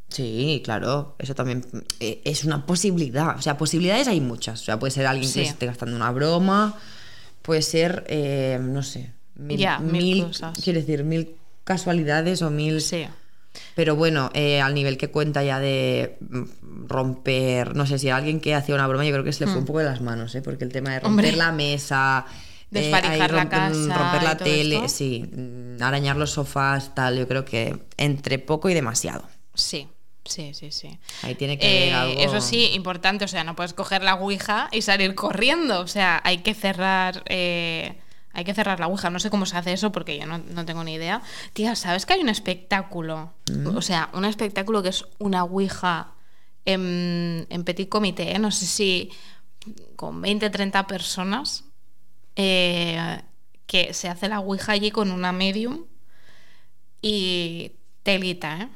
Sí, 0.09 0.61
claro, 0.63 1.15
eso 1.19 1.35
también 1.35 1.65
eh, 1.99 2.21
es 2.23 2.45
una 2.45 2.65
posibilidad. 2.65 3.37
O 3.37 3.41
sea, 3.41 3.57
posibilidades 3.57 4.07
hay 4.07 4.21
muchas. 4.21 4.61
O 4.61 4.63
sea, 4.63 4.79
puede 4.79 4.91
ser 4.91 5.05
alguien 5.05 5.29
Sí. 5.29 5.39
que 5.41 5.45
se 5.45 5.51
esté 5.51 5.65
gastando 5.65 5.95
una 5.97 6.11
broma, 6.11 6.75
puede 7.41 7.61
ser, 7.61 8.05
eh, 8.07 8.57
no 8.61 8.83
sé, 8.83 9.11
mil, 9.35 9.59
mil 9.81 9.91
mil- 9.91 10.23
cosas. 10.27 10.57
quiero 10.63 10.79
decir, 10.79 11.03
mil 11.03 11.35
casualidades 11.65 12.41
o 12.41 12.49
mil... 12.49 12.79
Sí. 12.81 13.05
Pero 13.75 13.95
bueno, 13.95 14.29
eh, 14.33 14.61
al 14.61 14.73
nivel 14.75 14.97
que 14.97 15.09
cuenta 15.09 15.43
ya 15.43 15.59
de 15.59 16.17
mm, 16.21 16.85
romper, 16.87 17.75
no 17.75 17.85
sé 17.87 17.97
si 17.99 18.09
alguien 18.09 18.39
que 18.39 18.53
hacía 18.55 18.75
una 18.75 18.87
broma, 18.87 19.03
yo 19.03 19.11
creo 19.11 19.23
que 19.23 19.33
se 19.33 19.41
le 19.45 19.47
fue 19.47 19.55
Hmm. 19.55 19.59
un 19.61 19.65
poco 19.65 19.79
de 19.79 19.85
las 19.85 19.99
manos, 19.99 20.33
¿eh? 20.35 20.41
porque 20.41 20.63
el 20.63 20.71
tema 20.71 20.91
de 20.91 20.99
romper 20.99 21.25
Hombre. 21.25 21.37
la 21.37 21.51
mesa, 21.51 22.25
eh, 22.73 22.81
Desvalijar 22.81 23.29
ahí 23.31 23.35
la 23.35 23.49
casa 23.49 23.97
romper 23.97 24.23
la 24.23 24.37
tele, 24.37 24.75
esto. 24.77 24.87
sí, 24.89 25.23
mm, 25.31 25.81
arañar 25.81 26.17
los 26.17 26.31
sofás, 26.31 26.93
tal, 26.95 27.17
yo 27.17 27.27
creo 27.27 27.45
que 27.45 27.77
entre 27.97 28.39
poco 28.39 28.69
y 28.69 28.73
demasiado. 28.73 29.23
Sí, 29.53 29.87
sí, 30.25 30.53
sí, 30.53 30.71
sí. 30.71 30.99
Ahí 31.23 31.35
tiene 31.35 31.57
que 31.57 31.65
haber 31.67 31.81
Eh, 31.89 31.93
algo. 31.93 32.19
Eso 32.21 32.41
sí, 32.41 32.71
importante, 32.73 33.25
o 33.25 33.27
sea, 33.27 33.43
no 33.43 33.55
puedes 33.55 33.73
coger 33.73 34.03
la 34.03 34.15
ouija 34.15 34.67
y 34.71 34.81
salir 34.81 35.15
corriendo, 35.15 35.79
o 35.81 35.87
sea, 35.87 36.21
hay 36.23 36.39
que 36.39 36.53
cerrar... 36.53 37.23
eh, 37.27 37.97
hay 38.33 38.43
que 38.43 38.53
cerrar 38.53 38.79
la 38.79 38.85
ouija, 38.87 39.09
no 39.09 39.17
sé 39.19 39.31
cómo 39.31 39.47
se 39.47 39.57
hace 39.57 39.73
eso 39.73 39.91
porque 39.91 40.19
yo 40.19 40.27
no, 40.27 40.37
no 40.37 40.63
tengo 40.63 40.83
ni 40.83 40.93
idea. 40.93 41.23
Tía, 41.53 41.73
¿sabes 41.75 42.05
que 42.05 42.13
hay 42.13 42.19
un 42.21 42.29
espectáculo? 42.29 43.33
O 43.73 43.81
sea, 43.81 44.11
un 44.13 44.25
espectáculo 44.25 44.83
que 44.83 44.89
es 44.89 45.05
una 45.17 45.43
ouija 45.43 46.11
en, 46.63 47.47
en 47.49 47.63
petit 47.63 47.89
comité, 47.89 48.35
¿eh? 48.35 48.39
no 48.39 48.51
sé 48.51 48.67
si 48.67 49.09
con 49.95 50.21
20, 50.21 50.51
30 50.51 50.85
personas, 50.85 51.63
eh, 52.37 53.21
que 53.65 53.93
se 53.93 54.07
hace 54.07 54.29
la 54.29 54.39
ouija 54.39 54.71
allí 54.71 54.91
con 54.91 55.11
una 55.11 55.31
medium 55.31 55.85
y 57.01 57.73
telita, 58.03 58.61
¿eh? 58.61 58.69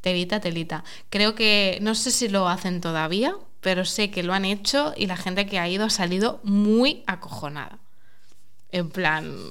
Telita, 0.00 0.40
telita. 0.40 0.84
Creo 1.10 1.34
que, 1.34 1.78
no 1.82 1.94
sé 1.96 2.12
si 2.12 2.28
lo 2.28 2.48
hacen 2.48 2.80
todavía, 2.80 3.34
pero 3.60 3.84
sé 3.84 4.10
que 4.10 4.22
lo 4.22 4.32
han 4.32 4.44
hecho 4.44 4.94
y 4.96 5.06
la 5.06 5.16
gente 5.16 5.46
que 5.46 5.58
ha 5.58 5.68
ido 5.68 5.84
ha 5.84 5.90
salido 5.90 6.40
muy 6.44 7.02
acojonada. 7.06 7.80
En 8.70 8.90
plan, 8.90 9.50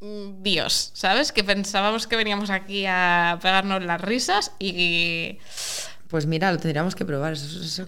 mm, 0.00 0.42
Dios, 0.42 0.92
¿sabes? 0.94 1.32
Que 1.32 1.42
pensábamos 1.42 2.06
que 2.06 2.16
veníamos 2.16 2.50
aquí 2.50 2.86
a 2.86 3.38
pegarnos 3.42 3.82
las 3.82 4.00
risas 4.00 4.52
y... 4.58 5.38
Pues 6.12 6.26
mira, 6.26 6.52
lo 6.52 6.58
tendríamos 6.58 6.94
que 6.94 7.06
probar. 7.06 7.38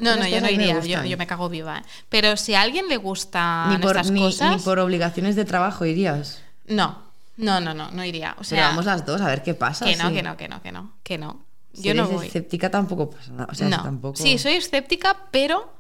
No, 0.01 0.17
no, 0.17 0.27
yo 0.27 0.41
no 0.41 0.49
iría, 0.49 0.81
yo, 0.81 1.05
yo 1.05 1.19
me 1.19 1.27
cago 1.27 1.51
viva. 1.51 1.81
¿eh? 1.81 1.83
Pero 2.09 2.39
si 2.39 2.55
a 2.55 2.63
alguien 2.63 2.89
le 2.89 2.97
gustan 2.97 3.69
ni, 3.69 3.77
por, 3.77 3.91
estas 3.99 4.11
ni, 4.11 4.19
cosas, 4.19 4.57
ni 4.57 4.63
por 4.63 4.79
obligaciones 4.79 5.37
de 5.37 5.45
trabajo 5.45 5.85
irías. 5.85 6.41
no, 6.67 7.03
no, 7.37 7.61
no, 7.61 7.75
no, 7.75 7.91
no 7.91 8.03
iría. 8.03 8.31
O 8.33 8.37
Pero 8.37 8.45
sea, 8.45 8.69
vamos 8.69 8.87
las 8.87 9.05
dos 9.05 9.21
a 9.21 9.27
ver 9.27 9.43
qué 9.43 9.53
pasa. 9.53 9.85
que 9.85 9.95
no, 9.97 10.09
sí. 10.09 10.15
que 10.15 10.23
no, 10.23 10.37
que 10.39 10.49
no, 10.49 10.63
que 10.63 10.73
no, 10.73 10.93
que 11.03 11.19
no. 11.19 11.45
Si 11.75 11.83
Yo 11.83 11.95
no 11.95 12.05
eres 12.05 12.17
voy. 12.17 12.27
escéptica 12.29 12.71
tampoco 12.71 13.11
pasa 13.11 13.31
nada. 13.33 13.49
O 13.51 13.55
sea, 13.55 13.69
no. 13.69 13.83
tampoco... 13.83 14.17
Sí, 14.17 14.39
soy 14.39 14.55
escéptica, 14.55 15.17
pero 15.31 15.71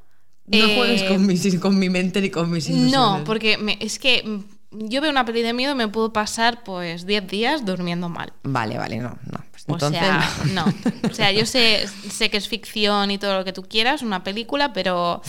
No 0.46 0.58
eh, 0.58 0.74
juegues 0.76 1.02
con 1.04 1.24
mi, 1.26 1.56
con 1.58 1.78
mi 1.78 1.88
mente 1.88 2.20
ni 2.20 2.28
con 2.28 2.50
mis 2.50 2.68
ilusiones. 2.68 2.92
No, 2.92 3.22
porque 3.24 3.56
me- 3.56 3.78
es 3.80 3.98
que 3.98 4.40
yo 4.70 5.00
veo 5.00 5.10
una 5.10 5.24
peli 5.24 5.40
de 5.40 5.54
miedo 5.54 5.72
y 5.72 5.76
me 5.76 5.88
puedo 5.88 6.12
pasar 6.12 6.62
pues 6.62 7.06
10 7.06 7.26
días 7.26 7.64
durmiendo 7.64 8.10
mal. 8.10 8.34
Vale, 8.42 8.76
vale, 8.76 8.98
no, 8.98 9.16
no. 9.30 9.38
O 9.66 9.78
sea, 9.78 10.30
no. 10.52 10.64
O 11.10 11.14
sea, 11.14 11.32
yo 11.32 11.46
sé, 11.46 11.86
sé 12.10 12.30
que 12.30 12.36
es 12.36 12.48
ficción 12.48 13.10
y 13.10 13.18
todo 13.18 13.38
lo 13.38 13.44
que 13.44 13.52
tú 13.52 13.62
quieras, 13.62 14.02
una 14.02 14.22
película, 14.22 14.72
pero 14.72 15.22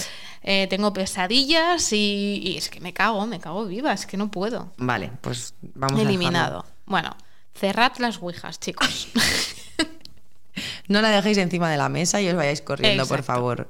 eh, 0.44 0.68
tengo 0.70 0.92
pesadillas 0.94 1.94
y, 1.94 2.42
y 2.44 2.58
es 2.58 2.70
que 2.70 2.80
me 2.82 2.94
cago, 2.94 3.26
me 3.28 3.40
cago 3.40 3.66
viva, 3.66 3.94
es 3.94 4.06
que 4.06 4.18
no 4.18 4.30
puedo. 4.30 4.74
Vale, 4.78 5.12
pues 5.22 5.54
vamos 5.62 6.00
a 6.00 6.04
Eliminado. 6.04 6.66
Bueno, 6.86 7.16
cerrad 7.54 7.94
las 8.00 8.22
ouijas, 8.22 8.60
chicos. 8.60 9.08
No 10.88 11.02
la 11.02 11.10
dejéis 11.10 11.38
encima 11.38 11.70
de 11.70 11.78
la 11.78 11.90
mesa 11.90 12.22
y 12.22 12.30
os 12.30 12.36
vayáis 12.36 12.62
corriendo, 12.62 13.06
por 13.06 13.24
favor. 13.24 13.68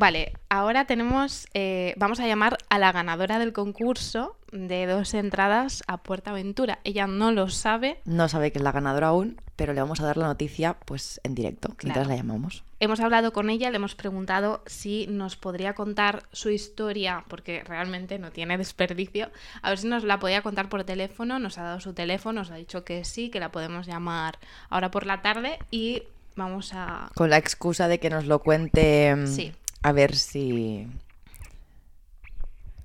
Vale, 0.00 0.32
ahora 0.48 0.86
tenemos, 0.86 1.46
eh, 1.52 1.92
vamos 1.98 2.20
a 2.20 2.26
llamar 2.26 2.56
a 2.70 2.78
la 2.78 2.90
ganadora 2.90 3.38
del 3.38 3.52
concurso 3.52 4.34
de 4.50 4.86
dos 4.86 5.12
entradas 5.12 5.82
a 5.88 5.98
Puerta 5.98 6.30
Aventura. 6.30 6.78
Ella 6.84 7.06
no 7.06 7.32
lo 7.32 7.50
sabe. 7.50 8.00
No 8.06 8.26
sabe 8.30 8.50
que 8.50 8.60
es 8.60 8.64
la 8.64 8.72
ganadora 8.72 9.08
aún, 9.08 9.38
pero 9.56 9.74
le 9.74 9.80
vamos 9.82 10.00
a 10.00 10.06
dar 10.06 10.16
la 10.16 10.26
noticia 10.26 10.78
pues 10.86 11.20
en 11.22 11.34
directo, 11.34 11.76
mientras 11.82 12.06
la 12.06 12.16
llamamos. 12.16 12.64
Hemos 12.80 12.98
hablado 13.00 13.34
con 13.34 13.50
ella, 13.50 13.68
le 13.68 13.76
hemos 13.76 13.94
preguntado 13.94 14.62
si 14.64 15.06
nos 15.06 15.36
podría 15.36 15.74
contar 15.74 16.22
su 16.32 16.48
historia, 16.48 17.26
porque 17.28 17.62
realmente 17.62 18.18
no 18.18 18.30
tiene 18.30 18.56
desperdicio. 18.56 19.30
A 19.60 19.68
ver 19.68 19.76
si 19.80 19.86
nos 19.86 20.02
la 20.02 20.18
podía 20.18 20.40
contar 20.40 20.70
por 20.70 20.82
teléfono. 20.84 21.38
Nos 21.38 21.58
ha 21.58 21.62
dado 21.62 21.80
su 21.80 21.92
teléfono, 21.92 22.40
nos 22.40 22.50
ha 22.50 22.54
dicho 22.54 22.84
que 22.84 23.04
sí, 23.04 23.28
que 23.28 23.38
la 23.38 23.52
podemos 23.52 23.86
llamar 23.86 24.38
ahora 24.70 24.90
por 24.90 25.04
la 25.04 25.20
tarde 25.20 25.58
y 25.70 26.04
vamos 26.36 26.72
a... 26.72 27.10
Con 27.14 27.28
la 27.28 27.36
excusa 27.36 27.86
de 27.86 28.00
que 28.00 28.08
nos 28.08 28.24
lo 28.24 28.38
cuente. 28.38 29.14
mm, 29.14 29.26
Sí. 29.26 29.52
A 29.82 29.92
ver 29.92 30.14
si. 30.16 30.86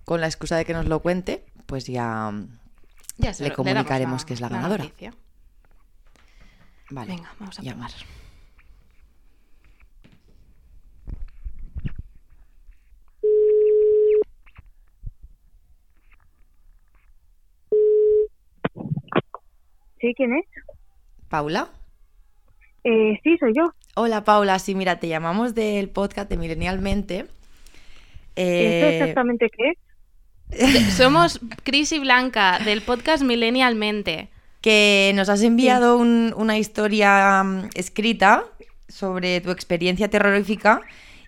Con 0.06 0.22
la 0.22 0.28
excusa 0.28 0.56
de 0.58 0.66
que 0.66 0.74
nos 0.74 0.86
lo 0.86 1.02
cuente, 1.02 1.44
pues 1.66 1.86
ya. 1.88 2.32
Ya 3.18 3.34
se 3.34 3.44
le 3.44 3.50
lo- 3.50 3.56
comunicaremos 3.56 4.26
que 4.26 4.34
es 4.34 4.42
la 4.42 4.50
ganadora. 4.50 4.84
noticia. 4.84 5.14
Vale. 6.90 7.12
Venga, 7.16 7.34
vamos 7.40 7.58
a 7.60 7.62
llama. 7.64 7.88
probar. 7.88 8.06
¿Sí? 20.00 20.14
¿Quién 20.16 20.34
es? 20.36 20.46
¿Paula? 21.30 21.70
Eh, 22.84 23.20
sí, 23.24 23.38
soy 23.40 23.54
yo. 23.56 23.72
Hola 23.96 24.24
Paula, 24.24 24.60
sí, 24.60 24.76
mira, 24.76 25.00
te 25.00 25.08
llamamos 25.08 25.56
del 25.56 25.90
podcast 25.90 26.30
de 26.30 26.38
Milenialmente. 26.38 27.20
¿Esto 27.20 27.30
Eh, 28.36 29.00
exactamente 29.00 29.50
qué 29.50 29.74
es? 30.50 30.94
Somos 30.98 31.40
Cris 31.64 31.92
y 31.94 32.00
Blanca 32.00 32.60
del 32.64 32.82
podcast 32.82 33.24
Millennialmente. 33.24 34.30
que 34.62 35.12
nos 35.16 35.30
has 35.30 35.44
enviado 35.44 35.96
un- 35.98 36.34
una 36.36 36.58
historia 36.58 37.44
mm, 37.44 37.70
escrita 37.76 38.44
sobre 38.88 39.40
tu 39.40 39.52
experiencia 39.52 40.10
terrorífica 40.10 40.82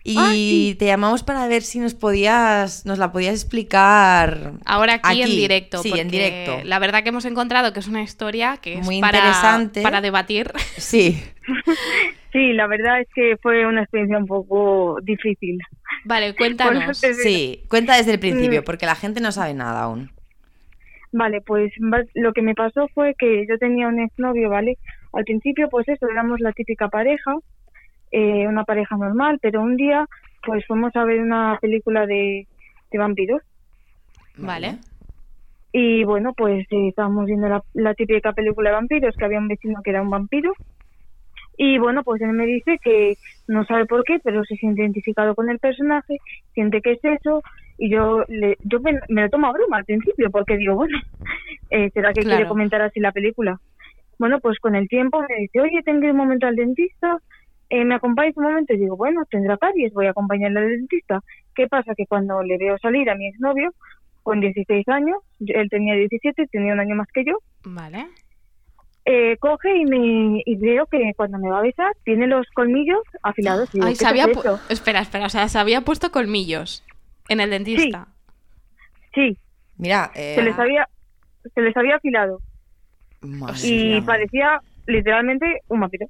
y 0.04 0.18
Ah, 0.18 0.30
sí. 0.32 0.76
te 0.80 0.86
llamamos 0.88 1.22
para 1.22 1.48
ver 1.48 1.62
si 1.62 1.78
nos 1.80 1.94
podías, 1.94 2.86
nos 2.88 2.98
la 2.98 3.12
podías 3.12 3.36
explicar 3.36 4.54
Ahora 4.66 5.00
aquí, 5.04 5.22
en 5.22 5.30
directo. 5.30 5.84
Sí, 5.84 5.92
en 5.96 6.10
directo. 6.10 6.62
La 6.64 6.80
verdad 6.80 7.04
que 7.04 7.10
hemos 7.10 7.26
encontrado 7.26 7.74
que 7.74 7.80
es 7.80 7.88
una 7.88 8.02
historia 8.02 8.58
que 8.58 8.80
es 8.80 8.86
Muy 8.86 9.02
para, 9.02 9.20
interesante. 9.20 9.82
para 9.84 10.02
debatir. 10.02 10.52
Sí. 10.78 11.22
Sí, 12.38 12.54
la 12.54 12.68
verdad 12.68 13.02
es 13.02 13.08
que 13.16 13.36
fue 13.42 13.66
una 13.66 13.82
experiencia 13.82 14.20
un 14.20 14.28
poco 14.28 15.00
difícil. 15.02 15.58
Vale, 16.06 16.36
cuéntanos. 16.38 16.96
Sí, 17.00 17.64
cuenta 17.68 17.98
desde 17.98 18.14
el 18.14 18.20
principio, 18.20 18.62
Mm. 18.62 18.64
porque 18.64 18.86
la 18.86 18.94
gente 18.94 19.22
no 19.22 19.32
sabe 19.32 19.56
nada 19.56 19.82
aún. 19.82 20.12
Vale, 21.12 21.42
pues 21.42 21.72
lo 22.14 22.34
que 22.34 22.44
me 22.44 22.54
pasó 22.54 22.88
fue 22.94 23.16
que 23.18 23.48
yo 23.50 23.58
tenía 23.58 23.88
un 23.88 24.00
exnovio, 24.00 24.50
¿vale? 24.52 24.78
Al 25.14 25.24
principio, 25.24 25.68
pues 25.68 25.88
eso, 25.90 26.08
éramos 26.08 26.40
la 26.40 26.52
típica 26.52 26.90
pareja, 26.90 27.34
eh, 28.12 28.46
una 28.48 28.66
pareja 28.66 28.96
normal, 28.98 29.40
pero 29.42 29.62
un 29.64 29.76
día, 29.76 30.06
pues 30.46 30.64
fuimos 30.68 30.96
a 30.96 31.06
ver 31.06 31.20
una 31.22 31.58
película 31.60 32.06
de, 32.06 32.46
de 32.92 32.98
vampiros. 33.00 33.42
Vale. 34.36 34.78
Y 35.72 36.04
bueno, 36.04 36.34
pues 36.38 36.68
eh, 36.70 36.90
estábamos 36.90 37.26
viendo 37.26 37.48
la, 37.50 37.64
la 37.74 37.96
típica 37.96 38.32
película 38.34 38.70
de 38.70 38.76
vampiros, 38.76 39.16
que 39.18 39.26
había 39.26 39.40
un 39.40 39.48
vecino 39.48 39.82
que 39.84 39.90
era 39.90 40.04
un 40.04 40.12
vampiro. 40.12 40.54
Y 41.58 41.80
bueno, 41.80 42.04
pues 42.04 42.22
él 42.22 42.34
me 42.34 42.46
dice 42.46 42.80
que 42.84 43.18
no 43.48 43.66
sabe 43.66 43.86
por 43.86 44.04
qué, 44.04 44.20
pero 44.24 44.44
se 44.46 44.56
siente 44.56 44.82
identificado 44.82 45.34
con 45.34 45.50
el 45.50 45.60
personaje, 45.60 46.18
siente 46.54 46.82
que 46.82 46.94
es 46.94 47.00
eso. 47.04 47.42
Y 47.80 47.90
yo, 47.90 48.24
le, 48.28 48.58
yo 48.64 48.80
me, 48.80 49.00
me 49.10 49.24
lo 49.24 49.30
tomo 49.30 49.48
a 49.48 49.52
broma 49.52 49.78
al 49.78 49.86
principio, 49.86 50.30
porque 50.32 50.58
digo, 50.58 50.76
bueno, 50.76 50.98
eh, 51.72 51.90
¿será 51.94 52.14
que 52.14 52.22
quiere 52.22 52.48
comentar 52.48 52.82
así 52.82 53.00
la 53.00 53.12
película? 53.12 53.60
Bueno, 54.20 54.40
pues 54.40 54.60
con 54.60 54.76
el 54.76 54.88
tiempo 54.88 55.20
me 55.22 55.42
dice, 55.42 55.62
oye, 55.62 55.82
tengo 55.84 56.00
que 56.00 56.08
ir 56.08 56.12
un 56.12 56.18
momento 56.18 56.48
al 56.48 56.56
dentista, 56.56 57.18
eh, 57.70 57.86
¿me 57.86 57.96
acompañas 57.96 58.38
un 58.38 58.46
momento? 58.46 58.74
Y 58.74 58.78
digo, 58.78 58.96
bueno, 58.96 59.24
tendrá 59.30 59.58
caries, 59.58 59.94
voy 59.94 60.08
a 60.08 60.12
acompañarle 60.12 60.60
al 60.60 60.70
dentista. 60.70 61.22
¿Qué 61.54 61.68
pasa? 61.68 61.94
Que 61.96 62.06
cuando 62.06 62.42
le 62.42 62.58
veo 62.58 62.78
salir 62.80 63.10
a 63.10 63.16
mi 63.16 63.28
exnovio, 63.28 63.74
con 64.24 64.42
16 64.42 64.88
años, 64.90 65.20
él 65.40 65.70
tenía 65.70 65.96
17, 65.96 66.48
tenía 66.48 66.74
un 66.74 66.82
año 66.82 66.96
más 66.96 67.08
que 67.14 67.24
yo, 67.24 67.38
Vale. 67.64 68.08
Eh, 69.10 69.38
coge 69.38 69.74
y, 69.74 69.86
me, 69.86 70.44
y 70.46 70.56
veo 70.58 70.86
que 70.86 71.14
cuando 71.16 71.38
me 71.40 71.50
va 71.50 71.60
a 71.60 71.62
besar 71.62 71.96
tiene 72.04 72.28
los 72.28 72.46
colmillos 72.54 73.00
afilados. 73.24 73.74
Y 73.74 73.80
Ay, 73.82 73.94
¿qué 73.94 73.96
se 73.96 74.06
había? 74.08 74.28
Espera, 74.68 75.00
espera, 75.00 75.26
o 75.28 75.30
sea, 75.30 75.48
se 75.48 75.58
había 75.58 75.80
puesto 75.82 76.12
colmillos 76.12 76.84
en 77.30 77.40
el 77.40 77.50
dentista. 77.52 78.08
Sí, 79.16 79.38
Mira, 79.78 80.12
eh, 80.14 80.34
se 80.36 80.44
les 80.44 80.60
había 80.60 80.90
se 81.54 81.62
les 81.62 81.78
había 81.78 81.96
afilado 81.96 82.42
madre 83.22 83.58
y 83.64 83.92
mía. 83.94 84.04
parecía 84.06 84.60
literalmente 84.88 85.62
un 85.70 85.80
vampiro. 85.80 86.08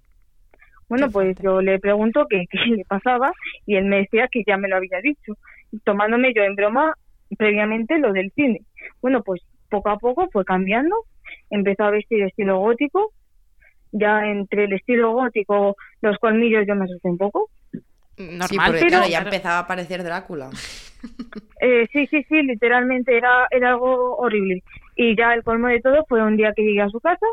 Bueno, 0.89 1.11
pues 1.11 1.37
yo 1.39 1.61
le 1.61 1.77
pregunto 1.79 2.25
qué, 2.27 2.45
qué 2.49 2.57
le 2.57 2.83
pasaba 2.85 3.31
y 3.67 3.75
él 3.75 3.85
me 3.85 3.97
decía 3.97 4.27
que 4.31 4.43
ya 4.47 4.57
me 4.57 4.69
lo 4.69 4.77
había 4.77 4.99
dicho, 5.03 5.37
tomándome 5.83 6.33
yo 6.33 6.41
en 6.41 6.55
broma 6.55 6.95
previamente 7.37 7.99
lo 7.99 8.11
del 8.11 8.31
cine. 8.31 8.61
Bueno, 9.01 9.21
pues 9.21 9.41
poco 9.69 9.89
a 9.89 9.97
poco 9.97 10.29
fue 10.31 10.45
cambiando, 10.45 10.95
empezó 11.49 11.83
a 11.83 11.91
vestir 11.91 12.23
estilo 12.23 12.59
gótico, 12.59 13.11
ya 13.91 14.25
entre 14.25 14.65
el 14.65 14.73
estilo 14.73 15.11
gótico, 15.13 15.75
los 16.01 16.17
colmillos 16.17 16.65
yo 16.67 16.75
me 16.75 16.85
asusté 16.85 17.09
un 17.09 17.17
poco. 17.17 17.49
Normal, 18.17 18.47
sí, 18.49 18.57
porque 18.57 18.71
pero- 18.79 18.87
claro, 18.89 19.07
ya 19.07 19.19
empezaba 19.19 19.57
a 19.57 19.61
aparecer 19.61 20.03
Drácula. 20.03 20.49
Eh, 21.61 21.87
sí, 21.93 22.07
sí, 22.07 22.23
sí, 22.27 22.41
literalmente 22.41 23.15
era, 23.15 23.47
era 23.51 23.69
algo 23.69 24.17
horrible. 24.17 24.63
Y 24.95 25.15
ya 25.15 25.33
el 25.35 25.43
colmo 25.43 25.67
de 25.67 25.79
todo 25.79 26.03
fue 26.09 26.23
un 26.23 26.37
día 26.37 26.53
que 26.55 26.63
llegué 26.63 26.81
a 26.81 26.89
su 26.89 26.99
casa, 26.99 27.25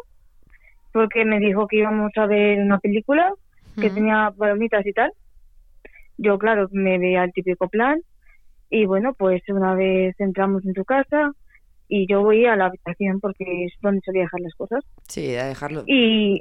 porque 0.93 1.25
me 1.25 1.39
dijo 1.41 1.67
que 1.67 1.79
íbamos 1.79 2.13
a 2.17 2.27
ver 2.27 2.59
una 2.59 2.79
película 2.79 3.33
que 3.81 3.89
tenía 3.91 4.33
palomitas 4.37 4.85
y 4.87 4.93
tal. 4.93 5.13
Yo, 6.19 6.39
claro, 6.39 6.69
me 6.73 6.99
veía 6.99 7.25
el 7.25 7.33
típico 7.33 7.69
plan. 7.69 8.01
Y 8.71 8.85
bueno, 8.85 9.15
pues 9.15 9.43
una 9.49 9.75
vez 9.75 10.15
entramos 10.21 10.65
en 10.67 10.75
su 10.75 10.85
casa 10.85 11.33
y 11.97 12.07
yo 12.07 12.23
voy 12.23 12.45
a 12.47 12.57
la 12.57 12.67
habitación 12.67 13.21
porque 13.21 13.45
es 13.67 13.73
donde 13.81 14.01
solía 14.05 14.23
dejar 14.23 14.41
las 14.41 14.55
cosas. 14.55 14.85
Sí, 15.09 15.37
a 15.37 15.45
dejarlo. 15.47 15.85
Y, 15.87 16.41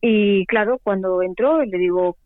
y 0.00 0.46
claro, 0.46 0.78
cuando 0.82 1.22
entró 1.22 1.62
le 1.64 1.78
digo, 1.78 2.16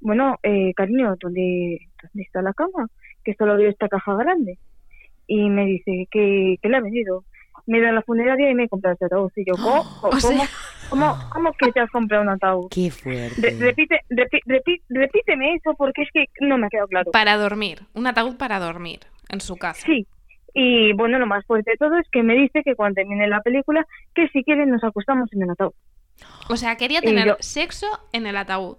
bueno, 0.00 0.36
eh, 0.42 0.72
cariño, 0.74 1.14
¿dónde, 1.20 1.78
¿dónde 2.02 2.22
está 2.22 2.42
la 2.42 2.52
cama? 2.52 2.88
Que 3.24 3.34
solo 3.34 3.56
veo 3.56 3.70
esta 3.70 3.88
caja 3.88 4.14
grande. 4.16 4.58
Y 5.26 5.48
me 5.48 5.64
dice 5.64 6.06
que, 6.10 6.58
le 6.62 6.76
ha 6.76 6.80
venido. 6.80 7.24
Me 7.66 7.78
he 7.78 7.80
ido 7.80 7.90
a 7.90 7.92
la 7.92 8.02
funeraria 8.02 8.50
y 8.50 8.54
me 8.54 8.64
he 8.64 8.68
comprado 8.68 8.94
este 8.94 9.06
ataúd. 9.06 9.30
Y 9.36 9.44
yo, 9.46 9.54
¿cómo, 9.62 9.84
O 10.02 10.20
sea- 10.20 10.48
¿cómo, 10.90 11.06
cómo, 11.14 11.30
cómo 11.32 11.52
que 11.52 11.70
te 11.72 11.80
has 11.80 11.90
comprado 11.90 12.24
un 12.24 12.28
ataúd? 12.30 12.68
Qué 12.70 12.90
fuerte. 12.90 13.40
Re- 13.40 13.56
repite, 13.58 14.00
repi- 14.10 14.42
repi- 14.46 14.82
repíteme 14.88 15.54
eso 15.54 15.74
porque 15.78 16.02
es 16.02 16.08
que 16.12 16.24
no 16.40 16.58
me 16.58 16.66
ha 16.66 16.70
quedado 16.70 16.88
claro. 16.88 17.10
Para 17.12 17.36
dormir. 17.36 17.78
Un 17.94 18.06
ataúd 18.08 18.36
para 18.36 18.58
dormir 18.58 19.00
en 19.30 19.40
su 19.40 19.56
casa. 19.56 19.86
Sí. 19.86 20.06
Y 20.54 20.92
bueno, 20.92 21.18
lo 21.18 21.26
más 21.26 21.44
fuerte 21.46 21.72
de 21.72 21.76
todo 21.78 21.96
es 21.98 22.06
que 22.10 22.22
me 22.22 22.34
dice 22.34 22.62
que 22.62 22.74
cuando 22.74 22.96
termine 22.96 23.26
la 23.26 23.40
película, 23.40 23.86
que 24.14 24.28
si 24.28 24.42
quieren 24.44 24.70
nos 24.70 24.84
acostamos 24.84 25.32
en 25.32 25.42
el 25.42 25.50
ataúd. 25.50 25.72
O 26.48 26.56
sea, 26.56 26.76
quería 26.76 27.00
tener 27.00 27.26
yo- 27.26 27.36
sexo 27.40 27.86
en 28.12 28.26
el 28.26 28.36
ataúd. 28.36 28.76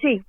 Sí, 0.00 0.22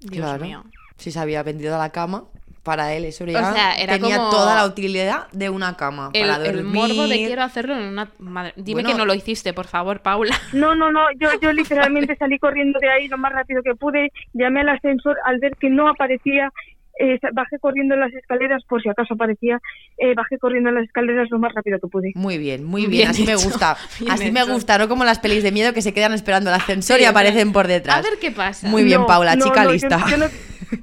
Dios 0.00 0.24
claro. 0.24 0.44
mío. 0.44 0.64
Si 0.96 1.10
se 1.10 1.18
había 1.18 1.42
vendido 1.42 1.74
a 1.76 1.78
la 1.78 1.90
cama 1.90 2.24
Para 2.64 2.92
él 2.92 3.04
eso 3.06 3.24
O 3.24 3.26
ya 3.28 3.52
sea, 3.52 3.74
era 3.76 3.94
tenía 3.94 4.16
como- 4.18 4.30
toda 4.30 4.54
la 4.56 4.66
utilidad 4.66 5.28
de 5.32 5.48
una 5.48 5.76
cama. 5.76 6.10
El, 6.12 6.28
para 6.28 6.44
el 6.46 6.56
dormir. 6.56 6.74
morbo 6.74 7.08
de 7.08 7.16
quiero 7.16 7.42
hacerlo 7.42 7.74
en 7.76 7.84
una... 7.84 8.10
Madre, 8.18 8.52
dime 8.56 8.82
Bueno. 8.82 8.88
que 8.90 8.94
no 8.98 9.06
lo 9.06 9.14
hiciste, 9.14 9.54
por 9.54 9.66
favor, 9.66 10.00
Paula. 10.02 10.36
No, 10.52 10.74
no, 10.74 10.90
no, 10.92 11.06
yo, 11.18 11.28
yo 11.40 11.52
literalmente 11.52 12.14
salí 12.16 12.38
corriendo 12.38 12.78
de 12.78 12.90
ahí 12.90 13.08
lo 13.08 13.16
más 13.16 13.32
rápido 13.32 13.62
que 13.62 13.74
pude, 13.74 14.12
llamé 14.34 14.60
al 14.60 14.68
ascensor 14.70 15.16
al 15.24 15.38
ver 15.38 15.56
que 15.56 15.70
no 15.70 15.88
aparecía, 15.88 16.52
eh, 16.98 17.18
bajé 17.32 17.58
corriendo 17.58 17.96
las 17.96 18.12
escaleras 18.12 18.62
por 18.68 18.82
si 18.82 18.88
acaso 18.88 19.14
aparecía, 19.14 19.60
eh, 19.98 20.14
bajé 20.14 20.38
corriendo 20.38 20.70
las 20.70 20.84
escaleras 20.84 21.28
lo 21.30 21.38
más 21.38 21.52
rápido 21.54 21.78
que 21.78 21.86
pude. 21.88 22.12
Muy 22.14 22.38
bien, 22.38 22.64
muy 22.64 22.82
bien, 22.82 22.90
Bien 22.90 23.08
así 23.08 23.24
me 23.24 23.34
gusta. 23.36 23.76
bien 24.00 24.12
Así 24.12 24.30
me 24.32 24.44
gusta, 24.44 24.78
no 24.78 24.88
como 24.88 25.04
las 25.04 25.18
pelis 25.18 25.42
de 25.42 25.52
miedo 25.52 25.72
que 25.72 25.82
se 25.82 25.92
quedan 25.94 26.12
esperando 26.12 26.50
el 26.50 26.56
ascensor 26.56 26.96
Sí, 26.98 27.02
y 27.04 27.06
aparecen 27.06 27.52
por 27.52 27.66
detrás. 27.66 27.98
A 27.98 28.02
ver 28.02 28.18
qué 28.20 28.30
pasa. 28.30 28.68
Muy 28.68 28.84
bien, 28.84 29.00
No, 29.00 29.06
Paula, 29.06 29.36
no, 29.36 29.44
chica 29.44 29.64
no, 29.64 29.72
lista. 29.72 30.04
Yo, 30.10 30.16
no, 30.16 30.26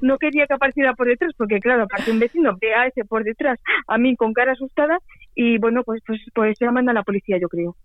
no 0.00 0.18
quería 0.18 0.46
que 0.46 0.54
apareciera 0.54 0.94
por 0.94 1.06
detrás, 1.06 1.32
porque 1.36 1.60
claro, 1.60 1.84
aparte 1.84 2.10
un 2.10 2.18
vecino 2.18 2.56
ve 2.60 2.74
a 2.74 2.86
ese 2.86 3.04
por 3.04 3.24
detrás, 3.24 3.58
a 3.86 3.98
mí 3.98 4.16
con 4.16 4.32
cara 4.32 4.52
asustada, 4.52 4.98
y 5.34 5.58
bueno, 5.58 5.82
pues 5.84 6.02
pues, 6.06 6.20
pues 6.34 6.56
llaman 6.60 6.88
a 6.88 6.92
la 6.92 7.02
policía, 7.02 7.38
yo 7.40 7.48
creo. 7.48 7.76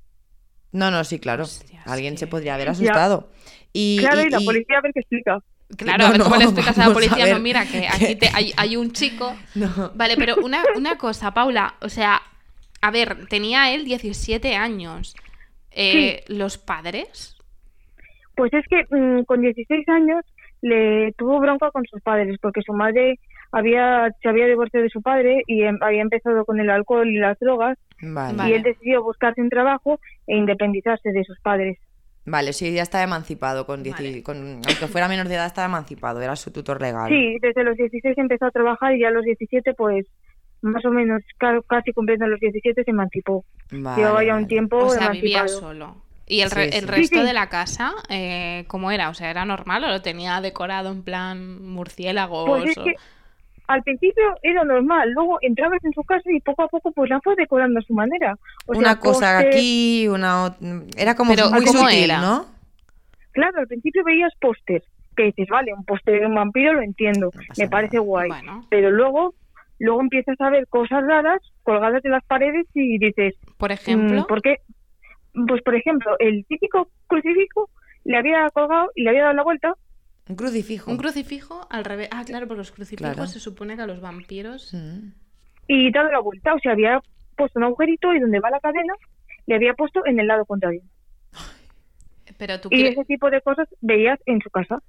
No, 0.71 0.89
no, 0.89 1.03
sí, 1.03 1.19
claro. 1.19 1.43
Alguien 1.85 2.13
que- 2.13 2.19
se 2.19 2.27
podría 2.27 2.55
haber 2.55 2.67
Ya. 2.67 2.71
asustado. 2.71 3.29
Y, 3.73 3.97
claro, 3.99 4.21
y, 4.21 4.29
la 4.29 4.39
policía 4.39 4.77
a 4.77 4.81
ver 4.81 4.91
qué 4.93 4.99
explica. 5.01 5.39
Claro, 5.77 5.97
No, 5.99 6.05
a 6.05 6.09
ver 6.11 6.17
no, 6.19 6.23
cómo 6.25 6.35
le 6.37 6.43
explicas 6.45 6.77
a 6.77 6.85
la 6.85 6.91
a 6.91 6.93
policía, 6.93 7.25
ver. 7.25 7.33
no, 7.35 7.39
mira, 7.39 7.65
que 7.71 7.87
aquí 7.87 8.15
te- 8.15 8.29
hay, 8.33 8.51
hay 8.57 8.75
un 8.77 8.91
chico. 8.91 9.35
No. 9.55 9.91
Vale, 9.95 10.15
pero 10.17 10.35
una, 10.43 10.63
una 10.75 10.97
cosa, 10.97 11.33
Paula, 11.33 11.75
o 11.81 11.89
sea, 11.89 12.21
a 12.81 12.91
ver, 12.91 13.27
tenía 13.27 13.73
él 13.73 13.85
17 13.85 14.55
años. 14.55 15.15
Eh, 15.71 16.23
¿Los 16.27 16.57
padres? 16.57 17.37
Pues 18.35 18.51
es 18.53 18.65
que 18.69 18.83
mm, 18.95 19.23
con 19.23 19.41
16 19.41 19.87
años 19.89 20.25
le 20.61 21.11
tuvo 21.17 21.39
bronca 21.39 21.71
con 21.71 21.85
sus 21.85 22.01
padres, 22.01 22.37
porque 22.41 22.61
su 22.61 22.73
madre 22.73 23.19
había 23.51 24.09
se 24.21 24.29
había 24.29 24.45
divorciado 24.47 24.83
de 24.83 24.89
su 24.89 25.01
padre 25.01 25.43
y 25.47 25.63
em- 25.63 25.77
había 25.81 26.01
empezado 26.01 26.45
con 26.45 26.59
el 26.59 26.69
alcohol 26.69 27.07
y 27.09 27.17
las 27.17 27.37
drogas, 27.39 27.77
Vale. 28.01 28.49
y 28.49 28.53
él 28.53 28.63
decidió 28.63 29.03
buscarse 29.03 29.41
un 29.41 29.49
trabajo 29.49 29.99
e 30.27 30.35
independizarse 30.37 31.11
de 31.11 31.23
sus 31.23 31.39
padres. 31.41 31.77
Sí, 32.53 32.71
ya 32.73 32.83
estaba 32.83 33.03
emancipado. 33.03 33.65
Con, 33.65 33.83
dieci- 33.83 33.93
Vale. 34.09 34.23
con- 34.23 34.61
aunque 34.67 34.87
fuera 34.87 35.07
menor 35.07 35.27
de 35.27 35.35
edad, 35.35 35.45
estaba 35.47 35.67
emancipado. 35.67 36.21
Era 36.21 36.35
su 36.35 36.51
tutor 36.51 36.81
legal. 36.81 37.09
Sí, 37.09 37.37
desde 37.41 37.63
los 37.63 37.75
16 37.77 38.17
empezó 38.17 38.45
a 38.45 38.51
trabajar 38.51 38.95
y 38.95 39.01
ya 39.01 39.07
a 39.09 39.11
los 39.11 39.23
17, 39.23 39.73
pues 39.73 40.05
más 40.61 40.85
o 40.85 40.91
menos 40.91 41.21
ca- 41.37 41.59
casi 41.67 41.91
cumpliendo 41.93 42.27
los 42.27 42.39
17 42.39 42.83
se 42.83 42.91
emancipó. 42.91 43.43
Vale, 43.71 43.97
Llevaba 44.01 44.23
ya 44.23 44.31
un 44.33 44.43
vale. 44.43 44.47
tiempo 44.47 44.77
O 44.77 44.89
sea, 44.89 45.09
vivía 45.09 45.39
emancipado. 45.39 45.59
solo. 45.61 45.95
¿Y 46.27 46.41
el, 46.41 46.49
Sí, 46.49 46.55
re- 46.55 46.71
sí. 46.71 46.77
el 46.77 46.83
Sí, 46.85 46.87
resto 46.91 47.19
sí. 47.19 47.25
de 47.25 47.33
la 47.33 47.49
casa, 47.49 47.93
eh, 48.09 48.63
cómo 48.67 48.91
era? 48.91 49.09
O 49.09 49.13
sea, 49.13 49.29
¿era 49.29 49.43
normal 49.43 49.83
o 49.83 49.87
lo 49.87 50.01
tenía 50.01 50.39
decorado 50.39 50.91
en 50.91 51.03
plan 51.03 51.61
murciélagos? 51.67 52.47
Pues 52.47 52.65
es 52.71 52.77
o- 52.77 52.83
que 52.83 52.93
al 53.71 53.83
principio 53.83 54.23
era 54.43 54.63
normal, 54.63 55.11
luego 55.11 55.37
entrabas 55.41 55.83
en 55.83 55.93
su 55.93 56.03
casa 56.03 56.29
y 56.31 56.39
poco 56.41 56.63
a 56.63 56.67
poco 56.67 56.91
pues 56.91 57.09
la 57.09 57.19
fue 57.21 57.35
decorando 57.35 57.79
a 57.79 57.83
su 57.83 57.93
manera. 57.93 58.35
O 58.67 58.77
una 58.77 58.89
sea, 58.93 58.99
cosa 58.99 59.39
aquí, 59.39 60.07
una 60.07 60.55
Era 60.97 61.15
como 61.15 61.31
Pero, 61.33 61.49
muy 61.51 61.65
¿cómo 61.65 61.79
sutil, 61.83 62.03
era? 62.05 62.21
¿no? 62.21 62.45
Claro, 63.31 63.59
al 63.59 63.67
principio 63.67 64.03
veías 64.03 64.33
póster, 64.39 64.83
que 65.15 65.23
dices, 65.23 65.47
vale, 65.49 65.73
un 65.73 65.85
póster 65.85 66.19
de 66.19 66.27
un 66.27 66.35
vampiro 66.35 66.73
lo 66.73 66.81
entiendo, 66.81 67.31
me 67.57 67.67
parece 67.69 67.95
nada. 67.97 68.05
guay. 68.05 68.29
Bueno, 68.29 68.65
Pero 68.69 68.91
luego 68.91 69.33
luego 69.79 70.01
empiezas 70.01 70.39
a 70.41 70.49
ver 70.51 70.67
cosas 70.67 71.03
raras 71.07 71.41
colgadas 71.63 72.03
de 72.03 72.09
las 72.09 72.23
paredes 72.25 72.67
y 72.73 72.99
dices, 72.99 73.33
por 73.57 73.71
ejemplo. 73.71 74.21
mm, 74.21 74.25
¿por 74.25 74.41
qué? 74.41 74.57
Pues 75.47 75.61
por 75.63 75.75
ejemplo, 75.75 76.15
el 76.19 76.45
típico 76.45 76.89
crucifijo 77.07 77.69
le 78.03 78.17
había 78.17 78.49
colgado 78.51 78.91
y 78.95 79.03
le 79.03 79.09
había 79.09 79.23
dado 79.23 79.33
la 79.35 79.43
vuelta 79.43 79.73
Un 80.31 80.35
crucifijo. 80.37 80.89
Un 80.91 80.97
crucifijo 80.97 81.67
al 81.69 81.83
revés. 81.83 82.07
Ah, 82.11 82.23
claro, 82.25 82.47
porque 82.47 82.59
los 82.59 82.71
crucifijos 82.71 83.13
Claro. 83.13 83.27
se 83.27 83.39
supone 83.41 83.75
que 83.75 83.81
a 83.81 83.85
los 83.87 83.99
vampiros. 84.01 84.73
Mm. 84.73 85.09
y 85.67 85.91
dado 85.91 86.09
la 86.11 86.19
vuelta, 86.19 86.53
o 86.53 86.59
sea, 86.59 86.71
había 86.73 87.01
puesto 87.37 87.59
un 87.59 87.63
agujerito 87.65 88.13
y 88.13 88.19
donde 88.19 88.39
va 88.39 88.49
la 88.49 88.59
cadena 88.59 88.93
le 89.45 89.55
había 89.55 89.73
puesto 89.73 90.05
en 90.05 90.19
el 90.19 90.27
lado 90.27 90.45
contrario. 90.45 90.81
Pero 92.37 92.59
tú 92.59 92.69
Y 92.71 92.85
ese 92.87 93.03
tipo 93.05 93.29
de 93.29 93.41
cosas 93.41 93.67
veías 93.81 94.19
en 94.25 94.41
su 94.41 94.49
casa. 94.49 94.79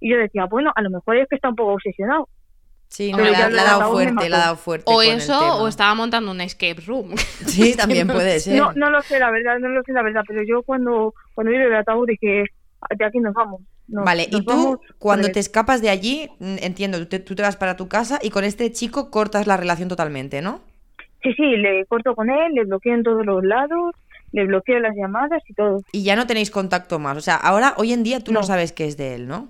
Y 0.00 0.10
yo 0.10 0.16
decía, 0.18 0.44
bueno, 0.46 0.72
a 0.74 0.82
lo 0.82 0.90
mejor 0.90 1.16
es 1.16 1.28
que 1.28 1.36
está 1.36 1.48
un 1.48 1.56
poco 1.56 1.72
obsesionado. 1.74 2.28
Sí, 2.88 3.12
no, 3.12 3.18
ya 3.24 3.46
ha- 3.46 3.50
dado 3.50 3.92
fuerte, 3.92 4.28
le 4.28 4.34
ha 4.36 4.38
dado 4.38 4.56
fuerte. 4.56 4.84
O 4.86 4.96
con 4.96 5.04
el 5.06 5.16
eso, 5.18 5.38
tema. 5.38 5.56
o 5.56 5.68
estaba 5.68 5.94
montando 5.94 6.30
un 6.30 6.40
escape 6.40 6.80
room. 6.86 7.16
Sí, 7.16 7.74
también 7.76 8.06
puede 8.08 8.38
ser. 8.40 8.58
No, 8.58 8.72
no 8.74 8.90
lo 8.90 9.02
sé, 9.02 9.18
la 9.18 9.30
verdad, 9.30 9.58
no 9.58 9.68
lo 9.68 9.82
sé, 9.82 9.92
la 9.92 10.02
verdad, 10.02 10.22
pero 10.26 10.42
yo 10.46 10.62
cuando, 10.62 11.14
cuando 11.34 11.50
vi 11.52 11.58
el 11.58 11.74
ataúd 11.74 12.06
dije, 12.06 12.44
de 12.96 13.04
aquí 13.04 13.18
nos 13.20 13.34
vamos. 13.34 13.60
Nos- 13.88 14.04
Vale, 14.04 14.26
y 14.30 14.44
tú, 14.44 14.80
cuando 14.98 15.30
te 15.30 15.38
escapas 15.40 15.80
de 15.80 15.90
allí, 15.90 16.28
mm, 16.40 16.56
entiendo, 16.62 16.98
tú 16.98 17.06
te, 17.06 17.18
tú 17.20 17.34
te 17.34 17.42
vas 17.42 17.56
para 17.56 17.76
tu 17.76 17.88
casa 17.88 18.18
y 18.22 18.30
con 18.30 18.44
este 18.44 18.72
chico 18.72 19.10
cortas 19.10 19.46
la 19.46 19.56
relación 19.56 19.88
totalmente, 19.88 20.42
¿no? 20.42 20.60
Sí, 21.22 21.32
sí, 21.34 21.56
le 21.56 21.84
corto 21.86 22.14
con 22.14 22.30
él, 22.30 22.52
le 22.54 22.64
bloqueo 22.64 22.94
en 22.94 23.02
todos 23.02 23.24
los 23.24 23.42
lados, 23.44 23.94
le 24.32 24.44
bloqueo 24.46 24.78
las 24.80 24.94
llamadas 24.96 25.42
y 25.48 25.54
todo. 25.54 25.80
Y 25.92 26.02
ya 26.04 26.16
no 26.16 26.26
tenéis 26.26 26.50
contacto 26.50 26.98
más. 26.98 27.16
O 27.16 27.20
sea, 27.20 27.36
ahora, 27.36 27.74
hoy 27.78 27.92
en 27.92 28.02
día, 28.02 28.20
tú 28.20 28.32
no, 28.32 28.40
No. 28.40 28.46
sabes 28.46 28.72
qué 28.72 28.86
es 28.86 28.96
de 28.96 29.14
él, 29.14 29.26
¿no? 29.28 29.48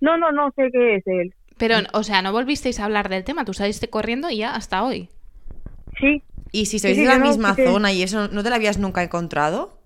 No, 0.00 0.16
no, 0.18 0.30
no 0.32 0.50
sé 0.56 0.70
qué 0.72 0.96
es 0.96 1.06
él. 1.06 1.34
Pero, 1.56 1.76
o 1.92 2.02
sea, 2.02 2.20
no 2.22 2.32
volvisteis 2.32 2.80
a 2.80 2.84
hablar 2.84 3.08
del 3.08 3.24
tema. 3.24 3.44
Tú 3.44 3.54
saliste 3.54 3.88
corriendo 3.88 4.28
y 4.30 4.38
ya 4.38 4.54
hasta 4.54 4.82
hoy. 4.82 5.08
Sí, 6.00 6.22
Y 6.52 6.66
si 6.66 6.78
sois 6.78 6.96
sí, 6.96 7.02
de 7.02 7.08
la 7.08 7.18
no, 7.18 7.26
misma 7.26 7.54
sí 7.54 7.64
zona 7.64 7.92
y 7.92 8.02
eso, 8.02 8.28
¿no 8.28 8.42
te 8.42 8.50
la 8.50 8.56
habías 8.56 8.78
nunca 8.78 9.02
encontrado? 9.02 9.78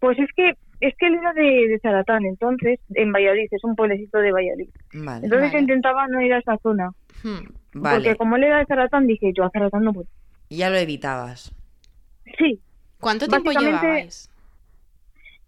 pues 0.00 0.18
es 0.18 0.28
que 0.36 0.52
es 0.80 0.94
que 0.96 1.06
él 1.06 1.14
era 1.14 1.32
de, 1.32 1.42
de 1.68 1.78
Zaratán, 1.82 2.24
entonces, 2.24 2.78
en 2.94 3.12
Valladolid, 3.12 3.48
es 3.50 3.64
un 3.64 3.74
pueblecito 3.76 4.18
de 4.18 4.32
Valladolid. 4.32 4.68
Vale, 4.94 5.24
Entonces 5.24 5.50
Vale. 5.52 5.60
intentaba 5.60 6.06
no 6.08 6.20
ir 6.22 6.32
a 6.34 6.38
esa 6.38 6.56
zona. 6.58 6.90
Hmm. 7.22 7.46
vale. 7.74 7.96
Porque 7.96 8.16
como 8.16 8.36
él 8.36 8.44
era 8.44 8.58
de 8.58 8.66
Zaratán, 8.66 9.06
dije, 9.06 9.32
yo 9.36 9.44
a 9.44 9.50
Zaratán 9.50 9.82
no 9.84 9.92
voy. 9.92 10.06
Y 10.48 10.58
ya 10.58 10.70
lo 10.70 10.76
evitabas. 10.76 11.52
Sí, 12.38 12.60
¿Cuánto 13.00 13.26
tiempo 13.28 13.50
llevabais? 13.52 14.30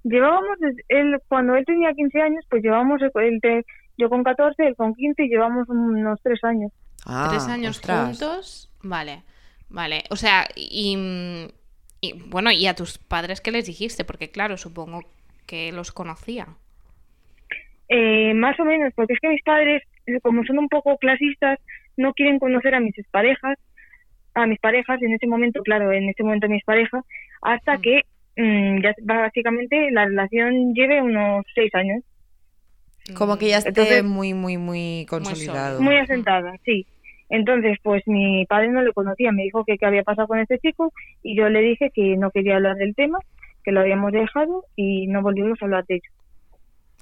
llevábamos, 0.02 0.57
él, 0.89 1.19
cuando 1.28 1.55
él 1.57 1.65
tenía 1.66 1.93
15 1.93 2.20
años, 2.20 2.44
pues 2.48 2.62
te- 2.62 3.65
yo 3.98 4.09
con 4.09 4.23
14, 4.24 4.66
él 4.69 4.77
con 4.77 4.94
15, 4.94 5.24
y 5.24 5.28
llevamos 5.28 5.69
unos 5.69 6.19
3 6.23 6.43
años. 6.44 6.73
Ah, 7.05 7.27
Tres 7.31 7.48
años 7.48 7.77
ostras. 7.77 8.07
juntos. 8.19 8.70
Vale, 8.82 9.23
vale. 9.69 10.05
O 10.11 10.16
sea, 10.16 10.47
y, 10.57 11.48
y, 12.01 12.12
bueno, 12.28 12.51
¿y 12.51 12.66
a 12.66 12.74
tus 12.74 12.98
padres 12.98 13.40
qué 13.40 13.51
les 13.51 13.66
dijiste? 13.66 14.05
Porque 14.05 14.31
claro, 14.31 14.57
supongo 14.57 15.02
que 15.51 15.72
los 15.72 15.90
conocía. 15.93 16.47
Eh, 17.89 18.32
más 18.35 18.59
o 18.60 18.64
menos, 18.64 18.93
porque 18.94 19.14
es 19.14 19.20
que 19.20 19.28
mis 19.28 19.43
padres, 19.43 19.82
eh, 20.06 20.20
como 20.22 20.44
son 20.44 20.59
un 20.59 20.68
poco 20.68 20.97
clasistas, 20.98 21.59
no 21.97 22.12
quieren 22.14 22.39
conocer 22.39 22.74
a 22.74 22.81
mis 22.81 22.94
parejas, 23.10 23.59
a 24.35 24.47
mis 24.47 24.60
parejas, 24.60 25.02
en 25.02 25.12
ese 25.12 25.27
momento, 25.27 25.60
claro, 25.62 25.90
en 25.93 26.09
ese 26.09 26.22
momento 26.22 26.48
mis 26.48 26.64
parejas, 26.64 27.05
hasta 27.43 27.78
Mm. 27.78 27.81
que 27.82 28.02
mm, 28.36 28.82
ya 28.82 28.94
básicamente 29.02 29.90
la 29.90 30.05
relación 30.06 30.72
lleve 30.72 31.02
unos 31.02 31.44
seis 31.55 31.74
años, 31.74 32.02
Como 33.18 33.36
que 33.39 33.48
ya 33.48 33.59
esté 33.59 33.70
Entonces- 33.70 34.05
muy, 34.05 34.35
muy, 34.35 34.56
muy 34.56 35.05
consolidado. 35.10 35.81
muy 35.82 35.97
asentada, 35.97 36.55
sí. 36.64 36.86
Entonces, 37.28 37.77
pues 37.82 38.02
mi 38.06 38.47
padre 38.47 38.68
no 38.68 38.82
le 38.82 38.93
conocía, 38.93 39.32
me 39.32 39.43
dijo 39.43 39.64
que 39.64 39.77
qué 39.78 39.86
había 39.86 40.05
pasado 40.05 40.28
con 40.28 40.39
este 40.39 40.59
chico 40.60 40.93
y 41.24 41.36
yo 41.36 41.48
le 41.48 41.60
dije 41.60 41.90
que 41.93 42.16
no 42.16 42.31
quería 42.31 42.55
hablar 42.56 42.77
del 42.77 42.94
tema, 42.94 43.18
que 43.64 43.72
lo 43.72 43.80
habíamos 43.80 44.12
dejado 44.12 44.64
y 44.76 45.06
no 45.08 45.22
volvimos 45.22 45.58
a 45.60 45.64
hablar 45.64 45.84
de 45.86 45.96
ello. 45.96 46.10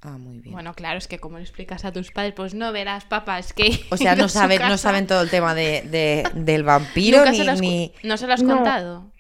Ah, 0.03 0.17
muy 0.17 0.39
bien. 0.39 0.53
Bueno, 0.53 0.75
claro, 0.75 0.97
es 0.99 1.09
que 1.09 1.19
como 1.19 1.39
le 1.39 1.43
explicas 1.43 1.85
a 1.85 1.93
tus 1.93 2.13
padres, 2.13 2.33
pues 2.35 2.55
no 2.55 2.73
verás, 2.73 3.05
papá, 3.05 3.39
es 3.41 3.53
que. 3.53 3.81
o 3.91 3.97
sea, 3.97 4.15
no 4.15 4.29
saben, 4.29 4.61
no 4.69 4.77
saben 4.77 5.07
todo 5.07 5.23
el 5.23 5.31
tema 5.31 5.55
de, 5.55 5.83
de- 5.83 6.25
del 6.35 6.63
vampiro 6.63 7.19
ni, 7.25 7.41
has 7.41 7.61
¿No 8.05 8.17
se 8.17 8.27
lo 8.29 8.33
has 8.35 8.43
No. 8.43 8.55
contado? 8.57 9.11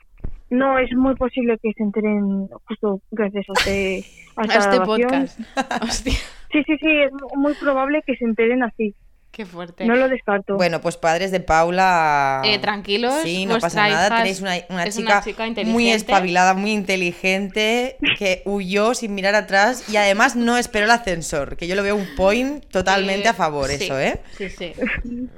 No, 0.51 0.79
es 0.79 0.91
muy 0.97 1.15
posible 1.17 1.59
que 1.63 1.73
se 1.75 1.83
enteren 1.83 2.49
justo 2.67 3.01
gracias 3.11 3.45
a 3.49 3.53
este, 3.59 4.05
a 4.37 4.43
A 4.43 4.45
esta 4.45 4.59
este 4.59 4.77
grabación. 4.77 5.09
podcast. 5.11 5.41
Hostia, 5.83 6.13
Sí, 6.51 6.63
sí, 6.65 6.79
sí, 6.79 6.87
es 7.03 7.11
muy 7.37 7.53
probable 7.55 8.03
que 8.07 8.17
se 8.17 8.25
enteren 8.25 8.63
así. 8.63 8.95
Qué 9.39 9.47
fuerte. 9.47 9.85
No 9.87 9.95
lo 9.95 10.09
descarto. 10.09 10.57
Bueno, 10.57 10.81
pues 10.81 10.97
padres 10.97 11.31
de 11.31 11.39
Paula. 11.39 12.43
Eh, 12.45 12.59
tranquilos, 12.59 13.15
Sí, 13.23 13.47
no 13.47 13.59
pasa 13.61 13.89
nada. 13.89 14.17
Tenéis 14.19 14.41
una, 14.41 14.55
una 14.69 14.83
es 14.83 14.97
chica, 14.97 15.23
una 15.25 15.47
chica 15.47 15.65
muy 15.65 15.91
espabilada, 15.91 16.55
muy 16.55 16.73
inteligente, 16.73 17.97
que 18.19 18.43
huyó 18.47 18.95
sin 18.95 19.15
mirar 19.15 19.37
atrás 19.37 19.89
y 19.89 19.97
además 19.97 20.35
no 20.35 20.57
esperó 20.59 20.87
el 20.87 20.91
ascensor, 20.91 21.57
que 21.57 21.69
yo 21.69 21.77
lo 21.77 21.85
veo 21.85 21.95
un 21.95 22.09
point 22.17 22.65
totalmente 22.67 23.27
Eh, 23.29 23.31
a 23.31 23.35
favor, 23.35 23.69
sí, 23.69 23.85
eso, 23.85 23.97
¿eh? 23.99 24.21
Sí, 24.37 24.49
sí. 24.51 24.73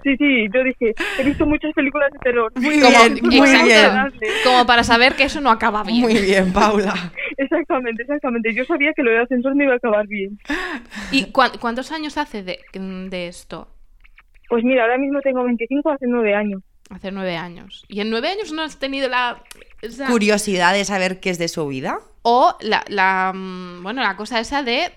Sí, 0.03 0.17
sí, 0.17 0.47
yo 0.53 0.65
dije, 0.65 0.95
he 1.19 1.23
visto 1.23 1.45
muchas 1.45 1.73
películas 1.75 2.11
de 2.11 2.19
terror. 2.21 2.51
Muy 2.57 2.81
Como- 2.81 2.89
bien, 2.99 3.19
muy 3.23 3.37
exacto. 3.51 3.67
bien. 4.19 4.33
Como 4.45 4.65
para 4.65 4.83
saber 4.83 5.15
que 5.15 5.25
eso 5.25 5.43
no 5.43 5.51
acaba 5.51 5.83
bien. 5.83 6.01
Muy 6.01 6.15
bien, 6.15 6.53
Paula. 6.55 7.13
Exactamente, 7.37 8.03
exactamente. 8.03 8.55
Yo 8.55 8.65
sabía 8.65 8.93
que 8.97 9.03
lo 9.03 9.11
del 9.11 9.21
ascensor 9.23 9.55
me 9.55 9.65
iba 9.65 9.75
a 9.75 9.77
acabar 9.77 10.07
bien. 10.07 10.39
¿Y 11.11 11.27
cuán- 11.33 11.53
cuántos 11.61 11.93
años 11.93 12.17
hace 12.17 12.43
de, 12.43 12.61
de 12.73 13.29
esto? 13.29 13.69
Pues 14.51 14.63
mira, 14.65 14.83
ahora 14.83 14.99
mismo 14.99 15.21
tengo 15.23 15.43
25, 15.45 15.91
hace 15.91 16.07
nueve 16.09 16.35
años. 16.35 16.63
Hace 16.91 17.11
nueve 17.13 17.37
años. 17.37 17.85
¿Y 17.89 18.01
en 18.01 18.11
nueve 18.11 18.29
años 18.29 18.53
no 18.53 18.63
has 18.63 18.79
tenido 18.79 19.09
la... 19.09 19.41
o 19.87 19.89
sea, 19.91 20.09
Curiosidad 20.09 20.75
de 20.75 20.85
saber 20.85 21.21
qué 21.21 21.31
es 21.31 21.39
de 21.39 21.47
su 21.49 21.67
vida. 21.69 22.01
O 22.23 22.55
la, 22.61 22.85
la, 22.89 23.33
mm, 23.35 23.83
bueno, 23.85 24.03
la 24.03 24.17
cosa 24.17 24.41
esa 24.41 24.63
de 24.65 24.91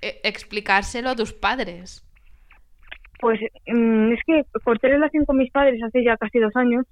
eh, 0.00 0.20
explicárselo 0.22 1.10
a 1.10 1.16
tus 1.16 1.32
padres. 1.32 2.04
Pues 3.18 3.40
mm, 3.66 4.12
es 4.12 4.20
que 4.24 4.44
corté 4.64 4.88
relación 4.88 5.24
con 5.26 5.36
mis 5.38 5.50
padres 5.50 5.82
hace 5.82 6.02
ya 6.04 6.16
casi 6.16 6.38
dos 6.38 6.54
años 6.56 6.86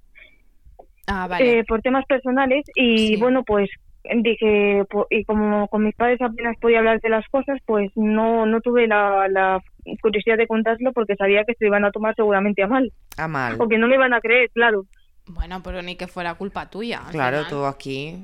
Ah, 1.07 1.27
vale. 1.27 1.61
eh, 1.61 1.65
por 1.65 1.81
temas 1.81 2.05
personales 2.07 2.67
y 2.75 3.09
Sí. 3.15 3.17
bueno, 3.17 3.45
pues 3.45 3.71
dije, 4.17 4.85
y 5.11 5.25
como 5.25 5.69
con 5.69 5.85
mis 5.85 5.95
padres 5.95 6.21
apenas 6.21 6.57
podía 6.61 6.79
hablar 6.79 7.01
de 7.01 7.09
las 7.09 7.27
cosas, 7.29 7.59
pues 7.67 7.91
no, 7.95 8.47
no 8.47 8.61
tuve 8.61 8.87
la, 8.87 9.29
la 9.29 9.63
curiosidad 10.03 10.37
de 10.37 10.47
contarlo 10.47 10.93
porque 10.93 11.17
sabía 11.17 11.45
que 11.45 11.55
se 11.55 11.67
iban 11.67 11.85
a 11.85 11.91
tomar 11.91 12.15
seguramente 12.15 12.63
a 12.63 12.67
mal. 12.69 12.93
A 13.17 13.29
mal. 13.29 13.57
Porque 13.57 13.79
no 13.79 13.87
me 13.89 13.95
iban 13.95 14.13
a 14.15 14.21
creer, 14.21 14.51
claro. 14.55 14.85
Bueno, 15.31 15.63
pero 15.63 15.83
ni 15.83 15.95
que 15.97 16.07
fuera 16.07 16.35
culpa 16.35 16.71
tuya. 16.71 17.03
Claro, 17.11 17.39
final. 17.45 17.51
tú 17.51 17.65
aquí 17.67 18.17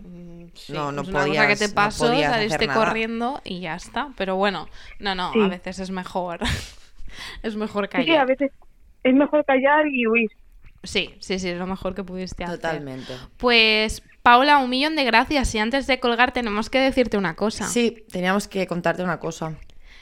Sí, 0.55 0.73
no, 0.73 0.91
no 0.93 1.03
es 1.03 1.09
una 1.09 1.19
cosa 1.21 1.33
que 1.33 1.39
podías, 1.39 1.59
te 1.59 1.69
no 1.69 1.75
pasó, 1.75 2.07
podías 2.07 2.33
saliste 2.33 2.67
corriendo 2.69 3.41
y 3.45 3.61
ya 3.61 3.75
está. 3.75 4.09
Pero 4.17 4.37
bueno, 4.37 4.69
no, 5.01 5.15
no, 5.15 5.33
Sí. 5.33 5.41
a 5.43 5.49
veces 5.49 5.81
es 5.81 5.91
mejor. 5.91 6.39
es 7.43 7.57
mejor 7.57 7.89
Sí, 7.93 7.97
sí, 7.97 8.03
a 8.03 8.05
callar. 8.21 8.27
veces 8.27 8.51
es 9.03 9.15
mejor 9.15 9.45
callar 9.45 9.87
y 9.89 10.07
huir. 10.07 10.31
Sí, 10.85 11.15
sí, 11.21 11.39
sí, 11.39 11.49
es 11.51 11.59
lo 11.59 11.67
mejor 11.67 11.95
que 11.95 12.05
pudiste 12.05 12.45
hacer. 12.45 12.57
Totalmente. 12.57 13.13
Pues, 13.37 14.03
Paula, 14.23 14.59
un 14.59 14.71
millón 14.71 14.97
de 14.97 15.05
gracias. 15.05 15.55
Y 15.55 15.59
antes 15.59 15.87
de 15.87 16.01
colgar, 16.01 16.33
tenemos 16.33 16.71
que 16.71 16.79
decirte 16.79 17.17
una 17.17 17.35
cosa. 17.35 17.67
Sí, 17.67 18.05
teníamos 18.11 18.49
que 18.49 18.67
contarte 18.67 19.03
una 19.03 19.19
cosa. 19.19 19.59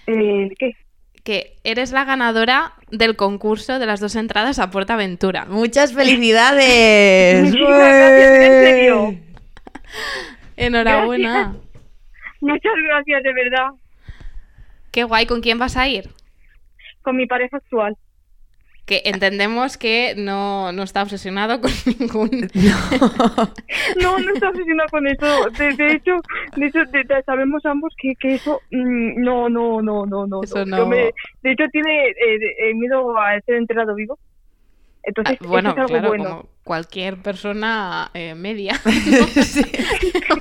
Eh, 0.07 0.51
¿Qué? 0.59 0.77
Que 1.25 1.57
eres 1.65 1.93
la 1.93 2.05
ganadora 2.05 2.75
del 2.91 3.17
concurso 3.17 3.79
de 3.79 3.87
las 3.87 4.01
dos 4.01 4.17
entradas 4.17 4.59
a 4.59 4.71
Puerta 4.71 4.95
Aventura. 4.95 5.45
¡Muchas 5.47 5.93
felicidades! 5.95 7.45
Muchísimas 7.45 7.79
gracias, 7.79 8.31
en 8.31 8.65
serio. 8.65 9.15
Enhorabuena. 10.57 11.55
Muchas 12.41 12.73
gracias, 12.85 13.23
de 13.23 13.33
verdad. 13.33 13.71
Qué 14.91 15.05
guay. 15.05 15.27
¿Con 15.27 15.41
quién 15.41 15.59
vas 15.59 15.77
a 15.77 15.89
ir? 15.89 16.11
Con 17.03 17.17
mi 17.17 17.27
pareja 17.27 17.57
actual. 17.57 17.97
Que 18.85 19.03
entendemos 19.05 19.77
que 19.79 20.15
no, 20.17 20.73
no 20.73 20.83
está 20.83 21.03
obsesionado 21.03 21.61
con 21.61 21.71
ningún... 21.99 22.51
No, 24.03 24.19
no 24.19 24.35
está 24.35 24.49
obsesionado 24.49 24.89
con 24.91 25.07
eso. 25.07 25.51
De, 25.59 25.73
de 25.77 25.93
hecho, 25.95 26.13
de 26.57 26.67
hecho 26.67 26.79
de- 26.93 27.05
de- 27.05 27.23
sabemos 27.25 27.65
ambos 27.65 27.95
que, 28.01 28.15
que 28.17 28.35
eso 28.35 28.61
mm, 28.71 29.23
no, 29.23 29.49
no, 29.49 29.81
no, 29.83 30.05
no, 30.07 30.27
no. 30.27 30.43
Eso 30.43 30.65
no. 30.65 30.79
no. 30.79 30.87
Me- 30.87 31.13
de 31.43 31.53
hecho, 31.53 31.65
tiene 31.71 32.09
eh, 32.09 32.15
eh, 32.71 32.75
miedo 32.75 33.17
a 33.17 33.41
ser 33.47 33.57
enterrado 33.57 33.95
vivo. 33.95 34.19
Entonces, 35.05 35.37
Ah, 35.41 35.47
bueno, 35.49 35.71
eso 35.71 35.79
es 35.79 35.85
algo 35.85 35.89
claro, 35.93 36.09
bueno. 36.09 36.25
como 36.25 36.49
cualquier 36.65 37.17
persona 37.23 38.11
eh, 38.15 38.35
media. 38.35 38.81
Entonces, 38.85 39.57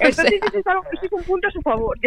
eso 0.02 0.22
es, 0.24 0.68
algo, 0.68 0.84
eso 0.94 1.06
es 1.06 1.12
un 1.12 1.24
punto 1.24 1.48
a 1.48 1.52
su 1.52 1.62
favor. 1.62 1.98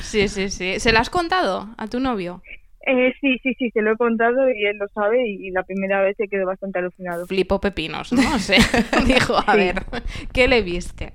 Sí, 0.00 0.28
sí, 0.28 0.48
sí. 0.50 0.80
¿Se 0.80 0.92
lo 0.92 0.98
has 0.98 1.10
contado 1.10 1.68
a 1.76 1.86
tu 1.86 2.00
novio? 2.00 2.42
Eh, 2.88 3.12
sí, 3.20 3.38
sí, 3.42 3.52
sí, 3.58 3.70
se 3.72 3.82
lo 3.82 3.92
he 3.92 3.96
contado 3.96 4.48
y 4.48 4.64
él 4.64 4.76
lo 4.78 4.86
sabe 4.88 5.26
y, 5.28 5.50
la 5.50 5.64
primera 5.64 6.00
vez 6.02 6.16
se 6.16 6.28
quedó 6.28 6.46
bastante 6.46 6.78
alucinado. 6.78 7.26
Flipo 7.26 7.60
pepinos, 7.60 8.12
¿no? 8.12 8.22
O 8.34 8.38
sea, 8.38 8.58
dijo, 9.06 9.36
a 9.36 9.52
Sí. 9.52 9.58
ver, 9.58 9.82
¿qué 10.32 10.46
le 10.46 10.62
viste? 10.62 11.12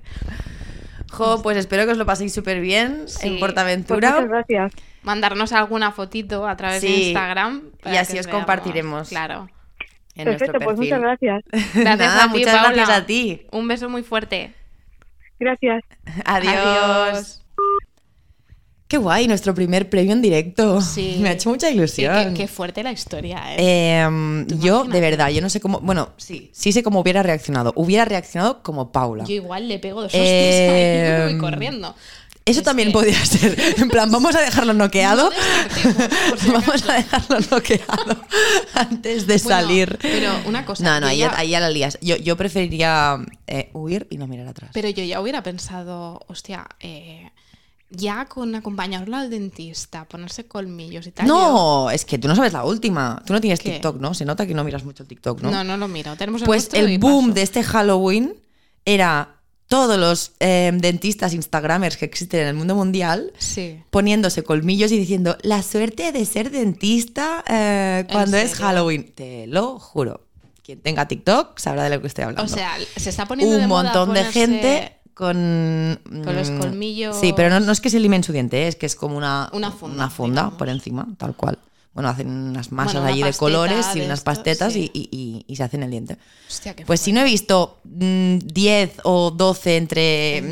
Jo, 1.10 1.42
pues 1.42 1.56
espero 1.56 1.84
que 1.86 1.92
os 1.92 1.98
lo 1.98 2.06
paséis 2.06 2.32
súper 2.34 2.60
bien 2.60 3.08
Sí. 3.08 3.26
en 3.28 3.40
Portaventura. 3.40 4.10
Pues 4.12 4.26
muchas 4.28 4.46
gracias. 4.48 4.72
Mandarnos 5.02 5.52
alguna 5.52 5.92
fotito 5.92 6.46
a 6.46 6.56
través 6.56 6.82
de. 6.82 6.88
Instagram. 6.88 7.62
Y 7.84 7.96
así 7.96 8.18
os 8.18 8.26
veamos. 8.26 8.40
compartiremos. 8.40 9.08
Claro. 9.08 9.48
en 10.14 10.24
Perfecto, 10.24 10.58
pues 10.60 10.76
muchas 10.78 11.00
gracias. 11.00 11.42
Gracias 11.74 11.98
Nada, 11.98 12.24
a 12.24 12.32
ti, 12.32 12.38
muchas 12.38 12.54
Paula. 12.54 12.72
gracias 12.74 12.98
a 12.98 13.06
ti. 13.06 13.46
Un 13.50 13.66
beso 13.66 13.88
muy 13.88 14.02
fuerte. 14.02 14.52
Gracias. 15.38 15.82
Adiós. 16.26 16.54
Adiós. 16.54 17.41
Qué 18.92 18.98
guay, 18.98 19.26
nuestro 19.26 19.54
primer 19.54 19.88
premio 19.88 20.12
en 20.12 20.20
directo. 20.20 20.82
Sí. 20.82 21.16
Me 21.20 21.30
ha 21.30 21.32
hecho 21.32 21.48
mucha 21.48 21.68
Sí, 21.68 21.74
ilusión. 21.74 22.34
qué, 22.34 22.42
qué 22.42 22.46
fuerte 22.46 22.82
la 22.82 22.92
historia, 22.92 23.42
¿eh? 23.54 23.56
Eh, 23.58 24.44
Tú 24.46 24.58
yo, 24.58 24.84
de 24.84 25.00
verdad, 25.00 25.30
yo 25.30 25.40
no 25.40 25.48
sé 25.48 25.60
cómo. 25.60 25.80
Bueno, 25.80 26.10
sí, 26.18 26.50
sí 26.52 26.72
sé 26.72 26.82
cómo 26.82 27.00
hubiera 27.00 27.22
reaccionado. 27.22 27.72
Hubiera 27.74 28.04
reaccionado 28.04 28.62
como 28.62 28.92
Paula. 28.92 29.24
Yo 29.24 29.32
igual 29.32 29.66
le 29.66 29.78
pego 29.78 30.02
dos 30.02 30.08
hostias 30.12 30.22
Eh, 30.28 31.22
ahí 31.26 31.30
y 31.30 31.38
voy 31.38 31.40
corriendo. 31.40 31.94
Eso 32.44 32.58
Es 32.60 32.64
también 32.66 32.88
que- 32.88 32.92
podría 32.92 33.24
ser. 33.24 33.56
En 33.78 33.88
plan, 33.88 34.10
vamos 34.12 34.34
a 34.36 34.40
dejarlo 34.42 34.74
noqueado. 34.74 35.30
No 35.30 36.36
si 36.36 36.50
vamos 36.50 36.86
a 36.86 36.92
dejarlo 36.94 37.38
noqueado 37.50 38.20
antes 38.74 39.26
de 39.26 39.38
Bueno, 39.38 39.48
salir. 39.48 39.98
pero 40.02 40.32
una 40.44 40.66
cosa, 40.66 40.84
No, 40.84 41.00
no, 41.00 41.06
yo 41.06 41.10
ahí, 41.12 41.18
ya- 41.18 41.32
ahí 41.38 41.48
ya 41.48 41.60
la 41.60 41.70
lías. 41.70 41.96
Yo, 42.02 42.16
yo 42.16 42.36
preferiría 42.36 43.18
eh, 43.46 43.70
huir 43.72 44.06
y 44.10 44.18
no 44.18 44.26
mirar 44.26 44.48
atrás. 44.48 44.70
Pero 44.74 44.90
yo 44.90 45.02
ya 45.02 45.20
hubiera 45.22 45.42
pensado, 45.42 46.20
hostia, 46.26 46.66
eh, 46.80 47.30
ya 47.92 48.24
con 48.26 48.54
acompañarlo 48.54 49.16
al 49.16 49.30
dentista, 49.30 50.04
ponerse 50.06 50.44
colmillos 50.46 51.06
y 51.06 51.12
tal. 51.12 51.26
no, 51.26 51.90
es 51.90 52.04
que 52.04 52.18
tú 52.18 52.28
no 52.28 52.34
sabes 52.36 52.52
la 52.52 52.64
última. 52.64 53.22
Tú 53.26 53.32
no 53.32 53.40
tienes 53.40 53.60
¿Qué? 53.60 53.70
TikTok, 53.72 54.00
¿no? 54.00 54.14
Se 54.14 54.24
nota 54.24 54.46
que 54.46 54.54
no 54.54 54.64
miras 54.64 54.84
mucho 54.84 55.04
TikTok, 55.04 55.42
¿no? 55.42 55.50
no, 55.50 55.62
no 55.64 55.76
lo 55.76 55.88
miro. 55.88 56.16
Tenemos 56.16 56.42
el 56.42 56.46
Pues 56.46 56.68
el 56.72 56.98
boom 56.98 57.26
paso. 57.26 57.34
de 57.34 57.42
este 57.42 57.62
Halloween 57.62 58.34
era 58.84 59.36
todos 59.68 59.98
los 59.98 60.32
eh, 60.40 60.70
dentistas 60.74 61.32
Instagramers 61.32 61.96
que 61.96 62.04
existen 62.04 62.40
en 62.40 62.48
el 62.48 62.54
mundo 62.54 62.74
mundial 62.74 63.32
Sí. 63.38 63.80
poniéndose 63.90 64.42
colmillos 64.42 64.92
y 64.92 64.98
diciendo 64.98 65.38
la 65.42 65.62
suerte 65.62 66.12
de 66.12 66.26
ser 66.26 66.50
dentista 66.50 67.42
eh, 67.48 68.04
cuando 68.12 68.36
es? 68.36 68.54
Halloween. 68.54 69.12
Te 69.14 69.46
lo 69.46 69.78
juro. 69.78 70.26
Quien 70.62 70.80
tenga 70.80 71.08
TikTok 71.08 71.58
sabrá 71.58 71.84
de 71.84 71.90
lo 71.96 72.00
que 72.00 72.06
estoy 72.06 72.24
hablando. 72.24 72.44
O 72.44 72.54
sea, 72.54 72.72
se 72.96 73.08
está 73.10 73.26
poniendo 73.26 73.56
de 73.56 73.62
un 73.62 73.68
moda 73.68 73.84
montón 73.84 74.14
de 74.14 74.24
gente 74.24 74.98
con, 75.14 75.98
con 76.24 76.34
los 76.36 76.50
mm, 76.50 76.58
colmillos- 76.60 77.20
Sí, 77.20 77.32
pero 77.34 77.50
no, 77.50 77.60
no 77.60 77.72
es 77.72 77.80
que 77.80 77.90
se 77.90 78.00
limen 78.00 78.22
su 78.24 78.32
diente, 78.32 78.64
¿eh? 78.64 78.68
es 78.68 78.76
que 78.76 78.86
es 78.86 78.96
como 78.96 79.16
una, 79.16 79.50
Una 79.52 79.70
funda, 79.70 79.94
una 79.96 80.10
funda 80.10 80.50
por 80.58 80.68
encima, 80.68 81.06
tal 81.18 81.34
cual. 81.34 81.58
Bueno, 81.94 82.08
hacen 82.08 82.26
unas 82.28 82.72
masas 82.72 82.94
Bueno, 82.94 83.00
una 83.06 83.12
allí 83.12 83.22
de 83.22 83.34
colores 83.34 83.86
y 83.94 83.98
de 84.00 84.06
unas 84.06 84.20
esto, 84.20 84.24
pastetas 84.24 84.72
sí. 84.72 84.90
y, 84.94 84.98
y- 84.98 85.08
y- 85.12 85.44
y 85.46 85.56
se 85.56 85.62
hacen 85.62 85.82
el 85.82 85.90
diente. 85.90 86.16
Hostia, 86.48 86.74
qué 86.74 86.86
Pues 86.86 87.00
si 87.00 87.12
no 87.12 87.20
he 87.20 87.24
visto 87.24 87.80
mm, 87.84 88.38
10 88.38 89.00
o 89.04 89.30
12 89.30 89.76
entre 89.76 90.38
¿En 90.38 90.48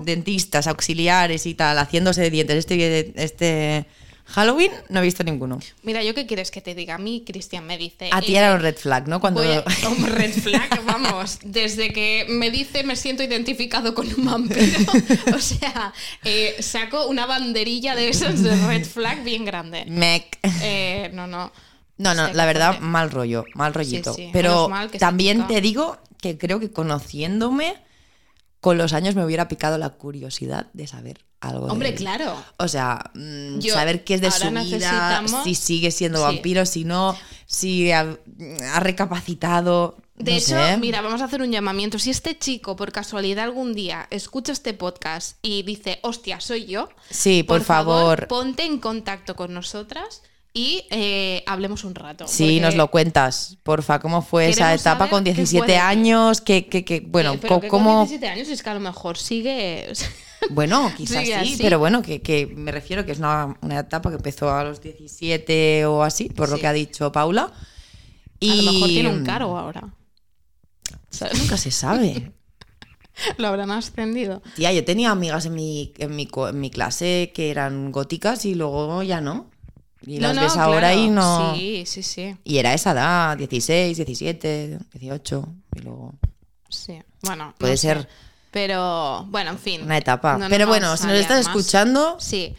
mm, 0.00 0.04
dentistas, 0.04 0.66
auxiliares 0.66 1.46
y 1.46 1.54
tal, 1.54 1.78
haciéndose 1.78 2.22
de 2.22 2.30
dientes 2.30 2.56
este, 2.58 3.12
este 3.22 3.86
Halloween, 4.26 4.72
no 4.88 5.00
he 5.00 5.02
visto 5.02 5.22
ninguno. 5.22 5.58
Mira, 5.82 6.02
¿yo 6.02 6.14
qué 6.14 6.26
quieres 6.26 6.50
que 6.50 6.60
te 6.60 6.74
diga? 6.74 6.94
A 6.94 6.98
mí, 6.98 7.24
Cristian 7.26 7.66
me 7.66 7.76
dice... 7.76 8.08
A 8.10 8.20
ti 8.22 8.34
eh, 8.34 8.38
era 8.38 8.54
un 8.54 8.60
red 8.60 8.76
flag, 8.76 9.06
¿no? 9.06 9.20
Cuando... 9.20 9.42
voy 9.42 9.52
a- 9.52 9.64
un 9.88 10.06
red 10.06 10.32
flag, 10.32 10.82
vamos. 10.84 11.38
Desde 11.44 11.92
que 11.92 12.26
me 12.28 12.50
dice 12.50 12.84
me 12.84 12.96
siento 12.96 13.22
identificado 13.22 13.94
con 13.94 14.08
un 14.14 14.24
vampiro. 14.24 14.78
O 15.34 15.38
sea, 15.38 15.92
eh, 16.24 16.56
saco 16.60 17.06
una 17.06 17.26
banderilla 17.26 17.94
de 17.94 18.08
esos 18.08 18.42
de 18.42 18.56
red 18.66 18.84
flag 18.86 19.24
bien 19.24 19.44
grande. 19.44 19.84
Mec. 19.86 20.38
Eh, 20.62 21.10
no, 21.12 21.26
no. 21.26 21.52
No, 21.96 22.14
no, 22.14 22.32
la 22.32 22.44
verdad, 22.46 22.80
mal 22.80 23.10
rollo, 23.10 23.44
mal 23.54 23.72
rollito. 23.72 24.14
sí, 24.14 24.30
Pero 24.32 24.68
que 24.90 24.92
se 24.92 24.98
también 24.98 25.46
te 25.46 25.60
digo 25.60 25.98
que 26.20 26.36
creo 26.38 26.58
que 26.58 26.70
conociéndome, 26.70 27.76
con 28.60 28.78
los 28.78 28.92
años 28.94 29.14
me 29.14 29.24
hubiera 29.24 29.46
picado 29.46 29.78
la 29.78 29.90
curiosidad 29.90 30.66
de 30.72 30.86
saber 30.86 31.24
algo. 31.48 31.66
Hombre, 31.66 31.94
claro. 31.94 32.34
O 32.58 32.68
sea, 32.68 33.10
mm, 33.14 33.58
Yo- 33.60 33.74
saber 33.74 34.04
qué 34.04 34.14
es 34.14 34.20
de 34.20 34.30
su 34.30 34.50
vida, 34.50 35.22
si 35.44 35.54
sigue 35.54 35.90
siendo 35.90 36.18
Sí. 36.18 36.24
vampiro, 36.24 36.66
si 36.66 36.84
no, 36.84 37.16
si 37.46 37.90
ha, 37.92 38.16
ha 38.72 38.80
recapacitado. 38.80 39.96
De 40.16 40.30
no 40.30 40.36
hecho, 40.38 40.46
sé. 40.56 40.76
mira, 40.76 41.00
vamos 41.00 41.20
a 41.22 41.24
hacer 41.24 41.42
un 41.42 41.50
llamamiento. 41.50 41.98
Si 41.98 42.10
este 42.10 42.38
chico, 42.38 42.76
por 42.76 42.92
casualidad, 42.92 43.44
algún 43.44 43.74
día 43.74 44.06
escucha 44.10 44.52
este 44.52 44.72
podcast 44.72 45.38
y 45.42 45.64
dice, 45.64 45.98
hostia, 46.02 46.40
soy 46.40 46.66
yo. 46.66 46.88
Sí, 47.10 47.42
por, 47.42 47.62
favor. 47.62 48.28
Ponte 48.28 48.64
en 48.64 48.78
contacto 48.78 49.34
con 49.34 49.52
nosotras 49.52 50.22
y 50.52 50.86
eh, 50.90 51.42
hablemos 51.48 51.82
un 51.82 51.96
rato. 51.96 52.28
Sí, 52.28 52.60
nos 52.60 52.76
lo 52.76 52.92
cuentas, 52.92 53.56
porfa, 53.64 53.98
¿cómo 53.98 54.22
fue 54.22 54.50
esa 54.50 54.72
etapa 54.72 55.10
con 55.10 55.24
qué 55.24 55.32
17 55.34 55.58
fue 55.58 55.66
de 55.66 55.72
ti. 55.74 55.80
años? 55.80 56.40
Que, 56.40 56.66
que, 56.68 56.84
que- 56.84 57.00
bueno, 57.00 57.32
Eh, 57.32 57.38
pero 57.42 57.54
co- 57.56 57.60
que 57.62 57.66
con 57.68 57.80
¿cómo...? 57.82 58.02
17 58.04 58.28
años 58.28 58.48
es 58.48 58.62
que 58.62 58.70
a 58.70 58.74
lo 58.74 58.80
mejor 58.80 59.18
sigue. 59.18 59.92
Bueno, 60.50 60.92
quizás 60.96 61.24
sí, 61.24 61.32
así. 61.32 61.58
pero 61.60 61.78
bueno, 61.78 62.02
que, 62.02 62.20
que 62.22 62.46
me 62.46 62.72
refiero 62.72 63.04
que 63.06 63.12
es 63.12 63.18
una, 63.18 63.56
una 63.62 63.78
etapa 63.80 64.10
que 64.10 64.16
empezó 64.16 64.50
a 64.52 64.64
los 64.64 64.80
17 64.80 65.86
o 65.86 66.02
así, 66.02 66.28
por 66.28 66.48
lo 66.48 66.56
Sí. 66.56 66.60
que 66.62 66.66
ha 66.66 66.72
dicho 66.72 67.12
Paula. 67.12 67.52
Y 68.40 68.50
A 68.50 68.54
lo 68.62 68.72
mejor 68.72 68.88
tiene 68.88 69.08
un 69.10 69.24
cargo 69.24 69.56
ahora. 69.58 69.94
¿Sabes? 71.10 71.38
Nunca 71.38 71.56
se 71.56 71.70
sabe. 71.70 72.32
Lo 73.38 73.46
habrán 73.48 73.70
ascendido. 73.70 74.42
Tía, 74.56 74.72
yo 74.72 74.84
tenía 74.84 75.12
amigas 75.12 75.46
en 75.46 75.54
mi, 75.54 75.92
en 75.98 76.16
mi, 76.16 76.28
en 76.48 76.60
mi 76.60 76.70
clase 76.70 77.30
que 77.32 77.50
eran 77.50 77.92
góticas 77.92 78.44
y 78.44 78.54
luego 78.56 79.02
ya 79.04 79.20
no. 79.20 79.50
Y 80.06 80.18
No, 80.18 80.28
las 80.28 80.36
no, 80.36 80.42
ves 80.42 80.56
ahora 80.56 80.90
claro. 80.90 81.00
y 81.00 81.08
no. 81.08 81.54
Sí, 81.54 81.84
sí, 81.86 82.02
sí. 82.02 82.36
Y 82.44 82.58
era 82.58 82.74
esa 82.74 82.90
edad, 82.90 83.38
16, 83.38 83.96
17, 83.96 84.78
18. 84.94 85.48
Y 85.76 85.78
luego. 85.80 86.14
Sí. 86.68 87.00
Bueno, 87.22 87.54
Puede 87.56 87.74
no 87.74 87.78
sé. 87.78 88.06
Pero, 88.54 89.26
bueno, 89.30 89.50
en 89.50 89.58
fin. 89.58 89.82
una 89.82 89.98
etapa. 89.98 90.38
No 90.38 90.48
Pero 90.48 90.66
bueno, 90.66 90.96
si 90.96 91.06
nos 91.08 91.16
estás 91.16 91.44
más. 91.44 91.46
escuchando, 91.48 92.16
Sí. 92.20 92.54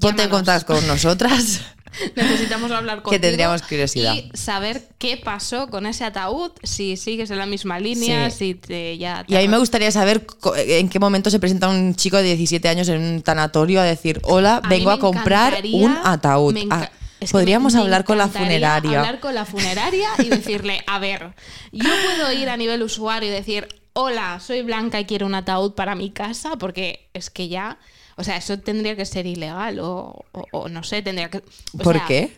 ponte 0.00 0.22
en 0.24 0.30
contacto 0.30 0.74
con 0.74 0.84
nosotras. 0.88 1.60
Necesitamos 2.16 2.70
hablar 2.72 3.02
contigo. 3.02 3.10
Que 3.12 3.18
tendríamos 3.20 3.62
curiosidad. 3.62 4.14
Y 4.14 4.30
saber 4.36 4.88
qué 4.98 5.16
pasó 5.16 5.68
con 5.68 5.86
ese 5.86 6.02
ataúd, 6.04 6.50
si 6.64 6.96
sigues 6.96 7.30
en 7.30 7.38
la 7.38 7.46
misma 7.46 7.78
línea, 7.78 8.30
Sí. 8.30 8.36
si 8.38 8.54
te, 8.56 8.98
ya... 8.98 9.22
te 9.24 9.32
Y 9.32 9.36
a 9.36 9.40
mí 9.40 9.46
me 9.48 9.58
gustaría 9.58 9.92
saber 9.92 10.26
en 10.56 10.88
qué 10.88 10.98
momento 10.98 11.30
se 11.30 11.38
presenta 11.38 11.68
un 11.68 11.94
chico 11.94 12.16
de 12.16 12.22
17 12.24 12.68
años 12.68 12.88
en 12.88 13.00
un 13.00 13.22
tanatorio 13.22 13.80
a 13.80 13.84
decir, 13.84 14.20
hola, 14.24 14.60
A 14.64 14.68
vengo 14.68 14.90
a 14.90 14.98
comprar 14.98 15.62
un 15.72 15.96
ataúd. 16.04 16.56
Ah, 16.56 16.60
enca- 16.80 16.90
Es 17.20 17.28
que 17.30 17.32
Podríamos 17.32 17.74
me- 17.74 17.78
me 17.80 17.84
hablar 17.84 18.04
con 18.04 18.18
la 18.18 18.28
funeraria. 18.28 18.98
Hablar 18.98 19.20
con 19.20 19.34
la 19.34 19.44
funeraria 19.44 20.08
y 20.18 20.24
decirle, 20.30 20.82
a 20.88 20.98
ver, 20.98 21.34
yo 21.70 21.88
puedo 22.16 22.32
ir 22.32 22.48
a 22.48 22.56
nivel 22.56 22.82
usuario 22.82 23.28
y 23.28 23.32
decir, 23.32 23.68
hola, 23.94 24.38
soy 24.40 24.62
Blanca 24.62 25.00
y 25.00 25.04
quiero 25.06 25.26
un 25.26 25.34
ataúd 25.34 25.72
para 25.72 25.94
mi 25.94 26.10
casa, 26.10 26.56
porque 26.56 27.08
es 27.14 27.30
que 27.30 27.48
ya, 27.48 27.78
o 28.16 28.24
sea, 28.24 28.36
eso 28.36 28.58
tendría 28.58 28.96
que 28.96 29.06
ser 29.06 29.24
ilegal 29.26 29.78
o, 29.80 30.24
o- 30.32 30.46
o 30.52 30.68
no 30.68 30.82
sé, 30.82 31.00
tendría 31.02 31.30
que... 31.30 31.38
o 31.38 31.78
¿Por 31.82 31.96
sea, 31.96 32.04
qué? 32.06 32.36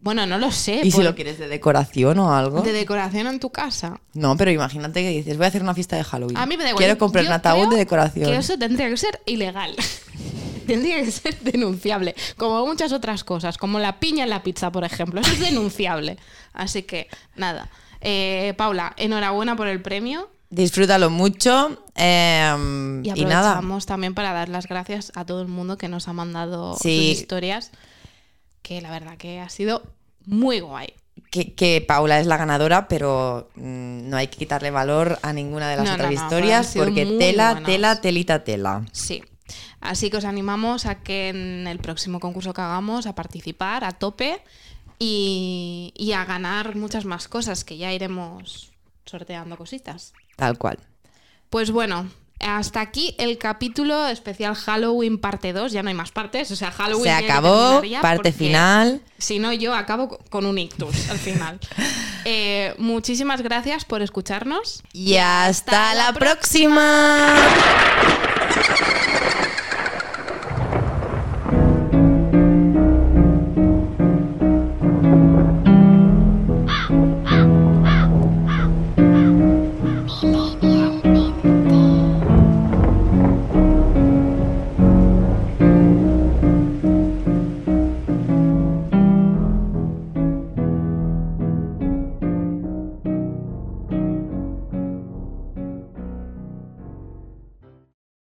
Bueno, 0.00 0.26
no 0.26 0.38
lo 0.38 0.52
sé. 0.52 0.80
¿Y 0.84 0.92
si 0.92 1.02
lo 1.02 1.14
quieres 1.16 1.38
de 1.40 1.48
decoración 1.48 2.18
o 2.20 2.32
algo? 2.32 2.60
De 2.62 2.72
decoración 2.72 3.26
en 3.26 3.40
tu 3.40 3.50
casa. 3.50 4.00
No, 4.14 4.36
pero 4.36 4.52
imagínate 4.52 5.02
que 5.02 5.08
dices, 5.10 5.36
voy 5.36 5.46
a 5.46 5.48
hacer 5.48 5.60
una 5.62 5.74
fiesta 5.74 5.96
de 5.96 6.04
Halloween. 6.04 6.36
A 6.36 6.46
mí 6.46 6.56
me 6.56 6.62
da 6.62 6.70
igual. 6.70 6.84
Quiero 6.84 6.98
comprar 6.98 7.24
Yo 7.24 7.30
un 7.30 7.34
ataúd 7.34 7.68
de 7.68 7.76
decoración. 7.78 8.30
Que 8.30 8.36
eso 8.36 8.56
tendría 8.56 8.88
que 8.90 8.96
ser 8.96 9.20
ilegal. 9.26 9.74
tendría 10.68 11.02
que 11.02 11.10
ser 11.10 11.40
denunciable. 11.40 12.14
Como 12.36 12.64
muchas 12.64 12.92
otras 12.92 13.24
cosas, 13.24 13.58
como 13.58 13.80
la 13.80 13.98
piña 13.98 14.22
en 14.22 14.30
la 14.30 14.44
pizza, 14.44 14.70
por 14.70 14.84
ejemplo. 14.84 15.20
Eso 15.20 15.32
es 15.32 15.40
denunciable. 15.40 16.16
Así 16.52 16.84
que, 16.84 17.08
nada. 17.34 17.68
Eh, 18.00 18.54
Paula, 18.56 18.94
enhorabuena 18.98 19.56
por 19.56 19.66
el 19.66 19.82
premio. 19.82 20.30
Disfrútalo 20.50 21.10
mucho. 21.10 21.82
eh, 21.94 22.54
Y 23.04 23.20
y 23.20 23.24
nada. 23.24 23.50
aprovechamos 23.50 23.86
también 23.86 24.14
para 24.14 24.32
dar 24.32 24.48
las 24.48 24.66
gracias 24.66 25.12
a 25.14 25.24
todo 25.24 25.42
el 25.42 25.48
mundo 25.48 25.76
que 25.76 25.88
nos 25.88 26.08
ha 26.08 26.12
mandado 26.12 26.74
Sí. 26.76 27.10
sus 27.12 27.20
historias. 27.20 27.70
Que 28.62 28.80
la 28.80 28.90
verdad 28.90 29.16
que 29.18 29.40
ha 29.40 29.48
sido 29.48 29.82
muy 30.24 30.60
guay. 30.60 30.92
Que, 31.30 31.52
que 31.54 31.84
Paula 31.86 32.20
es 32.20 32.26
la 32.26 32.36
ganadora, 32.36 32.88
pero 32.88 33.50
mm, 33.56 34.08
no 34.08 34.16
hay 34.16 34.28
que 34.28 34.38
quitarle 34.38 34.70
valor 34.70 35.18
a 35.22 35.32
ninguna 35.32 35.68
de 35.68 35.76
las 35.76 35.84
No, 35.86 35.94
otras 35.94 36.10
no, 36.12 36.16
no, 36.18 36.22
historias 36.24 36.72
porque 36.74 37.04
tela, 37.18 37.52
buenas. 37.52 37.68
tela, 37.70 38.00
telita, 38.00 38.44
tela. 38.44 38.84
Sí. 38.92 39.22
Así 39.80 40.10
que 40.10 40.16
os 40.18 40.24
animamos 40.24 40.86
a 40.86 40.96
que 41.02 41.28
en 41.28 41.66
el 41.66 41.78
próximo 41.78 42.20
concurso 42.20 42.52
que 42.54 42.60
hagamos, 42.60 43.06
a 43.06 43.14
participar 43.14 43.84
a 43.84 43.92
tope 43.92 44.40
y, 44.98 45.92
y 45.96 46.12
a 46.12 46.24
ganar 46.24 46.74
muchas 46.76 47.04
más 47.04 47.28
cosas 47.28 47.64
que 47.64 47.76
ya 47.76 47.92
iremos 47.92 48.70
sorteando 49.04 49.56
cositas. 49.56 50.12
Tal 50.38 50.56
cual. 50.56 50.78
Pues 51.50 51.70
bueno, 51.72 52.08
hasta 52.40 52.80
aquí 52.80 53.16
el 53.18 53.36
capítulo 53.38 54.06
especial 54.06 54.54
Halloween 54.54 55.18
parte 55.18 55.52
2. 55.52 55.72
Ya 55.72 55.82
no 55.82 55.88
hay 55.88 55.94
más 55.96 56.12
partes. 56.12 56.50
O 56.52 56.56
sea, 56.56 56.70
Halloween. 56.70 57.04
Se 57.04 57.10
acabó, 57.24 57.82
parte 58.00 58.30
final. 58.32 59.02
Si 59.18 59.40
no, 59.40 59.52
yo 59.52 59.74
acabo 59.74 60.08
co- 60.08 60.18
con 60.30 60.46
un 60.46 60.56
ictus 60.58 61.10
al 61.10 61.18
final. 61.18 61.58
Eh, 62.30 62.74
muchísimas 62.76 63.40
gracias 63.40 63.86
por 63.86 64.02
escucharnos. 64.02 64.82
Y 64.92 65.16
hasta 65.16 65.94
la 65.94 66.12
próxima. 66.12 67.34